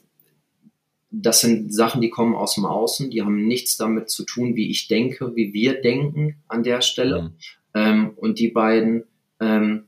Das 1.10 1.40
sind 1.40 1.74
Sachen, 1.74 2.00
die 2.00 2.10
kommen 2.10 2.34
aus 2.34 2.54
dem 2.54 2.64
Außen, 2.64 3.10
die 3.10 3.22
haben 3.22 3.46
nichts 3.46 3.76
damit 3.76 4.10
zu 4.10 4.24
tun, 4.24 4.56
wie 4.56 4.70
ich 4.70 4.88
denke, 4.88 5.34
wie 5.34 5.52
wir 5.52 5.80
denken 5.80 6.36
an 6.48 6.62
der 6.62 6.82
Stelle. 6.82 7.22
Mhm. 7.22 7.30
Ähm, 7.74 8.10
und 8.16 8.38
die 8.38 8.48
beiden 8.48 9.04
ähm, 9.40 9.84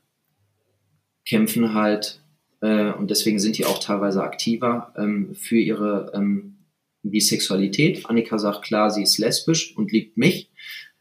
kämpfen 1.26 1.74
halt, 1.74 2.20
äh, 2.61 2.93
und 2.93 3.11
deswegen 3.11 3.39
sind 3.39 3.59
die 3.59 3.66
auch 3.66 3.78
teilweise 3.78 4.22
aktiver, 4.22 4.93
ähm, 4.97 5.35
für 5.35 5.59
ihre 5.59 6.12
ähm, 6.14 6.57
Bisexualität. 7.03 8.07
Annika 8.07 8.39
sagt 8.39 8.62
klar, 8.62 8.91
sie 8.91 9.03
ist 9.03 9.18
lesbisch 9.18 9.76
und 9.76 9.93
liebt 9.93 10.16
mich. 10.16 10.51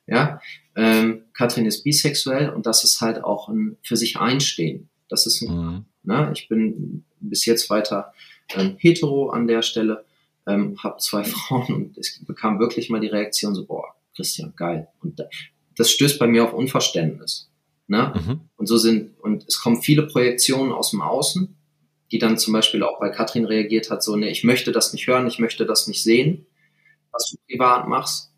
Ja, 0.05 0.41
ähm, 0.75 1.23
Katrin 1.33 1.65
ist 1.65 1.83
bisexuell 1.83 2.49
und 2.49 2.65
das 2.65 2.83
ist 2.83 3.01
halt 3.01 3.23
auch 3.23 3.49
ein 3.49 3.77
für 3.83 3.95
sich 3.95 4.17
einstehen. 4.17 4.89
Das 5.09 5.25
ist 5.25 5.41
ein, 5.41 5.55
mhm. 5.55 5.85
ne, 6.03 6.31
ich 6.33 6.47
bin 6.47 7.05
bis 7.19 7.45
jetzt 7.45 7.69
weiter 7.69 8.13
ähm, 8.55 8.75
hetero 8.77 9.29
an 9.29 9.47
der 9.47 9.61
Stelle, 9.61 10.05
ähm, 10.47 10.77
habe 10.83 10.97
zwei 10.97 11.23
Frauen 11.23 11.73
und 11.73 11.97
es 11.97 12.23
bekam 12.25 12.59
wirklich 12.59 12.89
mal 12.89 12.99
die 12.99 13.07
Reaktion 13.07 13.55
so, 13.55 13.65
boah, 13.65 13.95
Christian, 14.15 14.53
geil. 14.55 14.87
Und 15.01 15.21
das 15.75 15.91
stößt 15.91 16.19
bei 16.19 16.27
mir 16.27 16.43
auf 16.43 16.53
Unverständnis. 16.53 17.49
Ne? 17.87 18.13
Mhm. 18.15 18.41
Und 18.55 18.67
so 18.67 18.77
sind, 18.77 19.19
und 19.19 19.45
es 19.47 19.59
kommen 19.59 19.81
viele 19.81 20.07
Projektionen 20.07 20.71
aus 20.71 20.91
dem 20.91 21.01
Außen, 21.01 21.55
die 22.11 22.19
dann 22.19 22.37
zum 22.37 22.53
Beispiel 22.53 22.83
auch 22.83 22.99
bei 22.99 23.09
Katrin 23.09 23.45
reagiert 23.45 23.89
hat, 23.89 24.03
so, 24.03 24.15
ne, 24.15 24.29
ich 24.29 24.43
möchte 24.43 24.71
das 24.71 24.93
nicht 24.93 25.07
hören, 25.07 25.27
ich 25.27 25.39
möchte 25.39 25.65
das 25.65 25.87
nicht 25.87 26.03
sehen, 26.03 26.45
was 27.11 27.29
du 27.29 27.37
privat 27.47 27.87
machst. 27.87 28.31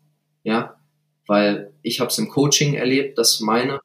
Ja, 0.44 0.76
weil 1.26 1.72
ich 1.82 2.00
habe 2.00 2.10
es 2.10 2.18
im 2.18 2.28
Coaching 2.28 2.74
erlebt, 2.74 3.18
dass 3.18 3.40
meine 3.40 3.80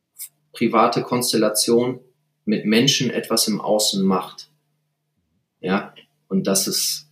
private 0.54 1.02
Konstellation 1.02 2.00
mit 2.46 2.66
Menschen 2.66 3.10
etwas 3.10 3.48
im 3.48 3.62
Außen 3.62 4.04
macht. 4.04 4.50
Ja, 5.60 5.94
und 6.28 6.48
das 6.48 6.68
ist, 6.68 7.10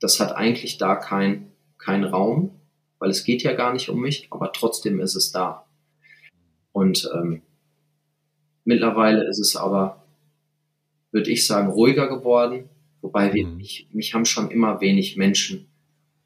das 0.00 0.20
hat 0.20 0.32
eigentlich 0.32 0.78
da 0.78 0.96
kein, 0.96 1.52
kein 1.78 2.04
Raum, 2.04 2.60
weil 2.98 3.10
es 3.10 3.24
geht 3.24 3.42
ja 3.42 3.52
gar 3.52 3.72
nicht 3.72 3.88
um 3.88 4.00
mich, 4.00 4.28
aber 4.30 4.52
trotzdem 4.52 5.00
ist 5.00 5.14
es 5.14 5.32
da. 5.32 5.66
Und 6.72 7.10
ähm, 7.14 7.42
mittlerweile 8.64 9.28
ist 9.28 9.38
es 9.38 9.56
aber, 9.56 10.04
würde 11.10 11.30
ich 11.30 11.46
sagen, 11.46 11.70
ruhiger 11.70 12.08
geworden, 12.08 12.68
wobei 13.00 13.34
wir, 13.34 13.46
mhm. 13.46 13.56
mich, 13.56 13.88
mich 13.92 14.14
haben 14.14 14.24
schon 14.24 14.50
immer 14.50 14.80
wenig 14.80 15.16
Menschen 15.16 15.66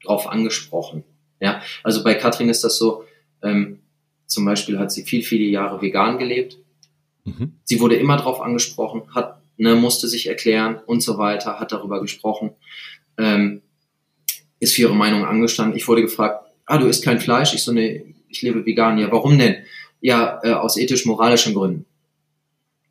drauf 0.03 0.27
angesprochen. 0.27 1.03
Ja, 1.39 1.61
also 1.83 2.03
bei 2.03 2.15
Katrin 2.15 2.49
ist 2.49 2.63
das 2.63 2.77
so, 2.77 3.03
ähm, 3.41 3.79
zum 4.25 4.45
Beispiel 4.45 4.79
hat 4.79 4.91
sie 4.91 5.03
viel, 5.03 5.23
viele 5.23 5.45
Jahre 5.45 5.81
vegan 5.81 6.17
gelebt. 6.17 6.57
Mhm. 7.23 7.53
Sie 7.63 7.79
wurde 7.79 7.95
immer 7.95 8.17
drauf 8.17 8.41
angesprochen, 8.41 9.03
hat, 9.13 9.41
ne, 9.57 9.75
musste 9.75 10.07
sich 10.07 10.27
erklären 10.27 10.79
und 10.85 11.01
so 11.01 11.17
weiter, 11.17 11.59
hat 11.59 11.71
darüber 11.71 12.01
gesprochen, 12.01 12.51
ähm, 13.17 13.61
ist 14.59 14.73
für 14.73 14.83
ihre 14.83 14.95
Meinung 14.95 15.25
angestanden. 15.25 15.77
Ich 15.77 15.87
wurde 15.87 16.01
gefragt, 16.01 16.45
ah, 16.65 16.77
du 16.77 16.87
isst 16.87 17.03
kein 17.03 17.19
Fleisch? 17.19 17.53
Ich 17.53 17.63
so, 17.63 17.71
ne, 17.71 18.03
ich 18.29 18.41
lebe 18.41 18.65
vegan. 18.65 18.97
Ja, 18.97 19.11
warum 19.11 19.37
denn? 19.37 19.57
Ja, 20.01 20.39
äh, 20.43 20.53
aus 20.53 20.77
ethisch-moralischen 20.77 21.53
Gründen. 21.53 21.85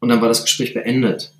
Und 0.00 0.08
dann 0.08 0.20
war 0.20 0.28
das 0.28 0.42
Gespräch 0.42 0.74
beendet. 0.74 1.32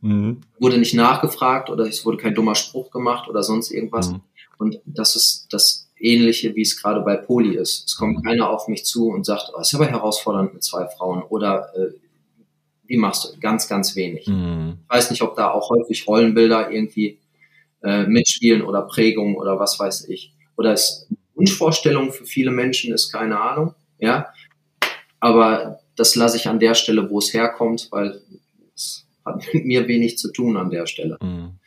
Mhm. 0.00 0.40
Wurde 0.58 0.78
nicht 0.78 0.94
nachgefragt 0.94 1.70
oder 1.70 1.84
es 1.84 2.04
wurde 2.04 2.18
kein 2.18 2.34
dummer 2.34 2.54
Spruch 2.54 2.90
gemacht 2.90 3.28
oder 3.28 3.42
sonst 3.42 3.70
irgendwas. 3.70 4.10
Mhm. 4.10 4.20
Und 4.58 4.80
das 4.84 5.16
ist 5.16 5.46
das 5.50 5.88
Ähnliche, 6.02 6.54
wie 6.54 6.62
es 6.62 6.80
gerade 6.80 7.00
bei 7.00 7.16
Poli 7.16 7.56
ist. 7.56 7.84
Es 7.86 7.96
kommt 7.96 8.18
mhm. 8.18 8.22
keiner 8.22 8.50
auf 8.50 8.68
mich 8.68 8.84
zu 8.84 9.08
und 9.08 9.24
sagt, 9.24 9.52
oh, 9.54 9.60
ist 9.60 9.74
aber 9.74 9.86
herausfordernd 9.86 10.54
mit 10.54 10.64
zwei 10.64 10.86
Frauen 10.86 11.22
oder 11.22 11.68
äh, 11.76 11.92
wie 12.86 12.96
machst 12.96 13.24
du? 13.24 13.40
Ganz, 13.40 13.68
ganz 13.68 13.96
wenig. 13.96 14.26
Mhm. 14.26 14.78
Ich 14.82 14.94
weiß 14.94 15.10
nicht, 15.10 15.22
ob 15.22 15.36
da 15.36 15.50
auch 15.50 15.70
häufig 15.70 16.06
Rollenbilder 16.06 16.70
irgendwie 16.70 17.18
äh, 17.82 18.04
mitspielen 18.06 18.62
oder 18.62 18.82
Prägungen 18.82 19.36
oder 19.36 19.58
was 19.58 19.78
weiß 19.78 20.08
ich. 20.08 20.34
Oder 20.56 20.72
es 20.72 21.08
Wunschvorstellung 21.34 22.12
für 22.12 22.24
viele 22.24 22.50
Menschen 22.50 22.92
ist, 22.92 23.10
keine 23.10 23.40
Ahnung, 23.40 23.74
ja. 23.98 24.32
Aber 25.20 25.80
das 25.96 26.14
lasse 26.14 26.36
ich 26.36 26.48
an 26.48 26.58
der 26.58 26.74
Stelle, 26.74 27.08
wo 27.10 27.18
es 27.18 27.32
herkommt, 27.32 27.88
weil 27.90 28.20
es 28.74 29.06
hat 29.24 29.42
mit 29.54 29.64
mir 29.64 29.88
wenig 29.88 30.18
zu 30.18 30.32
tun 30.32 30.56
an 30.56 30.70
der 30.70 30.86
Stelle. 30.86 31.18
Mhm. 31.22 31.58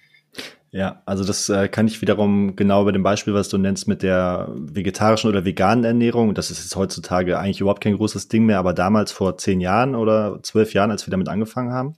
Ja, 0.76 1.02
also 1.06 1.24
das 1.24 1.48
äh, 1.48 1.70
kann 1.70 1.88
ich 1.88 2.02
wiederum 2.02 2.58
genau 2.58 2.84
bei 2.84 2.92
dem 2.92 3.02
Beispiel, 3.02 3.34
was 3.34 3.48
du 3.48 3.58
nennst 3.58 3.88
mit 3.88 4.04
der 4.04 4.50
vegetarischen 4.54 5.30
oder 5.30 5.46
veganen 5.46 5.86
Ernährung, 5.86 6.34
das 6.34 6.52
ist 6.52 6.64
jetzt 6.64 6.76
heutzutage 6.76 7.40
eigentlich 7.40 7.62
überhaupt 7.62 7.82
kein 7.82 7.96
großes 7.96 8.28
Ding 8.28 8.46
mehr, 8.46 8.60
aber 8.60 8.74
damals 8.74 9.14
vor 9.14 9.38
zehn 9.38 9.62
Jahren 9.62 9.96
oder 9.96 10.44
zwölf 10.44 10.74
Jahren, 10.74 10.92
als 10.92 11.08
wir 11.08 11.12
damit 11.12 11.30
angefangen 11.30 11.72
haben, 11.72 11.96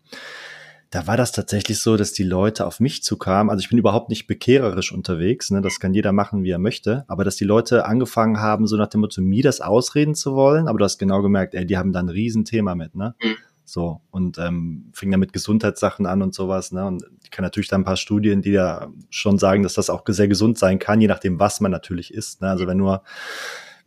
da 0.92 1.08
war 1.08 1.18
das 1.18 1.32
tatsächlich 1.32 1.80
so, 1.80 1.98
dass 1.98 2.14
die 2.14 2.22
Leute 2.22 2.68
auf 2.68 2.80
mich 2.80 3.02
zukamen. 3.02 3.50
Also 3.50 3.62
ich 3.62 3.70
bin 3.70 3.80
überhaupt 3.80 4.10
nicht 4.10 4.28
bekehrerisch 4.28 4.92
unterwegs, 4.92 5.50
ne? 5.50 5.62
das 5.62 5.80
kann 5.80 5.96
jeder 5.96 6.12
machen, 6.12 6.44
wie 6.44 6.52
er 6.52 6.60
möchte, 6.60 7.04
aber 7.08 7.24
dass 7.24 7.36
die 7.36 7.46
Leute 7.46 7.86
angefangen 7.86 8.40
haben, 8.40 8.68
so 8.68 8.78
nach 8.78 8.90
dem 8.90 9.02
Motto, 9.02 9.22
mir 9.22 9.42
das 9.42 9.60
ausreden 9.60 10.14
zu 10.14 10.36
wollen, 10.36 10.68
aber 10.68 10.78
du 10.78 10.86
hast 10.86 11.00
genau 11.00 11.24
gemerkt, 11.24 11.56
ey, 11.56 11.66
die 11.66 11.78
haben 11.78 11.94
da 11.94 12.00
ein 12.00 12.10
Riesenthema 12.10 12.76
mit, 12.76 12.94
ne? 12.94 13.16
Mhm 13.24 13.38
so, 13.70 14.00
und 14.12 14.38
ähm, 14.38 14.92
fing 14.94 15.12
dann 15.12 15.20
mit 15.20 15.34
Gesundheitssachen 15.34 16.06
an 16.06 16.22
und 16.22 16.34
sowas. 16.34 16.72
Ne? 16.72 16.86
Und 16.86 17.04
ich 17.28 17.32
kann 17.32 17.44
natürlich 17.44 17.68
da 17.68 17.76
ein 17.76 17.84
paar 17.84 17.98
Studien, 17.98 18.42
die 18.42 18.52
ja 18.52 18.88
schon 19.10 19.38
sagen, 19.38 19.62
dass 19.62 19.74
das 19.74 19.90
auch 19.90 20.04
sehr 20.08 20.30
gesund 20.30 20.58
sein 20.58 20.80
kann, 20.80 21.02
je 21.02 21.08
nachdem, 21.08 21.42
was 21.42 21.60
man 21.60 21.72
natürlich 21.72 22.14
isst. 22.14 22.42
Ne? 22.42 22.48
Also 22.48 22.68
wenn 22.68 22.78
nur 22.78 23.04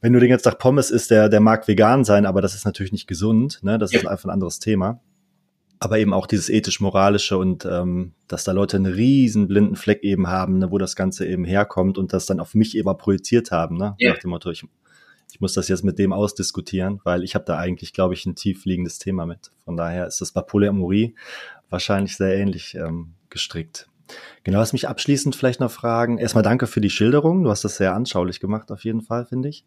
wenn 0.02 0.12
du 0.12 0.20
den 0.20 0.28
ganzen 0.28 0.44
Tag 0.44 0.58
Pommes 0.58 0.90
isst, 0.90 1.10
der, 1.10 1.30
der 1.30 1.40
mag 1.40 1.66
vegan 1.66 2.04
sein, 2.04 2.26
aber 2.26 2.42
das 2.42 2.54
ist 2.54 2.66
natürlich 2.66 2.92
nicht 2.92 3.06
gesund. 3.06 3.60
Ne? 3.62 3.78
Das 3.78 3.92
ja. 3.92 4.00
ist 4.00 4.06
einfach 4.06 4.26
ein 4.26 4.30
anderes 4.30 4.58
Thema. 4.58 5.00
Aber 5.78 5.98
eben 5.98 6.12
auch 6.12 6.26
dieses 6.26 6.50
ethisch-moralische 6.50 7.38
und 7.38 7.64
ähm, 7.64 8.12
dass 8.28 8.44
da 8.44 8.52
Leute 8.52 8.76
einen 8.76 8.92
riesen 8.92 9.48
blinden 9.48 9.76
Fleck 9.76 10.02
eben 10.02 10.26
haben, 10.26 10.58
ne, 10.58 10.70
wo 10.70 10.76
das 10.76 10.96
Ganze 10.96 11.26
eben 11.26 11.46
herkommt 11.46 11.96
und 11.96 12.12
das 12.12 12.26
dann 12.26 12.40
auf 12.40 12.54
mich 12.54 12.76
eben 12.76 12.94
projiziert 12.98 13.50
haben. 13.50 13.78
Ne? 13.78 13.94
Ja. 13.98 14.12
Nach 14.12 14.18
dem 14.18 14.30
Motto, 14.30 14.50
ich 14.50 14.66
ich 15.32 15.40
muss 15.40 15.54
das 15.54 15.68
jetzt 15.68 15.84
mit 15.84 15.98
dem 15.98 16.12
ausdiskutieren, 16.12 17.00
weil 17.04 17.22
ich 17.22 17.34
habe 17.34 17.44
da 17.44 17.56
eigentlich, 17.56 17.92
glaube 17.92 18.14
ich, 18.14 18.26
ein 18.26 18.34
tiefliegendes 18.34 18.98
Thema 18.98 19.26
mit. 19.26 19.52
Von 19.64 19.76
daher 19.76 20.06
ist 20.06 20.20
das 20.20 20.32
bei 20.32 20.40
Polyamorie 20.40 21.14
wahrscheinlich 21.70 22.16
sehr 22.16 22.36
ähnlich 22.36 22.74
ähm, 22.74 23.14
gestrickt. 23.30 23.88
Genau, 24.44 24.58
was 24.58 24.72
mich 24.72 24.88
abschließend 24.88 25.36
vielleicht 25.36 25.60
noch 25.60 25.70
fragen. 25.70 26.18
Erstmal 26.18 26.42
danke 26.42 26.66
für 26.66 26.80
die 26.80 26.90
Schilderung. 26.90 27.44
Du 27.44 27.50
hast 27.50 27.64
das 27.64 27.76
sehr 27.76 27.94
anschaulich 27.94 28.40
gemacht, 28.40 28.70
auf 28.70 28.84
jeden 28.84 29.02
Fall, 29.02 29.24
finde 29.24 29.48
ich. 29.48 29.64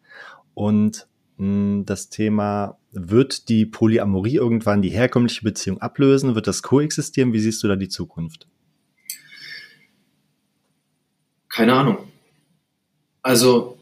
Und 0.52 1.06
mh, 1.38 1.46
hm, 1.46 1.86
das 1.86 2.10
Thema, 2.10 2.78
wird 2.92 3.48
die 3.48 3.66
Polyamorie 3.66 4.36
irgendwann 4.36 4.82
die 4.82 4.90
herkömmliche 4.90 5.42
Beziehung 5.42 5.80
ablösen? 5.80 6.34
Wird 6.34 6.46
das 6.46 6.62
koexistieren? 6.62 7.32
Wie 7.32 7.40
siehst 7.40 7.62
du 7.62 7.68
da 7.68 7.76
die 7.76 7.88
Zukunft? 7.88 8.46
Keine 11.48 11.74
Ahnung. 11.74 11.98
Also 13.22 13.78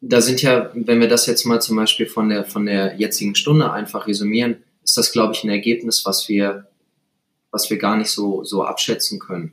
da 0.00 0.20
sind 0.20 0.42
ja, 0.42 0.70
wenn 0.74 1.00
wir 1.00 1.08
das 1.08 1.26
jetzt 1.26 1.44
mal 1.44 1.62
zum 1.62 1.76
Beispiel 1.76 2.06
von 2.06 2.28
der, 2.28 2.44
von 2.44 2.66
der 2.66 2.96
jetzigen 2.96 3.34
Stunde 3.34 3.72
einfach 3.72 4.06
resümieren, 4.06 4.56
ist 4.82 4.96
das, 4.96 5.12
glaube 5.12 5.32
ich, 5.34 5.44
ein 5.44 5.50
Ergebnis, 5.50 6.04
was 6.04 6.28
wir, 6.28 6.66
was 7.52 7.70
wir 7.70 7.78
gar 7.78 7.96
nicht 7.96 8.10
so, 8.10 8.42
so 8.42 8.64
abschätzen 8.64 9.20
können. 9.20 9.52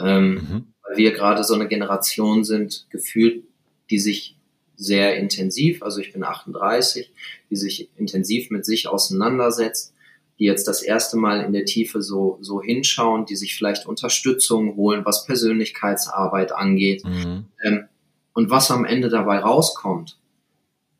Ähm, 0.00 0.34
mhm. 0.34 0.66
Weil 0.82 0.96
wir 0.96 1.12
gerade 1.12 1.44
so 1.44 1.54
eine 1.54 1.68
Generation 1.68 2.44
sind, 2.44 2.86
gefühlt, 2.90 3.44
die 3.90 3.98
sich 3.98 4.36
sehr 4.76 5.16
intensiv, 5.16 5.82
also 5.82 6.00
ich 6.00 6.12
bin 6.12 6.24
38, 6.24 7.12
die 7.50 7.56
sich 7.56 7.90
intensiv 7.96 8.50
mit 8.50 8.64
sich 8.64 8.88
auseinandersetzt, 8.88 9.92
die 10.38 10.44
jetzt 10.44 10.66
das 10.66 10.82
erste 10.82 11.16
Mal 11.16 11.42
in 11.42 11.52
der 11.52 11.64
Tiefe 11.64 12.02
so, 12.02 12.38
so 12.40 12.60
hinschauen, 12.60 13.24
die 13.26 13.36
sich 13.36 13.54
vielleicht 13.54 13.86
Unterstützung 13.86 14.74
holen, 14.76 15.04
was 15.04 15.26
Persönlichkeitsarbeit 15.26 16.52
angeht. 16.52 17.04
Mhm. 17.04 17.46
Ähm, 17.62 17.84
und 18.32 18.50
was 18.50 18.70
am 18.70 18.84
Ende 18.84 19.08
dabei 19.08 19.38
rauskommt, 19.38 20.18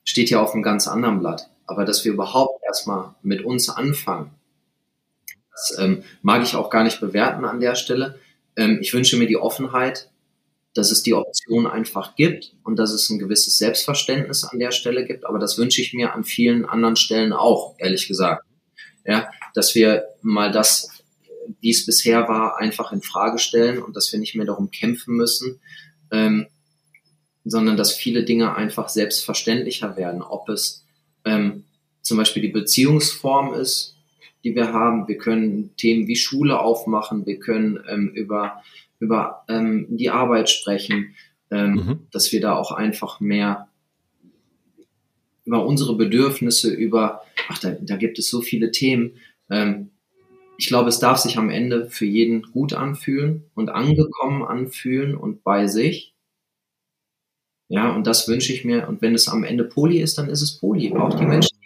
steht 0.05 0.31
ja 0.31 0.41
auf 0.41 0.53
einem 0.53 0.63
ganz 0.63 0.87
anderen 0.87 1.19
Blatt. 1.19 1.51
Aber 1.67 1.85
dass 1.85 2.05
wir 2.05 2.13
überhaupt 2.13 2.63
erstmal 2.65 3.15
mit 3.23 3.45
uns 3.45 3.69
anfangen, 3.69 4.31
das 5.55 5.79
ähm, 5.79 6.03
mag 6.23 6.43
ich 6.43 6.57
auch 6.57 6.69
gar 6.69 6.85
nicht 6.85 7.01
bewerten 7.01 7.45
an 7.45 7.61
der 7.61 7.77
Stelle. 7.77 8.19
Ähm, 8.57 8.79
ich 8.81 8.93
wünsche 8.93 9.17
mir 9.17 9.27
die 9.27 9.37
Offenheit, 9.37 10.11
dass 10.75 10.91
es 10.91 11.05
die 11.05 11.15
Option 11.15 11.69
einfach 11.69 12.17
gibt 12.17 12.53
und 12.65 12.77
dass 12.77 12.93
es 12.93 13.09
ein 13.09 13.21
gewisses 13.21 13.59
Selbstverständnis 13.59 14.43
an 14.43 14.59
der 14.59 14.73
Stelle 14.73 15.07
gibt. 15.07 15.25
Aber 15.25 15.39
das 15.39 15.57
wünsche 15.57 15.81
ich 15.81 15.95
mir 15.95 16.13
an 16.13 16.25
vielen 16.25 16.65
anderen 16.65 16.97
Stellen 16.97 17.33
auch, 17.33 17.77
ehrlich 17.79 18.09
gesagt. 18.09 18.45
Ja, 19.07 19.29
dass 19.55 19.75
wir 19.75 20.05
mal 20.23 20.51
das, 20.51 20.89
wie 21.61 21.71
es 21.71 21.87
bisher 21.87 22.27
war, 22.27 22.59
einfach 22.59 22.91
in 22.91 23.03
Frage 23.03 23.39
stellen 23.39 23.81
und 23.81 23.95
dass 23.95 24.11
wir 24.13 24.19
nicht 24.19 24.35
mehr 24.35 24.47
darum 24.47 24.71
kämpfen 24.71 25.15
müssen, 25.15 25.61
ähm, 26.11 26.47
sondern 27.45 27.77
dass 27.77 27.93
viele 27.93 28.25
Dinge 28.25 28.57
einfach 28.57 28.89
selbstverständlicher 28.89 29.97
werden. 29.97 30.23
Ob 30.23 30.49
es 30.49 30.85
ähm, 31.25 31.65
zum 32.01 32.17
Beispiel 32.17 32.43
die 32.43 32.49
Beziehungsform 32.49 33.55
ist, 33.55 33.94
die 34.45 34.55
wir 34.55 34.73
haben. 34.73 35.09
Wir 35.09 35.19
können 35.19 35.75
Themen 35.77 36.07
wie 36.07 36.17
Schule 36.17 36.61
aufmachen. 36.61 37.27
Wir 37.27 37.39
können 37.39 37.81
ähm, 37.89 38.11
über, 38.15 38.63
über 39.01 39.45
ähm, 39.49 39.87
die 39.89 40.11
Arbeit 40.11 40.51
sprechen, 40.51 41.15
ähm, 41.51 41.73
mhm. 41.73 41.99
dass 42.13 42.31
wir 42.31 42.41
da 42.41 42.55
auch 42.55 42.71
einfach 42.71 43.21
mehr 43.21 43.69
über 45.45 45.67
unsere 45.67 45.97
Bedürfnisse, 45.97 46.73
über, 46.73 47.23
ach, 47.49 47.59
da, 47.59 47.73
da 47.73 47.97
gibt 47.97 48.19
es 48.19 48.29
so 48.29 48.41
viele 48.41 48.71
Themen. 48.71 49.13
Ähm, 49.51 49.91
ich 50.57 50.69
glaube, 50.69 50.89
es 50.89 51.01
darf 51.01 51.19
sich 51.19 51.37
am 51.37 51.51
Ende 51.51 51.91
für 51.91 52.07
jeden 52.07 52.43
gut 52.43 52.75
anfühlen 52.75 53.45
und 53.55 53.71
angekommen 53.71 54.43
anfühlen 54.45 55.17
und 55.17 55.43
bei 55.43 55.67
sich. 55.67 56.15
Ja, 57.69 57.93
und 57.93 58.07
das 58.07 58.29
wünsche 58.29 58.53
ich 58.53 58.65
mir. 58.65 58.89
Und 58.89 59.03
wenn 59.03 59.15
es 59.15 59.29
am 59.29 59.43
Ende 59.43 59.65
Poli 59.65 60.01
ist, 60.01 60.19
dann 60.19 60.29
ist 60.29 60.43
es 60.43 60.59
Poli. 60.59 60.93
Auch 60.95 61.19
die 61.19 61.27
Menschen, 61.27 61.59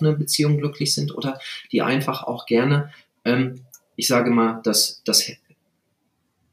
eine 0.00 0.12
Beziehung 0.12 0.58
glücklich 0.58 0.94
sind 0.94 1.14
oder 1.14 1.40
die 1.72 1.82
einfach 1.82 2.22
auch 2.22 2.46
gerne, 2.46 2.92
ähm, 3.24 3.60
ich 3.96 4.06
sage 4.06 4.30
mal, 4.30 4.60
das, 4.64 5.02
das 5.04 5.30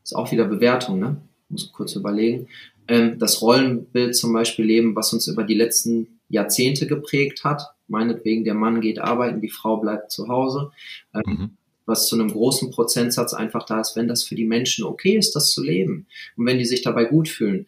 ist 0.03 0.15
auch 0.15 0.31
wieder 0.31 0.45
Bewertung, 0.45 0.99
ne? 0.99 1.21
Muss 1.49 1.71
kurz 1.71 1.95
überlegen. 1.95 2.47
Ähm, 2.88 3.19
das 3.19 3.41
Rollenbild 3.41 4.15
zum 4.15 4.33
Beispiel 4.33 4.65
leben, 4.65 4.95
was 4.95 5.13
uns 5.13 5.27
über 5.27 5.43
die 5.43 5.53
letzten 5.53 6.19
Jahrzehnte 6.29 6.88
geprägt 6.88 7.43
hat. 7.43 7.63
Meinetwegen, 7.88 8.43
der 8.43 8.53
Mann 8.53 8.81
geht 8.81 8.99
arbeiten, 8.99 9.41
die 9.41 9.49
Frau 9.49 9.77
bleibt 9.77 10.11
zu 10.11 10.27
Hause. 10.27 10.71
Ähm, 11.13 11.21
mhm. 11.25 11.49
Was 11.85 12.07
zu 12.07 12.15
einem 12.15 12.31
großen 12.31 12.71
Prozentsatz 12.71 13.33
einfach 13.33 13.65
da 13.65 13.79
ist, 13.79 13.95
wenn 13.95 14.09
das 14.09 14.23
für 14.23 14.35
die 14.35 14.45
Menschen 14.45 14.83
okay 14.83 15.17
ist, 15.17 15.35
das 15.35 15.51
zu 15.51 15.63
leben. 15.63 16.05
Und 16.35 16.45
wenn 16.45 16.57
die 16.57 16.65
sich 16.65 16.81
dabei 16.81 17.05
gut 17.05 17.29
fühlen, 17.29 17.65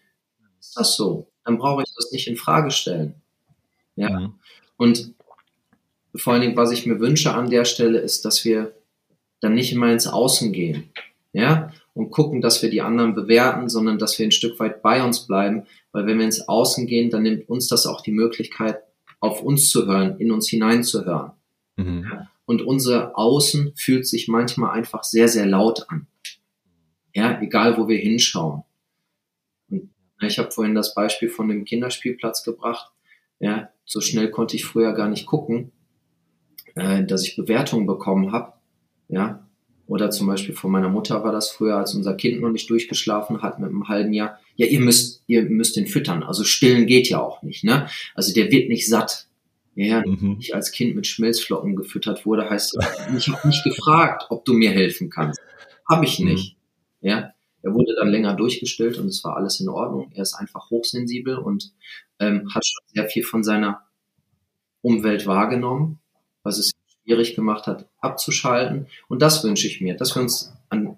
ist 0.60 0.78
das 0.78 0.96
so. 0.96 1.28
Dann 1.46 1.58
brauche 1.58 1.84
ich 1.84 1.94
das 1.96 2.12
nicht 2.12 2.28
in 2.28 2.36
Frage 2.36 2.72
stellen. 2.72 3.16
Ja. 3.96 4.20
Mhm. 4.20 4.34
Und 4.78 5.14
vor 6.16 6.34
allen 6.34 6.42
Dingen, 6.42 6.58
was 6.58 6.72
ich 6.72 6.86
mir 6.86 7.00
wünsche 7.00 7.34
an 7.34 7.50
der 7.50 7.66
Stelle, 7.66 8.00
ist, 8.00 8.26
dass 8.26 8.46
wir 8.46 8.74
dann 9.42 9.54
nicht 9.54 9.72
immer 9.72 9.92
ins 9.92 10.08
Außen 10.08 10.52
gehen. 10.52 10.92
Ja, 11.32 11.72
und 11.94 12.12
gucken, 12.12 12.42
dass 12.42 12.62
wir 12.64 12.70
die 12.70 12.82
anderen 12.82 13.14
bewerten, 13.14 13.70
sondern 13.70 14.00
dass 14.00 14.18
wir 14.18 14.26
ein 14.26 14.32
Stück 14.32 14.60
weit 14.60 14.82
bei 14.82 15.04
uns 15.04 15.28
bleiben, 15.28 15.64
weil 15.92 16.08
wenn 16.08 16.18
wir 16.18 16.26
ins 16.26 16.48
Außen 16.48 16.88
gehen, 16.88 17.10
dann 17.10 17.24
nimmt 17.24 17.50
uns 17.50 17.68
das 17.68 17.86
auch 17.86 18.02
die 18.02 18.12
Möglichkeit, 18.12 18.80
auf 19.20 19.42
uns 19.42 19.70
zu 19.70 19.86
hören, 19.86 20.18
in 20.20 20.32
uns 20.32 20.48
hineinzuhören. 20.48 21.32
Mhm. 21.76 22.08
Ja, 22.10 22.30
und 22.46 22.64
unser 22.64 23.18
Außen 23.18 23.74
fühlt 23.76 24.08
sich 24.08 24.28
manchmal 24.28 24.72
einfach 24.72 25.04
sehr, 25.04 25.28
sehr 25.28 25.46
laut 25.46 25.86
an. 25.90 26.08
Ja, 27.14 27.40
egal 27.42 27.78
wo 27.78 27.88
wir 27.88 27.98
hinschauen. 27.98 28.64
Und 29.70 29.92
ich 30.22 30.40
habe 30.40 30.52
vorhin 30.52 30.74
das 30.74 30.96
Beispiel 30.96 31.30
von 31.30 31.48
dem 31.48 31.66
Kinderspielplatz 31.66 32.44
gebracht. 32.44 32.92
Ja, 33.40 33.70
so 33.86 34.02
schnell 34.02 34.32
konnte 34.32 34.56
ich 34.56 34.66
früher 34.66 34.94
gar 34.94 35.10
nicht 35.10 35.26
gucken, 35.26 35.72
äh, 36.76 37.04
dass 37.04 37.26
ich 37.26 37.36
Bewertungen 37.36 37.88
bekommen 37.88 38.32
habe. 38.32 38.54
Ja, 39.08 39.48
oder 39.90 40.12
zum 40.12 40.28
Beispiel 40.28 40.54
von 40.54 40.72
meiner 40.72 40.88
Mutter 40.88 41.24
war 41.24 41.32
das 41.32 41.50
früher, 41.50 41.78
als 41.78 41.96
unser 41.96 42.14
Kind 42.14 42.42
noch 42.42 42.52
nicht 42.52 42.70
durchgeschlafen 42.70 43.42
hat 43.42 43.60
mit 43.60 43.70
einem 43.70 43.88
halben 43.88 44.14
Jahr. 44.14 44.40
Ja, 44.56 44.68
ihr 44.68 44.82
müsst, 44.82 45.24
ihr 45.26 45.42
müsst 45.42 45.78
ihn 45.78 45.88
füttern. 45.88 46.22
Also 46.22 46.44
stillen 46.44 46.86
geht 46.86 47.10
ja 47.10 47.20
auch 47.20 47.42
nicht, 47.42 47.64
ne? 47.64 47.88
Also 48.14 48.32
der 48.32 48.52
wird 48.52 48.70
nicht 48.70 48.88
satt. 48.88 49.28
Ja, 49.74 50.04
mhm. 50.06 50.38
ich 50.40 50.54
als 50.54 50.72
Kind 50.72 50.96
mit 50.96 51.08
Schmelzflocken 51.08 51.76
gefüttert 51.76 52.26
wurde, 52.28 52.48
heißt, 52.50 52.78
ich 53.18 53.30
habe 53.30 53.48
nicht 53.48 53.64
gefragt, 53.64 54.28
ob 54.30 54.46
du 54.46 54.54
mir 54.54 54.70
helfen 54.70 55.10
kannst. 55.10 55.40
Habe 55.90 56.06
ich 56.06 56.20
nicht. 56.20 56.56
Mhm. 57.02 57.10
Ja, 57.10 57.34
er 57.64 57.74
wurde 57.74 57.96
dann 57.96 58.10
länger 58.10 58.36
durchgestillt 58.36 59.00
und 59.00 59.08
es 59.08 59.24
war 59.24 59.38
alles 59.38 59.60
in 59.60 59.70
Ordnung. 59.70 60.12
Er 60.14 60.22
ist 60.22 60.36
einfach 60.36 60.70
hochsensibel 60.70 61.38
und 61.38 61.74
ähm, 62.20 62.50
hat 62.54 62.64
schon 62.66 62.84
sehr 62.94 63.08
viel 63.08 63.24
von 63.24 63.44
seiner 63.44 63.82
Umwelt 64.82 65.26
wahrgenommen, 65.26 65.99
was 66.44 66.58
es 66.58 66.72
schwierig 67.04 67.36
gemacht 67.36 67.68
hat, 67.68 67.88
abzuschalten. 68.00 68.88
Und 69.08 69.22
das 69.22 69.44
wünsche 69.44 69.68
ich 69.68 69.82
mir, 69.82 69.96
dass 69.96 70.16
wir 70.16 70.22
uns 70.22 70.54
an, 70.70 70.98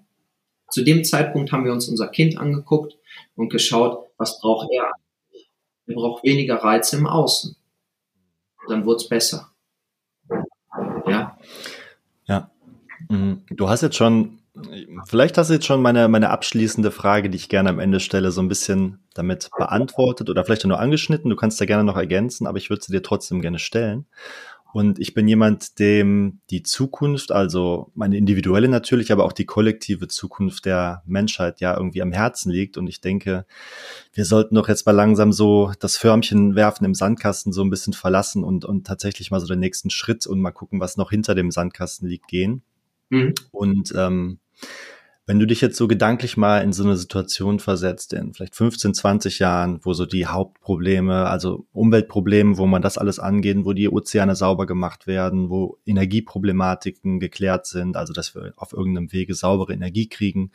zu 0.70 0.82
dem 0.82 1.04
Zeitpunkt 1.04 1.52
haben 1.52 1.64
wir 1.64 1.72
uns 1.72 1.88
unser 1.88 2.08
Kind 2.08 2.38
angeguckt 2.38 2.96
und 3.36 3.50
geschaut, 3.50 4.08
was 4.16 4.40
braucht 4.40 4.68
er? 4.72 4.92
Er 5.86 5.94
braucht 5.94 6.24
weniger 6.24 6.56
Reize 6.56 6.96
im 6.96 7.06
Außen. 7.06 7.56
Dann 8.68 8.86
wird 8.86 9.00
es 9.00 9.08
besser. 9.08 9.50
Ja. 11.06 11.36
Ja. 12.26 12.50
Mhm. 13.08 13.42
Du 13.50 13.68
hast 13.68 13.82
jetzt 13.82 13.96
schon, 13.96 14.38
vielleicht 15.06 15.36
hast 15.36 15.50
du 15.50 15.54
jetzt 15.54 15.66
schon 15.66 15.82
meine, 15.82 16.08
meine 16.08 16.30
abschließende 16.30 16.90
Frage, 16.90 17.28
die 17.28 17.36
ich 17.36 17.48
gerne 17.48 17.70
am 17.70 17.80
Ende 17.80 18.00
stelle, 18.00 18.30
so 18.30 18.40
ein 18.40 18.48
bisschen 18.48 19.00
damit 19.14 19.50
beantwortet 19.58 20.30
oder 20.30 20.44
vielleicht 20.44 20.64
nur 20.64 20.78
angeschnitten. 20.78 21.28
Du 21.28 21.36
kannst 21.36 21.60
da 21.60 21.64
gerne 21.64 21.84
noch 21.84 21.96
ergänzen, 21.96 22.46
aber 22.46 22.58
ich 22.58 22.70
würde 22.70 22.82
sie 22.82 22.92
dir 22.92 23.02
trotzdem 23.02 23.42
gerne 23.42 23.58
stellen. 23.58 24.06
Und 24.72 24.98
ich 24.98 25.12
bin 25.12 25.28
jemand, 25.28 25.78
dem 25.78 26.40
die 26.50 26.62
Zukunft, 26.62 27.30
also 27.30 27.90
meine 27.94 28.16
individuelle 28.16 28.68
natürlich, 28.68 29.12
aber 29.12 29.24
auch 29.24 29.32
die 29.32 29.44
kollektive 29.44 30.08
Zukunft 30.08 30.64
der 30.64 31.02
Menschheit 31.06 31.60
ja 31.60 31.76
irgendwie 31.76 32.00
am 32.00 32.12
Herzen 32.12 32.50
liegt. 32.50 32.78
Und 32.78 32.86
ich 32.86 33.00
denke, 33.00 33.44
wir 34.14 34.24
sollten 34.24 34.54
doch 34.54 34.68
jetzt 34.68 34.86
mal 34.86 34.92
langsam 34.92 35.30
so 35.32 35.72
das 35.78 35.96
Förmchen 35.98 36.54
werfen 36.54 36.86
im 36.86 36.94
Sandkasten 36.94 37.52
so 37.52 37.62
ein 37.62 37.70
bisschen 37.70 37.92
verlassen 37.92 38.44
und, 38.44 38.64
und 38.64 38.86
tatsächlich 38.86 39.30
mal 39.30 39.40
so 39.40 39.46
den 39.46 39.60
nächsten 39.60 39.90
Schritt 39.90 40.26
und 40.26 40.40
mal 40.40 40.52
gucken, 40.52 40.80
was 40.80 40.96
noch 40.96 41.10
hinter 41.10 41.34
dem 41.34 41.50
Sandkasten 41.50 42.08
liegt, 42.08 42.28
gehen. 42.28 42.62
Mhm. 43.10 43.34
Und 43.50 43.92
ähm, 43.94 44.38
wenn 45.24 45.38
du 45.38 45.46
dich 45.46 45.60
jetzt 45.60 45.76
so 45.76 45.86
gedanklich 45.86 46.36
mal 46.36 46.58
in 46.58 46.72
so 46.72 46.82
eine 46.82 46.96
Situation 46.96 47.60
versetzt, 47.60 48.12
in 48.12 48.34
vielleicht 48.34 48.56
15, 48.56 48.92
20 48.92 49.38
Jahren, 49.38 49.78
wo 49.82 49.92
so 49.92 50.04
die 50.04 50.26
Hauptprobleme, 50.26 51.26
also 51.28 51.64
Umweltprobleme, 51.72 52.58
wo 52.58 52.66
man 52.66 52.82
das 52.82 52.98
alles 52.98 53.20
angeht, 53.20 53.58
wo 53.62 53.72
die 53.72 53.88
Ozeane 53.88 54.34
sauber 54.34 54.66
gemacht 54.66 55.06
werden, 55.06 55.48
wo 55.48 55.78
Energieproblematiken 55.86 57.20
geklärt 57.20 57.66
sind, 57.66 57.96
also 57.96 58.12
dass 58.12 58.34
wir 58.34 58.52
auf 58.56 58.72
irgendeinem 58.72 59.12
Wege 59.12 59.34
saubere 59.34 59.72
Energie 59.72 60.08
kriegen, 60.08 60.50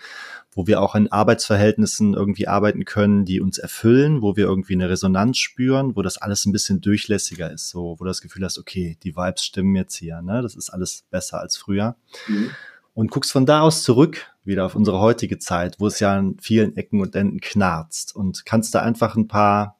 wo 0.51 0.67
wir 0.67 0.81
auch 0.81 0.95
in 0.95 1.09
Arbeitsverhältnissen 1.09 2.13
irgendwie 2.13 2.49
arbeiten 2.49 2.83
können, 2.83 3.23
die 3.23 3.39
uns 3.39 3.59
erfüllen, 3.59 4.21
wo 4.21 4.35
wir 4.35 4.45
irgendwie 4.45 4.73
eine 4.73 4.89
Resonanz 4.89 5.37
spüren, 5.37 5.95
wo 5.95 6.01
das 6.01 6.17
alles 6.17 6.45
ein 6.45 6.51
bisschen 6.51 6.81
durchlässiger 6.81 7.49
ist, 7.53 7.69
so, 7.69 7.95
wo 7.97 8.03
du 8.03 8.09
das 8.09 8.21
Gefühl 8.21 8.43
hast, 8.43 8.59
okay, 8.59 8.97
die 9.01 9.15
Vibes 9.15 9.45
stimmen 9.45 9.75
jetzt 9.77 9.95
hier, 9.95 10.21
ne, 10.21 10.41
das 10.41 10.55
ist 10.55 10.71
alles 10.71 11.05
besser 11.09 11.39
als 11.39 11.55
früher. 11.55 11.95
Mhm 12.27 12.49
und 12.97 13.11
guckst 13.11 13.31
von 13.31 13.45
da 13.45 13.61
aus 13.61 13.83
zurück 13.83 14.25
wieder 14.47 14.65
auf 14.65 14.75
unsere 14.75 14.99
heutige 14.99 15.37
Zeit, 15.39 15.79
wo 15.79 15.87
es 15.87 15.99
ja 15.99 16.15
an 16.15 16.37
vielen 16.41 16.75
Ecken 16.75 17.01
und 17.01 17.15
Enden 17.15 17.39
knarzt 17.39 18.15
und 18.15 18.45
kannst 18.45 18.73
da 18.73 18.81
einfach 18.81 19.15
ein 19.15 19.27
paar, 19.27 19.77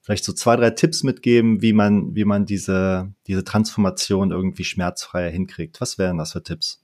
vielleicht 0.00 0.24
so 0.24 0.32
zwei, 0.32 0.56
drei 0.56 0.70
Tipps 0.70 1.02
mitgeben, 1.02 1.62
wie 1.62 1.72
man, 1.72 2.14
wie 2.14 2.24
man 2.24 2.46
diese, 2.46 3.12
diese 3.26 3.44
Transformation 3.44 4.32
irgendwie 4.32 4.64
schmerzfreier 4.64 5.30
hinkriegt. 5.30 5.80
Was 5.80 5.98
wären 5.98 6.18
das 6.18 6.32
für 6.32 6.42
Tipps? 6.42 6.82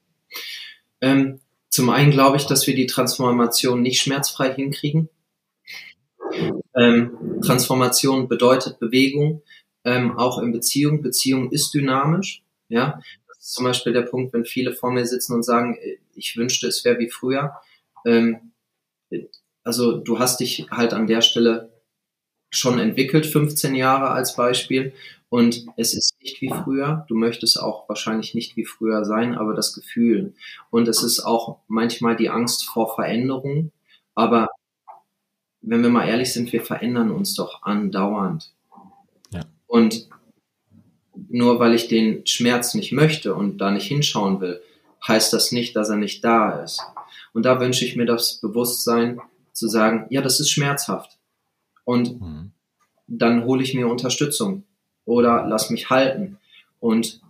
Ähm, 1.00 1.40
zum 1.68 1.90
einen 1.90 2.10
glaube 2.10 2.36
ich, 2.36 2.46
dass 2.46 2.66
wir 2.66 2.74
die 2.74 2.86
Transformation 2.86 3.82
nicht 3.82 4.00
schmerzfrei 4.00 4.54
hinkriegen. 4.54 5.08
Ähm, 6.76 7.40
Transformation 7.44 8.28
bedeutet 8.28 8.78
Bewegung, 8.78 9.42
ähm, 9.84 10.16
auch 10.16 10.38
in 10.38 10.52
Beziehung. 10.52 11.02
Beziehung 11.02 11.50
ist 11.50 11.74
dynamisch. 11.74 12.42
Ja, 12.68 13.00
zum 13.44 13.64
Beispiel 13.64 13.92
der 13.92 14.02
Punkt, 14.02 14.32
wenn 14.32 14.44
viele 14.44 14.72
vor 14.72 14.90
mir 14.90 15.04
sitzen 15.04 15.34
und 15.34 15.42
sagen, 15.42 15.78
ich 16.14 16.36
wünschte, 16.36 16.66
es 16.66 16.84
wäre 16.84 16.98
wie 16.98 17.10
früher. 17.10 17.52
Ähm, 18.06 18.52
also 19.62 19.98
du 19.98 20.18
hast 20.18 20.40
dich 20.40 20.66
halt 20.70 20.94
an 20.94 21.06
der 21.06 21.20
Stelle 21.20 21.70
schon 22.50 22.78
entwickelt, 22.78 23.26
15 23.26 23.74
Jahre 23.74 24.10
als 24.10 24.34
Beispiel. 24.36 24.94
Und 25.28 25.66
es 25.76 25.94
ist 25.94 26.14
nicht 26.22 26.40
wie 26.40 26.48
früher. 26.48 27.04
Du 27.08 27.16
möchtest 27.16 27.60
auch 27.60 27.88
wahrscheinlich 27.88 28.34
nicht 28.34 28.56
wie 28.56 28.64
früher 28.64 29.04
sein, 29.04 29.34
aber 29.34 29.52
das 29.52 29.74
Gefühl. 29.74 30.34
Und 30.70 30.88
es 30.88 31.02
ist 31.02 31.20
auch 31.20 31.58
manchmal 31.66 32.16
die 32.16 32.30
Angst 32.30 32.64
vor 32.64 32.94
Veränderung. 32.94 33.72
Aber 34.14 34.48
wenn 35.60 35.82
wir 35.82 35.90
mal 35.90 36.08
ehrlich 36.08 36.32
sind, 36.32 36.52
wir 36.52 36.62
verändern 36.62 37.10
uns 37.10 37.34
doch 37.34 37.62
andauernd. 37.62 38.54
Ja. 39.32 39.42
Und 39.66 40.08
nur 41.28 41.58
weil 41.58 41.74
ich 41.74 41.88
den 41.88 42.26
Schmerz 42.26 42.74
nicht 42.74 42.92
möchte 42.92 43.34
und 43.34 43.58
da 43.58 43.70
nicht 43.70 43.86
hinschauen 43.86 44.40
will, 44.40 44.60
heißt 45.06 45.32
das 45.32 45.52
nicht, 45.52 45.76
dass 45.76 45.90
er 45.90 45.96
nicht 45.96 46.24
da 46.24 46.62
ist. 46.62 46.80
Und 47.32 47.44
da 47.44 47.60
wünsche 47.60 47.84
ich 47.84 47.96
mir 47.96 48.06
das 48.06 48.40
Bewusstsein 48.40 49.20
zu 49.52 49.68
sagen, 49.68 50.06
ja, 50.10 50.22
das 50.22 50.40
ist 50.40 50.50
schmerzhaft. 50.50 51.18
Und 51.84 52.20
mhm. 52.20 52.52
dann 53.06 53.44
hole 53.44 53.62
ich 53.62 53.74
mir 53.74 53.88
Unterstützung 53.88 54.64
oder 55.04 55.46
lass 55.46 55.70
mich 55.70 55.90
halten 55.90 56.38
und 56.80 57.20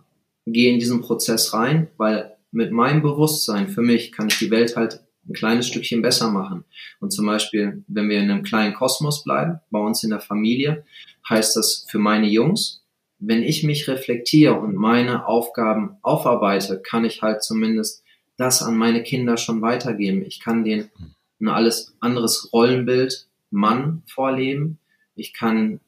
gehe 0.45 0.71
in 0.71 0.79
diesen 0.79 1.01
Prozess 1.01 1.53
rein, 1.53 1.87
weil 1.97 2.35
mit 2.51 2.71
meinem 2.71 3.01
Bewusstsein 3.01 3.67
für 3.67 3.81
mich 3.81 4.11
kann 4.11 4.27
ich 4.27 4.39
die 4.39 4.51
Welt 4.51 4.75
halt 4.75 5.01
ein 5.27 5.33
kleines 5.33 5.67
Stückchen 5.67 6.01
besser 6.01 6.29
machen. 6.29 6.63
Und 6.99 7.11
zum 7.11 7.25
Beispiel, 7.25 7.83
wenn 7.87 8.09
wir 8.09 8.19
in 8.19 8.29
einem 8.29 8.43
kleinen 8.43 8.73
Kosmos 8.73 9.23
bleiben, 9.23 9.59
bei 9.71 9.79
uns 9.79 10.03
in 10.03 10.11
der 10.11 10.19
Familie, 10.19 10.85
heißt 11.27 11.55
das 11.55 11.85
für 11.89 11.99
meine 11.99 12.27
Jungs, 12.27 12.84
wenn 13.27 13.43
ich 13.43 13.63
mich 13.63 13.87
reflektiere 13.87 14.59
und 14.59 14.75
meine 14.75 15.27
Aufgaben 15.27 15.97
aufarbeite, 16.01 16.81
kann 16.81 17.05
ich 17.05 17.21
halt 17.21 17.43
zumindest 17.43 18.03
das 18.37 18.61
an 18.61 18.77
meine 18.77 19.03
Kinder 19.03 19.37
schon 19.37 19.61
weitergeben. 19.61 20.23
Ich 20.25 20.39
kann 20.39 20.63
denen 20.63 20.89
ein 21.39 21.47
alles 21.47 21.95
anderes 21.99 22.51
Rollenbild 22.53 23.27
Mann 23.49 24.03
vorleben. 24.05 24.79
Ich 25.15 25.33
kann 25.33 25.79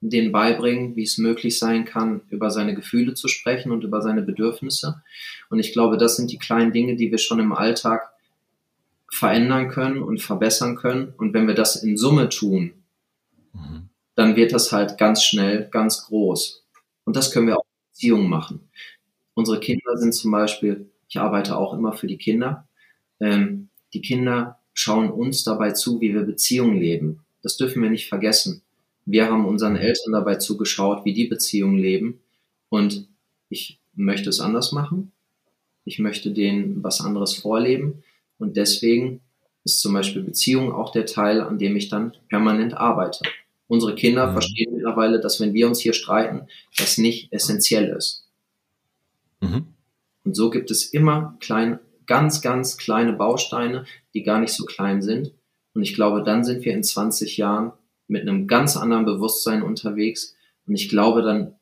denen 0.00 0.32
beibringen, 0.32 0.96
wie 0.96 1.04
es 1.04 1.18
möglich 1.18 1.58
sein 1.58 1.84
kann, 1.84 2.22
über 2.28 2.50
seine 2.50 2.74
Gefühle 2.74 3.14
zu 3.14 3.28
sprechen 3.28 3.70
und 3.70 3.84
über 3.84 4.02
seine 4.02 4.22
Bedürfnisse. 4.22 5.02
Und 5.50 5.58
ich 5.58 5.72
glaube, 5.72 5.96
das 5.96 6.16
sind 6.16 6.32
die 6.32 6.38
kleinen 6.38 6.72
Dinge, 6.72 6.96
die 6.96 7.10
wir 7.10 7.18
schon 7.18 7.38
im 7.38 7.52
Alltag 7.52 8.10
verändern 9.10 9.68
können 9.68 10.02
und 10.02 10.20
verbessern 10.20 10.76
können. 10.76 11.12
Und 11.16 11.34
wenn 11.34 11.46
wir 11.46 11.54
das 11.54 11.76
in 11.76 11.96
Summe 11.96 12.28
tun, 12.30 12.72
mhm. 13.52 13.90
dann 14.14 14.36
wird 14.36 14.52
das 14.52 14.72
halt 14.72 14.98
ganz 14.98 15.22
schnell 15.22 15.68
ganz 15.70 16.06
groß. 16.06 16.61
Und 17.04 17.16
das 17.16 17.32
können 17.32 17.46
wir 17.46 17.58
auch 17.58 17.64
in 17.64 17.92
Beziehungen 17.92 18.28
machen. 18.28 18.68
Unsere 19.34 19.60
Kinder 19.60 19.96
sind 19.96 20.14
zum 20.14 20.30
Beispiel, 20.30 20.90
ich 21.08 21.18
arbeite 21.18 21.56
auch 21.56 21.74
immer 21.74 21.92
für 21.92 22.06
die 22.06 22.18
Kinder, 22.18 22.66
ähm, 23.20 23.68
die 23.92 24.00
Kinder 24.00 24.58
schauen 24.74 25.10
uns 25.10 25.44
dabei 25.44 25.72
zu, 25.72 26.00
wie 26.00 26.14
wir 26.14 26.22
Beziehungen 26.22 26.78
leben. 26.78 27.20
Das 27.42 27.56
dürfen 27.56 27.82
wir 27.82 27.90
nicht 27.90 28.08
vergessen. 28.08 28.62
Wir 29.04 29.30
haben 29.30 29.46
unseren 29.46 29.76
Eltern 29.76 30.12
dabei 30.12 30.36
zugeschaut, 30.36 31.04
wie 31.04 31.12
die 31.12 31.26
Beziehungen 31.26 31.78
leben. 31.78 32.20
Und 32.68 33.08
ich 33.48 33.80
möchte 33.94 34.30
es 34.30 34.40
anders 34.40 34.72
machen. 34.72 35.12
Ich 35.84 35.98
möchte 35.98 36.30
denen 36.30 36.82
was 36.82 37.00
anderes 37.00 37.34
vorleben. 37.34 38.02
Und 38.38 38.56
deswegen 38.56 39.20
ist 39.64 39.80
zum 39.80 39.92
Beispiel 39.92 40.22
Beziehung 40.22 40.72
auch 40.72 40.92
der 40.92 41.06
Teil, 41.06 41.40
an 41.40 41.58
dem 41.58 41.76
ich 41.76 41.88
dann 41.88 42.12
permanent 42.28 42.74
arbeite. 42.74 43.24
Unsere 43.68 43.94
Kinder 43.94 44.28
mhm. 44.28 44.32
verstehen 44.32 44.71
mittlerweile, 44.82 45.20
dass 45.20 45.40
wenn 45.40 45.54
wir 45.54 45.68
uns 45.68 45.80
hier 45.80 45.92
streiten, 45.92 46.48
das 46.76 46.98
nicht 46.98 47.32
essentiell 47.32 47.88
ist. 47.96 48.26
Mhm. 49.40 49.68
Und 50.24 50.36
so 50.36 50.50
gibt 50.50 50.70
es 50.70 50.84
immer 50.86 51.36
klein, 51.40 51.78
ganz, 52.06 52.42
ganz 52.42 52.76
kleine 52.76 53.12
Bausteine, 53.12 53.84
die 54.14 54.22
gar 54.22 54.40
nicht 54.40 54.52
so 54.52 54.64
klein 54.64 55.02
sind. 55.02 55.32
Und 55.74 55.82
ich 55.82 55.94
glaube, 55.94 56.22
dann 56.22 56.44
sind 56.44 56.64
wir 56.64 56.74
in 56.74 56.82
20 56.82 57.36
Jahren 57.36 57.72
mit 58.08 58.22
einem 58.22 58.46
ganz 58.46 58.76
anderen 58.76 59.04
Bewusstsein 59.04 59.62
unterwegs. 59.62 60.34
Und 60.66 60.74
ich 60.74 60.88
glaube, 60.88 61.22
dann 61.22 61.54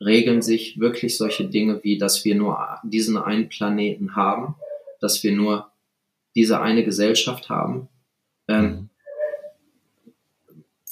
regeln 0.00 0.42
sich 0.42 0.80
wirklich 0.80 1.16
solche 1.16 1.48
Dinge 1.48 1.80
wie, 1.84 1.96
dass 1.96 2.24
wir 2.24 2.34
nur 2.34 2.58
diesen 2.82 3.16
einen 3.16 3.48
Planeten 3.48 4.16
haben, 4.16 4.56
dass 5.00 5.22
wir 5.22 5.32
nur 5.32 5.70
diese 6.34 6.60
eine 6.60 6.84
Gesellschaft 6.84 7.50
haben. 7.50 7.88
Ähm, 8.48 8.64
mhm. 8.64 8.81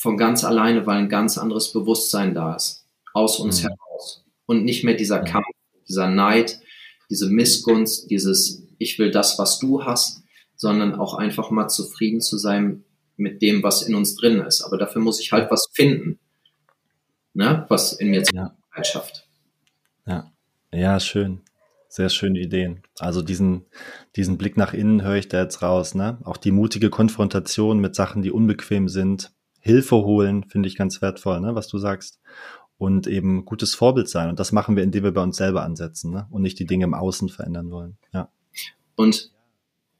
Von 0.01 0.17
ganz 0.17 0.45
alleine, 0.45 0.87
weil 0.87 0.97
ein 0.97 1.11
ganz 1.11 1.37
anderes 1.37 1.75
Bewusstsein 1.75 2.35
da 2.35 2.57
ist, 2.57 2.87
aus 3.13 3.39
uns 3.39 3.63
mhm. 3.63 3.69
heraus. 3.69 4.25
Und 4.47 4.65
nicht 4.65 4.83
mehr 4.83 4.95
dieser 4.95 5.21
Kampf, 5.21 5.45
dieser 5.87 6.09
Neid, 6.09 6.59
diese 7.11 7.29
Missgunst, 7.29 8.11
dieses 8.11 8.67
Ich 8.79 8.99
will 8.99 9.11
das, 9.11 9.39
was 9.39 9.59
du 9.59 9.85
hast, 9.85 10.23
sondern 10.57 10.95
auch 10.95 11.13
einfach 11.13 11.51
mal 11.51 11.69
zufrieden 11.69 12.23
zu 12.23 12.39
sein 12.39 12.83
mit 13.19 13.43
dem, 13.43 13.63
was 13.63 13.83
in 13.83 13.95
uns 13.95 14.17
drin 14.17 14.41
ist. 14.41 14.63
Aber 14.63 14.79
dafür 14.79 15.03
muss 15.03 15.21
ich 15.21 15.33
halt 15.33 15.51
was 15.51 15.69
finden, 15.75 16.19
ne? 17.35 17.67
was 17.69 17.93
in 17.93 18.09
mir 18.09 18.23
ja. 18.33 18.57
schafft. 18.83 19.29
Ja, 20.07 20.33
ja, 20.73 20.99
schön. 20.99 21.43
Sehr 21.91 22.09
schöne 22.09 22.41
Ideen. 22.41 22.85
Also 22.99 23.21
diesen, 23.21 23.67
diesen 24.17 24.39
Blick 24.39 24.57
nach 24.57 24.73
innen 24.73 25.03
höre 25.03 25.17
ich 25.17 25.29
da 25.29 25.43
jetzt 25.43 25.61
raus. 25.61 25.95
Ne? 25.95 26.19
Auch 26.25 26.39
die 26.39 26.53
mutige 26.53 26.89
Konfrontation 26.89 27.81
mit 27.81 27.95
Sachen, 27.95 28.23
die 28.23 28.31
unbequem 28.31 28.89
sind. 28.89 29.31
Hilfe 29.61 29.97
holen, 29.97 30.45
finde 30.45 30.69
ich 30.69 30.77
ganz 30.77 31.01
wertvoll, 31.03 31.41
ne? 31.41 31.55
was 31.55 31.69
du 31.69 31.79
sagst. 31.79 32.19
Und 32.79 33.07
eben 33.07 33.45
gutes 33.45 33.75
Vorbild 33.75 34.09
sein. 34.09 34.31
Und 34.31 34.41
das 34.41 34.53
machen 34.53 34.75
wir, 34.75 34.83
indem 34.83 35.05
wir 35.05 35.13
bei 35.13 35.23
uns 35.23 35.37
selber 35.37 35.63
ansetzen 35.63 36.13
ne? 36.13 36.27
und 36.31 36.41
nicht 36.41 36.59
die 36.59 36.67
Dinge 36.67 36.87
im 36.87 36.95
Außen 36.95 37.29
verändern 37.29 37.71
wollen. 37.71 37.99
Ja. 38.13 38.31
Und 38.97 39.31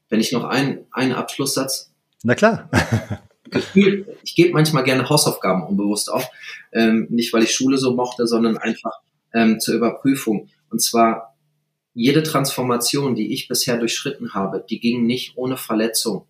wenn 0.09 0.19
ich 0.19 0.31
noch 0.31 0.43
einen, 0.43 0.85
einen 0.91 1.13
Abschlusssatz. 1.13 1.93
Na 2.23 2.35
klar. 2.35 2.69
Gefühl, 3.51 4.17
ich 4.23 4.35
gebe 4.35 4.53
manchmal 4.53 4.83
gerne 4.83 5.09
Hausaufgaben 5.09 5.63
unbewusst 5.63 6.11
auf. 6.11 6.27
Ähm, 6.71 7.07
nicht, 7.09 7.33
weil 7.33 7.43
ich 7.43 7.53
Schule 7.53 7.77
so 7.77 7.93
mochte, 7.93 8.25
sondern 8.25 8.57
einfach 8.57 8.93
ähm, 9.33 9.59
zur 9.59 9.75
Überprüfung. 9.75 10.49
Und 10.69 10.81
zwar 10.81 11.35
jede 11.93 12.23
Transformation, 12.23 13.15
die 13.15 13.33
ich 13.33 13.47
bisher 13.47 13.77
durchschritten 13.77 14.33
habe, 14.33 14.65
die 14.69 14.79
ging 14.79 15.05
nicht 15.05 15.37
ohne 15.37 15.57
Verletzung. 15.57 16.25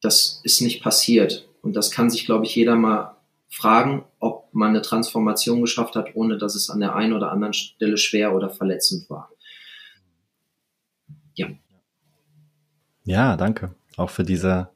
Das 0.00 0.40
ist 0.44 0.62
nicht 0.62 0.82
passiert. 0.82 1.48
Und 1.62 1.74
das 1.76 1.90
kann 1.90 2.10
sich, 2.10 2.24
glaube 2.24 2.44
ich, 2.46 2.54
jeder 2.54 2.76
mal 2.76 3.16
fragen, 3.48 4.04
ob 4.18 4.48
man 4.52 4.70
eine 4.70 4.82
Transformation 4.82 5.60
geschafft 5.60 5.96
hat, 5.96 6.14
ohne 6.14 6.38
dass 6.38 6.54
es 6.54 6.70
an 6.70 6.80
der 6.80 6.94
einen 6.94 7.12
oder 7.12 7.32
anderen 7.32 7.52
Stelle 7.52 7.96
schwer 7.96 8.34
oder 8.34 8.48
verletzend 8.48 9.10
war. 9.10 9.30
Ja. 11.34 11.48
Ja, 13.04 13.36
danke. 13.36 13.74
Auch 13.96 14.10
für 14.10 14.24
diese 14.24 14.70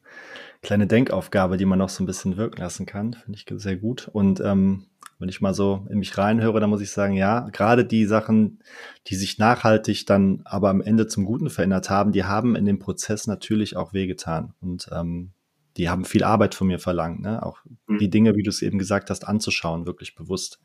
kleine 0.61 0.87
Denkaufgabe, 0.87 1.57
die 1.57 1.65
man 1.65 1.79
noch 1.79 1.89
so 1.89 2.03
ein 2.03 2.07
bisschen 2.07 2.37
wirken 2.37 2.59
lassen 2.59 2.85
kann. 2.85 3.13
Finde 3.13 3.37
ich 3.37 3.45
sehr 3.61 3.77
gut. 3.77 4.09
Und 4.11 4.41
ähm, 4.41 4.87
wenn 5.19 5.29
ich 5.29 5.39
mal 5.39 5.53
so 5.53 5.85
in 5.89 5.99
mich 5.99 6.17
reinhöre, 6.17 6.59
dann 6.59 6.69
muss 6.69 6.81
ich 6.81 6.91
sagen, 6.91 7.13
ja, 7.13 7.47
gerade 7.51 7.85
die 7.85 8.05
Sachen, 8.05 8.59
die 9.07 9.15
sich 9.15 9.37
nachhaltig 9.37 10.05
dann 10.05 10.41
aber 10.43 10.69
am 10.69 10.81
Ende 10.81 11.07
zum 11.07 11.25
Guten 11.25 11.49
verändert 11.49 11.89
haben, 11.89 12.11
die 12.11 12.25
haben 12.25 12.55
in 12.55 12.65
dem 12.65 12.79
Prozess 12.79 13.27
natürlich 13.27 13.77
auch 13.77 13.93
wehgetan. 13.93 14.53
Und 14.59 14.89
ähm, 14.91 15.31
die 15.77 15.89
haben 15.89 16.05
viel 16.05 16.23
Arbeit 16.23 16.55
von 16.55 16.67
mir 16.67 16.79
verlangt, 16.79 17.21
ne? 17.21 17.43
Auch 17.43 17.59
mhm. 17.87 17.97
die 17.97 18.09
Dinge, 18.09 18.35
wie 18.35 18.43
du 18.43 18.49
es 18.49 18.61
eben 18.61 18.77
gesagt 18.77 19.09
hast, 19.09 19.27
anzuschauen, 19.27 19.85
wirklich 19.85 20.15
bewusst. 20.15 20.59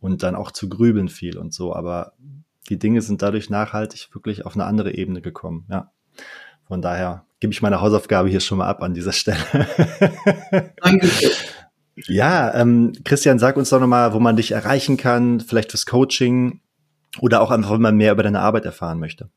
Und 0.00 0.22
dann 0.22 0.34
auch 0.36 0.50
zu 0.50 0.68
grübeln 0.68 1.08
viel 1.08 1.38
und 1.38 1.54
so. 1.54 1.74
Aber 1.74 2.12
die 2.68 2.78
Dinge 2.78 3.00
sind 3.02 3.22
dadurch 3.22 3.50
nachhaltig 3.50 4.10
wirklich 4.12 4.44
auf 4.44 4.54
eine 4.54 4.64
andere 4.64 4.94
Ebene 4.94 5.20
gekommen, 5.22 5.66
ja. 5.70 5.90
Von 6.66 6.80
daher 6.80 7.26
gebe 7.40 7.52
ich 7.52 7.60
meine 7.60 7.80
Hausaufgabe 7.82 8.28
hier 8.30 8.40
schon 8.40 8.58
mal 8.58 8.68
ab 8.68 8.82
an 8.82 8.94
dieser 8.94 9.12
Stelle. 9.12 9.38
Danke. 10.82 11.10
Ja, 12.08 12.54
ähm, 12.54 12.92
Christian, 13.04 13.38
sag 13.38 13.56
uns 13.56 13.70
doch 13.70 13.80
nochmal, 13.80 14.14
wo 14.14 14.20
man 14.20 14.36
dich 14.36 14.52
erreichen 14.52 14.96
kann, 14.96 15.40
vielleicht 15.40 15.70
fürs 15.70 15.86
Coaching 15.86 16.60
oder 17.20 17.42
auch 17.42 17.50
einfach, 17.50 17.72
wenn 17.72 17.82
man 17.82 17.96
mehr 17.96 18.12
über 18.12 18.22
deine 18.22 18.40
Arbeit 18.40 18.64
erfahren 18.64 18.98
möchte. 18.98 19.28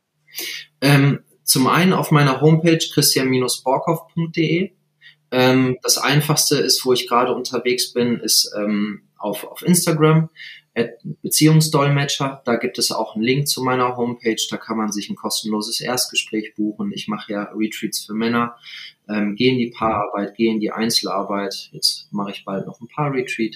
Ähm, 0.82 1.20
zum 1.43 1.68
einen 1.68 1.93
auf 1.93 2.11
meiner 2.11 2.41
Homepage 2.41 2.78
christian-borkow.de. 2.78 4.72
Ähm, 5.32 5.78
das 5.84 5.97
einfachste 5.97 6.57
ist, 6.57 6.86
wo 6.86 6.93
ich 6.93 7.07
gerade 7.07 7.34
unterwegs 7.34 7.93
bin, 7.93 8.19
ist 8.19 8.53
ähm, 8.57 9.03
auf, 9.17 9.43
auf 9.43 9.61
Instagram. 9.61 10.30
Beziehungsdolmetscher. 11.23 12.41
Da 12.45 12.55
gibt 12.55 12.78
es 12.78 12.91
auch 12.91 13.15
einen 13.15 13.23
Link 13.23 13.47
zu 13.47 13.63
meiner 13.63 13.97
Homepage. 13.97 14.41
Da 14.49 14.57
kann 14.57 14.78
man 14.78 14.91
sich 14.91 15.09
ein 15.09 15.15
kostenloses 15.15 15.82
Erstgespräch 15.82 16.53
buchen. 16.55 16.91
Ich 16.93 17.07
mache 17.07 17.34
ja 17.34 17.43
Retreats 17.55 18.05
für 18.05 18.13
Männer, 18.13 18.57
ähm, 19.09 19.36
gehe 19.36 19.51
in 19.51 19.57
die 19.57 19.71
Paararbeit, 19.71 20.36
gehe 20.36 20.51
in 20.51 20.59
die 20.59 20.71
Einzelarbeit. 20.71 21.69
Jetzt 21.71 22.07
mache 22.11 22.32
ich 22.32 22.45
bald 22.45 22.67
noch 22.67 22.80
ein 22.80 22.88
Paar-Retreat 22.88 23.55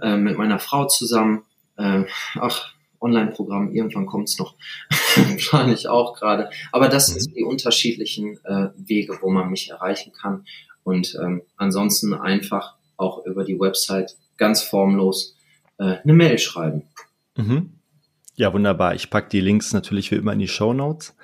äh, 0.00 0.16
mit 0.16 0.36
meiner 0.36 0.58
Frau 0.58 0.86
zusammen. 0.86 1.44
Äh, 1.78 2.04
ach, 2.34 2.74
Online-Programm, 3.02 3.72
irgendwann 3.72 4.06
kommt's 4.06 4.38
noch. 4.38 4.54
Plane 5.38 5.74
ich 5.74 5.88
auch 5.88 6.14
gerade. 6.14 6.48
Aber 6.70 6.88
das 6.88 7.12
mhm. 7.12 7.20
sind 7.20 7.36
die 7.36 7.44
unterschiedlichen 7.44 8.38
äh, 8.44 8.68
Wege, 8.76 9.18
wo 9.20 9.30
man 9.30 9.50
mich 9.50 9.70
erreichen 9.70 10.12
kann. 10.12 10.44
Und 10.84 11.16
ähm, 11.22 11.42
ansonsten 11.56 12.14
einfach 12.14 12.76
auch 12.96 13.24
über 13.26 13.44
die 13.44 13.58
Website 13.58 14.16
ganz 14.36 14.62
formlos 14.62 15.36
äh, 15.78 15.96
eine 16.02 16.12
Mail 16.12 16.38
schreiben. 16.38 16.82
Mhm. 17.36 17.74
Ja, 18.34 18.52
wunderbar. 18.52 18.94
Ich 18.94 19.10
packe 19.10 19.28
die 19.28 19.40
Links 19.40 19.72
natürlich 19.72 20.10
wie 20.10 20.16
immer 20.16 20.32
in 20.32 20.38
die 20.38 20.48
Show 20.48 20.72
Notes 20.72 21.14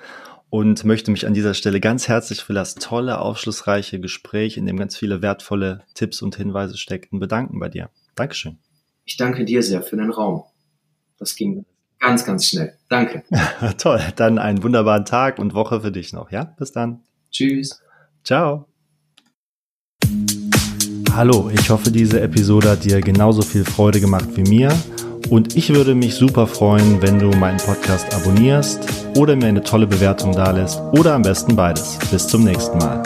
und 0.49 0.83
möchte 0.85 1.11
mich 1.11 1.27
an 1.27 1.33
dieser 1.33 1.53
Stelle 1.53 1.79
ganz 1.79 2.07
herzlich 2.07 2.43
für 2.43 2.53
das 2.53 2.75
tolle, 2.75 3.19
aufschlussreiche 3.19 3.99
Gespräch, 3.99 4.57
in 4.57 4.65
dem 4.65 4.77
ganz 4.77 4.95
viele 4.97 5.21
wertvolle 5.21 5.83
Tipps 5.93 6.21
und 6.21 6.35
Hinweise 6.35 6.77
steckten, 6.77 7.19
bedanken 7.19 7.59
bei 7.59 7.69
dir. 7.69 7.89
Dankeschön. 8.15 8.57
Ich 9.05 9.17
danke 9.17 9.45
dir 9.45 9.63
sehr 9.63 9.81
für 9.81 9.97
den 9.97 10.11
Raum. 10.11 10.43
Das 11.19 11.35
ging 11.35 11.65
ganz, 11.99 12.25
ganz 12.25 12.45
schnell. 12.45 12.73
Danke. 12.87 13.23
Toll. 13.77 14.01
Dann 14.15 14.39
einen 14.39 14.63
wunderbaren 14.63 15.05
Tag 15.05 15.37
und 15.37 15.53
Woche 15.53 15.81
für 15.81 15.91
dich 15.91 16.13
noch. 16.13 16.31
Ja, 16.31 16.45
bis 16.57 16.71
dann. 16.71 17.01
Tschüss. 17.31 17.81
Ciao. 18.23 18.65
Hallo, 21.13 21.51
ich 21.53 21.69
hoffe, 21.69 21.91
diese 21.91 22.21
Episode 22.21 22.69
hat 22.69 22.85
dir 22.85 23.01
genauso 23.01 23.41
viel 23.41 23.65
Freude 23.65 23.99
gemacht 23.99 24.29
wie 24.35 24.43
mir. 24.43 24.71
Und 25.29 25.57
ich 25.57 25.69
würde 25.73 25.93
mich 25.93 26.15
super 26.15 26.47
freuen, 26.47 27.01
wenn 27.01 27.19
du 27.19 27.29
meinen 27.31 27.57
Podcast 27.57 28.13
abonnierst 28.15 28.79
oder 29.15 29.35
mir 29.35 29.47
eine 29.47 29.61
tolle 29.61 29.85
Bewertung 29.85 30.31
dalässt 30.31 30.79
oder 30.93 31.13
am 31.13 31.21
besten 31.21 31.55
beides. 31.55 31.99
Bis 32.09 32.27
zum 32.27 32.45
nächsten 32.45 32.77
Mal. 32.77 33.03